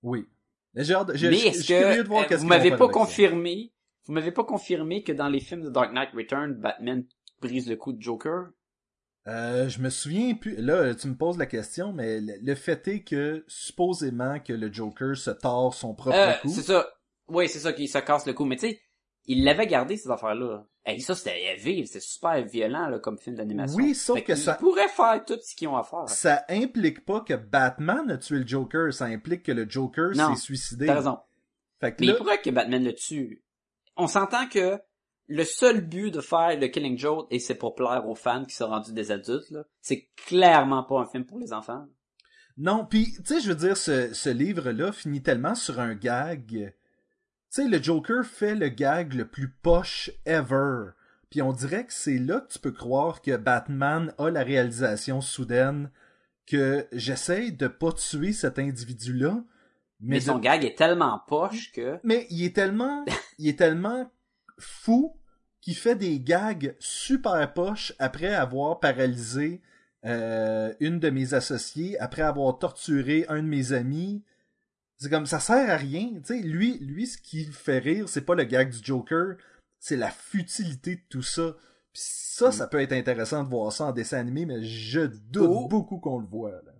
Oui. 0.04 0.28
Mais 0.74 0.84
j'ai 0.84 0.94
hâte 0.96 1.12
je- 1.16 1.28
Mais 1.28 1.38
est-ce 1.40 1.64
suis 1.64 1.74
curieux 1.74 1.98
que 1.98 2.02
de 2.04 2.08
voir 2.08 2.24
euh, 2.24 2.26
qu'est-ce 2.28 2.42
vous 2.42 2.48
m'avez 2.48 2.72
pas 2.72 2.88
ça. 2.88 2.94
confirmé, 2.94 3.72
vous 4.06 4.14
m'avez 4.14 4.32
pas 4.32 4.44
confirmé 4.44 5.04
que 5.04 5.12
dans 5.12 5.30
les 5.30 5.40
films 5.40 5.62
de 5.64 5.70
Dark 5.70 5.94
Knight 5.94 6.10
Return, 6.14 6.54
Batman 6.54 7.06
brise 7.42 7.68
le 7.70 7.76
cou 7.76 7.94
de 7.94 8.02
Joker? 8.02 8.48
Euh, 9.28 9.70
je 9.70 9.80
me 9.80 9.90
souviens 9.90 10.34
plus. 10.34 10.56
Là, 10.58 10.94
tu 10.96 11.08
me 11.08 11.16
poses 11.16 11.38
la 11.38 11.46
question, 11.46 11.94
mais 11.94 12.20
le, 12.22 12.56
fait 12.56 12.86
est 12.90 13.04
que 13.04 13.46
supposément 13.48 14.40
que 14.40 14.52
le 14.52 14.72
Joker 14.72 15.16
se 15.16 15.32
tord 15.32 15.74
son 15.74 15.94
propre 15.96 16.18
Euh, 16.18 16.34
coup. 16.42 16.50
c'est 16.50 16.64
ça. 16.64 16.90
Oui, 17.30 17.48
c'est 17.48 17.60
ça 17.60 17.72
qui 17.72 17.88
se 17.88 17.98
casse 18.00 18.26
le 18.26 18.34
cou. 18.34 18.44
Mais 18.44 18.58
tu 18.58 18.68
sais, 18.68 18.82
il 19.26 19.46
l'avait 19.46 19.68
gardé, 19.68 19.96
ces 19.96 20.10
affaires-là. 20.12 20.66
Et 20.86 21.00
ça, 21.00 21.16
c'était 21.16 21.56
vivre. 21.56 21.88
C'était 21.88 22.02
super 22.02 22.44
violent, 22.46 22.88
là, 22.90 23.00
comme 23.00 23.18
film 23.18 23.38
d'animation. 23.38 23.78
Oui, 23.78 23.96
sauf 23.96 24.18
Fait 24.18 24.24
que 24.24 24.36
ça- 24.36 24.56
pourraient 24.56 24.90
faire 24.90 25.24
tout 25.26 25.40
ce 25.42 25.56
qu'ils 25.56 25.68
ont 25.70 25.78
à 25.78 25.84
faire. 25.84 26.10
Ça 26.10 26.44
implique 26.50 27.06
pas 27.06 27.22
que 27.22 27.34
Batman 27.36 28.12
a 28.12 28.18
tué 28.18 28.40
le 28.40 28.48
Joker, 28.48 28.94
ça 28.94 29.06
implique 29.06 29.44
que 29.44 29.52
le 29.54 29.70
Joker 29.70 30.14
s'est 30.16 30.42
suicidé. 30.42 30.88
T'as 30.88 30.96
raison. 30.96 31.20
Fait 31.80 31.94
que 31.96 32.02
Mais 32.02 32.08
là, 32.08 32.14
il 32.14 32.18
pourrait 32.18 32.42
que 32.42 32.50
Batman 32.50 32.84
le 32.84 32.94
tue. 32.94 33.44
On 33.96 34.08
s'entend 34.08 34.48
que 34.48 34.80
le 35.28 35.44
seul 35.46 35.82
but 35.82 36.12
de 36.12 36.20
faire 36.20 36.60
le 36.60 36.68
Killing 36.68 36.98
Joke, 36.98 37.28
et 37.32 37.40
c'est 37.40 37.56
pour 37.56 37.76
plaire 37.76 38.08
aux 38.08 38.16
fans 38.16 38.44
qui 38.44 38.56
sont 38.56 38.68
rendus 38.68 38.92
des 38.94 39.12
adultes, 39.12 39.50
là, 39.52 39.64
c'est 39.82 40.10
clairement 40.18 40.84
pas 40.84 41.00
un 41.00 41.06
film 41.06 41.26
pour 41.26 41.40
les 41.40 41.54
enfants. 41.54 41.86
Non, 42.58 42.86
puis 42.86 43.14
tu 43.18 43.22
sais, 43.26 43.40
je 43.40 43.50
veux 43.50 43.56
dire, 43.56 43.78
ce, 43.78 44.14
ce 44.14 44.30
livre-là 44.30 44.92
finit 44.92 45.24
tellement 45.24 45.56
sur 45.56 45.80
un 45.80 45.96
gag. 45.96 46.74
Tu 47.54 47.62
sais, 47.62 47.68
le 47.68 47.84
Joker 47.84 48.26
fait 48.26 48.56
le 48.56 48.70
gag 48.70 49.14
le 49.14 49.28
plus 49.28 49.48
poche 49.48 50.10
ever. 50.26 50.90
Puis 51.30 51.44
on 51.44 51.52
dirait 51.52 51.86
que 51.86 51.94
c'est 51.94 52.18
là 52.18 52.40
que 52.40 52.52
tu 52.52 52.58
peux 52.58 52.72
croire 52.72 53.22
que 53.22 53.38
Batman 53.38 54.12
a 54.18 54.32
la 54.32 54.42
réalisation 54.42 55.22
soudaine 55.22 55.92
que 56.48 56.88
j'essaye 56.92 57.52
de 57.52 57.68
pas 57.68 57.92
tuer 57.92 58.34
cet 58.34 58.58
individu-là. 58.58 59.44
Mais, 60.00 60.16
Mais, 60.16 60.20
son 60.22 60.40
gag 60.40 60.66
est 60.66 60.76
tellement 60.76 61.22
poche 61.28 61.72
que... 61.74 62.00
mais 62.04 62.26
il 62.32 62.44
est 62.44 62.56
tellement, 62.56 63.06
il 63.38 63.48
est 63.48 63.60
tellement 63.60 64.12
fou 64.58 65.16
qu'il 65.62 65.76
fait 65.76 65.96
des 65.96 66.20
gags 66.20 66.76
super 66.80 67.54
poches 67.54 67.94
après 68.00 68.34
avoir 68.34 68.80
paralysé 68.80 69.62
euh, 70.06 70.74
une 70.80 71.00
de 71.00 71.12
mes 71.12 71.36
associées, 71.36 72.00
après 72.00 72.24
avoir 72.24 72.58
torturé 72.58 73.26
un 73.30 73.44
de 73.44 73.48
mes 73.48 73.74
amis. 73.74 74.24
C'est 75.04 75.10
comme 75.10 75.26
ça 75.26 75.42
sert 75.42 75.70
à 75.70 75.76
rien. 75.76 76.12
Tu 76.16 76.22
sais, 76.24 76.40
lui, 76.40 76.78
lui, 76.80 77.08
ce 77.08 77.18
qui 77.18 77.44
le 77.44 77.52
fait 77.52 77.80
rire, 77.80 78.08
c'est 78.08 78.24
pas 78.26 78.36
le 78.36 78.46
gag 78.46 78.70
du 78.70 78.80
Joker, 78.82 79.36
c'est 79.78 79.98
la 79.98 80.10
futilité 80.10 80.96
de 80.96 81.02
tout 81.10 81.22
ça. 81.22 81.58
Puis 81.92 82.04
ça, 82.06 82.54
ça 82.54 82.68
peut 82.68 82.80
être 82.80 82.94
intéressant 82.94 83.44
de 83.44 83.50
voir 83.50 83.74
ça 83.74 83.88
en 83.88 83.92
dessin 83.92 84.20
animé, 84.20 84.46
mais 84.46 84.64
je 84.64 85.02
doute 85.02 85.50
Oh. 85.50 85.68
beaucoup 85.68 86.00
qu'on 86.00 86.20
le 86.20 86.26
voit. 86.26 86.52
Là. 86.52 86.72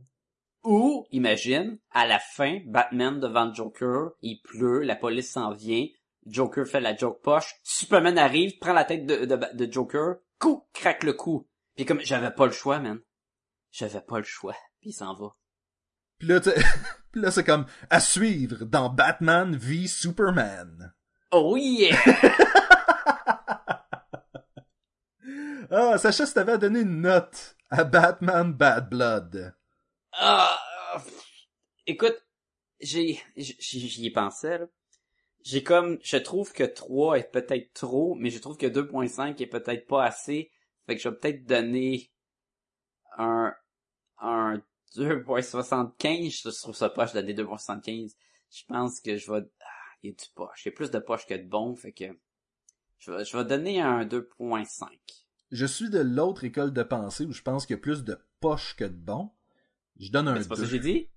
Ou, 0.64 1.06
imagine, 1.12 1.78
à 1.92 2.08
la 2.08 2.18
fin, 2.20 2.62
Batman 2.66 3.20
devant 3.20 3.44
le 3.44 3.54
Joker, 3.54 4.12
il 4.22 4.40
pleut, 4.42 4.84
la 4.84 4.96
police 4.96 5.30
s'en 5.30 5.52
vient, 5.52 5.86
Joker 6.26 6.66
fait 6.66 6.80
la 6.80 6.96
joke 6.96 7.22
poche, 7.22 7.56
Superman 7.64 8.18
arrive, 8.18 8.58
prend 8.60 8.72
la 8.72 8.86
tête 8.86 9.06
de, 9.06 9.26
de, 9.26 9.38
de 9.54 9.70
Joker, 9.70 10.16
coup, 10.40 10.64
craque 10.72 11.04
le 11.04 11.12
cou. 11.12 11.46
Puis 11.76 11.84
comme, 11.86 12.00
j'avais 12.00 12.32
pas 12.32 12.46
le 12.46 12.54
choix, 12.54 12.80
man. 12.80 13.02
J'avais 13.74 14.00
pas 14.00 14.20
le 14.20 14.24
choix. 14.24 14.56
Puis 14.80 14.92
il 14.92 14.94
s'en 14.94 15.14
va. 15.14 15.36
Puis 16.24 16.32
là, 16.32 16.40
puis 17.12 17.22
là, 17.22 17.32
c'est 17.32 17.44
comme 17.44 17.66
à 17.90 18.00
suivre 18.00 18.64
dans 18.64 18.90
Batman 18.90 19.58
v 19.58 19.88
Superman. 19.88 20.94
Oh 21.32 21.58
yeah! 21.58 21.98
Ah, 25.76 25.98
Sacha, 25.98 26.28
si 26.28 26.36
t'avais 26.36 26.52
à 26.52 26.58
donner 26.58 26.82
une 26.82 27.02
note 27.02 27.56
à 27.72 27.84
Batman 27.84 28.54
Bad 28.54 28.92
Blood. 28.92 29.56
Ah, 30.12 30.56
écoute, 31.88 32.24
j'ai, 32.80 33.20
j'y 33.36 34.06
ai 34.06 34.12
pensé, 34.12 34.60
là. 34.60 34.68
J'ai 35.42 35.64
comme, 35.64 35.98
je 36.04 36.18
trouve 36.18 36.54
que 36.54 36.64
3 36.64 37.18
est 37.18 37.32
peut-être 37.32 37.74
trop, 37.74 38.14
mais 38.14 38.30
je 38.30 38.38
trouve 38.38 38.56
que 38.56 38.68
2.5 38.68 39.42
est 39.42 39.48
peut-être 39.48 39.88
pas 39.88 40.04
assez. 40.04 40.52
Fait 40.86 40.96
que 40.96 41.02
je 41.02 41.10
vais 41.10 41.16
peut-être 41.16 41.46
donner 41.46 42.12
un, 43.18 43.56
un 44.20 44.62
2.75. 44.96 46.44
Je 46.44 46.50
trouve 46.62 46.76
ça 46.76 46.90
poche 46.90 47.14
de 47.14 47.22
donner 47.22 47.34
2.75. 47.34 48.14
Je 48.52 48.64
pense 48.68 49.00
que 49.00 49.18
je 49.18 49.32
vais, 49.32 49.40
ah, 49.62 49.66
il 50.04 50.10
y 50.10 50.14
a 50.14 50.16
du 50.16 50.30
poche. 50.36 50.66
Il 50.66 50.70
y 50.70 50.72
a 50.72 50.76
plus 50.76 50.92
de 50.92 51.00
poche 51.00 51.26
que 51.26 51.34
de 51.34 51.48
bon, 51.48 51.76
fait 51.76 51.92
que 51.92 52.06
je 53.00 53.12
vais, 53.12 53.26
je 53.26 53.36
vais 53.38 53.46
donner 53.46 53.82
un 53.82 54.06
2.5. 54.06 54.88
Je 55.52 55.66
suis 55.66 55.90
de 55.90 56.00
l'autre 56.00 56.44
école 56.44 56.74
de 56.74 56.84
pensée 56.84 57.26
où 57.26 57.32
je 57.32 57.42
pense 57.42 57.66
qu'il 57.66 57.76
y 57.76 57.80
a 57.80 57.82
plus 57.82 58.04
de 58.04 58.18
poche 58.40 58.76
que 58.76 58.86
de 58.86 58.96
bon. 58.96 59.32
Je 60.00 60.12
donne 60.12 60.28
un 60.28 60.34
Mais 60.34 60.42
C'est 60.44 60.50
pas 60.50 60.56
ça 60.56 60.62
que 60.62 60.68
2. 60.68 60.72
j'ai 60.72 60.80
dit? 60.80 61.10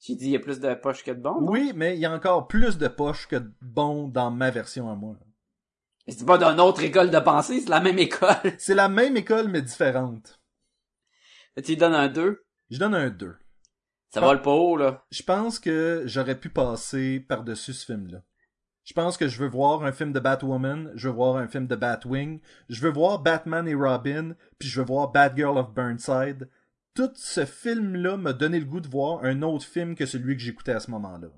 J'ai 0.00 0.16
dit 0.16 0.26
il 0.26 0.30
y 0.32 0.36
a 0.36 0.40
plus 0.40 0.58
de 0.58 0.74
poche 0.74 1.04
que 1.04 1.12
de 1.12 1.20
bon? 1.20 1.36
Oui, 1.42 1.72
mais 1.74 1.96
il 1.96 2.00
y 2.00 2.06
a 2.06 2.12
encore 2.12 2.48
plus 2.48 2.76
de 2.78 2.88
poche 2.88 3.28
que 3.28 3.36
de 3.36 3.52
bon 3.60 4.08
dans 4.08 4.30
ma 4.30 4.50
version 4.50 4.90
à 4.90 4.96
moi. 4.96 5.16
Mais 6.06 6.12
c'est 6.12 6.24
pas 6.26 6.38
d'une 6.38 6.60
autre 6.60 6.82
école 6.82 7.10
de 7.10 7.20
pensée, 7.20 7.60
c'est 7.60 7.68
la 7.68 7.80
même 7.80 7.98
école. 7.98 8.34
C'est 8.58 8.74
la 8.74 8.88
même 8.88 9.16
école, 9.16 9.46
mais 9.46 9.62
différente. 9.62 10.40
tu 11.56 11.62
lui 11.62 11.76
donnes 11.76 11.94
un 11.94 12.08
2. 12.08 12.44
Je 12.72 12.78
donne 12.78 12.94
un 12.94 13.10
2. 13.10 13.36
Ça 14.08 14.20
Pas- 14.20 14.28
vole 14.28 14.40
pas 14.40 14.54
haut, 14.54 14.78
là. 14.78 15.04
Je 15.10 15.22
pense 15.22 15.60
que 15.60 16.04
j'aurais 16.06 16.40
pu 16.40 16.48
passer 16.48 17.20
par-dessus 17.20 17.74
ce 17.74 17.84
film-là. 17.84 18.22
Je 18.84 18.94
pense 18.94 19.18
que 19.18 19.28
je 19.28 19.38
veux 19.38 19.48
voir 19.48 19.84
un 19.84 19.92
film 19.92 20.12
de 20.12 20.18
Batwoman, 20.20 20.90
je 20.94 21.08
veux 21.08 21.14
voir 21.14 21.36
un 21.36 21.48
film 21.48 21.66
de 21.66 21.76
Batwing, 21.76 22.40
je 22.70 22.80
veux 22.80 22.90
voir 22.90 23.18
Batman 23.18 23.68
et 23.68 23.74
Robin, 23.74 24.34
puis 24.58 24.70
je 24.70 24.80
veux 24.80 24.86
voir 24.86 25.12
Batgirl 25.12 25.58
of 25.58 25.72
Burnside. 25.74 26.48
Tout 26.94 27.12
ce 27.14 27.44
film-là 27.44 28.16
m'a 28.16 28.32
donné 28.32 28.58
le 28.58 28.64
goût 28.64 28.80
de 28.80 28.88
voir 28.88 29.22
un 29.22 29.42
autre 29.42 29.66
film 29.66 29.94
que 29.94 30.06
celui 30.06 30.34
que 30.34 30.42
j'écoutais 30.42 30.72
à 30.72 30.80
ce 30.80 30.90
moment-là. 30.92 31.28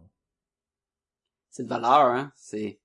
C'est 1.50 1.64
de 1.64 1.68
valeur, 1.68 2.06
hein. 2.06 2.32
C'est. 2.36 2.80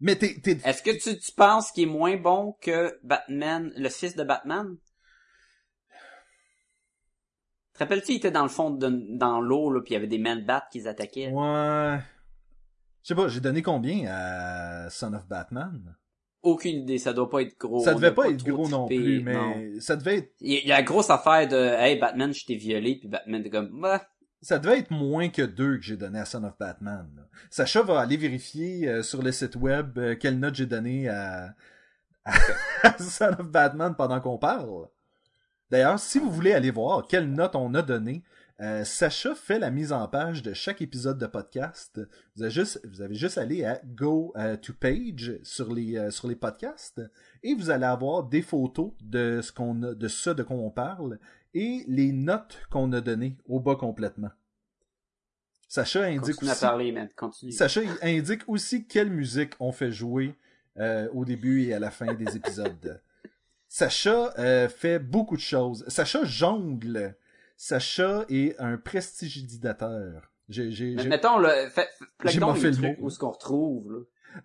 Mais 0.00 0.16
t'es, 0.16 0.40
t'es... 0.42 0.58
Est-ce 0.64 0.82
que 0.82 0.90
tu, 0.90 1.18
tu 1.18 1.32
penses 1.32 1.70
qu'il 1.70 1.84
est 1.84 1.92
moins 1.92 2.16
bon 2.16 2.56
que 2.60 2.98
Batman, 3.04 3.72
le 3.76 3.88
fils 3.88 4.16
de 4.16 4.24
Batman? 4.24 4.76
Te 7.76 7.84
rappelles-tu, 7.84 8.12
il 8.12 8.16
était 8.16 8.30
dans 8.30 8.42
le 8.42 8.48
fond, 8.48 8.70
de, 8.70 8.88
dans 9.16 9.40
l'eau, 9.40 9.70
là, 9.70 9.80
puis 9.82 9.92
il 9.92 9.94
y 9.94 9.96
avait 9.98 10.06
des 10.06 10.18
man-bats 10.18 10.66
qui 10.72 10.78
les 10.78 10.86
attaquaient? 10.86 11.28
Ouais... 11.30 11.98
Je 13.02 13.08
sais 13.08 13.14
pas, 13.14 13.28
j'ai 13.28 13.40
donné 13.40 13.62
combien 13.62 14.06
à 14.08 14.90
Son 14.90 15.12
of 15.14 15.26
Batman? 15.28 15.96
aucune 16.42 16.82
idée, 16.82 16.98
ça 16.98 17.12
doit 17.12 17.28
pas 17.28 17.42
être 17.42 17.58
gros. 17.58 17.82
Ça 17.82 17.92
devait 17.94 18.14
pas 18.14 18.28
être 18.28 18.44
gros 18.44 18.68
non 18.68 18.86
plus, 18.86 19.20
non. 19.20 19.56
mais 19.56 19.80
ça 19.80 19.96
devait 19.96 20.18
être 20.18 20.32
Il 20.40 20.52
y 20.64 20.70
a- 20.72 20.76
la 20.76 20.82
grosse 20.84 21.10
affaire 21.10 21.48
de 21.48 21.56
Hey 21.56 21.98
Batman, 21.98 22.32
je 22.32 22.44
t'ai 22.46 22.54
violé, 22.54 22.98
puis 23.00 23.08
Batman 23.08 23.44
est 23.44 23.50
comme 23.50 23.80
bah, 23.80 24.06
ça 24.42 24.60
devait 24.60 24.78
être 24.78 24.92
moins 24.92 25.28
que 25.28 25.42
deux 25.42 25.76
que 25.78 25.82
j'ai 25.82 25.96
donné 25.96 26.20
à 26.20 26.24
Son 26.24 26.44
of 26.44 26.56
Batman. 26.56 27.10
là. 27.16 27.22
Sacha 27.50 27.82
va 27.82 27.98
aller 27.98 28.16
vérifier 28.16 28.86
euh, 28.88 29.02
sur 29.02 29.22
le 29.22 29.32
site 29.32 29.56
web 29.56 29.98
euh, 29.98 30.14
quelle 30.14 30.38
note 30.38 30.54
j'ai 30.54 30.66
donné 30.66 31.08
à, 31.08 31.52
à 32.24 32.32
Son 33.00 33.24
of 33.40 33.50
Batman 33.50 33.96
pendant 33.96 34.20
qu'on 34.20 34.38
parle. 34.38 34.86
D'ailleurs, 35.70 35.98
si 35.98 36.18
vous 36.18 36.30
voulez 36.30 36.52
aller 36.52 36.70
voir 36.70 37.06
quelle 37.06 37.32
note 37.32 37.56
on 37.56 37.74
a 37.74 37.82
donné, 37.82 38.22
euh, 38.60 38.84
Sacha 38.84 39.34
fait 39.34 39.58
la 39.58 39.70
mise 39.70 39.92
en 39.92 40.06
page 40.08 40.42
de 40.42 40.54
chaque 40.54 40.80
épisode 40.80 41.18
de 41.18 41.26
podcast. 41.26 42.00
Vous 42.34 42.42
avez 42.42 42.50
juste, 42.50 42.80
vous 42.86 43.02
avez 43.02 43.14
juste 43.14 43.36
à 43.36 43.42
aller 43.42 43.64
à 43.64 43.80
Go 43.84 44.32
euh, 44.36 44.56
to 44.56 44.72
Page 44.72 45.38
sur 45.42 45.74
les, 45.74 45.98
euh, 45.98 46.10
sur 46.10 46.26
les 46.26 46.36
podcasts 46.36 47.02
et 47.42 47.54
vous 47.54 47.68
allez 47.68 47.84
avoir 47.84 48.24
des 48.24 48.40
photos 48.40 48.92
de 49.02 49.40
ce 49.42 49.52
qu'on 49.52 49.74
de 49.74 50.08
ce 50.08 50.30
de 50.30 50.42
quoi 50.42 50.56
on 50.56 50.70
parle 50.70 51.18
et 51.52 51.84
les 51.86 52.12
notes 52.12 52.58
qu'on 52.70 52.92
a 52.92 53.02
données 53.02 53.36
au 53.46 53.60
bas 53.60 53.76
complètement. 53.76 54.30
Sacha 55.68 56.04
indique 56.04 56.36
continue 56.36 56.50
à 56.50 56.52
aussi, 56.52 56.60
parler, 56.60 56.92
man, 56.92 57.08
continue. 57.14 57.52
Sacha 57.52 57.82
indique 58.00 58.42
aussi 58.46 58.86
quelle 58.86 59.10
musique 59.10 59.52
on 59.60 59.72
fait 59.72 59.92
jouer 59.92 60.34
au 61.12 61.24
début 61.24 61.64
et 61.64 61.74
à 61.74 61.78
la 61.78 61.90
fin 61.90 62.14
des 62.14 62.36
épisodes. 62.36 63.02
Sacha 63.78 64.32
euh, 64.38 64.70
fait 64.70 64.98
beaucoup 64.98 65.36
de 65.36 65.42
choses. 65.42 65.84
Sacha 65.88 66.24
jongle. 66.24 67.14
Sacha 67.58 68.24
est 68.30 68.58
un 68.58 68.78
prestidigitateur. 68.78 70.32
J'ai, 70.48 70.70
j'ai, 70.72 70.96
j'ai- 70.96 71.08
mettons, 71.10 71.36
là, 71.36 71.68
fait, 71.68 71.90
fait, 72.22 72.32
les 72.62 72.70
le 72.70 72.72
trucs 72.72 72.98
mot. 73.00 73.06
où 73.06 73.10
ce 73.10 73.18
qu'on 73.18 73.32
retrouve, 73.32 73.92
là. 73.92 73.98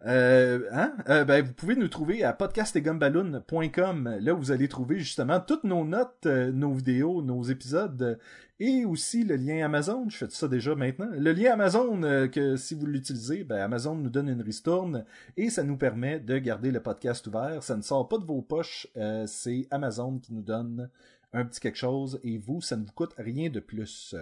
Euh, 0.06 0.68
hein? 0.72 0.96
Euh, 1.10 1.26
ben, 1.26 1.44
vous 1.44 1.54
pouvez 1.54 1.76
nous 1.76 1.88
trouver 1.88 2.24
à 2.24 2.34
podcastetgumballoon.com. 2.34 4.18
Là, 4.20 4.34
vous 4.34 4.52
allez 4.52 4.68
trouver 4.68 5.00
justement 5.00 5.40
toutes 5.40 5.64
nos 5.64 5.86
notes, 5.86 6.26
euh, 6.26 6.52
nos 6.52 6.74
vidéos, 6.74 7.22
nos 7.22 7.44
épisodes 7.44 8.20
et 8.60 8.86
aussi 8.86 9.24
le 9.24 9.36
lien 9.36 9.66
Amazon. 9.66 10.08
Je 10.10 10.18
fais 10.18 10.30
ça 10.30 10.48
déjà 10.48 10.76
maintenant. 10.76 11.10
Le 11.12 11.32
lien 11.32 11.54
Amazon, 11.54 12.02
que 12.32 12.56
si 12.56 12.76
vous 12.76 12.86
l'utilisez, 12.86 13.44
ben, 13.44 13.60
Amazon 13.60 13.96
nous 13.96 14.10
donne 14.10 14.30
une 14.30 14.42
ristourne 14.42 15.04
et 15.36 15.50
ça 15.50 15.64
nous 15.64 15.78
permet 15.78 16.20
de 16.20 16.38
garder 16.38 16.72
le 16.72 16.80
podcast 16.80 17.26
ouvert. 17.28 17.64
Ça 17.64 17.76
ne 17.76 17.82
sort 17.82 18.08
pas 18.08 18.20
de 18.20 18.26
vos 18.26 18.42
poches. 18.42 18.88
c'est 19.26 19.68
Amazon 19.72 20.20
qui 20.20 20.34
nous 20.34 20.44
donne 20.44 20.90
un 21.34 21.46
petit 21.46 21.60
quelque 21.60 21.78
chose 21.78 22.20
et 22.24 22.38
vous, 22.38 22.62
ça 22.62 22.76
ne 22.78 22.86
vous 22.86 22.94
coûte 22.94 23.16
rien 23.18 23.50
de 23.50 23.60
plus. 23.60 24.16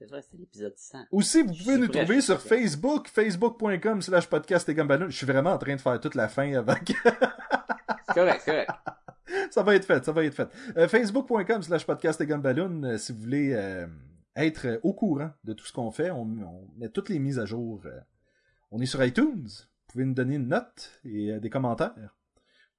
C'est 0.00 0.06
vrai, 0.06 0.22
c'est 0.22 0.38
l'épisode 0.38 0.72
100. 0.74 0.98
Aussi, 1.12 1.42
vous 1.42 1.52
pouvez 1.52 1.76
nous 1.76 1.86
prêt, 1.86 2.04
trouver 2.04 2.22
sur 2.22 2.38
prêt. 2.38 2.48
Facebook, 2.60 3.06
facebook.com 3.08 4.00
slash 4.00 4.26
podcast 4.28 4.66
et. 4.66 5.10
Je 5.10 5.16
suis 5.16 5.26
vraiment 5.26 5.50
en 5.50 5.58
train 5.58 5.76
de 5.76 5.80
faire 5.80 6.00
toute 6.00 6.14
la 6.14 6.26
fin 6.26 6.50
avant 6.54 6.74
que... 6.76 6.94
C'est 8.06 8.14
correct, 8.14 8.40
c'est 8.42 8.50
correct. 8.50 8.70
ça 9.50 9.62
va 9.62 9.74
être 9.74 9.84
fait, 9.84 10.02
ça 10.02 10.12
va 10.12 10.24
être 10.24 10.34
fait. 10.34 10.48
Euh, 10.78 10.88
facebook.com 10.88 11.62
slash 11.62 11.84
podcast 11.84 12.18
et 12.22 12.26
euh, 12.86 12.96
si 12.96 13.12
vous 13.12 13.20
voulez 13.20 13.52
euh, 13.52 13.86
être 14.34 14.80
au 14.82 14.94
courant 14.94 15.32
de 15.44 15.52
tout 15.52 15.66
ce 15.66 15.72
qu'on 15.74 15.90
fait, 15.90 16.10
on, 16.10 16.22
on 16.22 16.66
met 16.78 16.88
toutes 16.88 17.10
les 17.10 17.18
mises 17.18 17.38
à 17.38 17.44
jour. 17.44 17.82
euh. 17.84 18.00
on 18.70 18.80
est 18.80 18.86
sur 18.86 19.04
iTunes. 19.04 19.48
Vous 19.48 19.92
pouvez 19.92 20.06
nous 20.06 20.14
donner 20.14 20.36
une 20.36 20.48
note 20.48 20.98
et 21.04 21.38
des 21.38 21.50
commentaires. 21.50 21.92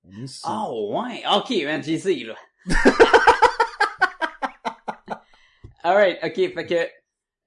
On 0.05 0.23
est 0.23 0.27
sur... 0.27 0.49
Oh, 0.49 0.99
ouais. 1.03 1.21
Ok, 1.35 1.51
man, 1.65 1.83
j'ai 1.83 2.23
là. 2.23 2.35
Alright, 5.83 6.17
ok, 6.23 6.35
fait 6.53 6.65
que 6.65 7.00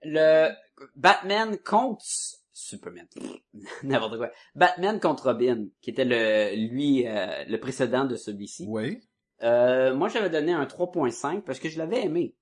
le 0.04 0.50
Batman 0.96 1.56
contre 1.58 2.04
Superman. 2.52 3.06
N'importe 3.82 4.16
quoi. 4.16 4.30
Batman 4.54 5.00
contre 5.00 5.24
Robin, 5.24 5.66
qui 5.80 5.90
était 5.90 6.04
le 6.04 6.54
lui 6.70 7.06
euh, 7.06 7.44
le 7.46 7.58
précédent 7.58 8.04
de 8.04 8.16
celui-ci. 8.16 8.66
Oui. 8.68 9.00
Euh, 9.42 9.94
moi 9.94 10.08
j'avais 10.08 10.30
donné 10.30 10.52
un 10.52 10.64
3.5 10.64 11.42
parce 11.42 11.58
que 11.58 11.68
je 11.68 11.78
l'avais 11.78 12.04
aimé. 12.04 12.36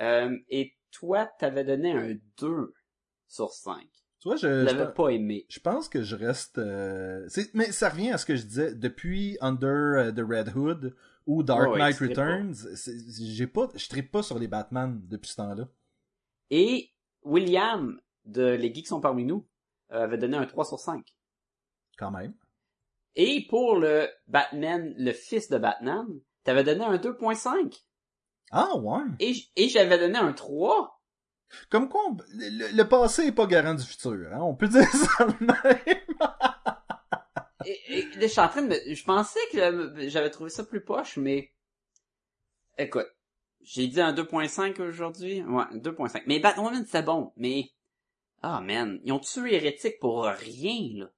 Euh, 0.00 0.36
et 0.48 0.74
toi, 0.90 1.30
t'avais 1.38 1.64
donné 1.64 1.92
un 1.92 2.16
2 2.40 2.74
sur 3.28 3.52
5. 3.52 3.86
Tu 4.20 4.28
vois, 4.28 4.36
je, 4.36 4.46
l'avais 4.46 4.92
pas 4.92 5.10
aimé. 5.10 5.44
je 5.50 5.60
pense 5.60 5.88
que 5.88 6.02
je 6.02 6.16
reste... 6.16 6.56
euh, 6.56 7.28
mais 7.52 7.70
ça 7.72 7.90
revient 7.90 8.10
à 8.10 8.18
ce 8.18 8.24
que 8.24 8.36
je 8.36 8.42
disais. 8.42 8.74
Depuis 8.74 9.36
Under 9.42 10.12
the 10.14 10.20
Red 10.26 10.56
Hood 10.56 10.96
ou 11.26 11.42
Dark 11.42 11.76
Knight. 11.76 11.98
Returns, 11.98 12.54
j'ai 13.20 13.46
pas, 13.46 13.68
je 13.74 13.88
trippe 13.88 14.10
pas 14.10 14.22
sur 14.22 14.38
les 14.38 14.48
Batman 14.48 15.00
depuis 15.04 15.30
ce 15.30 15.36
temps-là. 15.36 15.68
Et 16.56 16.92
William 17.22 18.00
de 18.26 18.46
Les 18.46 18.72
Geeks 18.72 18.86
sont 18.86 19.00
parmi 19.00 19.24
nous 19.24 19.44
euh, 19.90 20.04
avait 20.04 20.18
donné 20.18 20.36
un 20.36 20.46
3 20.46 20.64
sur 20.64 20.78
5. 20.78 21.04
Quand 21.98 22.12
même. 22.12 22.32
Et 23.16 23.44
pour 23.48 23.76
le 23.76 24.08
Batman, 24.28 24.94
le 24.96 25.12
fils 25.12 25.48
de 25.48 25.58
Batman, 25.58 26.06
t'avais 26.44 26.62
donné 26.62 26.84
un 26.84 26.96
2.5. 26.96 27.82
Ah 28.52 28.76
ouais. 28.76 29.02
Et, 29.18 29.68
j'avais 29.68 29.98
donné 29.98 30.16
un 30.16 30.32
3. 30.32 31.02
Comme 31.70 31.88
quoi, 31.88 32.02
on- 32.08 32.16
le, 32.28 32.76
le 32.76 32.88
passé 32.88 33.26
est 33.26 33.32
pas 33.32 33.46
garant 33.46 33.74
du 33.74 33.82
futur. 33.82 34.12
Hein? 34.32 34.38
On 34.40 34.54
peut 34.54 34.68
dire 34.68 34.88
ça 34.88 35.24
de 35.26 35.44
même. 35.44 35.98
Et, 37.66 38.06
je 38.20 38.26
suis 38.28 38.40
en 38.40 38.48
train 38.48 38.62
de 38.62 38.68
me... 38.68 38.94
Je 38.94 39.04
pensais 39.04 39.40
que 39.50 40.08
j'avais 40.08 40.30
trouvé 40.30 40.50
ça 40.50 40.62
plus 40.62 40.84
poche, 40.84 41.16
mais... 41.16 41.52
Écoute, 42.78 43.08
j'ai 43.64 43.88
dit 43.88 44.00
un 44.00 44.12
2.5 44.12 44.80
aujourd'hui? 44.80 45.42
Ouais, 45.42 45.64
2.5. 45.74 46.22
Mais 46.26 46.38
Batwoman, 46.38 46.84
c'était 46.84 47.02
bon, 47.02 47.32
mais... 47.36 47.70
Ah, 48.42 48.60
man, 48.60 49.00
ils 49.04 49.12
ont 49.12 49.18
tué 49.20 49.54
Hérétique 49.54 49.98
pour 50.00 50.24
rien, 50.24 51.00
là. 51.04 51.10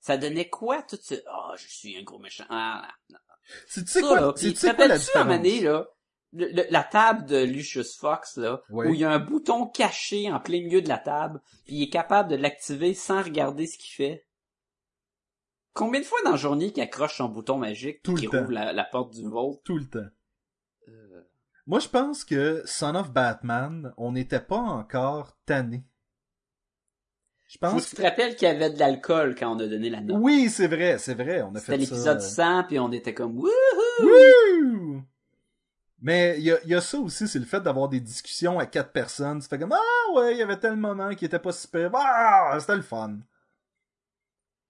Ça 0.00 0.16
donnait 0.16 0.48
quoi, 0.48 0.82
tout 0.82 0.98
ce... 1.00 1.14
Ah, 1.28 1.52
je 1.56 1.66
suis 1.68 1.96
un 1.96 2.02
gros 2.02 2.18
méchant. 2.18 2.44
Ah, 2.48 2.88
non. 3.10 3.18
C'est- 3.66 3.84
Tu 3.84 3.90
sais 3.90 4.00
Ça, 4.00 4.06
quoi, 4.08 4.20
là, 4.20 4.32
c'est- 4.36 4.50
tu 4.52 4.56
sais 4.56 4.74
quoi 4.74 4.86
la 4.86 4.98
différence? 4.98 5.26
donné, 5.28 5.60
là, 5.60 5.86
le- 6.32 6.48
le- 6.52 6.66
la 6.70 6.82
table 6.84 7.24
de 7.26 7.42
Lucius 7.44 7.96
Fox, 7.96 8.36
là, 8.36 8.62
Oui. 8.70 8.86
où 8.88 8.94
il 8.94 9.00
y 9.00 9.04
a 9.04 9.10
un 9.10 9.18
bouton 9.18 9.66
caché 9.66 10.30
en 10.32 10.38
plein 10.40 10.60
milieu 10.62 10.80
de 10.82 10.88
la 10.88 10.98
table, 10.98 11.40
puis 11.66 11.74
il 11.76 11.82
est 11.82 11.90
capable 11.90 12.30
de 12.30 12.36
l'activer 12.36 12.94
sans 12.94 13.22
regarder 13.22 13.66
ce 13.66 13.76
qu'il 13.76 13.92
fait? 13.92 14.24
Combien 15.74 16.00
de 16.00 16.04
fois 16.06 16.18
dans 16.24 16.32
la 16.32 16.36
journée 16.36 16.72
qu'il 16.72 16.82
accroche 16.82 17.16
son 17.16 17.28
bouton 17.28 17.56
magique 17.58 18.02
Tout 18.02 18.14
qui 18.14 18.26
rouvre 18.26 18.50
la, 18.52 18.72
la 18.72 18.84
porte 18.84 19.14
du 19.14 19.26
Vault? 19.28 19.60
Tout 19.64 19.78
le 19.78 19.88
temps. 19.88 20.08
Moi, 21.66 21.78
je 21.78 21.88
pense 21.88 22.24
que 22.24 22.62
Son 22.66 22.94
of 22.94 23.12
Batman, 23.12 23.92
on 23.96 24.12
n'était 24.12 24.40
pas 24.40 24.58
encore 24.58 25.36
tanné. 25.46 25.84
Je 27.46 27.58
pense 27.58 27.84
que 27.84 27.90
tu 27.90 27.96
te 27.96 28.02
rappelles 28.02 28.34
qu'il 28.34 28.48
y 28.48 28.50
avait 28.50 28.70
de 28.70 28.78
l'alcool 28.78 29.34
quand 29.38 29.54
on 29.54 29.58
a 29.60 29.66
donné 29.66 29.90
la 29.90 30.00
note. 30.00 30.16
Oui, 30.20 30.48
c'est 30.48 30.68
vrai, 30.68 30.96
c'est 30.98 31.14
vrai. 31.14 31.42
On 31.42 31.54
a 31.54 31.58
C'était 31.60 31.72
fait 31.72 31.78
l'épisode 31.78 32.20
ça. 32.20 32.62
100, 32.62 32.64
puis 32.64 32.78
on 32.78 32.90
était 32.92 33.12
comme, 33.14 33.36
wouhou! 33.36 33.50
Wouh! 34.00 35.02
Mais 36.00 36.34
il 36.38 36.44
y 36.44 36.50
a, 36.50 36.58
il 36.64 36.70
y 36.70 36.74
a 36.74 36.80
ça 36.80 36.98
aussi, 36.98 37.28
c'est 37.28 37.38
le 37.38 37.44
fait 37.44 37.60
d'avoir 37.60 37.88
des 37.88 38.00
discussions 38.00 38.58
à 38.58 38.66
quatre 38.66 38.90
personnes. 38.90 39.40
Tu 39.40 39.46
fais 39.46 39.58
comme 39.58 39.72
Ah 39.72 40.12
ouais, 40.14 40.32
il 40.32 40.38
y 40.38 40.42
avait 40.42 40.58
tel 40.58 40.76
moment 40.76 41.14
qui 41.14 41.26
était 41.26 41.38
pas 41.38 41.52
super. 41.52 41.90
Ah, 41.94 42.56
c'était 42.58 42.74
le 42.74 42.82
fun. 42.82 43.18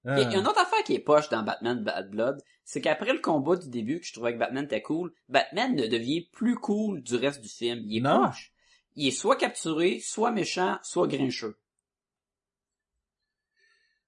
Ah. 0.04 0.20
Et 0.20 0.24
une 0.24 0.46
autre 0.46 0.58
affaire 0.60 0.82
qui 0.84 0.94
est 0.94 0.98
poche 1.00 1.28
dans 1.28 1.42
Batman 1.42 1.82
Bad 1.82 2.10
Blood, 2.10 2.42
c'est 2.64 2.80
qu'après 2.80 3.12
le 3.12 3.20
combat 3.20 3.56
du 3.56 3.68
début 3.68 4.00
que 4.00 4.06
je 4.06 4.12
trouvais 4.12 4.32
que 4.34 4.38
Batman 4.38 4.64
était 4.64 4.82
cool, 4.82 5.12
Batman 5.28 5.74
ne 5.76 5.86
devient 5.86 6.28
plus 6.32 6.56
cool 6.56 7.02
du 7.02 7.14
reste 7.16 7.40
du 7.40 7.48
film. 7.48 7.80
Il 7.86 7.98
est 7.98 8.00
Non. 8.00 8.26
poche. 8.26 8.52
Il 8.96 9.06
est 9.08 9.12
soit 9.12 9.36
capturé, 9.36 10.00
soit 10.00 10.32
méchant, 10.32 10.78
soit 10.82 11.06
grincheux. 11.08 11.56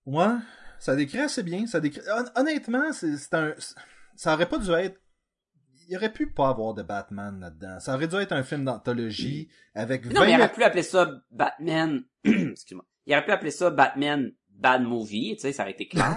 Ouais, 0.06 0.34
ça 0.78 0.96
décrit 0.96 1.20
assez 1.20 1.42
bien. 1.42 1.66
Ça 1.66 1.80
décrit... 1.80 2.02
Hon- 2.10 2.40
Honnêtement, 2.40 2.92
c'est 2.92 3.34
un. 3.34 3.54
Ça 4.16 4.34
aurait 4.34 4.48
pas 4.48 4.58
dû 4.58 4.70
être. 4.72 5.00
Il 5.88 5.96
aurait 5.96 6.12
pu 6.12 6.30
pas 6.30 6.48
avoir 6.48 6.72
de 6.74 6.82
Batman 6.82 7.38
là-dedans. 7.40 7.78
Ça 7.80 7.94
aurait 7.94 8.08
dû 8.08 8.16
être 8.16 8.32
un 8.32 8.42
film 8.42 8.64
d'anthologie 8.64 9.48
avec 9.74 10.06
20 10.06 10.12
Non, 10.14 10.20
mais 10.22 10.32
il 10.32 10.36
aurait 10.36 10.52
pu 10.52 10.62
appeler 10.62 10.82
ça 10.82 11.10
Batman, 11.30 12.02
excuse-moi, 12.24 12.86
il 13.06 13.12
aurait 13.12 13.24
pu 13.24 13.32
appeler 13.32 13.50
ça 13.50 13.70
Batman 13.70 14.32
Bad 14.64 14.82
Movie, 14.82 15.34
tu 15.36 15.42
sais, 15.42 15.52
ça 15.52 15.62
aurait 15.62 15.72
été 15.72 15.86
clair. 15.86 16.16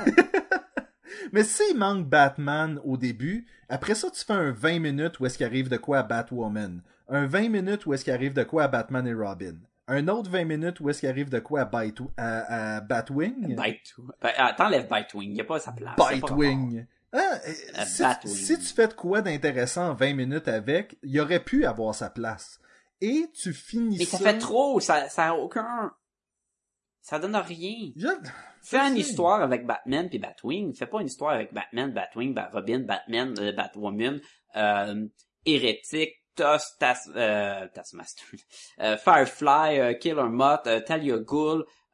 Mais 1.34 1.44
s'il 1.44 1.78
manque 1.78 2.08
Batman 2.08 2.80
au 2.86 2.96
début, 2.96 3.46
après 3.68 3.94
ça, 3.94 4.10
tu 4.10 4.24
fais 4.24 4.32
un 4.32 4.52
20 4.52 4.80
minutes 4.80 5.20
où 5.20 5.26
est-ce 5.26 5.36
qu'il 5.38 5.46
arrive 5.46 5.68
de 5.68 5.76
quoi 5.76 6.00
à 6.00 6.04
Batwoman. 6.04 6.82
Un 7.10 7.26
20 7.26 7.50
minutes 7.50 7.86
où 7.86 7.94
est-ce 7.94 8.06
qu'il 8.06 8.14
arrive 8.14 8.34
de 8.34 8.44
quoi 8.44 8.64
à 8.64 8.68
Batman 8.70 9.06
et 9.06 9.14
Robin. 9.14 9.56
Un 9.90 10.08
autre 10.08 10.30
20 10.30 10.46
minutes 10.46 10.80
où 10.80 10.90
est-ce 10.90 11.02
qu'il 11.02 11.10
arrive 11.10 11.30
de 11.30 11.40
quoi 11.40 11.62
à, 11.62 11.66
Bite- 11.66 12.10
à, 12.16 12.76
à 12.78 12.82
Batwing. 12.82 13.56
Bite, 13.56 13.96
ben, 14.22 14.32
ah, 14.38 14.54
t'enlèves 14.58 14.88
Bitewing, 14.90 15.34
il 15.34 15.42
a 15.42 15.44
pas 15.44 15.60
sa 15.60 15.74
place. 15.74 15.96
Hein, 17.14 17.20
euh, 17.48 17.84
si, 17.86 18.02
Batwing. 18.02 18.34
si 18.34 18.58
tu 18.60 18.66
fais 18.66 18.88
de 18.88 18.94
quoi 18.94 19.22
d'intéressant 19.22 19.90
en 19.90 19.94
20 19.94 20.14
minutes 20.14 20.48
avec, 20.48 20.98
il 21.04 21.20
aurait 21.20 21.44
pu 21.44 21.66
avoir 21.66 21.94
sa 21.96 22.10
place. 22.10 22.60
Et 23.02 23.30
tu 23.34 23.54
finis 23.54 23.98
Mais 24.00 24.06
ça 24.06 24.18
ça... 24.18 24.24
fait 24.24 24.38
trop, 24.38 24.80
ça, 24.80 25.08
ça 25.10 25.28
a 25.28 25.34
aucun, 25.34 25.92
ça 27.08 27.20
donne 27.20 27.36
rien. 27.38 27.92
Je- 27.96 28.08
Fais 28.62 28.80
une 28.80 28.98
histoire 28.98 29.42
avec 29.42 29.66
Batman 29.66 30.10
puis 30.10 30.20
Batwing. 30.20 30.74
Fais 30.76 30.88
pas 30.88 31.00
une 31.00 31.08
histoire 31.08 31.32
avec 31.32 31.54
Batman, 31.54 31.94
Batwing, 31.94 32.34
Bat 32.34 32.50
Robin, 32.52 32.80
Batman, 32.80 33.34
euh, 33.40 33.54
Batwoman, 33.54 34.20
euh, 34.58 35.06
Hérétique, 35.46 36.16
Toss, 36.36 36.76
Tas, 36.78 37.08
euh, 37.16 37.66
Taskmaster, 37.74 38.26
euh, 38.82 38.98
Firefly, 38.98 39.80
euh, 39.80 39.94
Killer 39.94 40.28
Moth, 40.30 40.68
euh, 40.68 40.82
Talia 40.82 41.16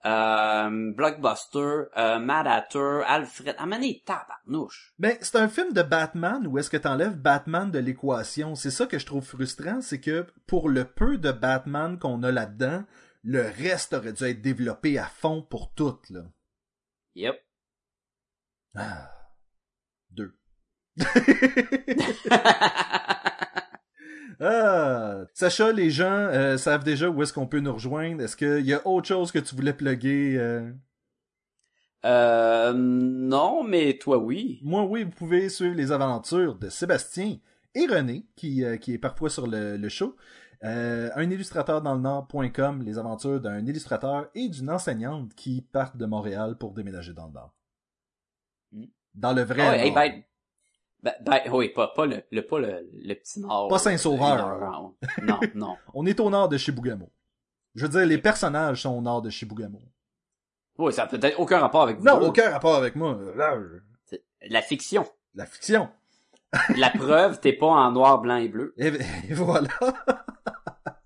euh, 0.05 0.91
Blockbuster, 0.97 1.83
Mad 2.19 2.47
Hatter, 2.47 3.01
Alfred. 3.07 3.55
Ah, 3.59 3.65
mané, 3.67 4.01
tabarnouche. 4.05 4.93
Ben, 4.99 5.15
c'est 5.21 5.37
un 5.37 5.47
film 5.47 5.73
de 5.73 5.81
Batman 5.83 6.45
où 6.47 6.57
est-ce 6.57 6.69
que 6.69 6.77
t'enlèves 6.77 7.15
Batman 7.15 7.69
de 7.71 7.79
l'équation. 7.79 8.55
C'est 8.55 8.71
ça 8.71 8.85
que 8.87 8.97
je 8.99 9.05
trouve 9.05 9.23
frustrant, 9.23 9.79
c'est 9.81 10.01
que 10.01 10.25
pour 10.47 10.69
le 10.69 10.85
peu 10.85 11.17
de 11.17 11.31
Batman 11.31 11.97
qu'on 11.99 12.21
a 12.23 12.31
là-dedans, 12.31 12.83
le 13.23 13.41
reste 13.41 13.93
aurait 13.93 14.13
dû 14.13 14.23
être 14.25 14.41
développé 14.41 14.97
à 14.97 15.05
fond 15.05 15.41
pour 15.41 15.73
tout, 15.73 15.97
là. 16.09 16.23
Yep. 17.15 17.35
Ah. 18.75 19.11
Deux. 20.11 20.33
Ah, 24.39 25.25
Sacha, 25.33 25.71
les 25.71 25.89
gens 25.89 26.05
euh, 26.05 26.57
savent 26.57 26.83
déjà 26.83 27.09
où 27.09 27.21
est-ce 27.21 27.31
qu'on 27.33 27.47
peut 27.47 27.59
nous 27.59 27.73
rejoindre. 27.73 28.21
Est-ce 28.23 28.35
qu'il 28.35 28.65
y 28.65 28.73
a 28.73 28.85
autre 28.85 29.07
chose 29.07 29.31
que 29.31 29.39
tu 29.39 29.55
voulais 29.55 29.73
plugger? 29.73 30.37
euh? 30.37 30.71
euh, 32.05 32.73
non, 32.73 33.63
mais 33.63 33.97
toi, 33.97 34.17
oui. 34.17 34.59
Moi, 34.63 34.83
oui, 34.83 35.03
vous 35.03 35.11
pouvez 35.11 35.49
suivre 35.49 35.75
les 35.75 35.91
aventures 35.91 36.55
de 36.55 36.69
Sébastien 36.69 37.37
et 37.75 37.85
René, 37.85 38.25
qui, 38.35 38.63
euh, 38.65 38.77
qui 38.77 38.93
est 38.93 38.97
parfois 38.97 39.29
sur 39.29 39.47
le, 39.47 39.77
le 39.77 39.89
show. 39.89 40.15
Euh, 40.63 41.09
un 41.15 41.29
illustrateur 41.29 41.81
dans 41.81 41.93
le 41.93 41.99
Nord.com, 42.01 42.81
les 42.83 42.97
aventures 42.97 43.41
d'un 43.41 43.65
illustrateur 43.65 44.29
et 44.33 44.47
d'une 44.47 44.69
enseignante 44.69 45.33
qui 45.35 45.61
partent 45.61 45.97
de 45.97 46.05
Montréal 46.05 46.57
pour 46.57 46.73
déménager 46.73 47.13
dans 47.13 47.27
le 47.27 47.33
Nord. 47.33 47.53
Mm. 48.71 48.85
Dans 49.15 49.33
le 49.33 49.41
vrai 49.43 49.61
Ah 49.67 49.77
hey, 49.77 49.91
ben, 49.91 50.23
ben, 51.01 51.13
ben, 51.21 51.41
oui, 51.51 51.69
pas, 51.69 51.89
pas 51.89 52.05
le, 52.05 52.23
le, 52.31 52.41
pas 52.41 52.59
le, 52.59 52.89
le 52.93 53.13
petit 53.15 53.41
nord. 53.41 53.67
Pas 53.67 53.77
Saint-Sauveur. 53.77 54.47
euh, 54.47 55.21
Non, 55.23 55.39
non. 55.53 55.75
On 55.93 56.05
est 56.05 56.19
au 56.21 56.29
nord 56.29 56.47
de 56.47 56.57
Shibugamo. 56.57 57.11
Je 57.75 57.85
veux 57.85 57.89
dire, 57.89 58.05
les 58.05 58.17
personnages 58.17 58.83
sont 58.83 58.91
au 58.97 59.01
nord 59.01 59.21
de 59.21 59.29
Shibugamo. 59.29 59.81
Oui, 60.77 60.93
ça 60.93 61.03
a 61.03 61.07
peut-être 61.07 61.39
aucun 61.39 61.59
rapport 61.59 61.83
avec 61.83 61.97
vous. 61.97 62.05
Non, 62.05 62.21
aucun 62.21 62.49
rapport 62.49 62.75
avec 62.75 62.95
moi. 62.95 63.19
Là, 63.35 63.59
je- 63.59 63.79
C'est 64.05 64.23
La 64.49 64.61
fiction. 64.61 65.05
La 65.35 65.45
fiction. 65.45 65.89
La 66.77 66.89
preuve, 66.91 67.39
t'es 67.39 67.53
pas 67.53 67.67
en 67.67 67.91
noir, 67.91 68.21
blanc 68.21 68.37
et 68.37 68.47
bleu. 68.49 68.73
Et, 68.77 68.87
et 69.29 69.33
voilà. 69.33 69.69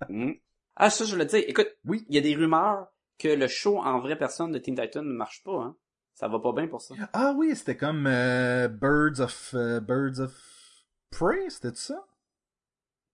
Hmm. 0.10 0.32
Ah, 0.76 0.90
ça, 0.90 1.06
je 1.06 1.15
le 1.15 1.26
dis. 1.26 1.38
Écoute, 1.38 1.68
Oui. 1.86 2.06
il 2.10 2.15
y 2.15 2.18
a 2.18 2.22
des 2.22 2.36
rumeurs 2.36 2.88
que 3.19 3.28
le 3.30 3.48
show 3.48 3.80
en 3.80 3.99
vraie 3.99 4.18
personne 4.18 4.52
de 4.52 4.60
Teen 4.60 4.76
Titan 4.76 5.02
ne 5.03 5.14
marche 5.14 5.44
pas, 5.44 5.57
hein. 5.60 5.76
Ça 6.14 6.28
va 6.28 6.40
pas 6.40 6.52
bien 6.52 6.68
pour 6.68 6.82
ça. 6.82 6.95
Ah 7.14 7.34
oui, 7.38 7.56
c'était 7.56 7.78
comme 7.78 8.07
euh, 8.07 8.68
Birds 8.68 9.19
of 9.19 9.52
euh, 9.53 9.80
Birds 9.80 10.19
of 10.19 10.34
Prey, 11.11 11.45
c'était 11.49 11.76
ça? 11.76 12.03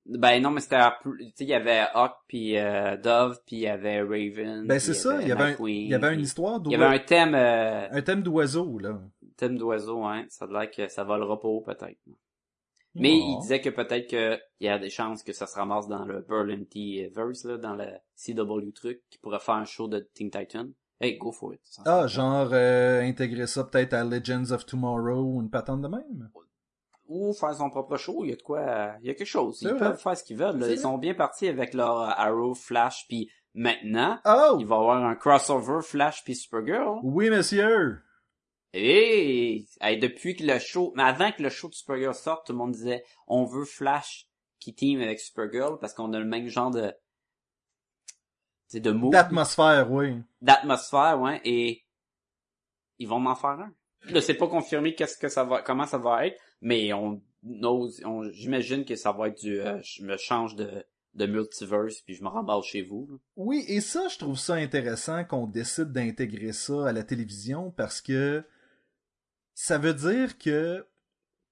Ben 0.05 0.41
non, 0.41 0.51
mais 0.51 0.61
c'était 0.61 0.79
tu 1.01 1.11
sais, 1.35 1.43
il 1.43 1.47
y 1.49 1.53
avait 1.53 1.85
Hawk 1.93 2.13
puis 2.27 2.57
euh, 2.57 2.95
Dove 2.97 3.39
puis 3.45 3.57
il 3.57 3.61
y 3.63 3.67
avait 3.67 4.01
Raven. 4.01 4.67
Ben 4.67 4.79
c'est 4.79 4.93
ça, 4.93 5.21
il 5.21 5.27
y 5.27 5.31
avait, 5.33 5.43
un, 5.43 5.49
McQueen, 5.51 5.81
il 5.85 5.89
y 5.89 5.93
avait 5.95 6.13
une 6.13 6.21
histoire 6.21 6.61
Il 6.65 6.71
y 6.71 6.75
avait 6.75 6.85
un 6.85 6.89
d'oiseau. 6.91 7.05
thème, 7.07 7.35
euh, 7.35 7.87
Un 7.91 8.01
thème 8.01 8.21
d'oiseau, 8.23 8.79
là. 8.79 8.99
Thème 9.37 9.57
d'oiseau, 9.57 10.03
hein. 10.03 10.25
Ça 10.29 10.45
a 10.45 10.47
l'air 10.47 10.71
que 10.71 10.87
ça 10.87 11.03
volera 11.03 11.39
pas 11.39 11.47
haut, 11.47 11.61
peut-être. 11.61 11.97
Mais 12.95 13.11
Oh. 13.13 13.25
il 13.37 13.39
disait 13.41 13.59
que 13.61 13.69
peut-être 13.69 14.07
qu'il 14.07 14.39
y 14.59 14.67
a 14.67 14.77
des 14.77 14.89
chances 14.91 15.23
que 15.23 15.33
ça 15.33 15.47
se 15.47 15.55
ramasse 15.55 15.87
dans 15.87 16.05
le 16.05 16.21
Berlin 16.21 16.63
T-Verse, 16.69 17.43
là, 17.45 17.57
dans 17.57 17.75
le 17.75 17.87
CW 18.15 18.71
truc, 18.71 19.01
qui 19.09 19.17
pourrait 19.17 19.39
faire 19.39 19.55
un 19.55 19.65
show 19.65 19.87
de 19.87 19.99
Teen 20.13 20.29
Titan. 20.29 20.67
Hey, 21.01 21.17
go 21.17 21.31
for 21.31 21.53
it. 21.53 21.59
Ah, 21.85 22.05
genre 22.07 22.49
euh, 22.53 23.01
intégrer 23.01 23.47
ça 23.47 23.63
peut-être 23.63 23.93
à 23.93 24.03
Legends 24.03 24.51
of 24.51 24.65
Tomorrow 24.65 25.23
ou 25.23 25.41
une 25.41 25.49
patente 25.49 25.81
de 25.81 25.87
même? 25.87 26.29
Ou 27.09 27.33
faire 27.33 27.53
son 27.55 27.69
propre 27.69 27.97
show, 27.97 28.23
il 28.23 28.29
y 28.29 28.33
a 28.33 28.35
de 28.35 28.41
quoi, 28.41 28.59
euh, 28.59 28.91
il 29.01 29.07
y 29.07 29.09
a 29.09 29.13
quelque 29.15 29.27
chose. 29.27 29.59
Ils 29.63 29.69
vrai. 29.69 29.79
peuvent 29.79 29.99
faire 29.99 30.15
ce 30.17 30.23
qu'ils 30.23 30.37
veulent, 30.37 30.57
là. 30.59 30.69
Ils 30.69 30.79
sont 30.79 30.97
bien 30.97 31.13
partis 31.15 31.47
avec 31.47 31.73
leur 31.73 31.99
euh, 31.99 32.09
Arrow, 32.15 32.53
Flash, 32.53 33.05
puis 33.09 33.29
maintenant, 33.55 34.19
Oh! 34.25 34.55
il 34.59 34.65
va 34.65 34.75
y 34.75 34.79
avoir 34.79 35.03
un 35.03 35.15
crossover 35.15 35.81
Flash 35.81 36.23
puis 36.23 36.35
Supergirl. 36.35 36.99
Oui, 37.03 37.29
monsieur! 37.29 37.97
Et 38.73 39.65
depuis 40.01 40.35
que 40.35 40.43
le 40.43 40.57
show, 40.59 40.93
mais 40.95 41.03
avant 41.03 41.31
que 41.31 41.43
le 41.43 41.49
show 41.49 41.69
de 41.69 41.75
Supergirl 41.75 42.15
sorte, 42.15 42.47
tout 42.47 42.53
le 42.53 42.57
monde 42.57 42.71
disait 42.71 43.03
on 43.27 43.45
veut 43.45 43.65
Flash 43.65 44.27
qui 44.59 44.73
team 44.73 45.01
avec 45.01 45.19
Supergirl 45.19 45.77
parce 45.79 45.93
qu'on 45.93 46.11
a 46.13 46.19
le 46.19 46.25
même 46.25 46.47
genre 46.47 46.71
de 46.71 46.91
c'est 48.67 48.79
de 48.79 48.91
mood, 48.91 49.11
D'atmosphère, 49.11 49.91
oui. 49.91 50.15
d'atmosphère, 50.41 51.19
ouais, 51.21 51.39
et 51.45 51.85
ils 52.97 53.07
vont 53.07 53.19
m'en 53.19 53.35
faire 53.35 53.51
un. 53.59 53.71
Là, 54.09 54.19
c'est 54.19 54.33
pas 54.33 54.47
confirmé 54.47 54.95
qu'est-ce 54.95 55.17
que 55.17 55.29
ça 55.29 55.43
va, 55.43 55.61
comment 55.61 55.85
ça 55.85 55.99
va 55.99 56.25
être, 56.25 56.39
mais 56.61 56.91
on 56.93 57.21
on, 57.45 58.23
j'imagine 58.31 58.85
que 58.85 58.95
ça 58.95 59.11
va 59.11 59.27
être 59.27 59.39
du, 59.41 59.59
euh, 59.59 59.79
je 59.83 60.03
me 60.03 60.17
change 60.17 60.55
de, 60.55 60.83
de 61.13 61.25
multiverse 61.25 62.01
puis 62.01 62.15
je 62.15 62.23
me 62.23 62.29
remballe 62.29 62.63
chez 62.63 62.81
vous. 62.81 63.07
là. 63.11 63.17
Oui, 63.35 63.63
et 63.67 63.81
ça, 63.81 64.07
je 64.07 64.17
trouve 64.17 64.37
ça 64.39 64.53
intéressant 64.55 65.23
qu'on 65.25 65.45
décide 65.45 65.91
d'intégrer 65.91 66.53
ça 66.53 66.87
à 66.87 66.91
la 66.93 67.03
télévision 67.03 67.71
parce 67.71 68.01
que 68.01 68.43
ça 69.53 69.77
veut 69.77 69.93
dire 69.93 70.37
que 70.37 70.85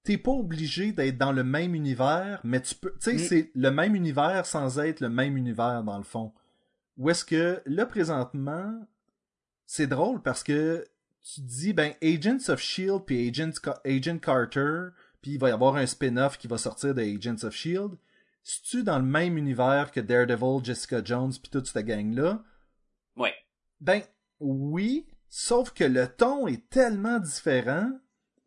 t'es 0.04 0.18
pas 0.18 0.32
obligé 0.32 0.92
d'être 0.92 1.16
dans 1.18 1.32
le 1.32 1.44
même 1.44 1.74
univers, 1.74 2.40
mais 2.44 2.60
tu 2.60 2.74
peux, 2.74 2.92
tu 2.94 2.98
sais, 3.00 3.14
Mm. 3.14 3.18
c'est 3.18 3.50
le 3.54 3.70
même 3.70 3.94
univers 3.94 4.46
sans 4.46 4.78
être 4.80 5.00
le 5.00 5.08
même 5.08 5.36
univers 5.36 5.82
dans 5.84 5.98
le 5.98 6.02
fond. 6.04 6.32
Ou 6.98 7.10
est-ce 7.10 7.24
que 7.24 7.62
là 7.66 7.86
présentement, 7.86 8.74
c'est 9.64 9.86
drôle 9.86 10.20
parce 10.20 10.42
que 10.42 10.84
tu 11.22 11.40
te 11.40 11.46
dis 11.46 11.72
ben 11.72 11.92
Agents 12.02 12.48
of 12.52 12.60
Shield 12.60 13.02
puis 13.06 13.28
Agent, 13.28 13.52
Agent 13.84 14.18
Carter, 14.18 14.88
puis 15.20 15.32
il 15.32 15.38
va 15.38 15.50
y 15.50 15.52
avoir 15.52 15.76
un 15.76 15.86
spin-off 15.86 16.36
qui 16.36 16.48
va 16.48 16.58
sortir 16.58 16.94
de 16.96 17.00
Agents 17.02 17.44
of 17.46 17.54
Shield. 17.54 17.92
Si 18.42 18.60
tu 18.62 18.82
dans 18.82 18.98
le 18.98 19.04
même 19.04 19.38
univers 19.38 19.92
que 19.92 20.00
Daredevil, 20.00 20.64
Jessica 20.64 21.00
Jones 21.04 21.30
puis 21.40 21.48
toute 21.48 21.68
cette 21.68 21.86
gang 21.86 22.12
là, 22.12 22.42
Ouais. 23.16 23.32
ben 23.80 24.02
oui, 24.40 25.06
sauf 25.34 25.72
que 25.72 25.84
le 25.84 26.06
ton 26.08 26.46
est 26.46 26.68
tellement 26.68 27.18
différent. 27.18 27.90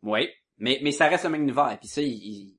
Ouais. 0.02 0.32
Mais, 0.58 0.78
mais 0.82 0.92
ça 0.92 1.08
reste 1.08 1.24
le 1.24 1.30
même 1.30 1.42
univers, 1.42 1.76
puis 1.78 1.88
ça, 1.88 2.00
ils, 2.00 2.56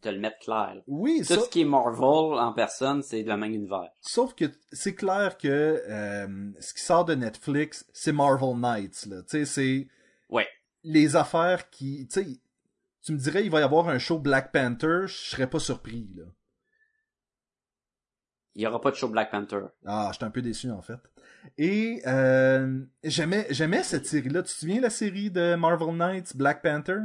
te 0.00 0.08
le 0.10 0.18
mettent 0.20 0.38
clair. 0.40 0.74
là. 0.76 0.82
Oui, 0.86 1.22
Tout 1.26 1.40
ce 1.40 1.48
qui 1.48 1.62
est 1.62 1.64
Marvel 1.64 2.38
en 2.38 2.52
personne, 2.52 3.02
c'est 3.02 3.22
le 3.22 3.36
même 3.36 3.52
univers. 3.52 3.88
sauf 4.00 4.34
que 4.34 4.44
c'est 4.70 4.94
clair 4.94 5.36
que 5.38 5.48
euh, 5.88 6.50
ce 6.60 6.72
qui 6.74 6.82
sort 6.82 7.04
de 7.04 7.14
Netflix, 7.14 7.84
c'est 7.92 8.12
Marvel 8.12 8.56
Knights 8.60 9.06
là. 9.06 9.22
Tu 9.22 9.28
sais, 9.28 9.44
c'est 9.46 9.88
Ouais. 10.28 10.46
les 10.84 11.16
affaires 11.16 11.68
qui, 11.70 12.06
tu 12.06 12.22
sais, 12.22 12.40
tu 13.02 13.12
me 13.12 13.18
dirais 13.18 13.42
il 13.44 13.50
va 13.50 13.58
y 13.60 13.64
avoir 13.64 13.88
un 13.88 13.98
show 13.98 14.18
Black 14.20 14.52
Panther, 14.52 15.06
je 15.06 15.30
serais 15.30 15.50
pas 15.50 15.58
surpris 15.58 16.08
là. 16.14 16.24
Il 18.54 18.62
y 18.62 18.66
aura 18.66 18.80
pas 18.80 18.90
de 18.90 18.96
show 18.96 19.08
Black 19.08 19.30
Panther. 19.30 19.62
Ah, 19.86 20.10
j'étais 20.12 20.24
un 20.26 20.30
peu 20.30 20.42
déçu 20.42 20.70
en 20.70 20.82
fait. 20.82 21.00
Et 21.58 22.02
euh, 22.06 22.84
j'aimais 23.04 23.46
j'aimais 23.50 23.82
cette 23.82 24.06
série 24.06 24.28
là. 24.28 24.42
Tu 24.42 24.52
te 24.54 24.58
souviens 24.60 24.80
la 24.80 24.90
série 24.90 25.30
de 25.30 25.54
Marvel 25.54 25.96
Knights 25.96 26.36
Black 26.36 26.62
Panther? 26.62 26.98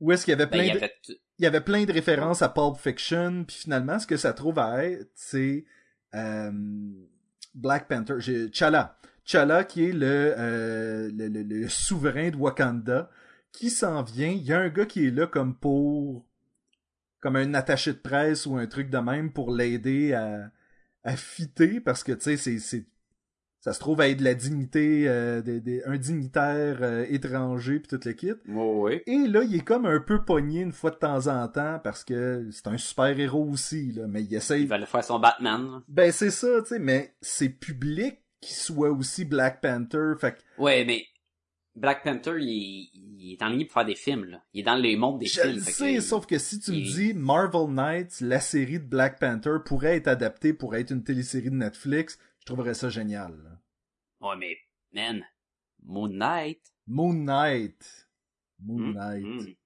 Où 0.00 0.12
est-ce 0.12 0.24
qu'il 0.24 0.32
y 0.32 0.34
avait 0.34 0.46
Ben, 0.46 0.58
plein 0.58 0.64
y 0.64 0.72
de... 0.72 0.76
avait 0.78 0.92
il 1.38 1.42
y 1.42 1.46
avait 1.46 1.60
plein 1.60 1.84
de 1.84 1.92
références 1.92 2.42
à 2.42 2.48
Pulp 2.48 2.76
Fiction, 2.76 3.44
puis 3.44 3.56
finalement, 3.56 3.98
ce 3.98 4.06
que 4.06 4.16
ça 4.16 4.32
trouve 4.32 4.58
à 4.60 4.84
être, 4.84 5.10
c'est 5.14 5.64
euh, 6.14 6.52
Black 7.54 7.88
Panther, 7.88 8.14
j'ai 8.18 8.50
T'Challa. 8.50 8.96
T'Challa 9.24 9.64
qui 9.64 9.86
est 9.88 9.92
le, 9.92 10.34
euh, 10.38 11.10
le, 11.12 11.26
le- 11.28 11.42
le 11.42 11.68
souverain 11.68 12.30
de 12.30 12.36
Wakanda, 12.36 13.10
qui 13.50 13.70
s'en 13.70 14.02
vient. 14.04 14.28
Il 14.28 14.42
y 14.44 14.52
a 14.52 14.60
un 14.60 14.68
gars 14.68 14.86
qui 14.86 15.06
est 15.06 15.10
là 15.10 15.26
comme 15.26 15.56
pour... 15.56 16.24
comme 17.18 17.34
un 17.36 17.52
attaché 17.54 17.92
de 17.92 17.98
presse 17.98 18.46
ou 18.46 18.56
un 18.56 18.66
truc 18.66 18.88
de 18.90 18.98
même 18.98 19.32
pour 19.32 19.50
l'aider 19.52 20.12
à, 20.12 20.52
à 21.04 21.16
fitter, 21.16 21.80
parce 21.80 22.02
que, 22.02 22.12
tu 22.12 22.20
sais, 22.22 22.36
c'est... 22.36 22.58
c'est 22.58 22.84
ça 23.60 23.72
se 23.72 23.78
trouve 23.80 24.02
à 24.02 24.10
être 24.10 24.18
de 24.18 24.24
la 24.24 24.34
dignité, 24.34 25.08
euh, 25.08 25.40
des- 25.40 25.58
des- 25.58 25.82
un 25.84 25.96
dignitaire 25.96 26.80
euh, 26.82 27.06
étranger, 27.08 27.78
puis 27.78 27.88
toute 27.88 28.04
le 28.04 28.12
kit. 28.12 28.32
Ouais, 28.46 28.72
ouais. 28.74 29.02
Et 29.06 29.26
là, 29.26 29.42
il 29.42 29.54
est 29.56 29.64
comme 29.64 29.86
un 29.86 30.00
peu 30.00 30.22
pogné 30.22 30.60
une 30.60 30.72
fois 30.72 30.90
de 30.90 30.96
temps 30.96 31.28
en 31.28 31.48
temps 31.48 31.80
parce 31.82 32.04
que 32.04 32.46
c'est 32.50 32.66
un 32.66 32.76
super-héros 32.76 33.48
aussi, 33.48 33.92
là. 33.92 34.06
Mais 34.06 34.22
il 34.22 34.34
essaye. 34.34 34.64
Il 34.64 34.68
va 34.68 34.74
aller 34.74 34.84
faire 34.84 35.02
son 35.02 35.18
Batman. 35.18 35.80
Ben, 35.88 36.12
c'est 36.12 36.30
ça, 36.30 36.60
tu 36.60 36.68
sais, 36.74 36.78
mais 36.78 37.14
c'est 37.22 37.48
public 37.48 38.18
qu'il 38.42 38.54
soit 38.54 38.90
aussi 38.90 39.24
Black 39.24 39.62
Panther. 39.62 40.12
Fait 40.20 40.32
que 40.32 40.62
Ouais, 40.62 40.84
mais 40.84 41.02
Black 41.76 42.04
Panther, 42.04 42.36
il, 42.38 42.90
il 43.18 43.32
est 43.32 43.42
en 43.42 43.48
ligne 43.48 43.64
pour 43.64 43.74
faire 43.74 43.84
des 43.84 43.96
films, 43.96 44.24
là. 44.26 44.42
Il 44.52 44.60
est 44.60 44.64
dans 44.64 44.76
les 44.76 44.96
mondes 44.96 45.18
des 45.18 45.26
je 45.26 45.40
films. 45.40 45.58
sais, 45.60 45.94
que- 45.96 46.00
sauf 46.00 46.24
que 46.26 46.38
si 46.38 46.60
tu 46.60 46.70
me 46.70 46.80
dis 46.80 47.14
Marvel 47.14 47.66
Knights, 47.74 48.20
la 48.20 48.38
série 48.40 48.78
de 48.78 48.84
Black 48.86 49.18
Panther 49.18 49.56
pourrait 49.64 49.96
être 49.96 50.08
adaptée 50.08 50.52
pour 50.52 50.76
être 50.76 50.90
une 50.92 51.02
télésérie 51.02 51.50
de 51.50 51.56
Netflix, 51.56 52.18
je 52.38 52.44
trouverais 52.46 52.74
ça 52.74 52.88
génial. 52.90 53.32
là. 53.42 54.28
Ouais, 54.28 54.36
mais, 54.38 54.56
man, 54.92 55.24
Moon 55.82 56.08
Knight. 56.08 56.60
Moon 56.86 57.12
Knight. 57.12 58.08
Moon 58.62 58.78
hum, 58.78 58.92
Knight. 58.94 59.24
hum. 59.24 59.44
Tu 59.46 59.56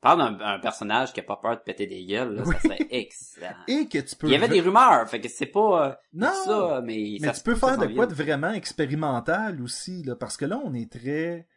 parles 0.00 0.36
d'un 0.38 0.44
un 0.44 0.58
personnage 0.58 1.14
qui 1.14 1.20
a 1.20 1.22
pas 1.22 1.36
peur 1.38 1.56
de 1.56 1.62
péter 1.62 1.86
des 1.86 2.04
gueules, 2.04 2.34
là, 2.34 2.42
Oui. 2.44 2.54
ça 2.56 2.60
serait 2.60 2.86
excellent. 2.90 3.56
Et 3.68 3.88
que 3.88 3.98
tu 3.98 4.14
peux... 4.16 4.26
Il 4.26 4.32
y 4.32 4.36
avait 4.36 4.48
des 4.48 4.60
rumeurs, 4.60 5.08
fait 5.08 5.18
que 5.18 5.28
c'est 5.28 5.46
pas 5.46 5.88
euh, 5.88 5.94
Non! 6.12 6.28
ça, 6.44 6.82
mais, 6.84 7.16
Mais 7.22 7.28
ça 7.28 7.32
tu 7.32 7.40
peux 7.42 7.54
faire 7.54 7.78
de 7.78 7.86
quoi 7.86 8.06
de 8.06 8.12
vraiment 8.12 8.52
expérimental 8.52 9.62
aussi, 9.62 10.02
là, 10.02 10.14
parce 10.14 10.36
que 10.36 10.44
là, 10.44 10.60
on 10.62 10.74
est 10.74 10.92
très... 10.92 11.48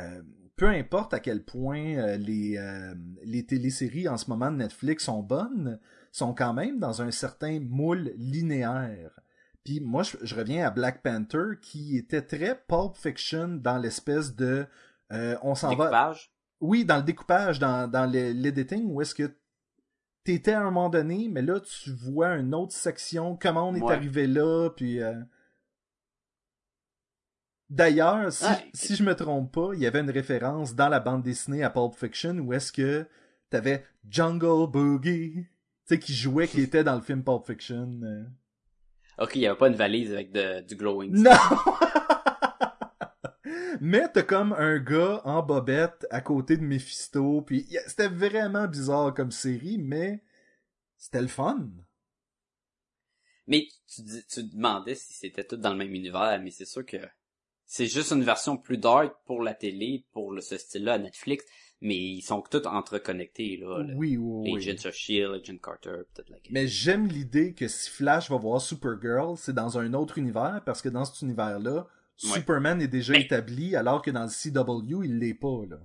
euh, 0.00 0.22
peu 0.56 0.68
importe 0.68 1.14
à 1.14 1.20
quel 1.20 1.44
point 1.44 1.96
euh, 1.96 2.16
les, 2.16 2.56
euh, 2.58 2.94
les 3.24 3.46
téléséries 3.46 4.08
en 4.08 4.16
ce 4.16 4.28
moment 4.28 4.50
de 4.50 4.56
Netflix 4.56 5.04
sont 5.04 5.22
bonnes, 5.22 5.78
sont 6.12 6.34
quand 6.34 6.52
même 6.52 6.78
dans 6.78 7.02
un 7.02 7.10
certain 7.10 7.60
moule 7.60 8.12
linéaire. 8.16 9.20
Puis 9.64 9.80
moi, 9.80 10.02
je, 10.02 10.16
je 10.22 10.34
reviens 10.34 10.66
à 10.66 10.70
Black 10.70 11.02
Panther, 11.02 11.58
qui 11.60 11.96
était 11.96 12.22
très 12.22 12.54
Pulp 12.68 12.96
Fiction 12.96 13.48
dans 13.48 13.78
l'espèce 13.78 14.34
de... 14.34 14.66
on 15.42 15.54
s'en 15.54 15.74
va... 15.76 15.84
Découpage? 15.86 16.32
Oui, 16.60 16.84
dans 16.84 16.96
le 16.96 17.02
découpage, 17.02 17.58
dans, 17.58 17.88
dans 17.90 18.04
l'editing, 18.04 18.84
où 18.90 19.00
est-ce 19.00 19.14
que 19.14 19.30
t'étais 20.24 20.52
à 20.52 20.60
un 20.60 20.64
moment 20.64 20.90
donné, 20.90 21.28
mais 21.30 21.42
là, 21.42 21.60
tu 21.60 21.90
vois 21.90 22.36
une 22.36 22.54
autre 22.54 22.72
section, 22.72 23.36
comment 23.40 23.68
on 23.70 23.74
est 23.74 23.82
Ouais. 23.82 23.94
arrivé 23.94 24.26
là, 24.26 24.70
puis... 24.70 25.00
D'ailleurs, 27.70 28.32
si, 28.32 28.44
si 28.74 28.96
je 28.96 29.04
me 29.04 29.14
trompe 29.14 29.52
pas, 29.54 29.70
il 29.74 29.80
y 29.80 29.86
avait 29.86 30.00
une 30.00 30.10
référence 30.10 30.74
dans 30.74 30.88
la 30.88 30.98
bande 31.00 31.22
dessinée 31.22 31.62
à 31.62 31.70
Pulp 31.70 31.94
Fiction 31.94 32.36
où 32.38 32.52
est-ce 32.52 32.72
que 32.72 33.06
t'avais 33.48 33.84
Jungle 34.08 34.68
Boogie, 34.68 35.34
tu 35.34 35.48
sais, 35.84 35.98
qui 36.00 36.12
jouait, 36.12 36.48
qui 36.48 36.60
était 36.62 36.82
dans 36.82 36.96
le 36.96 37.00
film 37.00 37.22
Pulp 37.22 37.46
Fiction. 37.46 38.00
euh. 38.02 38.24
Ok, 39.18 39.36
il 39.36 39.42
y 39.42 39.46
avait 39.46 39.56
pas 39.58 39.68
une 39.68 39.76
valise 39.76 40.12
avec 40.12 40.32
de- 40.32 40.60
du 40.62 40.74
glowing. 40.74 41.12
Non! 41.12 41.30
Mais 43.80 44.08
t'as 44.12 44.22
comme 44.24 44.52
un 44.52 44.78
gars 44.78 45.22
en 45.24 45.42
bobette 45.42 46.06
à 46.10 46.20
côté 46.20 46.56
de 46.56 46.62
Mephisto, 46.62 47.40
puis 47.42 47.66
c'était 47.86 48.08
vraiment 48.08 48.66
bizarre 48.68 49.14
comme 49.14 49.30
série, 49.30 49.78
mais 49.78 50.22
c'était 50.98 51.22
le 51.22 51.28
fun. 51.28 51.70
Mais 53.46 53.66
tu, 53.88 54.02
tu 54.28 54.42
demandais 54.44 54.94
si 54.94 55.14
c'était 55.14 55.44
tout 55.44 55.56
dans 55.56 55.70
le 55.70 55.76
même 55.78 55.94
univers, 55.94 56.38
mais 56.42 56.50
c'est 56.50 56.66
sûr 56.66 56.84
que 56.84 56.98
c'est 57.72 57.86
juste 57.86 58.10
une 58.10 58.24
version 58.24 58.56
plus 58.56 58.78
dark 58.78 59.14
pour 59.26 59.44
la 59.44 59.54
télé, 59.54 60.04
pour 60.12 60.32
le, 60.32 60.40
ce 60.40 60.56
style-là 60.56 60.94
à 60.94 60.98
Netflix, 60.98 61.44
mais 61.80 61.94
ils 61.94 62.20
sont 62.20 62.42
tous 62.42 62.66
interconnectés, 62.66 63.58
là. 63.58 63.84
Oui, 63.94 64.16
oui, 64.16 64.52
oui. 64.52 64.56
Agents 64.56 64.88
of 64.88 64.94
S.H.I.E.L.D., 64.94 65.40
Agent 65.40 65.58
Carter, 65.62 65.92
peut-être 66.12 66.30
la 66.30 66.36
game. 66.38 66.50
Mais 66.50 66.66
j'aime 66.66 67.06
l'idée 67.06 67.54
que 67.54 67.68
si 67.68 67.88
Flash 67.90 68.28
va 68.28 68.38
voir 68.38 68.60
Supergirl, 68.60 69.36
c'est 69.36 69.54
dans 69.54 69.78
un 69.78 69.94
autre 69.94 70.18
univers, 70.18 70.60
parce 70.66 70.82
que 70.82 70.88
dans 70.88 71.04
cet 71.04 71.22
univers-là, 71.22 71.86
Ouais. 72.22 72.32
Superman 72.34 72.82
est 72.82 72.88
déjà 72.88 73.12
Mais- 73.14 73.22
établi, 73.22 73.74
alors 73.76 74.02
que 74.02 74.10
dans 74.10 74.24
le 74.24 74.28
CW, 74.28 75.04
il 75.04 75.18
l'est 75.20 75.32
pas, 75.32 75.62
là. 75.70 75.78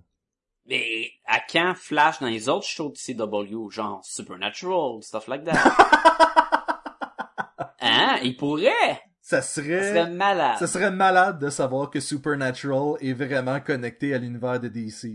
Mais 0.65 1.11
à 1.25 1.39
quand 1.39 1.75
Flash 1.75 2.19
dans 2.19 2.27
les 2.27 2.49
autres 2.49 2.65
shows 2.65 2.89
de 2.89 2.97
CW, 2.97 3.69
genre 3.69 4.03
Supernatural, 4.03 5.01
stuff 5.03 5.27
like 5.27 5.43
that? 5.45 5.53
hein? 7.79 8.17
Il 8.23 8.35
pourrait! 8.35 8.99
Ça 9.25 9.41
Ça 9.41 9.55
serait... 9.55 9.89
serait 9.89 10.09
malade. 10.11 10.57
Ça 10.59 10.67
serait 10.67 10.91
malade 10.91 11.39
de 11.39 11.49
savoir 11.49 11.89
que 11.89 11.99
Supernatural 11.99 12.93
est 12.99 13.13
vraiment 13.13 13.59
connecté 13.59 14.13
à 14.13 14.19
l'univers 14.19 14.59
de 14.59 14.67
DC. 14.67 15.13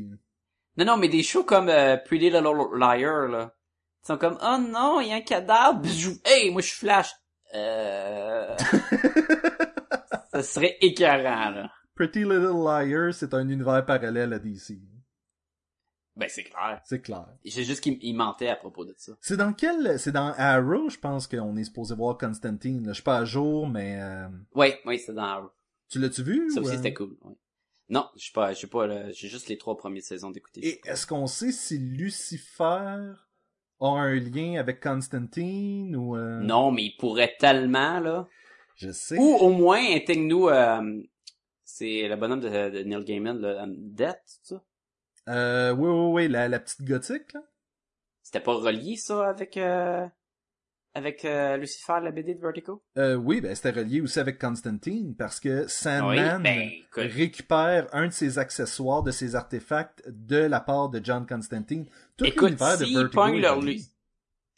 Non, 0.76 0.84
non, 0.84 0.96
mais 0.96 1.08
des 1.08 1.22
shows 1.22 1.44
comme 1.44 1.68
euh, 1.68 1.96
Pretty 1.96 2.28
Little 2.28 2.76
Liar, 2.76 3.28
là. 3.28 3.54
Ils 4.02 4.06
sont 4.08 4.18
comme, 4.18 4.36
oh 4.42 4.56
non, 4.58 5.00
il 5.00 5.10
y 5.10 5.12
a 5.12 5.14
un 5.14 5.20
cadavre. 5.20 5.80
Hey, 6.24 6.50
moi 6.50 6.60
je 6.60 6.66
suis 6.66 6.78
Flash. 6.78 7.12
Euh... 7.54 8.56
ça 10.32 10.42
serait 10.42 10.76
écœurant, 10.80 11.50
là. 11.50 11.70
Pretty 11.94 12.24
Little 12.24 12.64
Liar, 12.64 13.14
c'est 13.14 13.32
un 13.32 13.48
univers 13.48 13.86
parallèle 13.86 14.32
à 14.32 14.40
DC. 14.40 14.72
Ben, 16.20 16.28
c'est 16.28 16.44
clair. 16.44 16.80
C'est 16.84 17.00
clair. 17.00 17.26
C'est 17.46 17.64
juste 17.64 17.80
qu'il 17.80 17.98
il 18.02 18.12
mentait 18.14 18.48
à 18.48 18.56
propos 18.56 18.84
de 18.84 18.94
ça. 18.98 19.12
C'est 19.22 19.36
dans 19.38 19.52
quel... 19.54 19.98
C'est 19.98 20.12
dans 20.12 20.32
Arrow, 20.36 20.88
je 20.90 20.98
pense 20.98 21.26
qu'on 21.26 21.56
est 21.56 21.64
supposé 21.64 21.94
voir 21.94 22.18
Constantine. 22.18 22.84
Je 22.88 22.92
suis 22.92 23.02
pas 23.02 23.16
à 23.18 23.24
jour, 23.24 23.66
mais... 23.66 23.98
euh, 24.00 24.28
Oui, 24.54 24.74
oui, 24.84 24.98
c'est 24.98 25.14
dans... 25.14 25.50
Tu 25.88 25.98
l'as-tu 25.98 26.22
vu? 26.22 26.50
Ça 26.50 26.60
aussi, 26.60 26.72
euh? 26.72 26.76
c'était 26.76 26.92
cool. 26.94 27.16
ouais. 27.22 27.34
Non, 27.88 28.06
je 28.16 28.22
suis 28.22 28.32
pas, 28.32 28.52
je 28.52 28.58
suis 28.58 28.66
pas, 28.68 28.86
là, 28.86 29.10
j'ai 29.10 29.26
juste 29.28 29.48
les 29.48 29.58
trois 29.58 29.76
premières 29.76 30.02
saisons 30.02 30.30
d'écouter. 30.30 30.60
Et 30.64 30.80
est-ce 30.84 31.06
qu'on 31.06 31.26
sait 31.26 31.50
si 31.50 31.78
Lucifer 31.78 32.64
a 33.82 33.86
un 33.88 34.14
lien 34.14 34.60
avec 34.60 34.80
Constantine 34.80 35.96
ou... 35.96 36.16
euh, 36.16 36.38
Non, 36.40 36.70
mais 36.70 36.84
il 36.84 36.96
pourrait 36.98 37.34
tellement, 37.40 37.98
là. 37.98 38.28
Je 38.76 38.92
sais. 38.92 39.16
Ou 39.18 39.36
au 39.36 39.50
moins, 39.50 39.80
intègre-nous, 39.96 40.48
euh, 40.48 41.02
c'est 41.64 42.06
le 42.06 42.14
bonhomme 42.16 42.40
de, 42.40 42.48
de 42.48 42.82
Neil 42.84 43.04
Gaiman, 43.04 43.38
le 43.40 43.56
Death, 43.76 44.20
c'est 44.26 44.54
ça? 44.54 44.62
Euh, 45.28 45.72
oui, 45.72 45.88
oui, 45.88 46.24
oui, 46.24 46.28
la, 46.28 46.48
la 46.48 46.58
petite 46.58 46.82
gothique, 46.82 47.32
là. 47.34 47.40
C'était 48.22 48.40
pas 48.40 48.54
relié, 48.54 48.96
ça, 48.96 49.28
avec, 49.28 49.56
euh, 49.56 50.06
avec 50.94 51.24
euh, 51.24 51.56
Lucifer, 51.56 51.98
la 52.02 52.10
BD 52.10 52.34
de 52.34 52.40
Vertigo? 52.40 52.82
Euh, 52.96 53.14
oui, 53.14 53.40
ben 53.40 53.54
c'était 53.54 53.70
relié 53.70 54.00
aussi 54.00 54.18
avec 54.20 54.38
Constantine, 54.38 55.14
parce 55.16 55.40
que 55.40 55.66
Sandman 55.68 56.42
Oui, 56.42 56.84
ben, 56.96 57.08
récupère 57.08 57.88
un 57.92 58.06
de 58.08 58.12
ses 58.12 58.38
accessoires, 58.38 59.02
de 59.02 59.10
ses 59.10 59.34
artefacts, 59.34 60.02
de 60.08 60.36
la 60.36 60.60
part 60.60 60.90
de 60.90 61.00
John 61.02 61.26
Constantine. 61.26 61.86
Tout 62.16 62.24
Écoute, 62.26 62.50
l'univers 62.50 62.78
de 62.78 62.84
Vertigo. 62.84 63.60
Lu- 63.60 63.80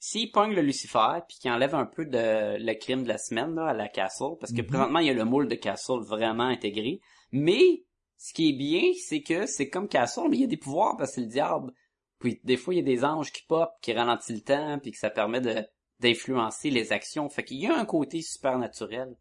s'il 0.01 0.32
pogne 0.32 0.55
le 0.55 0.62
Lucifer, 0.62 1.20
puis 1.28 1.39
qu'il 1.39 1.51
enlève 1.52 1.76
un 1.76 1.86
peu 1.86 2.05
de 2.05 2.56
le 2.59 2.74
crime 2.74 3.05
de 3.05 3.09
la 3.09 3.18
semaine, 3.18 3.55
là, 3.55 3.66
à 3.68 3.72
la 3.72 3.89
Castle, 3.89 4.36
parce 4.40 4.52
que 4.52 4.60
Mhm. 4.60 4.66
présentement, 4.66 4.98
il 4.98 5.06
y 5.06 5.10
a 5.10 5.14
le 5.14 5.24
moule 5.24 5.47
de 5.48 5.55
Castle 5.55 6.01
vraiment 6.01 6.48
intégré, 6.48 7.01
mais, 7.30 7.84
ce 8.23 8.32
qui 8.32 8.51
est 8.51 8.53
bien, 8.53 8.82
c'est 9.05 9.20
que 9.20 9.47
c'est 9.47 9.69
comme 9.69 9.89
Castle, 9.89 10.28
mais 10.31 10.36
il 10.36 10.43
y 10.43 10.44
a 10.44 10.47
des 10.47 10.57
pouvoirs, 10.57 10.97
parce 10.97 11.11
que 11.11 11.15
c'est 11.16 11.20
le 11.23 11.27
diable. 11.27 11.73
Puis, 12.20 12.40
des 12.44 12.57
fois, 12.57 12.73
il 12.73 12.77
y 12.77 12.81
a 12.81 12.85
des 12.85 13.05
anges 13.05 13.32
qui 13.32 13.43
pop, 13.43 13.69
qui 13.82 13.93
ralentissent 13.93 14.36
le 14.36 14.43
temps, 14.43 14.78
puis 14.78 14.93
que 14.93 14.99
ça 14.99 15.11
permet 15.11 15.40
de, 15.40 15.66
d'influencer 15.99 16.70
les 16.70 16.93
actions. 16.93 17.28
Fait 17.28 17.43
qu'il 17.43 17.59
y 17.59 17.66
a 17.66 17.77
un 17.77 17.85
côté 17.85 18.23
supernaturel. 18.23 19.16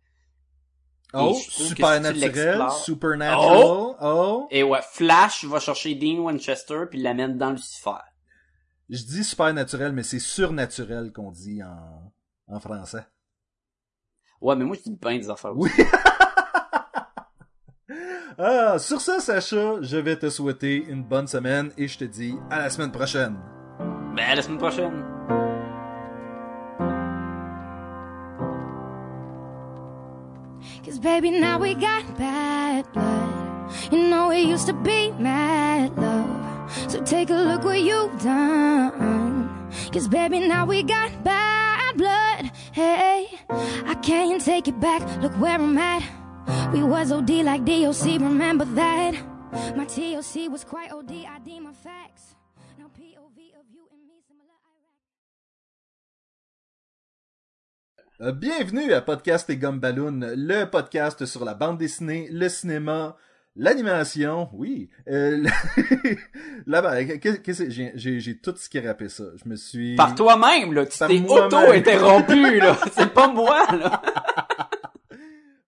Oh, 1.16 1.34
que 1.34 1.52
supernatural, 1.52 2.72
supernatural, 2.72 3.98
oh. 4.04 4.48
Et 4.52 4.62
ouais, 4.62 4.80
Flash 4.84 5.46
va 5.46 5.60
chercher 5.60 5.96
Dean 5.96 6.20
Winchester, 6.20 6.84
puis 6.88 7.02
l'amène 7.02 7.40
dans 7.40 7.50
Lucifer. 7.50 7.98
Je 8.88 9.04
dis 9.04 9.24
supernaturel, 9.24 9.94
mais 9.94 10.04
c'est 10.04 10.20
surnaturel 10.20 11.12
qu'on 11.12 11.32
dit 11.32 11.64
en, 11.64 12.14
en 12.56 12.60
français. 12.60 13.08
Ouais, 14.42 14.56
mais 14.56 14.64
moi, 14.64 14.76
je 14.78 14.92
dis 14.92 14.96
bien 14.96 15.18
des 15.18 15.30
affaires 15.30 15.58
Oui. 15.58 15.72
Ah, 18.38 18.80
sur 18.80 19.02
ça, 19.02 19.20
Sacha, 19.20 19.82
je 19.82 19.98
vais 19.98 20.16
te 20.16 20.30
souhaiter 20.30 20.86
une 20.88 21.04
bonne 21.04 21.28
semaine 21.28 21.72
et 21.78 21.88
je 21.88 21.98
te 21.98 22.06
dis 22.06 22.36
à 22.50 22.60
la 22.60 22.70
semaine 22.70 22.92
prochaine. 22.92 23.36
Ben, 24.16 24.24
à 24.32 24.36
la 24.36 24.42
semaine 24.42 24.58
prochaine. 24.58 25.04
Cause 30.84 31.00
baby, 31.00 31.32
now 31.32 31.60
we 31.60 31.76
got 31.76 32.18
bad 32.18 32.92
blood. 32.94 33.72
You 33.92 34.10
know 34.10 34.32
it 34.32 34.46
used 34.46 34.68
to 34.68 34.74
be 34.74 35.12
mad 35.20 35.98
love. 35.98 36.72
So 36.90 37.02
take 37.04 37.30
a 37.30 37.36
look 37.36 37.64
what 37.64 37.82
you've 37.82 38.22
done. 38.22 39.50
Cause 39.92 40.08
baby, 40.08 40.48
now 40.48 40.66
we 40.66 40.84
got 40.84 41.24
bad 41.24 41.98
blood. 41.98 42.52
Hey, 42.72 43.28
I 43.50 43.96
can't 44.02 44.42
take 44.42 44.68
it 44.68 44.80
back. 44.80 45.02
Look 45.22 45.34
where 45.34 45.60
I'm 45.60 45.78
at. 45.78 46.04
We 46.74 46.84
was 46.84 47.12
OD 47.12 47.30
like 47.44 47.66
DOC, 47.66 48.20
remember 48.22 48.66
that? 48.76 49.14
My 49.76 49.86
TOC 49.86 50.50
was 50.50 50.64
quite 50.64 50.92
OD, 50.92 51.12
I 51.12 51.40
deem 51.44 51.64
my 51.64 51.74
facts. 51.74 52.36
Now 52.80 52.86
POV 52.98 53.38
of 53.60 53.66
you 53.74 53.84
and 53.92 54.08
me 54.08 54.22
similar. 54.28 54.56
I 58.20 58.32
Bienvenue 58.34 58.94
à 58.94 59.02
Podcast 59.02 59.50
et 59.50 59.58
Gomme 59.58 59.80
Balloon, 59.80 60.22
le 60.36 60.66
podcast 60.66 61.26
sur 61.26 61.44
la 61.44 61.54
bande 61.56 61.78
dessinée, 61.78 62.30
le 62.32 62.48
cinéma, 62.48 63.18
l'animation, 63.58 64.48
oui. 64.54 64.90
Euh, 65.10 65.44
Là-bas, 66.68 67.04
qu'est-ce 67.04 67.40
que? 67.40 67.70
J'ai- 67.70 67.92
J'ai 67.96 68.20
j'ai 68.22 68.38
tout 68.38 68.56
scrappé 68.56 69.10
ça. 69.10 69.24
Je 69.44 69.50
me 69.50 69.56
suis... 69.58 69.96
Par 69.98 70.16
toi-même, 70.16 70.72
là. 70.74 70.86
Tu 70.86 70.98
Par 70.98 71.10
t'es 71.10 71.20
auto-interrompu, 71.28 72.60
là. 72.60 72.78
C'est 72.94 73.14
pas 73.14 73.28
moi, 73.28 73.66
là. 73.74 74.02